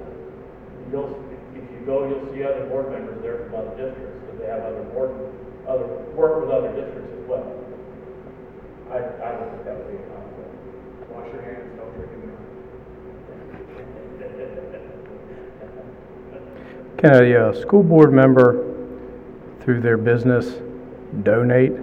you'll, 0.91 1.16
if 1.56 1.64
you 1.72 1.80
go, 1.86 2.08
you'll 2.08 2.28
see 2.36 2.44
other 2.44 2.68
board 2.68 2.91
members 2.91 3.22
there 3.24 3.48
from 3.48 3.56
other 3.56 3.76
districts, 3.80 4.20
because 4.28 4.40
they 4.40 4.48
have 4.48 4.64
other 4.64 4.84
board, 4.91 5.12
other, 5.68 5.88
work 6.16 6.44
with 6.44 6.52
other 6.52 6.72
districts 6.76 7.12
as 7.16 7.24
well. 7.28 7.48
I, 8.91 9.00
I 9.00 9.32
don't 9.40 9.50
think 9.56 9.64
that 9.64 9.80
would 9.80 9.88
be 9.88 9.95
a 9.95 10.06
conflict. 10.12 10.52
Wash 11.16 11.32
your 11.32 11.41
hands, 11.41 11.72
don't 11.80 11.95
drink 11.95 12.12
in 12.12 12.28
the 14.20 14.90
Can 17.03 17.21
a 17.21 17.49
uh, 17.49 17.53
school 17.53 17.84
board 17.84 18.13
member, 18.13 18.63
through 19.59 19.81
their 19.81 19.97
business, 19.97 20.61
donate 21.23 21.73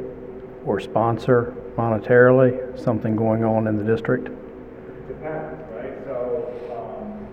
or 0.64 0.80
sponsor 0.80 1.54
monetarily 1.76 2.82
something 2.82 3.16
going 3.16 3.44
on 3.44 3.66
in 3.66 3.76
the 3.76 3.84
district? 3.84 4.28
It 4.28 5.08
depends, 5.08 5.62
right? 5.74 5.92
So, 6.06 6.48
um, 6.72 7.28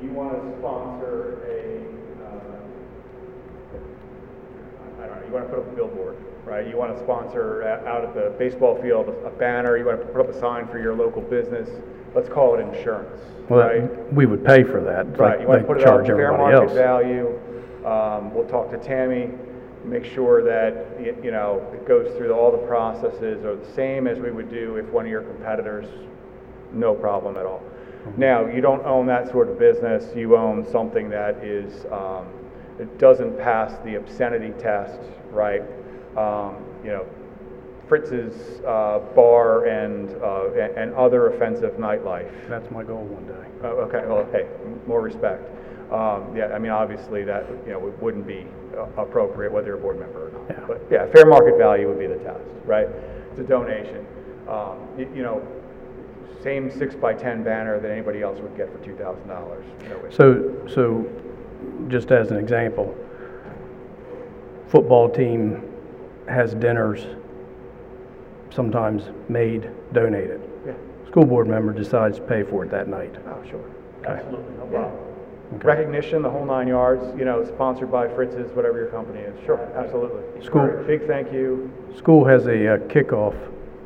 you 0.00 0.10
want 0.10 0.40
to 0.40 0.58
sponsor 0.60 1.42
a, 1.48 1.82
uh, 2.24 2.54
I 5.02 5.06
don't 5.08 5.16
know, 5.16 5.26
you 5.26 5.32
want 5.32 5.44
to 5.46 5.50
put 5.50 5.58
up 5.58 5.72
a 5.72 5.74
billboard, 5.74 6.16
right? 6.44 6.68
You 6.68 6.76
want 6.76 6.96
to 6.96 7.02
sponsor 7.02 7.64
out 7.64 8.04
at 8.04 8.14
the 8.14 8.32
baseball 8.38 8.80
field 8.80 9.08
a 9.08 9.30
banner, 9.30 9.76
you 9.76 9.86
want 9.86 9.98
to 9.98 10.06
put 10.06 10.20
up 10.20 10.28
a 10.28 10.38
sign 10.38 10.68
for 10.68 10.78
your 10.78 10.94
local 10.94 11.22
business, 11.22 11.68
let's 12.16 12.28
call 12.30 12.54
it 12.56 12.60
insurance, 12.60 13.20
Well, 13.48 13.60
right? 13.60 13.80
that- 13.82 14.12
we 14.14 14.24
would 14.26 14.44
pay 14.44 14.62
for 14.64 14.80
that, 14.80 15.06
Right, 15.18 15.32
like 15.38 15.40
you 15.42 15.46
want 15.48 15.60
to 15.60 15.66
put 15.66 15.76
it 15.80 15.84
charge 15.84 16.08
at 16.08 16.16
fair 16.16 16.26
everybody 16.32 16.52
market 16.54 16.68
else. 16.70 16.72
value. 16.72 17.38
Um, 17.84 18.34
we'll 18.34 18.46
talk 18.46 18.70
to 18.72 18.78
Tammy, 18.78 19.30
make 19.84 20.04
sure 20.04 20.42
that, 20.42 20.74
y- 20.98 21.14
you 21.22 21.30
know, 21.30 21.60
it 21.74 21.86
goes 21.86 22.10
through 22.16 22.32
all 22.32 22.50
the 22.50 22.58
processes 22.66 23.44
are 23.44 23.54
the 23.54 23.64
same 23.66 24.06
as 24.08 24.18
we 24.18 24.30
would 24.30 24.48
do 24.50 24.76
if 24.76 24.90
one 24.92 25.04
of 25.04 25.10
your 25.10 25.20
competitors, 25.22 25.86
no 26.72 26.94
problem 26.94 27.36
at 27.36 27.44
all. 27.44 27.60
Mm-hmm. 28.08 28.20
Now, 28.20 28.46
you 28.46 28.60
don't 28.62 28.84
own 28.86 29.06
that 29.06 29.30
sort 29.30 29.48
of 29.48 29.58
business, 29.58 30.10
you 30.16 30.36
own 30.36 30.64
something 30.64 31.10
that 31.10 31.36
is, 31.44 31.84
um, 31.92 32.24
it 32.80 32.98
doesn't 32.98 33.38
pass 33.38 33.76
the 33.84 33.96
obscenity 33.96 34.52
test, 34.58 35.00
right? 35.32 35.62
Um, 36.16 36.56
you 36.82 36.90
know, 36.90 37.04
Fritz's, 37.88 38.60
uh, 38.66 39.00
bar 39.14 39.66
and, 39.66 40.10
uh, 40.22 40.50
and 40.76 40.92
other 40.94 41.28
offensive 41.28 41.74
nightlife. 41.74 42.30
That's 42.48 42.70
my 42.70 42.82
goal 42.82 43.04
one 43.04 43.26
day. 43.26 43.48
Oh, 43.62 43.86
okay, 43.86 44.04
well, 44.06 44.26
hey, 44.32 44.46
more 44.86 45.00
respect. 45.02 45.42
Um, 45.92 46.36
yeah, 46.36 46.46
I 46.52 46.58
mean, 46.58 46.72
obviously 46.72 47.22
that, 47.24 47.46
you 47.64 47.72
know, 47.72 47.78
wouldn't 48.00 48.26
be 48.26 48.44
uh, 48.76 48.86
appropriate 49.00 49.52
whether 49.52 49.68
you're 49.68 49.76
a 49.78 49.80
board 49.80 50.00
member 50.00 50.28
or 50.28 50.46
Yeah. 50.50 50.56
not. 50.58 50.66
But, 50.68 50.82
yeah, 50.90 51.06
fair 51.12 51.26
market 51.26 51.56
value 51.58 51.86
would 51.88 51.98
be 51.98 52.08
the 52.08 52.16
test, 52.16 52.42
right? 52.64 52.88
It's 53.30 53.38
a 53.38 53.44
donation. 53.44 54.04
Um, 54.48 54.78
you, 54.98 55.08
you 55.14 55.22
know, 55.22 55.46
same 56.42 56.70
six 56.70 56.94
by 56.96 57.14
ten 57.14 57.42
banner 57.44 57.78
that 57.80 57.90
anybody 57.90 58.22
else 58.22 58.38
would 58.40 58.56
get 58.56 58.70
for 58.70 58.78
two 58.84 58.94
thousand 58.96 59.26
dollars. 59.28 59.64
So, 60.10 60.54
so, 60.68 61.04
just 61.88 62.10
as 62.12 62.30
an 62.30 62.36
example, 62.36 62.94
football 64.68 65.08
team 65.08 65.62
has 66.28 66.54
dinners, 66.54 67.06
sometimes 68.50 69.04
made, 69.28 69.70
donated. 69.92 70.40
Yeah, 70.66 70.72
School 71.08 71.24
board 71.26 71.46
member 71.48 71.72
decides 71.72 72.16
to 72.18 72.22
pay 72.24 72.42
for 72.42 72.64
it 72.64 72.70
that 72.70 72.88
night. 72.88 73.14
oh, 73.26 73.42
sure. 73.48 73.60
Absolutely, 74.06 74.54
no 74.58 74.64
Yeah. 74.72 74.78
problem. 74.80 75.02
Okay. 75.56 75.66
Recognition, 75.68 76.22
the 76.22 76.30
whole 76.30 76.44
nine 76.44 76.66
yards, 76.66 77.04
you 77.16 77.24
know, 77.24 77.44
sponsored 77.44 77.90
by 77.90 78.08
Fritz's, 78.08 78.50
whatever 78.56 78.78
your 78.78 78.88
company 78.88 79.20
is. 79.20 79.34
Sure, 79.44 79.60
absolutely. 79.76 80.42
School- 80.42 80.70
Big 80.86 81.06
thank 81.06 81.32
you. 81.32 81.70
School 81.94 82.24
has 82.24 82.46
a 82.46 82.74
uh, 82.74 82.78
kickoff 82.88 83.34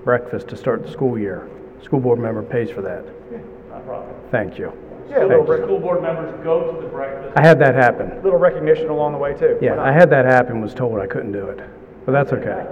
breakfast 0.05 0.49
to 0.49 0.57
start 0.57 0.83
the 0.85 0.91
school 0.91 1.19
year. 1.19 1.49
School 1.83 2.01
board 2.01 2.19
member 2.19 2.43
pays 2.43 2.71
for 2.71 2.81
that. 2.83 3.05
No 3.71 3.79
problem. 3.81 4.11
Thank 4.31 4.59
you. 4.59 4.73
Yeah, 5.11 5.25
a 5.25 5.27
little, 5.27 5.45
School 5.45 5.57
rec- 5.57 5.65
school 5.67 5.79
board 5.81 6.03
members 6.03 6.33
go 6.45 6.73
to 6.73 6.81
the 6.81 6.89
breakfast. 6.89 7.33
I 7.37 7.47
had 7.47 7.59
that 7.59 7.75
happen. 7.75 8.23
little 8.23 8.39
recognition 8.39 8.89
along 8.89 9.13
the 9.13 9.19
way 9.19 9.35
too. 9.35 9.57
Why 9.61 9.67
Yeah, 9.67 9.75
not? 9.75 9.87
I 9.87 9.93
had 9.93 10.09
that 10.11 10.25
happen, 10.25 10.61
was 10.63 10.73
told 10.73 10.99
I 10.99 11.07
couldn't 11.07 11.33
do 11.33 11.47
it, 11.47 11.61
but 12.07 12.13
that's 12.13 12.33
okay. 12.33 12.65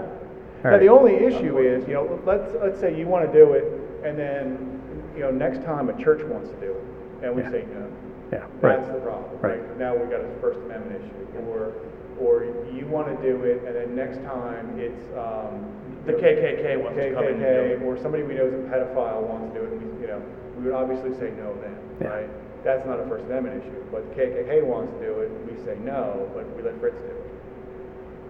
All 0.64 0.70
Now, 0.72 0.78
the 0.78 0.88
only 0.88 1.14
issue 1.14 1.58
is, 1.58 1.86
you 1.86 1.94
know, 1.94 2.20
let's, 2.26 2.50
let's 2.60 2.80
say 2.80 2.96
you 2.98 3.06
want 3.06 3.30
to 3.30 3.32
do 3.32 3.52
it, 3.52 3.64
and 4.04 4.18
then, 4.18 4.80
you 5.14 5.20
know, 5.22 5.30
next 5.30 5.62
time 5.64 5.88
a 5.88 5.96
church 6.02 6.22
wants 6.24 6.48
to 6.50 6.56
do 6.56 6.72
it, 6.72 6.84
and 7.26 7.34
we 7.36 7.42
Yeah. 7.42 7.50
say 7.50 7.64
no. 7.72 7.86
Yeah, 8.32 8.44
right. 8.60 8.76
That's 8.78 8.90
the 8.92 9.00
problem, 9.00 9.30
Right. 9.40 9.60
right? 9.60 9.78
Now 9.78 9.94
we 9.94 10.04
got 10.10 10.20
a 10.20 10.28
First 10.40 10.58
Amendment 10.66 11.00
issue, 11.00 11.46
or, 11.48 11.72
or 12.20 12.44
you 12.74 12.86
want 12.86 13.06
to 13.08 13.16
do 13.22 13.44
it, 13.44 13.62
and 13.66 13.74
then 13.76 13.94
next 13.94 14.18
time 14.24 14.78
it's, 14.78 15.06
um. 15.16 15.64
The 16.06 16.14
KKK 16.14 16.80
wants 16.82 16.96
to 16.96 17.12
come 17.12 17.24
in 17.24 17.34
and 17.34 17.40
do 17.42 17.46
it. 17.46 17.82
Or 17.84 17.98
somebody 17.98 18.22
we 18.22 18.32
know 18.32 18.46
is 18.46 18.54
a 18.54 18.64
pedophile 18.72 19.20
wants 19.28 19.52
to 19.52 19.60
do 19.60 19.66
it, 19.66 19.72
and 19.72 19.82
we, 19.94 20.00
you 20.02 20.06
know, 20.08 20.22
we 20.56 20.64
would 20.64 20.72
obviously 20.72 21.12
say 21.14 21.30
no 21.36 21.52
then, 21.60 21.76
Yeah. 22.00 22.08
right? 22.08 22.30
That's 22.64 22.86
not 22.86 22.98
a 22.98 23.04
First 23.06 23.24
Amendment 23.26 23.62
issue, 23.62 23.76
but 23.92 24.08
the 24.08 24.14
KKK 24.16 24.62
wants 24.64 24.90
to 24.98 25.04
do 25.04 25.20
it, 25.20 25.30
we 25.46 25.54
say 25.64 25.76
no, 25.84 26.26
but 26.34 26.44
we 26.56 26.62
let 26.62 26.80
Fritz 26.80 26.96
do 26.96 27.12
it. 27.12 27.27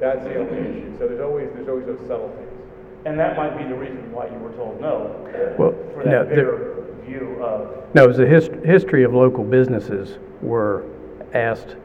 That's 0.01 0.23
the 0.25 0.37
only 0.39 0.59
issue, 0.59 0.99
so 0.99 1.09
there's 1.09 1.21
always, 1.21 1.49
there's 1.55 1.69
always 1.69 1.87
those 1.87 1.99
subtleties. 2.07 2.49
And 3.05 3.19
that 3.19 3.37
might 3.37 3.57
be 3.57 3.65
the 3.65 3.75
reason 3.75 4.13
why 4.13 4.27
you 4.27 4.39
were 4.39 4.53
told 4.53 4.81
no. 4.81 5.15
Well, 5.59 5.75
For 5.95 6.05
no, 6.05 6.25
that 6.25 6.29
there- 6.35 6.75
view 7.05 7.43
of, 7.43 7.95
No, 7.95 8.05
it 8.05 8.09
was 8.09 8.17
the 8.19 8.27
his- 8.27 8.51
history 8.65 9.03
of 9.03 9.15
local 9.15 9.43
businesses 9.43 10.19
were 10.43 10.85
asked 11.33 11.77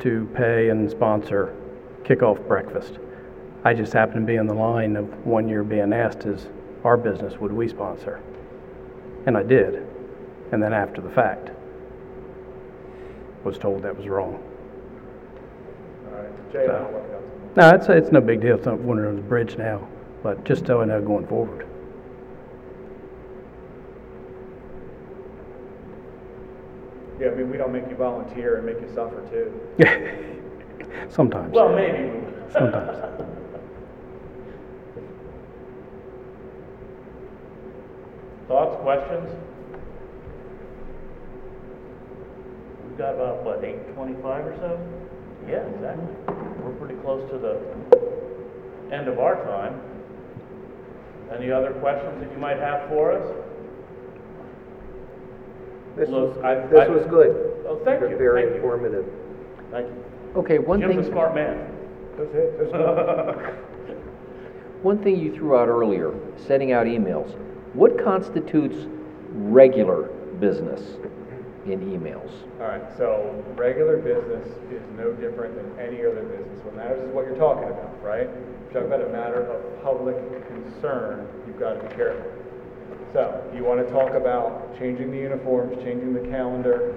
to 0.00 0.28
pay 0.34 0.68
and 0.68 0.88
sponsor 0.90 1.54
kickoff 2.04 2.46
breakfast. 2.46 2.98
I 3.64 3.72
just 3.74 3.92
happened 3.92 4.26
to 4.26 4.32
be 4.32 4.36
in 4.36 4.46
the 4.46 4.54
line 4.54 4.94
of 4.96 5.26
one 5.26 5.48
year 5.48 5.64
being 5.64 5.92
asked, 5.92 6.26
is 6.26 6.48
our 6.84 6.96
business, 6.96 7.40
would 7.40 7.52
we 7.52 7.66
sponsor? 7.66 8.20
And 9.26 9.36
I 9.36 9.42
did. 9.42 9.84
And 10.52 10.62
then 10.62 10.72
after 10.72 11.00
the 11.00 11.10
fact, 11.10 11.50
was 13.44 13.58
told 13.58 13.82
that 13.82 13.96
was 13.96 14.06
wrong. 14.08 14.38
All 16.12 16.18
right, 16.22 16.52
Jay 16.52 16.66
and 16.66 16.86
no, 17.56 17.70
it's, 17.70 17.88
it's 17.88 18.12
no 18.12 18.20
big 18.20 18.40
deal 18.40 18.56
It's 18.56 18.66
I'm 18.66 18.84
wondering 18.86 19.10
on 19.10 19.16
the 19.16 19.22
bridge 19.22 19.56
now, 19.56 19.86
but 20.22 20.44
just 20.44 20.66
so 20.66 20.80
I 20.80 20.84
know 20.84 21.00
going 21.02 21.26
forward. 21.26 21.66
Yeah, 27.20 27.30
I 27.30 27.34
mean, 27.34 27.50
we 27.50 27.56
don't 27.56 27.72
make 27.72 27.88
you 27.90 27.96
volunteer 27.96 28.58
and 28.58 28.66
make 28.66 28.80
you 28.80 28.88
suffer 28.94 29.20
too. 29.28 29.52
Sometimes. 31.08 31.52
Well, 31.52 31.74
maybe. 31.74 32.12
Sometimes. 32.52 32.96
Thoughts, 38.46 38.80
questions? 38.82 39.28
We've 42.88 42.98
got 42.98 43.14
about, 43.16 43.42
what, 43.42 43.64
825 43.64 44.46
or 44.46 44.56
so? 44.56 45.07
Yeah, 45.48 45.64
exactly. 45.74 46.06
We're 46.62 46.72
pretty 46.78 47.00
close 47.00 47.28
to 47.30 47.38
the 47.38 48.94
end 48.94 49.08
of 49.08 49.18
our 49.18 49.36
time. 49.44 49.80
Any 51.36 51.50
other 51.50 51.72
questions 51.72 52.20
that 52.22 52.30
you 52.32 52.38
might 52.38 52.58
have 52.58 52.88
for 52.88 53.12
us? 53.12 53.34
This 55.96 56.08
was, 56.08 56.36
I- 56.44 56.66
this 56.66 56.80
I- 56.80 56.88
was 56.88 57.04
good. 57.06 57.64
Oh, 57.66 57.80
thank 57.84 58.00
you, 58.02 58.16
Very 58.16 58.42
thank 58.42 58.54
you. 58.54 58.60
informative. 58.62 59.06
Thank 59.70 59.86
you. 59.88 60.04
Okay, 60.40 60.58
one 60.58 60.80
Jim's 60.80 60.96
a 60.98 61.02
thing, 61.02 61.12
smart 61.12 61.34
man. 61.34 61.70
That's 62.16 62.34
it, 62.34 62.58
that's 62.58 62.72
one 64.82 65.02
thing 65.02 65.18
you 65.18 65.34
threw 65.34 65.56
out 65.56 65.68
earlier, 65.68 66.14
sending 66.46 66.72
out 66.72 66.86
emails. 66.86 67.34
What 67.74 68.02
constitutes 68.02 68.76
regular 69.32 70.04
business 70.40 70.80
in 71.72 71.80
emails? 71.80 72.30
All 72.60 72.68
right, 72.68 72.82
so 72.96 73.44
regular 73.56 73.96
business 73.98 74.46
is 74.70 74.82
no 74.96 75.12
different 75.12 75.54
than 75.54 75.78
any 75.78 76.04
other 76.04 76.22
business. 76.24 76.64
What 76.64 76.76
matters 76.76 77.06
is 77.06 77.14
what 77.14 77.26
you're 77.26 77.36
talking 77.38 77.68
about, 77.68 78.02
right? 78.02 78.28
If 78.28 78.74
you're 78.74 78.82
talking 78.82 78.92
about 78.92 79.08
a 79.08 79.12
matter 79.12 79.44
of 79.44 79.82
public 79.82 80.16
concern, 80.48 81.28
you've 81.46 81.58
got 81.58 81.74
to 81.74 81.88
be 81.88 81.94
careful. 81.94 82.30
So, 83.12 83.42
you 83.54 83.64
want 83.64 83.86
to 83.86 83.90
talk 83.92 84.12
about 84.12 84.78
changing 84.78 85.10
the 85.10 85.16
uniforms, 85.16 85.76
changing 85.82 86.12
the 86.12 86.28
calendar, 86.28 86.94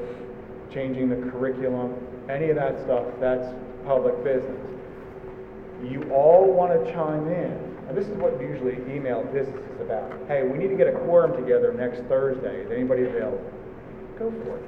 changing 0.73 1.10
the 1.10 1.30
curriculum, 1.31 1.95
any 2.30 2.49
of 2.49 2.56
that 2.56 2.80
stuff, 2.84 3.06
that's 3.19 3.48
public 3.85 4.23
business. 4.23 4.60
You 5.84 6.11
all 6.14 6.52
want 6.52 6.73
to 6.73 6.91
chime 6.93 7.27
in, 7.27 7.57
and 7.88 7.98
this 7.98 8.07
is 8.07 8.15
what 8.18 8.39
usually 8.39 8.76
email 8.93 9.23
business 9.23 9.64
is 9.73 9.81
about. 9.81 10.11
Hey, 10.27 10.43
we 10.43 10.57
need 10.57 10.69
to 10.69 10.77
get 10.77 10.88
a 10.88 10.91
quorum 10.91 11.35
together 11.35 11.73
next 11.73 12.02
Thursday. 12.07 12.61
Is 12.61 12.72
anybody 12.72 13.03
available? 13.03 13.52
Go 14.22 14.30
for 14.43 14.57
it. 14.57 14.64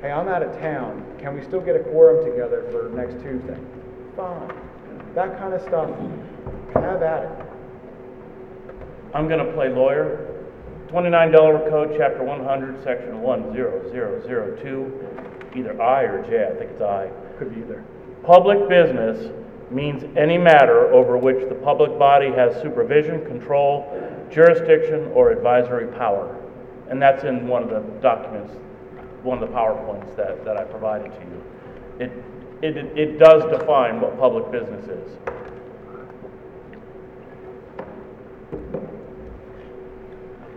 Hey, 0.00 0.10
I'm 0.10 0.28
out 0.28 0.42
of 0.42 0.58
town. 0.58 1.04
Can 1.20 1.34
we 1.34 1.42
still 1.44 1.60
get 1.60 1.76
a 1.76 1.80
quorum 1.80 2.24
together 2.24 2.66
for 2.70 2.88
next 2.96 3.22
Tuesday? 3.22 3.58
Fine. 4.16 4.50
That 5.14 5.38
kind 5.38 5.52
of 5.52 5.60
stuff, 5.60 5.90
have 6.76 7.02
at 7.02 7.24
it. 7.24 7.46
I'm 9.12 9.28
gonna 9.28 9.52
play 9.52 9.68
lawyer. 9.68 10.26
$29 10.88 11.68
Code, 11.68 11.94
Chapter 11.98 12.22
one 12.24 12.42
hundred, 12.44 12.82
Section 12.82 13.20
one 13.20 13.52
zero 13.52 13.90
zero 13.92 14.26
zero 14.26 14.56
two, 14.62 15.06
either 15.54 15.80
I 15.80 16.04
or 16.04 16.22
J, 16.22 16.46
I 16.46 16.58
think 16.58 16.70
it's 16.70 16.80
I. 16.80 17.10
Could 17.38 17.54
be 17.54 17.60
either. 17.60 17.84
Public 18.24 18.70
business 18.70 19.30
means 19.70 20.02
any 20.16 20.38
matter 20.38 20.90
over 20.94 21.18
which 21.18 21.46
the 21.50 21.54
public 21.56 21.98
body 21.98 22.30
has 22.30 22.54
supervision, 22.62 23.22
control, 23.26 23.84
jurisdiction, 24.30 25.08
or 25.12 25.30
advisory 25.30 25.88
power. 25.88 26.38
And 26.88 27.00
that's 27.00 27.24
in 27.24 27.46
one 27.46 27.62
of 27.62 27.70
the 27.70 27.80
documents, 28.00 28.52
one 29.22 29.42
of 29.42 29.48
the 29.48 29.54
PowerPoints 29.54 30.14
that, 30.16 30.44
that 30.44 30.56
I 30.56 30.64
provided 30.64 31.10
to 31.12 31.20
you. 31.20 31.44
It, 32.00 32.12
it, 32.62 32.98
it 32.98 33.18
does 33.18 33.42
define 33.58 34.00
what 34.00 34.18
public 34.18 34.50
business 34.50 34.84
is. 34.88 35.18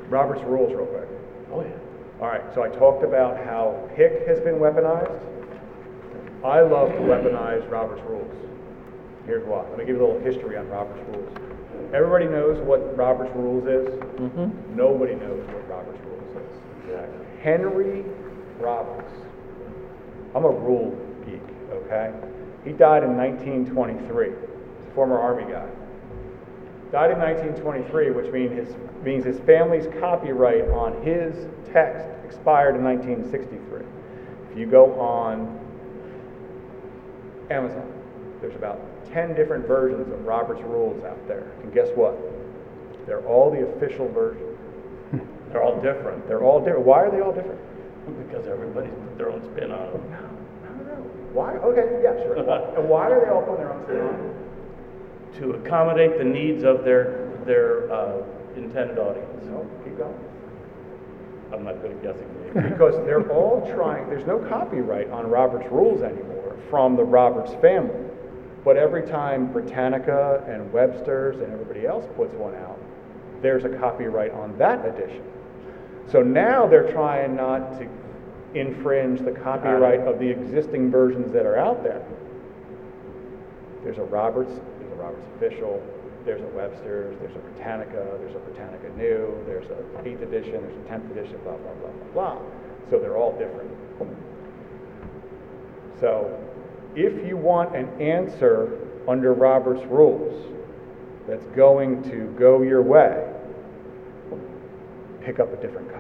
Robert's 0.10 0.44
rules, 0.44 0.72
real 0.74 0.86
quick. 0.86 1.10
Oh, 1.52 1.62
yeah. 1.62 2.22
All 2.22 2.28
right, 2.28 2.44
so 2.54 2.64
I 2.64 2.70
talked 2.70 3.04
about 3.04 3.44
how 3.44 3.90
PIC 3.96 4.28
has 4.28 4.40
been 4.40 4.56
weaponized. 4.56 5.20
I 6.44 6.62
love 6.62 6.90
to 6.90 7.00
weaponize 7.00 7.70
Robert's 7.70 8.04
rules. 8.04 8.32
Here's 9.26 9.46
why. 9.46 9.68
Let 9.70 9.80
me 9.80 9.86
give 9.86 9.96
you 9.96 10.06
a 10.06 10.06
little 10.06 10.22
history 10.22 10.58
on 10.58 10.68
Robert's 10.70 11.02
rules. 11.10 11.36
Everybody 11.94 12.26
knows 12.26 12.62
what 12.62 12.96
Robert's 12.96 13.36
rules 13.36 13.66
is. 13.66 13.88
Mm-hmm. 14.20 14.76
Nobody 14.76 15.16
knows 15.16 15.46
what 15.48 15.68
Robert's 15.68 16.00
rules 16.00 16.02
is. 16.04 16.05
Henry 17.46 18.04
Roberts. 18.58 19.14
I'm 20.34 20.46
a 20.46 20.50
rule 20.50 20.98
geek, 21.24 21.44
okay? 21.70 22.12
He 22.64 22.72
died 22.72 23.04
in 23.04 23.16
1923. 23.16 24.30
He's 24.30 24.88
a 24.88 24.96
former 24.96 25.20
Army 25.20 25.44
guy. 25.44 25.70
Died 26.92 27.12
in 27.12 27.20
1923, 27.20 28.10
which 28.10 28.34
mean 28.34 28.50
his, 28.50 28.74
means 29.04 29.24
his 29.24 29.38
family's 29.42 29.86
copyright 30.00 30.68
on 30.70 31.00
his 31.04 31.46
text 31.72 32.08
expired 32.26 32.78
in 32.78 32.84
1963. 32.84 33.86
If 34.50 34.58
you 34.58 34.66
go 34.66 35.00
on 35.00 35.60
Amazon, 37.52 37.94
there's 38.42 38.56
about 38.56 38.82
10 39.14 39.36
different 39.36 39.68
versions 39.68 40.12
of 40.12 40.26
Robert's 40.26 40.64
Rules 40.64 41.04
out 41.04 41.28
there. 41.28 41.52
And 41.62 41.72
guess 41.72 41.90
what? 41.94 42.18
They're 43.06 43.28
all 43.28 43.52
the 43.52 43.68
official 43.68 44.10
version. 44.10 44.55
They're 45.56 45.64
all 45.64 45.80
different. 45.80 46.28
They're 46.28 46.44
all 46.44 46.60
different. 46.60 46.86
Why 46.86 47.00
are 47.06 47.10
they 47.10 47.22
all 47.22 47.32
different? 47.32 47.62
Because 48.28 48.46
everybody's 48.46 48.92
put 48.92 49.18
their 49.18 49.30
own 49.30 49.42
spin 49.42 49.72
on 49.72 49.88
them. 49.88 50.04
I 50.12 50.68
don't 50.68 50.86
know. 50.86 51.00
Why? 51.32 51.54
Okay, 51.54 52.04
yeah, 52.04 52.12
sure. 52.24 52.36
and 52.78 52.90
why 52.90 53.10
are 53.10 53.24
they 53.24 53.32
all 53.32 53.42
putting 53.42 53.64
their 53.64 53.72
own 53.72 53.84
spin 53.86 54.02
on 54.02 54.18
them? 54.18 54.36
To 55.40 55.52
accommodate 55.52 56.18
the 56.18 56.26
needs 56.26 56.66
of 56.66 56.84
their, 56.84 57.32
their 57.46 57.90
uh, 57.90 58.22
intended 58.58 59.00
audience. 59.00 59.46
No, 59.46 59.66
keep 59.86 59.98
going. 59.98 60.20
I'm 61.54 61.64
not 61.64 61.82
good 61.82 61.92
at 61.92 62.04
guessing 62.04 62.28
names. 62.54 62.72
because 62.72 62.96
they're 63.06 63.32
all 63.32 63.64
trying, 63.74 64.10
there's 64.10 64.28
no 64.28 64.40
copyright 64.40 65.10
on 65.10 65.26
Robert's 65.30 65.72
rules 65.72 66.02
anymore 66.02 66.58
from 66.70 66.98
the 66.98 67.04
Roberts 67.06 67.54
family. 67.62 68.12
But 68.66 68.76
every 68.76 69.08
time 69.08 69.54
Britannica 69.54 70.44
and 70.50 70.74
Webster's 70.74 71.40
and 71.40 71.54
everybody 71.54 71.88
else 71.88 72.04
puts 72.18 72.34
one 72.34 72.56
out, 72.56 72.78
there's 73.42 73.64
a 73.64 73.70
copyright 73.70 74.32
on 74.32 74.58
that 74.58 74.86
edition. 74.86 75.24
So 76.12 76.22
now 76.22 76.68
they're 76.68 76.92
trying 76.92 77.36
not 77.36 77.80
to 77.80 77.88
infringe 78.54 79.22
the 79.22 79.32
copyright 79.32 80.02
of 80.02 80.20
the 80.20 80.30
existing 80.30 80.92
versions 80.92 81.32
that 81.34 81.46
are 81.46 81.58
out 81.58 81.84
there. 81.84 82.02
There's 83.84 83.98
a 83.98 84.04
Roberts, 84.04 84.52
there's 84.80 84.92
a 84.92 84.96
Roberts 84.96 85.26
official, 85.36 85.84
there's 86.26 86.42
a 86.42 86.56
Webster's, 86.56 87.18
there's 87.20 87.36
a 87.36 87.40
Britannica, 87.40 88.18
there's 88.20 88.36
a 88.36 88.40
Britannica 88.40 88.90
New, 88.98 89.44
there's 89.46 89.68
a 89.70 90.08
eighth 90.08 90.22
edition, 90.22 90.62
there's 90.62 90.86
a 90.86 90.90
tenth 90.90 91.10
edition, 91.12 91.38
blah, 91.44 91.56
blah, 91.58 91.74
blah, 91.74 91.92
blah, 91.92 92.36
blah. 92.36 92.42
So 92.90 93.00
they're 93.00 93.18
all 93.18 93.38
different. 93.38 93.72
So 96.00 96.38
if 96.96 97.28
you 97.28 97.38
want 97.38 97.76
an 97.76 97.90
answer 98.02 98.80
under 99.08 99.34
Robert's 99.34 99.86
rules 99.86 100.46
that's 101.28 101.46
going 101.56 102.04
to 102.10 102.34
go 102.40 102.62
your 102.62 102.82
way, 102.82 103.32
pick 105.22 105.40
up 105.40 105.52
a 105.52 105.58
different 105.58 105.90
copy. 105.90 105.95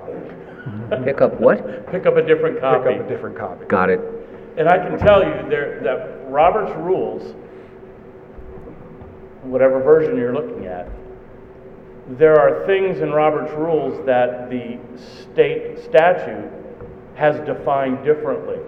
Pick 1.03 1.21
up 1.21 1.39
what? 1.39 1.87
Pick 1.91 2.05
up 2.05 2.17
a 2.17 2.21
different 2.21 2.59
copy. 2.59 2.89
Pick 2.89 2.99
up 2.99 3.05
a 3.05 3.09
different 3.09 3.37
copy. 3.37 3.65
Got 3.65 3.89
it. 3.89 3.99
And 4.57 4.69
I 4.69 4.77
can 4.77 4.97
tell 4.97 5.23
you 5.23 5.49
there, 5.49 5.81
that 5.83 6.29
Robert's 6.31 6.75
rules, 6.77 7.35
whatever 9.43 9.81
version 9.81 10.17
you're 10.17 10.33
looking 10.33 10.65
at, 10.65 10.89
there 12.07 12.39
are 12.39 12.65
things 12.65 12.99
in 12.99 13.11
Robert's 13.11 13.51
rules 13.53 14.05
that 14.05 14.49
the 14.49 14.79
state 15.23 15.79
statute 15.83 16.51
has 17.15 17.35
defined 17.45 18.03
differently. 18.05 18.59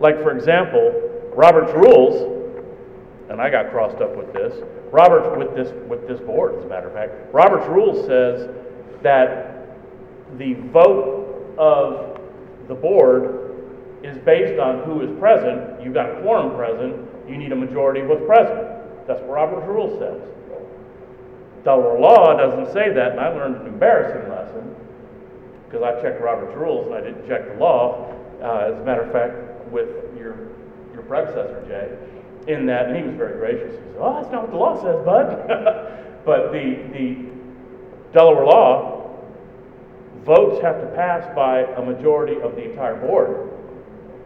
Like, 0.00 0.22
for 0.22 0.36
example, 0.36 0.92
Robert's 1.34 1.72
rules, 1.72 2.50
and 3.30 3.40
I 3.40 3.48
got 3.48 3.70
crossed 3.70 4.02
up 4.02 4.16
with 4.16 4.32
this, 4.32 4.52
Robert's, 4.90 5.38
with 5.38 5.54
this, 5.54 5.72
with 5.88 6.06
this 6.06 6.20
board, 6.20 6.56
as 6.58 6.64
a 6.64 6.68
matter 6.68 6.88
of 6.88 6.94
fact, 6.94 7.12
Robert's 7.32 7.66
rules 7.68 8.06
says 8.06 8.48
that 9.02 9.53
the 10.38 10.54
vote 10.72 11.54
of 11.58 12.20
the 12.68 12.74
board 12.74 13.44
is 14.02 14.18
based 14.18 14.60
on 14.60 14.82
who 14.84 15.00
is 15.00 15.18
present. 15.18 15.82
You've 15.82 15.94
got 15.94 16.10
a 16.10 16.20
quorum 16.22 16.56
present, 16.56 17.08
you 17.28 17.36
need 17.36 17.52
a 17.52 17.56
majority 17.56 18.02
what's 18.02 18.24
present. 18.26 19.06
That's 19.06 19.20
what 19.20 19.30
Robert's 19.30 19.66
rule 19.66 19.98
says. 19.98 20.20
Delaware 21.64 21.98
law 21.98 22.36
doesn't 22.36 22.72
say 22.72 22.92
that, 22.92 23.12
and 23.12 23.20
I 23.20 23.28
learned 23.28 23.56
an 23.56 23.66
embarrassing 23.66 24.30
lesson, 24.30 24.76
because 25.66 25.82
I 25.82 26.00
checked 26.02 26.20
Robert's 26.20 26.54
rules 26.56 26.86
and 26.86 26.94
I 26.94 27.00
didn't 27.00 27.26
check 27.26 27.48
the 27.48 27.58
law. 27.58 28.12
Uh, 28.42 28.72
as 28.72 28.80
a 28.80 28.84
matter 28.84 29.02
of 29.02 29.12
fact, 29.12 29.72
with 29.72 29.88
your, 30.18 30.48
your 30.92 31.02
predecessor, 31.08 31.64
Jay, 31.66 32.52
in 32.52 32.66
that, 32.66 32.88
and 32.88 32.96
he 32.96 33.02
was 33.02 33.14
very 33.16 33.38
gracious. 33.38 33.72
He 33.72 33.78
said, 33.78 33.96
Oh, 33.98 34.20
that's 34.20 34.30
not 34.30 34.42
what 34.42 34.50
the 34.50 34.56
law 34.58 34.74
says, 34.82 35.04
bud. 35.04 35.48
but 36.26 36.52
the, 36.52 36.76
the 36.92 37.16
Delaware 38.12 38.44
law, 38.44 39.03
votes 40.24 40.62
have 40.62 40.80
to 40.80 40.86
pass 40.94 41.24
by 41.34 41.60
a 41.60 41.84
majority 41.84 42.40
of 42.40 42.56
the 42.56 42.70
entire 42.70 42.96
board, 42.96 43.50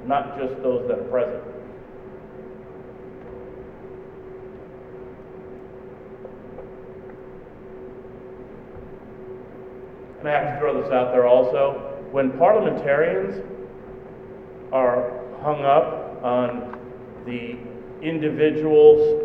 not 0.07 0.39
just 0.39 0.55
those 0.63 0.87
that 0.89 0.99
are 0.99 1.05
present. 1.05 1.43
And 10.21 10.29
I 10.29 10.33
have 10.33 10.55
to 10.55 10.61
throw 10.61 10.83
this 10.83 10.91
out 10.93 11.13
there 11.13 11.27
also. 11.27 11.85
When 12.11 12.33
parliamentarians 12.39 13.45
are 14.73 15.13
hung 15.43 15.65
up 15.65 16.23
on 16.25 16.79
the 17.25 17.57
individuals 18.03 19.25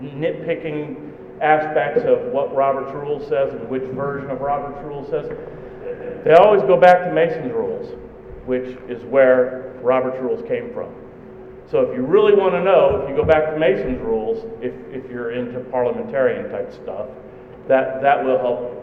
nitpicking 0.00 1.09
aspects 1.40 2.02
of 2.04 2.32
what 2.32 2.54
Robert's 2.54 2.92
rule 2.92 3.20
says 3.20 3.52
and 3.54 3.68
which 3.68 3.82
version 3.94 4.30
of 4.30 4.40
Robert's 4.40 4.82
rule 4.84 5.06
says, 5.10 5.26
they 6.24 6.34
always 6.34 6.62
go 6.62 6.76
back 6.76 7.04
to 7.04 7.12
Mason's 7.12 7.52
rules, 7.52 7.94
which 8.44 8.76
is 8.88 9.02
where 9.04 9.72
Robert's 9.82 10.20
rules 10.20 10.46
came 10.46 10.72
from. 10.72 10.92
So 11.70 11.80
if 11.82 11.96
you 11.96 12.02
really 12.02 12.34
want 12.34 12.52
to 12.54 12.62
know, 12.62 13.00
if 13.02 13.08
you 13.08 13.16
go 13.16 13.24
back 13.24 13.52
to 13.52 13.58
Mason's 13.58 14.00
rules, 14.00 14.44
if, 14.60 14.74
if 14.92 15.10
you're 15.10 15.30
into 15.30 15.60
parliamentarian 15.70 16.50
type 16.50 16.72
stuff, 16.72 17.06
that, 17.68 18.02
that 18.02 18.24
will 18.24 18.38
help 18.38 18.60
you. 18.60 18.80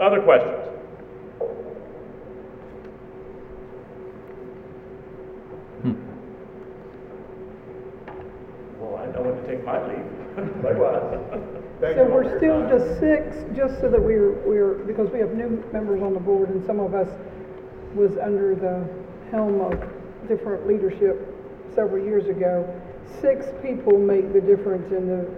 Other 0.00 0.22
questions? 0.22 0.77
Well, 8.88 9.02
I 9.02 9.06
know 9.12 9.22
when 9.22 9.36
to 9.36 9.46
take 9.46 9.64
my 9.64 9.78
leave. 9.84 10.06
Likewise. 10.64 11.20
Thank 11.80 11.96
So 11.96 12.02
you 12.02 12.08
all 12.08 12.14
we're 12.14 12.24
your 12.24 12.38
still 12.38 12.60
time. 12.62 12.68
just 12.72 13.00
six, 13.00 13.36
just 13.56 13.80
so 13.80 13.90
that 13.90 14.00
we're, 14.00 14.32
we're, 14.48 14.74
because 14.84 15.10
we 15.10 15.18
have 15.20 15.34
new 15.34 15.62
members 15.72 16.02
on 16.02 16.14
the 16.14 16.20
board 16.20 16.48
and 16.48 16.64
some 16.66 16.80
of 16.80 16.94
us 16.94 17.08
was 17.94 18.16
under 18.18 18.54
the 18.54 18.88
helm 19.30 19.60
of 19.60 19.78
different 20.28 20.66
leadership 20.66 21.20
several 21.74 22.02
years 22.02 22.26
ago. 22.26 22.64
Six 23.20 23.46
people 23.62 23.98
make 23.98 24.32
the 24.32 24.40
difference 24.40 24.90
in 24.92 25.06
the, 25.08 25.28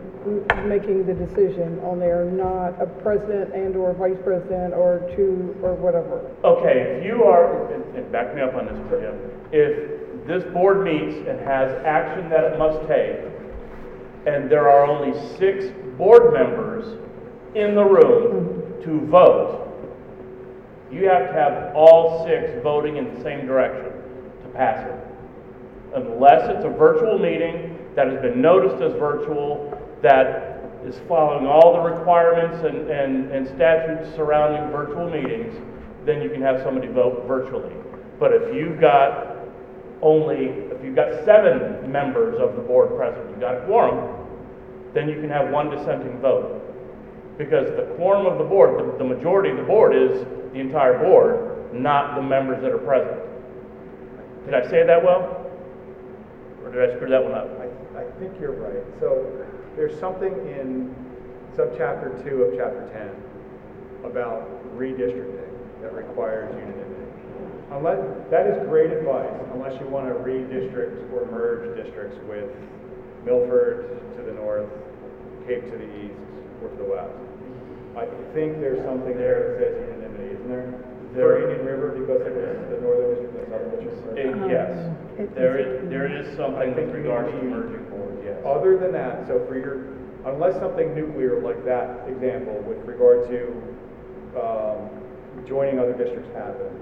making 0.66 1.06
the 1.06 1.14
decision 1.14 1.78
on 1.80 1.98
there, 1.98 2.24
not 2.24 2.80
a 2.80 2.86
president 2.86 3.54
and 3.54 3.74
or 3.76 3.92
vice 3.94 4.18
president 4.24 4.74
or 4.74 5.00
two 5.16 5.56
or 5.62 5.74
whatever. 5.74 6.30
Okay, 6.44 6.98
if 7.00 7.04
you 7.06 7.24
are, 7.24 7.72
and- 7.72 7.84
and 7.96 8.12
back 8.12 8.34
me 8.34 8.40
up 8.42 8.54
on 8.54 8.66
this, 8.66 8.78
Jim, 9.00 9.18
if 9.52 10.26
this 10.26 10.44
board 10.52 10.84
meets 10.84 11.16
and 11.28 11.40
has 11.40 11.72
action 11.84 12.28
that 12.30 12.44
it 12.44 12.58
must 12.58 12.86
take, 12.88 13.16
and 14.26 14.50
there 14.50 14.68
are 14.68 14.86
only 14.86 15.12
six 15.38 15.66
board 15.96 16.32
members 16.32 16.98
in 17.54 17.74
the 17.74 17.84
room 17.84 18.82
to 18.82 19.00
vote, 19.06 19.66
you 20.90 21.06
have 21.06 21.28
to 21.28 21.32
have 21.32 21.74
all 21.74 22.26
six 22.26 22.62
voting 22.62 22.96
in 22.96 23.14
the 23.14 23.22
same 23.22 23.46
direction 23.46 23.92
to 24.42 24.48
pass 24.54 24.86
it. 24.88 25.06
Unless 25.94 26.50
it's 26.56 26.64
a 26.64 26.68
virtual 26.68 27.18
meeting 27.18 27.78
that 27.94 28.06
has 28.06 28.20
been 28.20 28.40
noticed 28.40 28.82
as 28.82 28.92
virtual, 28.92 29.76
that 30.02 30.60
is 30.84 30.96
following 31.06 31.46
all 31.46 31.74
the 31.74 31.80
requirements 31.80 32.64
and, 32.64 32.88
and, 32.90 33.30
and 33.30 33.46
statutes 33.48 34.14
surrounding 34.16 34.70
virtual 34.70 35.10
meetings, 35.10 35.54
then 36.06 36.22
you 36.22 36.30
can 36.30 36.40
have 36.40 36.62
somebody 36.62 36.88
vote 36.88 37.24
virtually. 37.26 37.74
But 38.18 38.32
if 38.32 38.54
you've 38.54 38.80
got 38.80 39.29
only, 40.02 40.46
if 40.72 40.82
you've 40.82 40.96
got 40.96 41.24
seven 41.24 41.90
members 41.90 42.40
of 42.40 42.56
the 42.56 42.62
board 42.62 42.96
present, 42.96 43.28
you've 43.30 43.40
got 43.40 43.56
a 43.56 43.66
quorum, 43.66 44.26
then 44.94 45.08
you 45.08 45.20
can 45.20 45.30
have 45.30 45.50
one 45.50 45.70
dissenting 45.70 46.18
vote. 46.20 46.56
Because 47.38 47.68
the 47.76 47.94
quorum 47.96 48.26
of 48.26 48.38
the 48.38 48.44
board, 48.44 48.78
the, 48.78 48.98
the 48.98 49.04
majority 49.04 49.50
of 49.50 49.56
the 49.56 49.62
board 49.62 49.94
is 49.94 50.24
the 50.52 50.58
entire 50.58 50.98
board, 50.98 51.72
not 51.72 52.16
the 52.16 52.22
members 52.22 52.60
that 52.62 52.72
are 52.72 52.78
present. 52.78 53.20
Did 54.44 54.54
I 54.54 54.68
say 54.68 54.84
that 54.86 55.02
well? 55.02 55.46
Or 56.64 56.72
did 56.72 56.90
I 56.90 56.96
screw 56.96 57.08
that 57.08 57.22
one 57.22 57.34
up? 57.34 57.48
I, 57.60 58.00
I 58.00 58.10
think 58.18 58.38
you're 58.40 58.52
right. 58.52 58.84
So 59.00 59.26
there's 59.76 59.98
something 60.00 60.32
in 60.32 60.94
subchapter 61.56 62.22
two 62.24 62.42
of 62.42 62.56
chapter 62.56 62.88
ten 62.92 64.10
about 64.10 64.48
redistricting 64.76 65.48
that 65.82 65.94
requires 65.94 66.54
unanimity. 66.54 67.09
Unless, 67.70 68.02
that 68.30 68.46
is 68.46 68.58
great 68.68 68.90
advice, 68.90 69.30
unless 69.54 69.78
you 69.80 69.86
want 69.86 70.06
to 70.08 70.14
redistrict 70.26 71.06
or 71.14 71.26
merge 71.30 71.76
districts 71.76 72.18
with 72.28 72.50
Milford 73.24 74.00
to 74.16 74.22
the 74.22 74.32
north, 74.32 74.68
Cape 75.46 75.64
to 75.70 75.76
the 75.78 75.88
east, 76.02 76.18
or 76.62 76.68
to 76.68 76.76
the 76.76 76.84
west. 76.84 77.14
I 77.96 78.06
think 78.34 78.58
there's 78.60 78.82
something 78.84 79.16
there 79.16 79.54
that 79.58 79.70
says 79.70 79.74
unanimity, 79.86 80.34
isn't 80.34 80.48
there? 80.50 80.74
For 81.14 81.42
Indian 81.42 81.66
River, 81.66 81.90
because 81.94 82.22
it 82.22 82.34
was 82.34 82.70
the 82.70 82.78
northern 82.82 83.10
district 83.18 83.34
and 83.34 83.42
the 83.42 83.50
southern 83.50 83.82
district. 83.82 84.18
Eh, 84.18 84.50
Yes, 84.50 85.34
there 85.34 85.58
is, 85.58 85.90
there 85.90 86.06
is 86.06 86.36
something 86.36 86.74
with 86.74 86.90
regards 86.94 87.30
to 87.34 87.42
merging 87.42 87.82
boards, 87.90 88.18
yes. 88.24 88.38
Other 88.46 88.78
than 88.78 88.92
that, 88.92 89.26
so 89.26 89.42
for 89.46 89.58
your, 89.58 89.90
unless 90.26 90.54
something 90.62 90.94
nuclear 90.94 91.40
like 91.42 91.64
that 91.64 92.06
example 92.06 92.62
with 92.66 92.78
regard 92.86 93.26
to, 93.30 93.50
um, 94.38 94.86
joining 95.46 95.78
other 95.82 95.94
districts 95.94 96.30
happens, 96.34 96.78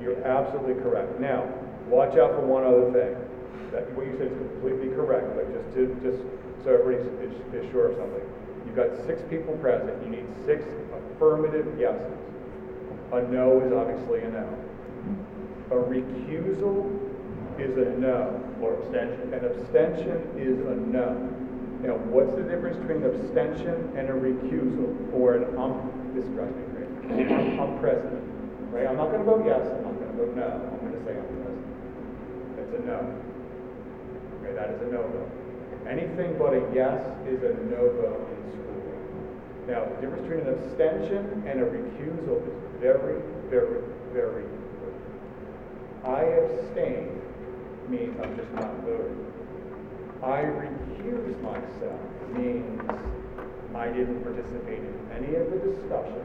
you're 0.00 0.22
absolutely 0.24 0.80
correct. 0.82 1.20
Now, 1.20 1.48
watch 1.88 2.16
out 2.16 2.32
for 2.32 2.44
one 2.46 2.64
other 2.64 2.90
thing. 2.92 3.14
That, 3.72 3.90
what 3.92 4.06
you 4.06 4.14
said 4.18 4.30
is 4.30 4.38
completely 4.38 4.88
correct, 4.94 5.34
but 5.34 5.50
just 5.50 5.66
to, 5.74 5.90
just 6.02 6.22
so 6.62 6.74
everybody 6.74 7.02
is, 7.22 7.34
is 7.52 7.70
sure 7.70 7.90
of 7.90 7.96
something. 7.98 8.22
You've 8.66 8.76
got 8.76 8.94
six 9.06 9.22
people 9.28 9.54
present, 9.58 9.92
you 10.02 10.10
need 10.10 10.26
six 10.46 10.64
affirmative 10.90 11.78
yeses. 11.78 12.18
A 13.12 13.22
no 13.22 13.60
is 13.60 13.72
obviously 13.72 14.22
a 14.22 14.30
no. 14.30 14.48
A 15.70 15.74
recusal 15.74 16.88
is 17.58 17.76
a 17.76 17.98
no. 17.98 18.40
Or 18.62 18.74
abstention. 18.80 19.34
An 19.34 19.44
abstention 19.44 20.18
is 20.38 20.58
a 20.66 20.74
no. 20.74 21.14
Now, 21.84 22.00
what's 22.08 22.32
the 22.32 22.42
difference 22.42 22.78
between 22.78 23.04
an 23.04 23.12
abstention 23.12 23.92
and 23.92 24.08
a 24.08 24.16
recusal 24.16 24.88
or 25.12 25.36
an 25.36 25.52
um, 25.58 25.92
this 26.16 26.24
drives 26.32 26.56
me 26.56 26.64
crazy. 26.72 27.28
I'm, 27.28 27.60
I'm 27.60 27.78
present, 27.78 28.24
right? 28.72 28.86
I'm 28.86 28.96
not 28.96 29.10
gonna 29.10 29.24
vote 29.24 29.44
yes, 29.44 29.60
I'm 29.60 29.82
not 29.82 29.82
gonna 29.82 29.83
vote 30.14 30.36
no, 30.36 30.46
I'm 30.46 30.78
gonna 30.78 31.04
say 31.04 31.18
I'm 31.18 31.26
present. 31.26 31.58
That's 32.56 32.72
a 32.74 32.80
no. 32.86 32.98
Okay, 34.40 34.54
that 34.54 34.70
is 34.70 34.80
a 34.82 34.88
no 34.90 35.02
vote. 35.02 35.30
Anything 35.88 36.38
but 36.38 36.54
a 36.54 36.62
yes 36.72 37.02
is 37.26 37.42
a 37.42 37.52
no 37.68 37.90
vote 37.98 38.24
in 38.30 38.40
school. 38.52 38.84
Now, 39.68 39.84
the 39.84 39.96
difference 40.00 40.22
between 40.22 40.46
an 40.46 40.54
abstention 40.54 41.42
and 41.46 41.60
a 41.60 41.66
recusal 41.66 42.40
is 42.46 42.56
very, 42.80 43.20
very, 43.50 43.82
very 44.12 44.44
important. 44.44 45.04
I 46.04 46.22
abstain 46.22 47.20
means 47.88 48.16
I'm 48.22 48.36
just 48.36 48.52
not 48.52 48.70
voting. 48.84 49.20
I 50.22 50.40
recuse 50.40 51.36
myself 51.42 52.00
means 52.32 52.80
I 53.74 53.88
didn't 53.88 54.22
participate 54.22 54.78
in 54.78 54.94
any 55.12 55.34
of 55.36 55.50
the 55.50 55.58
discussion 55.58 56.22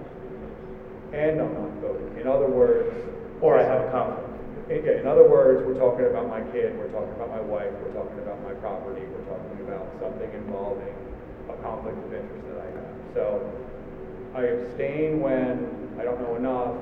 and 1.11 1.41
I'm 1.41 1.53
not 1.53 1.73
voting. 1.81 2.17
In 2.19 2.27
other 2.27 2.47
words. 2.47 3.18
Or 3.41 3.57
I 3.57 3.63
have 3.63 3.87
a 3.87 3.91
conflict. 3.91 4.27
In 4.69 5.07
other 5.07 5.27
words, 5.27 5.65
we're 5.65 5.79
talking 5.79 6.05
about 6.05 6.29
my 6.29 6.41
kid, 6.51 6.77
we're 6.77 6.91
talking 6.93 7.15
about 7.15 7.31
my 7.31 7.41
wife, 7.41 7.71
we're 7.81 7.95
talking 7.95 8.19
about 8.19 8.37
my 8.43 8.53
property, 8.61 9.01
we're 9.01 9.25
talking 9.25 9.65
about 9.65 9.87
something 9.97 10.29
involving 10.29 10.93
a 11.49 11.57
conflict 11.63 11.97
of 12.05 12.13
interest 12.13 12.45
that 12.51 12.61
I 12.61 12.69
have. 12.77 12.93
So 13.17 13.41
I 14.35 14.43
abstain 14.45 15.21
when 15.25 15.65
I 15.97 16.03
don't 16.03 16.21
know 16.21 16.35
enough, 16.35 16.77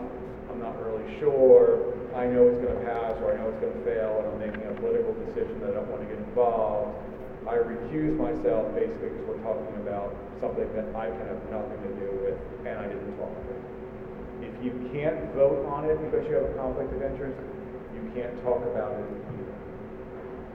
I'm 0.51 0.59
not 0.59 0.75
really 0.83 1.07
sure, 1.21 1.95
I 2.11 2.25
know 2.25 2.49
it's 2.49 2.59
gonna 2.59 2.83
pass 2.83 3.15
or 3.23 3.31
I 3.31 3.39
know 3.39 3.53
it's 3.53 3.61
gonna 3.63 3.85
fail 3.87 4.19
and 4.19 4.35
I'm 4.35 4.39
making 4.41 4.67
a 4.67 4.75
political 4.81 5.15
decision 5.29 5.61
that 5.61 5.71
I 5.71 5.73
don't 5.79 5.87
wanna 5.87 6.09
get 6.11 6.17
involved. 6.17 6.91
I 7.47 7.55
recuse 7.55 8.17
myself 8.19 8.73
basically 8.75 9.15
because 9.15 9.31
we're 9.31 9.45
talking 9.47 9.77
about 9.85 10.11
something 10.41 10.67
that 10.75 10.91
I 10.91 11.07
can 11.07 11.23
have 11.31 11.39
nothing 11.53 11.79
to 11.87 11.91
do 12.03 12.09
with 12.25 12.35
and 12.67 12.75
I 12.75 12.89
didn't 12.89 13.15
talk 13.15 13.31
about. 13.31 13.66
If 14.57 14.65
you 14.65 14.89
can't 14.91 15.33
vote 15.33 15.65
on 15.69 15.85
it 15.85 16.01
because 16.01 16.27
you 16.27 16.33
have 16.35 16.45
a 16.45 16.53
conflict 16.57 16.93
of 16.93 17.01
interest, 17.03 17.37
you 17.93 18.11
can't 18.15 18.33
talk 18.43 18.65
about 18.65 18.93
it 18.93 19.05
either. 19.05 19.53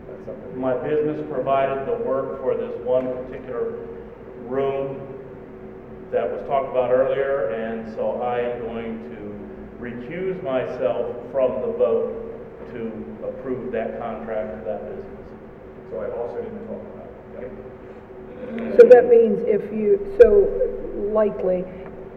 That's 0.09 0.27
something. 0.27 0.61
My 0.61 0.75
business 0.75 1.25
provided 1.31 1.87
the 1.87 2.03
work 2.05 2.43
for 2.43 2.57
this 2.57 2.75
one 2.85 3.07
particular 3.25 3.79
room 4.51 4.99
that 6.11 6.29
was 6.31 6.43
talked 6.49 6.71
about 6.71 6.91
earlier, 6.91 7.51
and 7.51 7.95
so 7.95 8.21
I 8.21 8.41
am 8.41 8.61
going 8.61 8.99
to 9.15 9.23
recuse 9.83 10.43
myself 10.43 11.15
from 11.31 11.63
the 11.63 11.73
vote 11.79 12.11
to 12.73 12.91
approve 13.29 13.71
that 13.73 13.99
contract 14.01 14.59
for 14.59 14.65
that 14.67 14.83
business. 14.91 15.29
So 15.91 16.01
I 16.01 16.11
also 16.19 16.43
didn't 16.43 16.67
talk 16.67 16.83
about 16.91 17.07
it. 17.43 17.53
Yep. 18.59 18.81
So 18.81 18.89
that 18.89 19.09
means 19.09 19.43
if 19.47 19.73
you, 19.73 20.17
so 20.21 20.51
likely, 21.13 21.65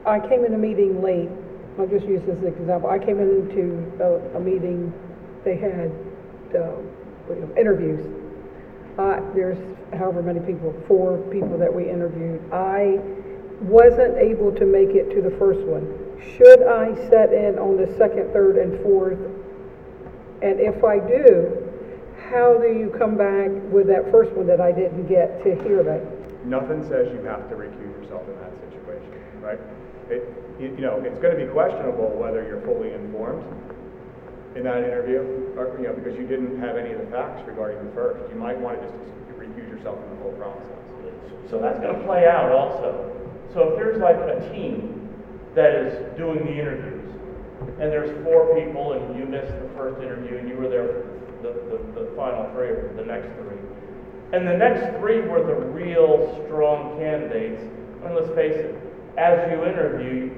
I 0.06 0.20
came 0.20 0.46
in 0.46 0.54
a 0.54 0.58
meeting 0.58 1.02
late, 1.02 1.30
I'll 1.78 1.88
just 1.88 2.06
use 2.06 2.22
this 2.26 2.38
as 2.38 2.44
an 2.44 2.48
example, 2.48 2.90
I 2.90 3.00
came 3.00 3.20
into 3.20 3.92
a, 4.00 4.38
a 4.38 4.40
meeting, 4.40 4.94
they 5.44 5.58
had, 5.58 5.92
do 6.52 6.84
you 7.30 7.36
know, 7.36 7.54
interviews. 7.58 8.00
There's 9.36 9.58
however 9.94 10.22
many 10.24 10.40
people, 10.40 10.74
four 10.88 11.18
people 11.32 11.58
that 11.58 11.74
we 11.74 11.90
interviewed. 11.90 12.42
I 12.54 13.00
wasn't 13.62 14.18
able 14.18 14.54
to 14.54 14.66
make 14.66 14.96
it 14.96 15.14
to 15.16 15.22
the 15.22 15.36
first 15.38 15.60
one. 15.68 15.84
Should 16.38 16.64
I 16.64 16.96
set 17.10 17.34
in 17.34 17.60
on 17.60 17.78
the 17.78 17.94
second, 17.98 18.32
third, 18.32 18.58
and 18.58 18.82
fourth? 18.82 19.20
And 20.42 20.60
if 20.60 20.84
I 20.84 21.00
do, 21.00 21.62
how 22.30 22.58
do 22.58 22.68
you 22.68 22.94
come 22.98 23.18
back 23.18 23.52
with 23.72 23.88
that 23.88 24.10
first 24.12 24.32
one 24.32 24.48
that 24.48 24.62
I 24.62 24.72
didn't 24.72 25.08
get 25.08 25.44
to 25.44 25.56
hear 25.64 25.84
that? 25.84 26.02
Nothing 26.46 26.84
says 26.88 27.10
you 27.12 27.26
have 27.26 27.50
to 27.50 27.56
recuse 27.56 27.90
yourself 28.02 28.22
in 28.30 28.38
that 28.38 28.54
situation, 28.70 29.10
right? 29.42 29.60
It, 30.10 30.30
you 30.60 30.70
you 30.78 30.82
know, 30.86 31.02
it's 31.02 31.20
gonna 31.20 31.36
be 31.36 31.50
questionable 31.50 32.14
whether 32.14 32.46
you're 32.46 32.62
fully 32.62 32.94
informed 32.94 33.44
in 34.56 34.64
that 34.64 34.84
interview, 34.84 35.52
or, 35.58 35.76
you 35.82 35.88
know, 35.88 35.94
because 35.94 36.16
you 36.16 36.26
didn't 36.28 36.62
have 36.62 36.78
any 36.78 36.92
of 36.94 37.00
the 37.02 37.08
facts 37.08 37.42
regarding 37.48 37.84
the 37.84 37.92
first. 37.92 38.22
You 38.32 38.38
might 38.40 38.58
wanna 38.60 38.80
just 38.80 38.94
recuse 39.36 39.68
yourself 39.68 39.98
in 40.06 40.10
the 40.16 40.22
whole 40.24 40.38
process. 40.38 40.80
So 41.50 41.60
that's 41.60 41.80
gonna 41.80 42.04
play 42.06 42.28
out 42.28 42.52
also. 42.52 43.12
So 43.54 43.70
if 43.70 43.76
there's 43.76 43.98
like 43.98 44.18
a 44.18 44.40
team 44.54 45.10
that 45.56 45.74
is 45.74 45.98
doing 46.18 46.46
the 46.46 46.54
interviews, 46.54 47.10
and 47.80 47.92
there's 47.92 48.12
four 48.24 48.54
people, 48.56 48.94
and 48.94 49.18
you 49.18 49.26
missed 49.26 49.52
the 49.52 49.70
first 49.76 50.02
interview, 50.02 50.38
and 50.38 50.48
you 50.48 50.56
were 50.56 50.70
there 50.70 50.88
for 50.88 51.04
the, 51.42 51.52
the, 51.74 52.06
the 52.06 52.16
final 52.16 52.50
three, 52.54 52.70
or 52.70 52.94
the 52.96 53.04
next 53.04 53.28
three, 53.36 53.60
and 54.36 54.46
the 54.46 54.58
next 54.58 55.00
three 55.00 55.22
were 55.22 55.44
the 55.44 55.56
real 55.56 56.44
strong 56.46 56.98
candidates, 57.00 57.62
mean, 58.06 58.16
let's 58.16 58.34
face 58.36 58.56
it, 58.56 58.76
as 59.18 59.50
you 59.50 59.64
interview, 59.64 60.30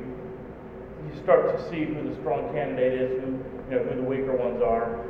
you 1.06 1.22
start 1.24 1.58
to 1.58 1.70
see 1.70 1.86
who 1.86 2.08
the 2.08 2.16
strong 2.22 2.54
candidate 2.54 2.94
is, 2.94 3.22
who, 3.24 3.32
you 3.70 3.76
know, 3.76 3.84
who 3.84 3.96
the 3.96 4.08
weaker 4.08 4.36
ones 4.36 4.62
are. 4.62 5.04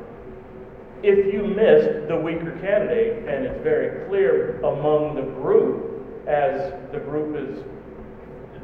If 1.03 1.33
you 1.33 1.43
missed 1.43 2.07
the 2.07 2.15
weaker 2.15 2.57
candidate, 2.61 3.27
and 3.27 3.45
it's 3.45 3.61
very 3.61 4.07
clear 4.07 4.59
among 4.61 5.15
the 5.15 5.21
group, 5.41 5.83
as 6.27 6.71
the 6.91 6.99
group 6.99 7.35
is 7.35 7.63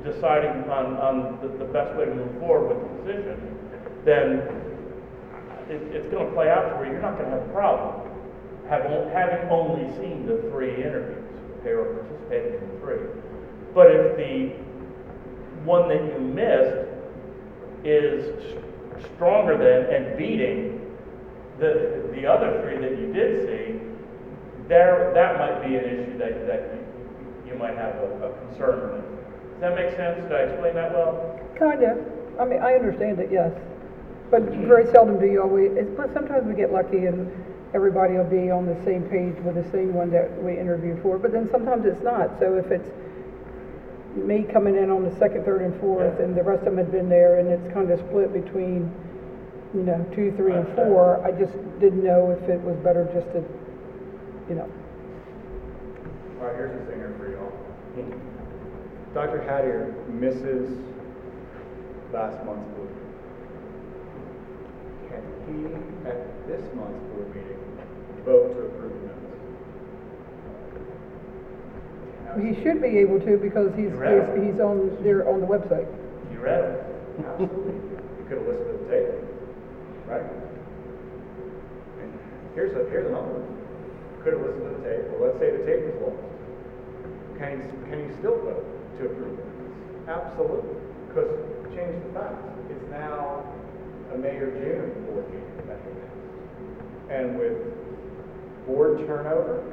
deciding 0.04 0.70
on, 0.70 0.98
on 0.98 1.40
the, 1.42 1.66
the 1.66 1.72
best 1.72 1.98
way 1.98 2.06
to 2.06 2.16
move 2.16 2.40
forward 2.40 2.76
with 2.76 3.06
the 3.06 3.14
decision, 3.14 3.60
then 4.06 4.40
it, 5.70 5.82
it's 5.96 6.12
gonna 6.14 6.32
play 6.32 6.50
out 6.50 6.70
to 6.70 6.76
where 6.76 6.92
you're 6.92 7.02
not 7.02 7.18
gonna 7.18 7.30
have 7.30 7.44
a 7.44 7.54
problem, 7.54 8.13
having, 8.70 9.50
only 9.50 9.86
seen 9.98 10.26
the 10.26 10.38
three 10.50 10.76
interviews, 10.76 11.24
okay, 11.60 11.72
or 11.72 11.96
participated 11.96 12.64
in 12.64 12.70
the 12.70 12.80
three. 12.80 12.98
But 13.74 13.92
if 13.92 14.18
the 14.18 14.56
one 15.66 15.90
that 15.90 16.04
you 16.04 16.20
missed 16.20 16.88
is 17.84 18.56
stronger 19.16 19.58
than 19.58 19.94
and 19.94 20.18
beating 20.18 20.80
the, 21.60 22.10
the 22.16 22.26
other 22.26 22.62
three 22.62 22.78
that 22.78 22.98
you 22.98 23.14
did 23.14 23.48
see, 23.48 23.80
there, 24.68 25.12
that 25.14 25.38
might 25.38 25.62
be 25.68 25.76
an 25.76 25.84
issue 25.84 26.18
that, 26.18 26.48
that 26.48 26.74
you, 26.74 27.52
you 27.54 27.60
might 27.60 27.76
have 27.76 27.96
a, 27.96 28.30
a 28.30 28.48
concern 28.48 28.94
with. 28.94 29.04
Does 29.04 29.62
that 29.62 29.76
make 29.76 29.96
sense? 29.96 30.24
Did 30.24 30.32
I 30.32 30.40
explain 30.52 30.76
that 30.76 30.94
well? 30.94 31.40
Kind 31.60 31.84
of. 31.84 31.98
I 32.40 32.46
mean, 32.46 32.60
I 32.60 32.74
understand 32.74 33.20
it, 33.20 33.30
yes. 33.32 33.52
But 34.32 34.44
very 34.66 34.90
seldom 34.92 35.20
do 35.20 35.28
you 35.28 35.42
always, 35.42 35.72
sometimes 36.14 36.48
we 36.48 36.56
get 36.56 36.72
lucky 36.72 37.06
and 37.06 37.30
everybody 37.74 38.14
will 38.14 38.30
be 38.30 38.52
on 38.52 38.66
the 38.66 38.78
same 38.86 39.04
page 39.04 39.36
with 39.44 39.56
the 39.56 39.70
same 39.72 39.94
one 39.94 40.12
that 40.12 40.32
we 40.44 40.58
interviewed 40.58 41.02
for, 41.02 41.18
but 41.18 41.32
then 41.32 41.50
sometimes 41.52 41.86
it's 41.86 42.02
not. 42.02 42.40
So 42.40 42.56
if 42.58 42.72
it's 42.72 42.90
me 44.16 44.44
coming 44.44 44.76
in 44.76 44.92
on 44.92 45.04
the 45.04 45.16
second, 45.18 45.44
third, 45.44 45.62
and 45.62 45.80
fourth, 45.80 46.20
and 46.20 46.36
the 46.38 46.44
rest 46.44 46.60
of 46.60 46.76
them 46.76 46.78
had 46.78 46.92
been 46.92 47.10
there, 47.10 47.40
and 47.40 47.50
it's 47.50 47.74
kind 47.74 47.90
of 47.90 48.00
split 48.00 48.32
between, 48.32 48.94
you 49.74 49.82
know, 49.82 50.06
two, 50.14 50.32
three, 50.38 50.54
and 50.54 50.68
four, 50.76 51.26
I 51.26 51.32
just 51.32 51.54
didn't 51.80 52.04
know 52.04 52.30
if 52.32 52.48
it 52.48 52.62
was 52.62 52.78
better 52.78 53.10
just 53.14 53.26
to, 53.34 53.44
you 54.50 54.56
know. 54.56 54.70
All 56.40 56.48
right, 56.48 56.56
here's 56.56 56.80
a 56.80 56.86
singer 56.92 57.16
for 57.18 57.32
y'all. 57.32 57.52
Dr. 59.14 59.40
Hattier 59.46 59.94
misses 60.10 60.70
last 62.12 62.44
month's 62.46 62.70
board. 62.78 62.90
meeting. 62.90 63.10
Can 65.10 65.22
he, 65.50 66.10
at 66.10 66.48
this 66.48 66.66
month's 66.76 67.02
board 67.14 67.30
meeting, 67.36 67.53
vote 68.26 68.54
to 68.56 68.60
approve 68.66 68.94
the 68.94 69.08
minutes? 72.40 72.58
He 72.58 72.64
should 72.64 72.82
be 72.82 72.98
able 73.00 73.20
to 73.22 73.38
because 73.38 73.72
he's, 73.76 73.92
You 73.92 74.00
he's, 74.02 74.54
he's 74.54 74.60
on, 74.60 74.98
there 75.04 75.28
on 75.30 75.40
the 75.42 75.48
website. 75.48 75.88
You 76.32 76.40
read 76.40 76.64
it? 76.64 76.84
Absolutely. 77.26 77.74
You 78.24 78.30
could 78.30 78.38
have 78.40 78.48
listened 78.48 78.72
to 78.72 78.78
the 78.80 78.90
tape, 78.90 79.12
right? 80.08 80.24
And 82.00 82.10
here's 82.56 82.72
a, 82.72 82.88
here's 82.90 83.06
another 83.12 83.36
one. 83.36 83.44
Could 84.24 84.34
have 84.40 84.42
listened 84.48 84.64
to 84.64 84.80
the 84.80 84.84
tape, 84.88 85.04
well, 85.12 85.28
let's 85.28 85.38
say 85.44 85.52
the 85.52 85.64
tape 85.68 85.84
is 85.92 85.98
lost. 86.00 86.24
Can 87.36 87.60
you, 87.60 87.68
can 87.92 88.00
you 88.00 88.16
still 88.24 88.40
vote 88.48 88.64
to 88.64 89.12
approve 89.12 89.36
the 89.36 89.44
minutes? 89.44 90.08
Absolutely, 90.08 90.72
because 91.12 91.36
change 91.76 92.00
the 92.00 92.12
facts. 92.16 92.40
It's 92.72 92.88
now 92.90 93.44
a 94.14 94.18
May 94.18 94.40
or 94.40 94.56
June 94.56 94.88
board 95.12 95.28
meeting 95.28 95.68
that 95.68 95.84
we 95.84 95.92
missed. 96.00 96.24
And 97.12 97.36
with 97.36 97.60
board 98.66 99.00
turnover 99.08 99.64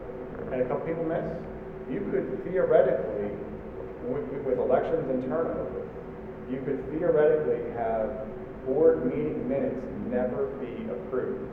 and 0.53 0.62
a 0.62 0.65
couple 0.67 0.87
people 0.87 1.05
miss, 1.05 1.25
you 1.91 2.01
could 2.11 2.43
theoretically, 2.45 3.35
with, 4.07 4.27
with 4.45 4.59
elections 4.59 5.09
and 5.11 5.23
turnover, 5.25 5.87
you 6.51 6.59
could 6.67 6.83
theoretically 6.91 7.71
have 7.79 8.27
board 8.67 9.07
meeting 9.07 9.49
minutes 9.49 9.79
never 10.11 10.51
be 10.59 10.87
approved, 10.91 11.47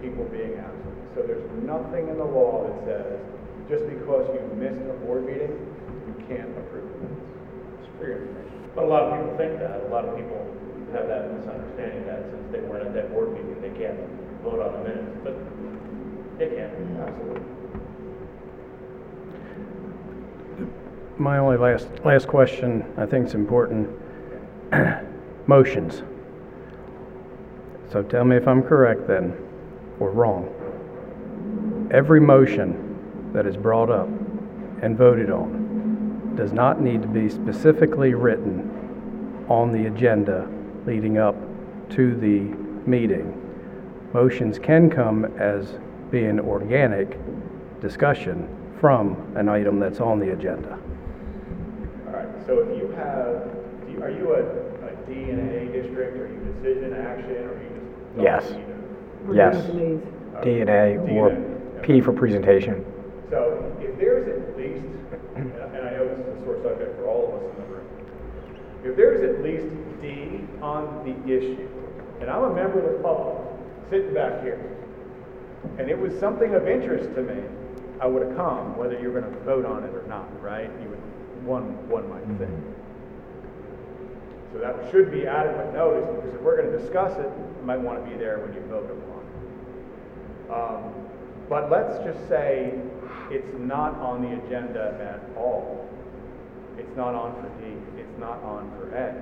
people 0.00 0.24
being 0.28 0.60
absent. 0.60 0.96
So 1.16 1.22
there's 1.24 1.48
nothing 1.64 2.08
in 2.08 2.18
the 2.18 2.28
law 2.28 2.68
that 2.68 2.76
says, 2.84 3.20
just 3.68 3.88
because 3.88 4.28
you 4.36 4.44
missed 4.60 4.84
a 4.84 4.96
board 5.04 5.24
meeting, 5.24 5.56
you 6.04 6.14
can't 6.28 6.52
approve 6.60 6.84
the 6.84 6.98
minutes. 7.08 7.24
It's 7.80 7.88
for 7.96 8.04
your 8.04 8.20
information. 8.28 8.68
But 8.76 8.84
a 8.84 8.90
lot 8.90 9.08
of 9.08 9.16
people 9.16 9.32
think 9.40 9.56
that. 9.64 9.88
A 9.88 9.88
lot 9.88 10.04
of 10.04 10.12
people 10.18 10.36
have 10.92 11.08
that 11.08 11.32
misunderstanding 11.32 12.04
that 12.04 12.28
since 12.28 12.44
they 12.52 12.60
weren't 12.60 12.84
at 12.84 12.92
that 12.92 13.08
board 13.14 13.32
meeting, 13.32 13.56
they 13.64 13.72
can't 13.72 13.96
vote 14.44 14.60
on 14.60 14.76
the 14.76 14.82
minutes, 14.84 15.16
but 15.24 15.32
they 16.38 16.48
can. 16.48 16.98
Absolutely. 17.00 17.40
My 21.16 21.38
only 21.38 21.56
last, 21.56 21.88
last 22.04 22.26
question, 22.26 22.84
I 22.96 23.06
think 23.06 23.26
is 23.26 23.34
important. 23.34 23.88
Motions. 25.46 26.02
So 27.92 28.02
tell 28.02 28.24
me 28.24 28.36
if 28.36 28.48
I'm 28.48 28.62
correct 28.62 29.06
then, 29.06 29.36
or 30.00 30.10
wrong. 30.10 30.48
Every 31.92 32.20
motion 32.20 33.30
that 33.32 33.46
is 33.46 33.56
brought 33.56 33.90
up 33.90 34.08
and 34.82 34.98
voted 34.98 35.30
on 35.30 36.34
does 36.34 36.52
not 36.52 36.80
need 36.80 37.02
to 37.02 37.08
be 37.08 37.28
specifically 37.28 38.14
written 38.14 39.46
on 39.48 39.70
the 39.70 39.86
agenda 39.86 40.48
leading 40.86 41.18
up 41.18 41.36
to 41.90 42.16
the 42.16 42.40
meeting. 42.88 43.40
Motions 44.12 44.58
can 44.58 44.90
come 44.90 45.24
as 45.38 45.78
being 46.14 46.38
organic 46.38 47.18
discussion 47.80 48.46
from 48.80 49.16
an 49.34 49.48
item 49.48 49.80
that's 49.80 49.98
on 49.98 50.20
the 50.20 50.30
agenda. 50.32 50.78
All 52.06 52.12
right, 52.12 52.28
so 52.46 52.60
if 52.60 52.78
you 52.78 52.88
have, 52.92 53.50
do 53.84 53.92
you- 53.92 54.00
are 54.00 54.10
you 54.10 54.32
a, 54.32 54.42
a 54.86 54.94
D 55.08 55.30
and 55.30 55.50
A 55.50 55.72
district, 55.72 56.16
are 56.16 56.28
you 56.28 56.38
decision, 56.54 56.94
action, 56.94 57.32
or 57.32 57.54
are 57.54 57.62
you 57.64 57.70
just? 58.14 58.22
Yes. 58.22 58.50
need 58.52 58.60
it? 58.60 59.34
Yes. 59.34 59.56
Ds 59.56 59.74
and 59.74 60.44
D 60.44 60.60
and 60.60 60.70
A 60.70 60.98
or 61.18 61.30
D&A. 61.30 61.82
P 61.82 62.00
for 62.00 62.12
presentation. 62.12 62.84
So 63.28 63.74
if 63.80 63.98
there's 63.98 64.28
at 64.28 64.56
least, 64.56 64.86
and 65.34 65.50
and 65.50 65.88
I 65.88 65.90
know 65.96 66.06
this 66.14 66.18
is 66.28 66.40
a 66.40 66.44
sore 66.44 66.62
subject 66.62 66.94
for 66.96 67.08
all 67.08 67.26
of 67.26 67.42
us 67.42 67.56
in 67.56 67.62
the 67.62 67.68
room, 67.74 67.86
if 68.84 68.94
there's 68.94 69.20
at 69.28 69.42
least 69.42 69.66
D 70.00 70.46
on 70.62 71.02
the 71.04 71.16
issue, 71.34 71.68
and 72.20 72.30
I'm 72.30 72.44
a 72.44 72.54
member 72.54 72.78
of 72.86 72.92
the 72.98 73.02
public, 73.02 73.36
sitting 73.90 74.14
back 74.14 74.42
here, 74.44 74.70
and 75.78 75.88
it 75.90 75.98
was 75.98 76.18
something 76.18 76.54
of 76.54 76.68
interest 76.68 77.14
to 77.14 77.22
me, 77.22 77.42
I 78.00 78.06
would 78.06 78.26
have 78.26 78.36
come, 78.36 78.76
whether 78.76 78.98
you're 78.98 79.18
gonna 79.18 79.36
vote 79.40 79.64
on 79.64 79.84
it 79.84 79.94
or 79.94 80.04
not, 80.08 80.28
right? 80.42 80.70
You 80.82 80.88
would, 80.88 81.44
one, 81.44 81.88
one 81.88 82.08
might 82.10 82.26
think. 82.38 82.50
So 84.52 84.58
that 84.60 84.90
should 84.90 85.10
be 85.10 85.26
adequate 85.26 85.74
notice, 85.74 86.08
because 86.14 86.34
if 86.34 86.40
we're 86.40 86.62
gonna 86.62 86.78
discuss 86.78 87.18
it, 87.18 87.26
you 87.26 87.64
might 87.64 87.80
wanna 87.80 88.02
be 88.02 88.14
there 88.16 88.38
when 88.38 88.52
you 88.54 88.60
vote 88.68 88.90
upon 88.90 89.22
it. 89.24 90.52
Um, 90.52 90.94
But 91.48 91.70
let's 91.70 92.02
just 92.04 92.26
say 92.26 92.72
it's 93.30 93.58
not 93.58 93.94
on 94.00 94.22
the 94.22 94.32
agenda 94.46 94.96
at 94.98 95.36
all. 95.36 95.86
It's 96.78 96.96
not 96.96 97.14
on 97.14 97.34
for 97.34 97.48
D, 97.60 97.76
it's 97.98 98.18
not 98.18 98.42
on 98.42 98.70
for 98.78 98.94
A. 98.96 99.14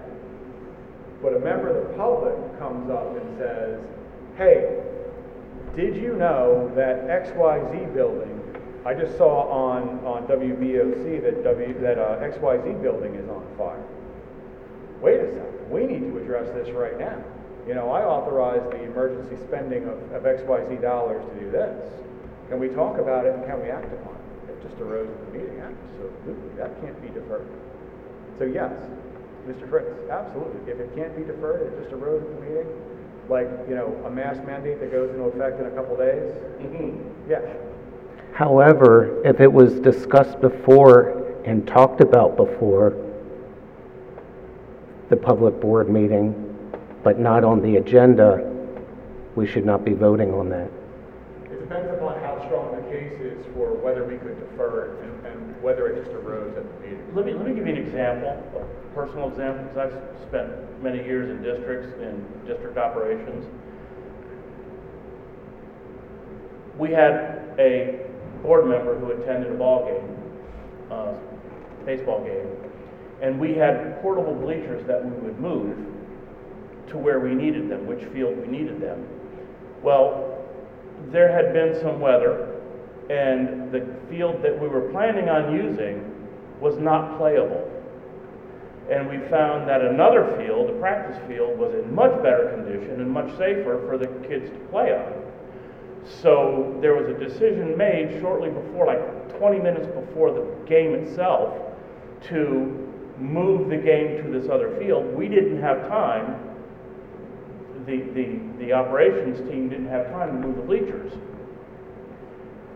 But 1.20 1.34
a 1.34 1.40
member 1.40 1.68
of 1.68 1.88
the 1.88 1.94
public 1.94 2.34
comes 2.58 2.90
up 2.90 3.16
and 3.16 3.38
says, 3.38 3.80
hey, 4.36 4.80
did 5.76 5.96
you 5.96 6.14
know 6.16 6.70
that 6.76 7.06
XYZ 7.08 7.94
building, 7.94 8.38
I 8.84 8.94
just 8.94 9.16
saw 9.16 9.48
on, 9.48 10.04
on 10.04 10.26
WBOC 10.26 11.22
that 11.22 11.44
W, 11.44 11.80
that 11.80 11.98
uh, 11.98 12.20
XYZ 12.20 12.82
building 12.82 13.14
is 13.14 13.28
on 13.28 13.46
fire. 13.56 13.82
Wait 15.00 15.20
a 15.20 15.26
second, 15.32 15.70
we 15.70 15.86
need 15.86 16.00
to 16.00 16.18
address 16.18 16.46
this 16.54 16.68
right 16.74 16.98
now. 16.98 17.16
You 17.66 17.74
know, 17.74 17.90
I 17.90 18.04
authorized 18.04 18.66
the 18.72 18.82
emergency 18.82 19.36
spending 19.46 19.84
of, 19.84 19.98
of 20.12 20.22
XYZ 20.24 20.82
dollars 20.82 21.24
to 21.32 21.40
do 21.40 21.50
this. 21.50 21.78
Can 22.48 22.58
we 22.58 22.68
talk 22.68 22.98
about 22.98 23.24
it 23.24 23.34
and 23.34 23.46
can 23.46 23.62
we 23.62 23.70
act 23.70 23.86
upon 23.86 24.12
it? 24.12 24.52
It 24.52 24.68
just 24.68 24.80
arose 24.80 25.08
at 25.08 25.32
the 25.32 25.38
meeting, 25.38 25.62
absolutely, 25.62 26.52
that 26.58 26.78
can't 26.82 27.00
be 27.00 27.08
deferred. 27.08 27.48
So 28.38 28.44
yes, 28.44 28.74
Mr. 29.46 29.70
Fritz, 29.70 29.88
absolutely, 30.10 30.60
if 30.70 30.78
it 30.78 30.94
can't 30.94 31.16
be 31.16 31.24
deferred, 31.24 31.72
it 31.72 31.80
just 31.80 31.94
arose 31.94 32.20
at 32.20 32.34
the 32.34 32.42
meeting, 32.44 32.68
like, 33.28 33.48
you 33.68 33.74
know, 33.74 33.94
a 34.06 34.10
mask 34.10 34.42
mandate 34.44 34.80
that 34.80 34.90
goes 34.92 35.10
into 35.10 35.22
effect 35.24 35.60
in 35.60 35.66
a 35.66 35.70
couple 35.70 35.96
days, 35.96 36.32
Mhm. 36.60 36.98
yes. 37.28 37.42
However, 38.32 39.10
if 39.24 39.40
it 39.40 39.52
was 39.52 39.78
discussed 39.80 40.40
before 40.40 41.12
and 41.44 41.66
talked 41.66 42.00
about 42.00 42.36
before 42.36 42.94
the 45.08 45.16
public 45.16 45.60
board 45.60 45.88
meeting, 45.88 46.34
but 47.02 47.18
not 47.18 47.44
on 47.44 47.60
the 47.60 47.76
agenda, 47.76 48.42
we 49.36 49.46
should 49.46 49.66
not 49.66 49.84
be 49.84 49.92
voting 49.92 50.32
on 50.32 50.48
that. 50.50 50.68
It 51.50 51.60
depends 51.60 51.90
upon 51.92 52.18
how 52.20 52.38
strong 52.46 52.74
the 52.76 52.82
case 52.90 53.12
is 53.20 53.44
for 53.54 53.72
whether 53.82 54.04
we 54.04 54.16
could 54.16 54.38
defer 54.50 54.84
it 54.84 54.90
and, 55.04 55.26
and 55.26 55.51
whether 55.62 55.86
it 55.86 56.04
just 56.04 56.14
arose 56.14 56.56
at 56.56 56.64
the 56.64 56.80
meeting. 56.86 57.14
Let 57.14 57.24
me, 57.24 57.32
let 57.32 57.46
me 57.46 57.54
give 57.54 57.66
you 57.66 57.74
an 57.74 57.80
example, 57.80 58.30
a 58.30 58.94
personal 58.94 59.28
example, 59.28 59.64
because 59.64 59.92
I've 59.92 60.28
spent 60.28 60.82
many 60.82 60.98
years 60.98 61.30
in 61.30 61.42
districts, 61.42 61.94
in 62.02 62.26
district 62.46 62.76
operations. 62.76 63.46
We 66.76 66.90
had 66.90 67.54
a 67.58 68.06
board 68.42 68.66
member 68.66 68.98
who 68.98 69.12
attended 69.12 69.52
a 69.52 69.54
ball 69.54 69.86
game, 69.86 70.18
uh, 70.90 71.14
baseball 71.86 72.24
game, 72.24 72.48
and 73.20 73.38
we 73.38 73.54
had 73.54 74.02
portable 74.02 74.34
bleachers 74.34 74.84
that 74.88 75.04
we 75.04 75.12
would 75.20 75.38
move 75.38 75.76
to 76.88 76.98
where 76.98 77.20
we 77.20 77.34
needed 77.34 77.70
them, 77.70 77.86
which 77.86 78.02
field 78.12 78.36
we 78.36 78.48
needed 78.48 78.80
them. 78.80 79.06
Well, 79.80 80.44
there 81.12 81.30
had 81.30 81.52
been 81.52 81.80
some 81.80 82.00
weather, 82.00 82.51
and 83.12 83.70
the 83.70 83.86
field 84.08 84.42
that 84.42 84.58
we 84.58 84.68
were 84.68 84.88
planning 84.90 85.28
on 85.28 85.54
using 85.54 86.02
was 86.60 86.78
not 86.78 87.18
playable. 87.18 87.68
And 88.90 89.08
we 89.08 89.18
found 89.28 89.68
that 89.68 89.82
another 89.82 90.34
field, 90.38 90.68
the 90.68 90.80
practice 90.80 91.18
field, 91.28 91.58
was 91.58 91.74
in 91.74 91.94
much 91.94 92.10
better 92.22 92.50
condition 92.56 93.00
and 93.00 93.10
much 93.10 93.30
safer 93.36 93.84
for 93.86 93.98
the 93.98 94.06
kids 94.26 94.48
to 94.50 94.58
play 94.70 94.96
on. 94.96 95.12
So 96.22 96.78
there 96.80 96.94
was 96.94 97.06
a 97.08 97.18
decision 97.18 97.76
made 97.76 98.18
shortly 98.20 98.48
before, 98.48 98.86
like 98.86 99.38
20 99.38 99.58
minutes 99.58 99.86
before 99.86 100.32
the 100.32 100.46
game 100.66 100.94
itself, 100.94 101.54
to 102.28 102.88
move 103.18 103.68
the 103.68 103.76
game 103.76 104.22
to 104.22 104.40
this 104.40 104.50
other 104.50 104.74
field. 104.78 105.14
We 105.14 105.28
didn't 105.28 105.60
have 105.60 105.86
time, 105.88 106.38
the, 107.86 107.98
the, 108.14 108.40
the 108.58 108.72
operations 108.72 109.38
team 109.50 109.68
didn't 109.68 109.88
have 109.88 110.10
time 110.10 110.40
to 110.40 110.48
move 110.48 110.56
the 110.56 110.62
bleachers. 110.62 111.12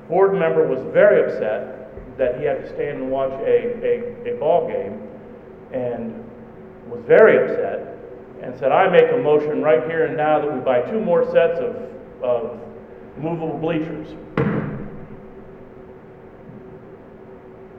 Board 0.08 0.34
member 0.34 0.66
was 0.66 0.80
very 0.92 1.24
upset 1.24 2.16
that 2.16 2.38
he 2.38 2.44
had 2.44 2.62
to 2.62 2.68
stand 2.68 3.02
and 3.02 3.10
watch 3.10 3.32
a, 3.32 4.24
a, 4.26 4.34
a 4.34 4.38
ball 4.38 4.68
game 4.68 5.02
and 5.72 6.24
was 6.88 7.02
very 7.06 7.38
upset 7.38 7.98
and 8.42 8.56
said, 8.58 8.70
I 8.70 8.88
make 8.88 9.10
a 9.12 9.18
motion 9.18 9.62
right 9.62 9.84
here 9.84 10.06
and 10.06 10.16
now 10.16 10.40
that 10.40 10.52
we 10.52 10.60
buy 10.60 10.80
two 10.82 11.00
more 11.00 11.24
sets 11.32 11.58
of, 11.58 11.76
of 12.22 12.60
movable 13.18 13.58
bleachers. 13.58 14.08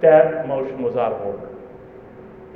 That 0.01 0.47
motion 0.47 0.83
was 0.83 0.95
out 0.95 1.13
of 1.13 1.21
order. 1.21 1.49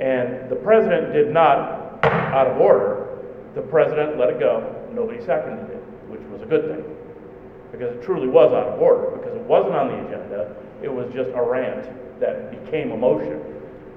And 0.00 0.50
the 0.50 0.56
president 0.56 1.12
did 1.12 1.32
not, 1.32 2.04
out 2.04 2.46
of 2.46 2.58
order, 2.58 3.18
the 3.54 3.62
president 3.62 4.18
let 4.18 4.30
it 4.30 4.40
go, 4.40 4.88
nobody 4.92 5.24
seconded 5.24 5.70
it, 5.70 5.82
which 6.08 6.22
was 6.30 6.42
a 6.42 6.46
good 6.46 6.68
thing. 6.68 6.91
Because 7.72 7.96
it 7.96 8.02
truly 8.04 8.28
was 8.28 8.52
out 8.52 8.68
of 8.68 8.80
order, 8.80 9.16
because 9.16 9.34
it 9.34 9.42
wasn't 9.42 9.74
on 9.74 9.88
the 9.88 10.06
agenda, 10.06 10.54
it 10.82 10.92
was 10.92 11.12
just 11.12 11.30
a 11.34 11.42
rant 11.42 11.88
that 12.20 12.50
became 12.64 12.92
a 12.92 12.96
motion 12.96 13.40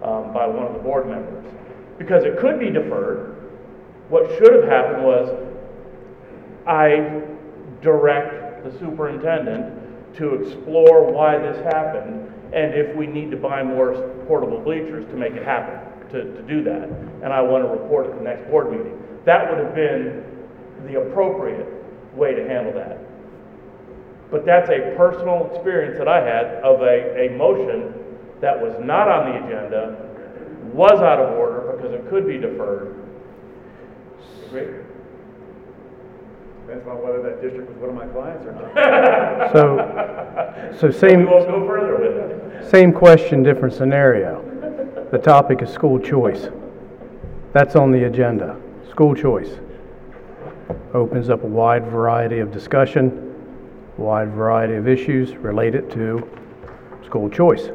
um, 0.02 0.34
by 0.34 0.48
one 0.48 0.66
of 0.66 0.74
the 0.74 0.80
board 0.80 1.08
members. 1.08 1.46
Because 1.98 2.24
it 2.24 2.40
could 2.40 2.60
be 2.60 2.72
deferred, 2.72 3.36
what 4.10 4.30
should 4.38 4.54
have 4.54 4.64
happened 4.64 5.04
was, 5.04 5.30
I 6.66 7.22
direct 7.82 8.64
the 8.64 8.72
superintendent 8.80 10.16
to 10.16 10.36
explore 10.36 11.12
why 11.12 11.38
this 11.38 11.58
happened, 11.66 12.32
and 12.54 12.74
if 12.74 12.96
we 12.96 13.08
need 13.08 13.30
to 13.32 13.38
buy 13.38 13.62
more 13.62 13.94
portable 14.28 14.60
bleachers 14.60 15.06
to 15.08 15.16
make 15.16 15.34
it 15.34 15.44
happen, 15.44 16.10
to, 16.12 16.24
to 16.24 16.42
do 16.44 16.64
that. 16.64 16.90
And 17.24 17.34
I 17.34 17.42
want 17.42 17.64
to 17.64 17.70
report 17.70 18.08
at 18.08 18.16
the 18.16 18.24
next 18.24 18.50
board 18.50 18.72
meeting. 18.72 18.98
That 19.26 19.50
would 19.50 19.64
have 19.64 19.76
been 19.76 20.24
the 20.88 21.02
appropriate 21.02 21.68
way 22.16 22.34
to 22.34 22.48
handle 22.48 22.74
that. 22.74 23.00
But 24.32 24.46
that's 24.46 24.70
a 24.70 24.94
personal 24.98 25.50
experience 25.54 25.98
that 25.98 26.08
I 26.08 26.20
had 26.20 26.46
of 26.64 26.82
a, 26.82 27.28
a 27.28 27.38
motion 27.38 27.94
that 28.42 28.60
was 28.60 28.74
not 28.84 29.08
on 29.08 29.32
the 29.32 29.46
agenda, 29.46 29.98
was 30.74 31.00
out 31.00 31.20
of 31.20 31.38
order 31.38 31.74
because 31.76 31.94
it 31.94 32.10
could 32.10 32.28
be 32.28 32.38
deferred. 32.38 32.96
Agree? 34.48 34.84
Depends 36.66 36.88
on 36.88 37.04
whether 37.04 37.22
that 37.22 37.42
district 37.42 37.70
was 37.70 37.78
one 37.78 37.90
of 37.90 37.96
my 37.96 38.08
clients 38.08 38.46
or 38.46 38.52
not. 38.54 39.52
So, 39.54 40.78
so 40.80 40.92
same. 40.92 41.20
We 41.20 41.26
won't 41.26 41.48
go 41.48 41.66
further 41.68 41.98
with 41.98 42.64
it. 42.66 42.70
same 42.72 42.92
question, 42.92 43.44
different 43.44 43.74
scenario. 43.74 44.42
The 45.12 45.20
topic 45.20 45.62
is 45.62 45.70
school 45.70 46.00
choice. 46.00 46.48
That's 47.54 47.76
on 47.76 47.92
the 47.92 48.06
agenda, 48.06 48.60
school 48.90 49.16
choice. 49.16 49.60
Opens 50.94 51.30
up 51.30 51.44
a 51.44 51.48
wide 51.48 51.86
variety 51.86 52.40
of 52.40 52.52
discussion, 52.52 53.25
wide 53.98 54.32
variety 54.32 54.76
of 54.76 54.88
issues 54.88 55.36
related 55.36 55.90
to 55.92 56.28
school 57.06 57.30
choice. 57.30 57.70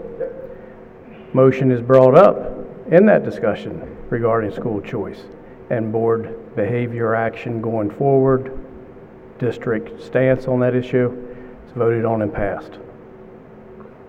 Motion 1.32 1.70
is 1.70 1.80
brought 1.80 2.14
up 2.14 2.56
in 2.90 3.06
that 3.06 3.24
discussion 3.24 3.96
regarding 4.10 4.50
school 4.52 4.80
choice 4.80 5.22
and 5.70 5.92
board 5.92 6.36
behavior 6.56 7.14
action 7.14 7.62
going 7.62 7.90
forward, 7.90 8.58
district 9.38 10.02
stance 10.02 10.46
on 10.46 10.58
that 10.60 10.74
issue. 10.74 11.16
It's 11.64 11.72
voted 11.72 12.04
on 12.04 12.22
and 12.22 12.34
passed. 12.34 12.72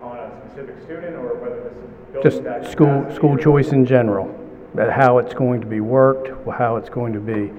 On 0.01 0.17
a 0.17 0.31
specific 0.47 0.81
student 0.83 1.15
or 1.15 1.35
whether 1.35 1.61
this 1.63 1.73
is 2.17 2.23
Just 2.23 2.43
building 2.43 2.61
that 2.63 2.71
school, 2.71 2.87
capacity 2.87 3.15
school 3.15 3.35
or- 3.35 3.37
choice 3.37 3.71
in 3.71 3.85
general, 3.85 4.35
that 4.73 4.91
how 4.91 5.19
it's 5.19 5.33
going 5.35 5.61
to 5.61 5.67
be 5.67 5.79
worked, 5.79 6.29
how 6.49 6.77
it's 6.77 6.89
going 6.89 7.13
to 7.13 7.19
be 7.19 7.51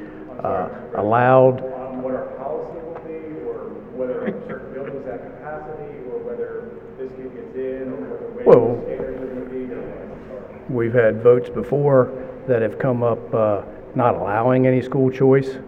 uh, 0.43 0.69
allowed. 0.97 1.61
On 1.63 2.03
what 2.03 2.15
our 2.15 2.27
policy 2.37 2.81
will 2.81 3.01
be, 3.07 3.39
or 3.47 3.71
whether 3.95 4.27
certain 4.49 4.73
buildings 4.75 5.07
have 5.07 5.21
capacity, 5.21 6.03
or 6.11 6.19
whether 6.27 6.69
this 6.99 7.13
kid 7.17 7.33
gets 7.33 7.55
in, 7.55 7.93
or 7.93 8.01
whether 8.01 8.32
Well- 8.45 8.61
weight 8.61 8.97
standards 8.99 9.23
are 9.23 9.27
gonna 9.27 9.41
be, 9.51 9.73
or 9.73 9.81
what? 9.81 10.71
We've 10.71 10.95
had 10.95 11.23
votes 11.23 11.49
before 11.51 12.11
that 12.47 12.63
have 12.63 12.79
come 12.79 13.03
up 13.03 13.35
uh, 13.35 13.63
not 13.95 14.15
allowing 14.17 14.67
any 14.67 14.81
school 14.83 15.11
choice, 15.11 15.59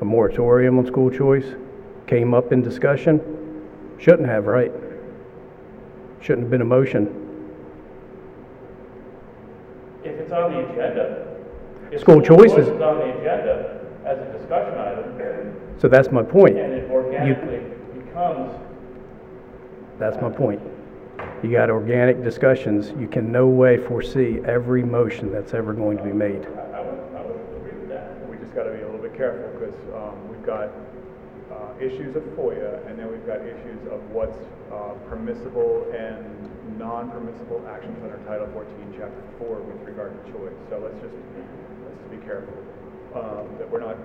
a 0.00 0.04
moratorium 0.04 0.78
on 0.78 0.86
school 0.86 1.10
choice, 1.10 1.46
came 2.06 2.34
up 2.34 2.52
in 2.52 2.62
discussion. 2.62 3.20
Shouldn't 3.98 4.28
have, 4.28 4.46
right? 4.46 4.72
Shouldn't 6.20 6.44
have 6.44 6.50
been 6.50 6.60
a 6.62 6.64
motion. 6.64 7.08
If 10.04 10.20
it's 10.20 10.32
on 10.32 10.52
the 10.52 10.68
agenda. 10.70 11.26
if 11.90 12.00
School 12.00 12.20
choice 12.20 12.52
is 12.52 12.68
on 12.68 12.98
the 12.98 13.18
agenda 13.18 13.80
as 14.04 14.18
a 14.18 14.38
discussion 14.38 14.78
item, 14.78 15.52
So 15.78 15.88
that's 15.88 16.10
my 16.10 16.22
point. 16.22 16.56
and 16.58 16.72
it 16.72 16.90
organically 16.90 17.60
becomes, 17.94 18.52
That's 19.98 20.20
my 20.20 20.30
point. 20.30 20.60
You 21.42 21.50
got 21.52 21.70
organic 21.70 22.22
discussions, 22.22 22.92
you 22.98 23.08
can 23.08 23.30
no 23.30 23.46
way 23.46 23.76
foresee 23.78 24.40
every 24.44 24.82
motion 24.82 25.30
that's 25.32 25.54
ever 25.54 25.72
going 25.72 25.96
to 25.98 26.02
be 26.02 26.12
made. 26.12 26.44
I 26.74 26.80
would, 26.80 27.00
I 27.16 27.22
would 27.22 27.36
agree 27.56 27.78
with 27.78 27.88
that. 27.88 28.28
We 28.28 28.36
just 28.36 28.54
gotta 28.54 28.72
be 28.72 28.80
a 28.82 28.86
little 28.86 29.00
bit 29.00 29.14
careful, 29.16 29.48
because, 29.58 29.76
um, 29.94 30.16
we've 30.28 30.44
got, 30.44 30.70
uh, 31.52 31.72
issues 31.80 32.16
of 32.16 32.22
FOIA, 32.36 32.84
and 32.88 32.98
then 32.98 33.10
we've 33.10 33.26
got 33.26 33.40
issues 33.40 33.80
of 33.90 34.00
what's, 34.10 34.36
uh, 34.72 34.92
permissible 35.08 35.86
and 35.96 36.24
non-permissible 36.78 37.64
actions 37.68 37.96
under 38.02 38.18
Title 38.26 38.48
fourteen, 38.52 38.92
Chapter 38.96 39.22
four, 39.38 39.60
with 39.60 39.80
regard 39.86 40.12
to 40.12 40.32
choice. 40.32 40.56
So 40.68 40.78
let's 40.78 41.00
just, 41.00 41.14
let's 41.14 41.96
just 41.96 42.10
be 42.10 42.18
careful, 42.26 42.56
um, 43.14 43.46
that 43.58 43.70
we're 43.70 43.80
not, 43.80 43.96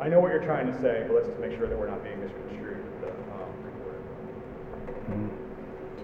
I 0.00 0.08
know 0.08 0.20
what 0.20 0.32
you're 0.32 0.44
trying 0.44 0.66
to 0.66 0.76
say, 0.80 1.04
but 1.06 1.14
let's 1.14 1.28
just 1.28 1.40
make 1.40 1.56
sure 1.56 1.68
that 1.68 1.78
we're 1.78 1.88
not 1.88 2.02
being 2.02 2.20
misconstrued 2.20 2.84
with 2.84 3.00
the, 3.00 3.12
um, 3.36 3.48
word. 3.84 5.30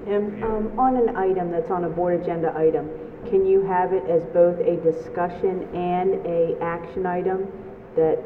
Tim, 0.07 0.41
um, 0.45 0.79
on 0.79 0.97
an 0.97 1.17
item 1.17 1.51
that's 1.51 1.71
on 1.71 1.83
a 1.85 1.89
board 1.89 2.21
agenda 2.23 2.55
item, 2.57 2.89
can 3.29 3.45
you 3.45 3.63
have 3.67 3.93
it 3.93 4.05
as 4.09 4.23
both 4.27 4.57
a 4.61 4.77
discussion 4.77 5.67
and 5.75 6.25
a 6.25 6.57
action 6.63 7.07
item 7.07 7.51
that, 7.97 8.23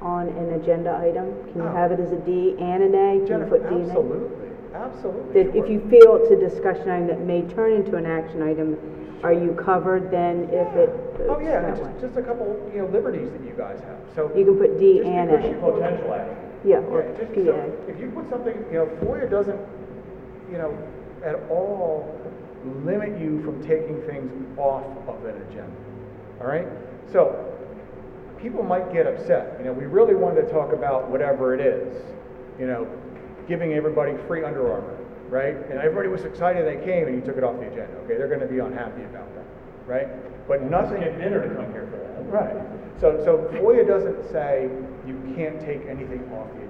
on 0.00 0.28
an 0.28 0.52
agenda 0.62 0.94
item? 1.02 1.34
Can 1.50 1.62
you 1.62 1.68
have 1.68 1.90
it 1.90 1.98
as 1.98 2.12
a 2.12 2.18
D 2.22 2.54
and 2.60 2.82
an 2.82 2.94
A? 2.94 3.10
Can 3.10 3.20
you 3.22 3.26
Jennifer, 3.26 3.58
put 3.58 3.68
D 3.70 3.74
and 3.74 3.86
A? 3.86 3.90
absolutely, 3.90 4.48
absolutely. 4.72 5.32
That 5.42 5.48
if 5.50 5.66
sure. 5.66 5.66
you 5.66 5.80
feel 5.90 6.16
it's 6.22 6.30
a 6.30 6.38
discussion 6.38 6.88
item 6.90 7.06
that 7.08 7.20
may 7.20 7.42
turn 7.42 7.72
into 7.72 7.96
an 7.96 8.06
action 8.06 8.40
item, 8.42 8.78
are 9.24 9.32
you 9.32 9.54
covered 9.58 10.10
then 10.12 10.44
if 10.50 10.70
it 10.78 10.90
Oh, 11.28 11.38
yeah, 11.40 11.74
just, 11.74 12.00
just 12.00 12.16
a 12.16 12.22
couple, 12.22 12.46
you 12.72 12.82
know, 12.82 12.86
liberties 12.86 13.30
that 13.32 13.42
you 13.42 13.54
guys 13.58 13.80
have, 13.82 13.98
so. 14.14 14.30
You 14.36 14.44
can 14.44 14.58
put 14.58 14.78
D 14.78 14.98
Just 14.98 15.08
and 15.10 15.30
because 15.30 15.44
A. 15.44 15.54
put- 15.58 15.74
Potential 15.74 16.14
action. 16.14 16.36
Yeah, 16.64 16.78
or 16.86 17.02
Yeah, 17.02 17.18
just- 17.18 17.34
PA. 17.34 17.42
so 17.42 17.74
If 17.88 17.98
you 18.00 18.10
put 18.14 18.30
something, 18.30 18.54
you 18.70 18.78
know, 18.78 18.86
FOIA 19.02 19.28
doesn't, 19.30 19.58
you 20.52 20.58
know, 20.58 20.76
at 21.24 21.34
all 21.50 22.20
limit 22.84 23.18
you 23.18 23.42
from 23.42 23.60
taking 23.62 24.00
things 24.02 24.30
off 24.58 24.84
of 25.08 25.24
an 25.24 25.40
agenda, 25.48 25.74
all 26.40 26.46
right? 26.46 26.68
So, 27.10 27.48
people 28.40 28.62
might 28.62 28.92
get 28.92 29.06
upset, 29.06 29.56
you 29.58 29.64
know, 29.64 29.72
we 29.72 29.86
really 29.86 30.14
wanted 30.14 30.42
to 30.42 30.52
talk 30.52 30.72
about 30.72 31.10
whatever 31.10 31.54
it 31.54 31.60
is, 31.60 32.04
you 32.58 32.66
know, 32.66 32.86
giving 33.48 33.72
everybody 33.72 34.12
free 34.28 34.44
Under 34.44 34.72
Armour. 34.72 34.98
right? 35.28 35.56
And 35.70 35.78
everybody 35.80 36.08
was 36.08 36.24
excited 36.24 36.66
they 36.66 36.84
came 36.84 37.08
and 37.08 37.16
you 37.16 37.22
took 37.22 37.38
it 37.38 37.44
off 37.44 37.56
the 37.56 37.66
agenda, 37.66 37.96
okay? 38.04 38.18
They're 38.18 38.28
gonna 38.28 38.46
be 38.46 38.58
unhappy 38.58 39.02
about 39.02 39.34
that, 39.34 39.46
right? 39.86 40.08
But 40.46 40.62
nothing. 40.62 41.00
Get 41.00 41.18
dinner 41.18 41.48
to 41.48 41.54
come 41.54 41.72
here 41.72 41.88
for 41.90 41.96
that. 41.96 42.12
Right. 42.30 42.56
So, 43.00 43.18
so 43.24 43.48
FOIA 43.56 43.86
doesn't 43.86 44.30
say 44.30 44.68
you 45.06 45.16
can't 45.34 45.60
take 45.60 45.86
anything 45.86 46.22
off 46.32 46.48
the 46.54 46.58
agenda. 46.58 46.61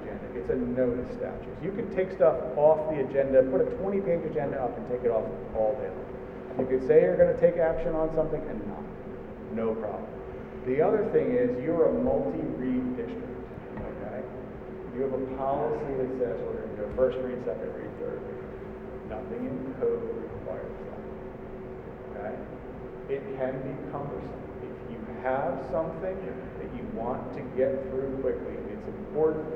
It's 0.42 0.50
a 0.50 0.58
notice 0.58 1.06
statute. 1.14 1.54
You 1.62 1.70
can 1.70 1.86
take 1.94 2.10
stuff 2.10 2.34
off 2.58 2.90
the 2.90 2.98
agenda, 2.98 3.46
put 3.46 3.62
a 3.62 3.70
twenty-page 3.78 4.26
agenda 4.26 4.58
up 4.58 4.74
and 4.74 4.82
take 4.90 5.06
it 5.06 5.14
off 5.14 5.22
all 5.54 5.78
day 5.78 5.86
long. 5.86 6.10
You 6.58 6.66
could 6.66 6.82
say 6.82 7.06
you're 7.06 7.14
gonna 7.14 7.38
take 7.38 7.62
action 7.62 7.94
on 7.94 8.10
something 8.18 8.42
and 8.50 8.58
not. 8.66 8.82
No 9.54 9.78
problem. 9.78 10.10
The 10.66 10.82
other 10.82 11.06
thing 11.14 11.30
is, 11.30 11.54
you're 11.62 11.86
a 11.86 11.94
multi-read 11.94 12.98
district, 12.98 13.38
okay? 13.78 14.18
You 14.98 15.06
have 15.06 15.14
a 15.14 15.22
policy 15.38 15.94
that 16.02 16.10
says 16.18 16.34
we're 16.42 16.66
gonna 16.66 16.90
go 16.90 16.90
first 16.98 17.22
read, 17.22 17.38
second 17.46 17.70
read, 17.78 17.94
third 18.02 18.18
read. 18.18 18.42
Nothing 19.14 19.46
in 19.46 19.74
code 19.78 20.02
requires 20.26 20.74
that 20.90 20.92
okay? 22.18 22.34
It 23.14 23.22
can 23.38 23.54
be 23.62 23.74
cumbersome. 23.94 24.42
If 24.66 24.74
you 24.90 24.98
have 25.22 25.54
something 25.70 26.18
that 26.58 26.70
you 26.74 26.82
want 26.98 27.30
to 27.34 27.42
get 27.54 27.78
through 27.90 28.18
quickly, 28.22 28.58
it's 28.74 28.86
important 28.88 29.46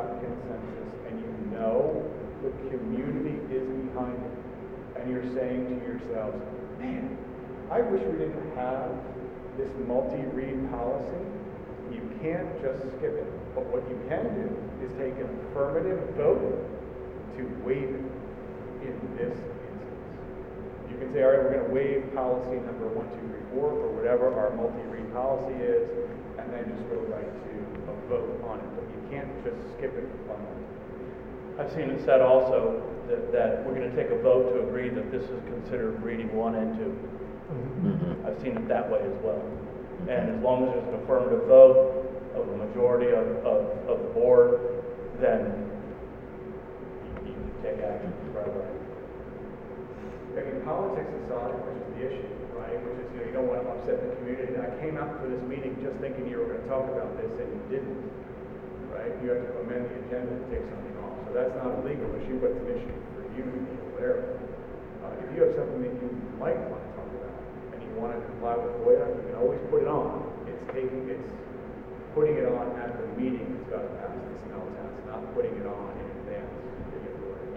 consensus 0.00 0.88
and 1.06 1.20
you 1.20 1.32
know 1.52 2.00
the 2.42 2.50
community 2.70 3.36
is 3.52 3.68
behind 3.92 4.16
it. 4.16 5.00
And 5.00 5.10
you're 5.10 5.28
saying 5.34 5.68
to 5.68 5.76
yourselves, 5.84 6.40
man, 6.78 7.16
I 7.70 7.80
wish 7.80 8.02
we 8.02 8.18
didn't 8.18 8.56
have 8.56 8.90
this 9.56 9.70
multi-read 9.86 10.70
policy. 10.70 11.22
You 11.92 12.02
can't 12.20 12.48
just 12.60 12.80
skip 12.96 13.20
it. 13.20 13.28
But 13.54 13.68
what 13.68 13.84
you 13.88 14.00
can 14.08 14.32
do 14.32 14.48
is 14.80 14.92
take 14.96 15.12
an 15.20 15.28
affirmative 15.48 16.00
vote 16.16 16.40
to 17.36 17.42
waive 17.64 17.92
it 17.92 18.06
in 18.84 18.96
this 19.16 19.36
instance. 19.36 19.92
You 20.90 20.96
can 20.98 21.12
say, 21.12 21.22
all 21.22 21.32
right, 21.32 21.40
we're 21.40 21.56
gonna 21.56 21.72
waive 21.72 22.12
policy 22.14 22.60
number 22.64 22.88
one, 22.88 23.08
two, 23.12 23.24
three, 23.28 23.44
four, 23.52 23.72
or 23.72 23.92
whatever 23.92 24.32
our 24.32 24.52
multi-read 24.56 25.12
policy 25.12 25.56
is, 25.60 25.88
and 26.36 26.48
then 26.52 26.68
just 26.68 26.84
go 26.88 27.00
right 27.12 27.28
to 27.28 27.52
a 27.88 27.94
vote 28.08 28.40
on 28.48 28.60
it, 28.60 28.68
but 28.76 28.84
can't 29.12 29.28
just 29.44 29.60
skip 29.76 29.92
it 29.92 30.08
for 30.08 30.32
fun. 30.32 30.40
I've 31.60 31.70
seen 31.72 31.92
it 31.92 32.00
said 32.04 32.22
also 32.22 32.80
that, 33.08 33.30
that 33.32 33.64
we're 33.66 33.74
gonna 33.76 33.94
take 33.94 34.08
a 34.08 34.16
vote 34.22 34.56
to 34.56 34.64
agree 34.64 34.88
that 34.88 35.12
this 35.12 35.24
is 35.28 35.40
considered 35.44 36.02
reading 36.02 36.34
one 36.34 36.54
and 36.56 36.72
two. 36.80 36.96
Mm-hmm. 37.52 38.26
I've 38.26 38.40
seen 38.40 38.56
it 38.56 38.66
that 38.68 38.88
way 38.88 39.04
as 39.04 39.16
well. 39.20 39.44
And 40.08 40.32
as 40.32 40.40
long 40.40 40.64
as 40.64 40.72
there's 40.72 40.88
an 40.88 41.04
affirmative 41.04 41.44
vote 41.44 42.08
of 42.34 42.48
a 42.48 42.56
majority 42.56 43.12
of, 43.12 43.28
of, 43.44 43.68
of 43.84 44.00
the 44.00 44.10
board, 44.16 44.80
then 45.20 45.68
you 47.20 47.28
you 47.28 47.36
can 47.36 47.52
take 47.60 47.84
action 47.84 48.08
right 48.32 48.48
away. 48.48 48.72
I 50.32 50.48
mean, 50.48 50.64
politics 50.64 51.12
aside, 51.28 51.52
which 51.68 51.76
is 51.76 51.88
the 51.92 52.00
issue, 52.08 52.32
right, 52.56 52.80
which 52.80 52.96
is, 53.04 53.12
you 53.12 53.20
know, 53.20 53.26
you 53.28 53.32
don't 53.36 53.48
wanna 53.52 53.68
upset 53.76 54.00
the 54.00 54.16
community. 54.16 54.56
I 54.56 54.72
came 54.80 54.96
out 54.96 55.20
for 55.20 55.28
this 55.28 55.44
meeting 55.44 55.76
just 55.84 56.00
thinking 56.00 56.24
you 56.32 56.40
were 56.40 56.56
gonna 56.56 56.64
talk 56.72 56.88
about 56.88 57.12
this, 57.20 57.28
and 57.36 57.52
you 57.52 57.60
didn't, 57.68 58.00
right? 58.92 59.12
You 59.24 59.32
have 59.32 59.42
to 59.42 59.52
amend 59.64 59.88
the 59.88 59.96
agenda 60.06 60.36
to 60.36 60.44
take 60.52 60.64
something 60.68 60.94
off. 61.00 61.16
So 61.26 61.30
that's 61.32 61.54
not 61.58 61.72
a 61.72 61.80
legal 61.80 62.12
issue, 62.20 62.36
but 62.38 62.52
it's 62.52 62.62
an 62.62 62.70
issue 62.76 62.96
for 63.16 63.24
you 63.32 63.42
to 63.48 63.58
be 63.64 63.76
aware 63.92 64.14
of. 64.20 64.24
Uh, 65.02 65.22
if 65.24 65.28
you 65.34 65.42
have 65.48 65.56
something 65.56 65.80
that 65.82 65.94
you 65.98 66.08
might 66.36 66.60
wanna 66.70 66.88
talk 66.94 67.08
about, 67.08 67.34
and 67.72 67.78
you 67.80 67.90
wanna 67.96 68.20
comply 68.22 68.54
with 68.60 68.70
FOIA, 68.84 69.08
you 69.08 69.22
can 69.32 69.36
always 69.40 69.60
put 69.72 69.82
it 69.82 69.90
on. 69.90 70.28
It's 70.46 70.62
taking, 70.70 71.08
it's 71.08 71.26
putting 72.14 72.36
it 72.36 72.46
on 72.46 72.76
at 72.76 72.92
the 73.00 73.08
meeting, 73.16 73.56
it's 73.56 73.68
gotta 73.72 73.88
pass 73.98 74.12
the 74.12 74.36
smell 74.46 74.62
test, 74.76 74.94
not 75.08 75.24
putting 75.34 75.56
it 75.56 75.66
on 75.66 75.90
in 75.96 76.06
advance 76.22 76.52
to. 76.52 76.96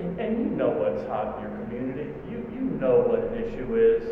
And, 0.01 0.09
and 0.19 0.31
you 0.39 0.49
know 0.55 0.71
what's 0.75 1.03
hot 1.07 1.37
in 1.37 1.47
your 1.47 1.53
community. 1.67 2.11
You, 2.31 2.43
you 2.51 2.63
know 2.79 3.03
what 3.07 3.27
an 3.31 3.35
issue 3.35 3.75
is. 3.75 4.03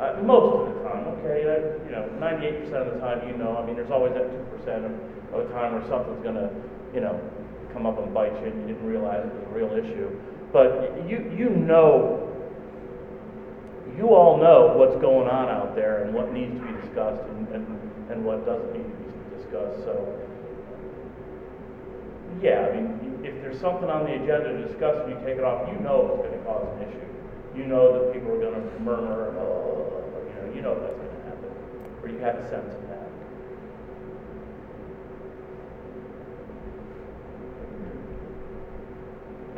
Uh, 0.00 0.16
most 0.24 0.48
of 0.56 0.72
the 0.72 0.80
time, 0.88 1.04
okay, 1.20 1.44
uh, 1.44 1.76
you 1.84 1.92
know, 1.92 2.08
ninety-eight 2.16 2.64
percent 2.64 2.88
of 2.88 2.96
the 2.96 3.00
time, 3.04 3.20
you 3.28 3.36
know, 3.36 3.56
I 3.60 3.64
mean, 3.68 3.76
there's 3.76 3.92
always 3.92 4.16
that 4.16 4.32
two 4.32 4.44
percent 4.56 4.88
of, 4.88 4.92
the 5.38 5.52
time 5.54 5.74
where 5.74 5.86
something's 5.88 6.22
gonna, 6.22 6.50
you 6.94 7.00
know, 7.00 7.20
come 7.72 7.86
up 7.86 7.98
and 7.98 8.12
bite 8.12 8.32
you 8.40 8.48
and 8.50 8.60
you 8.62 8.74
didn't 8.74 8.86
realize 8.86 9.24
it 9.24 9.32
was 9.32 9.44
a 9.44 9.54
real 9.54 9.72
issue. 9.72 10.10
But 10.52 11.08
you, 11.08 11.32
you 11.36 11.50
know, 11.50 12.26
you 13.96 14.14
all 14.14 14.38
know 14.38 14.74
what's 14.76 14.96
going 15.00 15.28
on 15.28 15.48
out 15.48 15.74
there 15.74 16.04
and 16.04 16.14
what 16.14 16.32
needs 16.32 16.52
to 16.54 16.60
be 16.60 16.72
discussed 16.80 17.22
and, 17.30 17.48
and, 17.48 17.66
and 18.10 18.24
what 18.24 18.44
doesn't 18.46 18.72
need 18.72 18.82
to 18.82 18.96
be 18.98 19.36
discussed, 19.36 19.84
so. 19.84 19.94
Yeah, 22.42 22.66
I 22.66 22.74
mean, 22.74 23.20
if 23.22 23.34
there's 23.42 23.60
something 23.60 23.90
on 23.90 24.04
the 24.04 24.14
agenda 24.14 24.56
to 24.56 24.66
discuss 24.66 24.96
and 25.04 25.12
you 25.12 25.18
take 25.26 25.38
it 25.38 25.44
off, 25.44 25.68
you 25.68 25.78
know 25.80 26.18
it's 26.18 26.30
gonna 26.30 26.42
cause 26.44 26.66
an 26.78 26.88
issue. 26.88 27.06
You 27.54 27.66
know 27.66 27.92
that 27.92 28.12
people 28.14 28.32
are 28.32 28.40
gonna 28.40 28.64
murmur, 28.80 29.36
oh, 29.38 30.02
you 30.26 30.34
know, 30.34 30.54
you 30.54 30.62
know 30.62 30.74
that's 30.80 30.96
gonna 30.96 31.22
happen, 31.28 31.50
or 32.02 32.08
you 32.08 32.18
have 32.18 32.36
a 32.36 32.48
sense 32.48 32.74
of 32.74 32.80
that. 32.88 32.89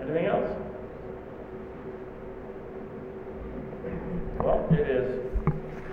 Anything 0.03 0.27
else? 0.27 0.51
Well, 4.41 4.67
it 4.73 4.89
is 4.89 5.21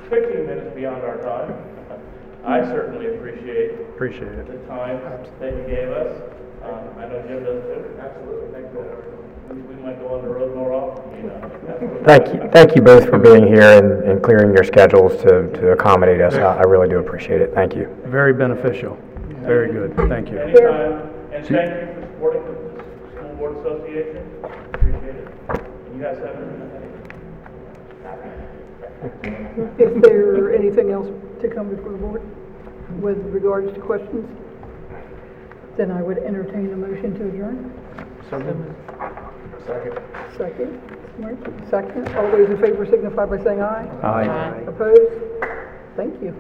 fifteen 0.10 0.48
minutes 0.48 0.74
beyond 0.76 1.04
our 1.04 1.18
time. 1.18 1.54
I 2.46 2.64
certainly 2.64 3.14
appreciate 3.16 3.80
Appreciate 3.82 4.32
it. 4.32 4.48
the 4.48 4.68
time 4.68 5.00
that 5.40 5.54
you 5.56 5.64
gave 5.68 5.90
us. 5.90 6.16
Um, 6.64 6.98
I 6.98 7.08
know 7.08 7.22
Jim 7.28 7.44
does 7.44 7.62
too. 7.64 8.00
Absolutely, 8.00 8.52
thank 8.54 8.74
you. 8.74 8.80
We, 9.54 9.62
we 9.62 9.82
might 9.84 10.00
go 10.00 10.16
on 10.16 10.22
the 10.24 10.30
road 10.30 10.56
more 10.56 10.74
often, 10.74 11.16
you 11.18 11.24
know. 11.28 12.02
Thank 12.06 12.34
you, 12.34 12.50
thank 12.52 12.76
you 12.76 12.82
both 12.82 13.10
for 13.10 13.18
being 13.20 13.46
here 13.48 13.62
and, 13.78 14.04
and 14.10 14.24
clearing 14.24 14.54
your 14.54 14.64
schedules 14.64 15.22
to, 15.24 15.52
to 15.60 15.72
accommodate 15.72 16.22
us. 16.22 16.34
I 16.36 16.58
I 16.58 16.62
really 16.64 16.88
do 16.90 16.98
appreciate 17.00 17.42
it. 17.42 17.54
Thank 17.54 17.76
you. 17.76 17.88
Very 18.06 18.34
beneficial. 18.34 18.98
Very 19.42 19.72
good. 19.72 19.96
Thank 20.10 20.30
you. 20.32 20.40
Anytime, 20.40 21.10
and 21.34 21.46
thank 21.46 21.70
you 21.70 21.94
for 21.94 22.02
supporting 22.02 22.44
the 22.46 22.52
the 22.52 22.56
school 22.56 22.59
board 23.40 23.58
association. 23.66 24.28
Appreciate 24.74 25.16
it. 25.16 25.28
And 25.50 25.96
you 25.96 26.04
guys 26.04 26.18
have 26.20 26.36
anything? 26.36 26.76
Is 29.80 30.02
there 30.04 30.54
anything 30.54 30.92
else 30.92 31.08
to 31.42 31.48
come 31.48 31.74
before 31.74 31.94
the 31.94 31.98
board 31.98 32.22
with 33.02 33.18
regards 33.34 33.74
to 33.74 33.80
questions? 33.80 34.28
Then 35.78 35.90
I 35.92 36.02
would 36.02 36.18
entertain 36.18 36.74
a 36.74 36.76
motion 36.76 37.18
to 37.18 37.30
adjourn. 37.30 37.72
Second. 38.30 38.76
Second, 40.38 40.82
Mark, 41.20 41.38
second. 41.70 42.08
All 42.16 42.32
those 42.32 42.50
in 42.50 42.60
favor 42.60 42.86
signify 42.86 43.26
by 43.26 43.38
saying 43.44 43.62
aye. 43.62 43.88
Aye. 44.04 44.64
Opposed? 44.68 45.14
Thank 45.96 46.22
you. 46.22 46.34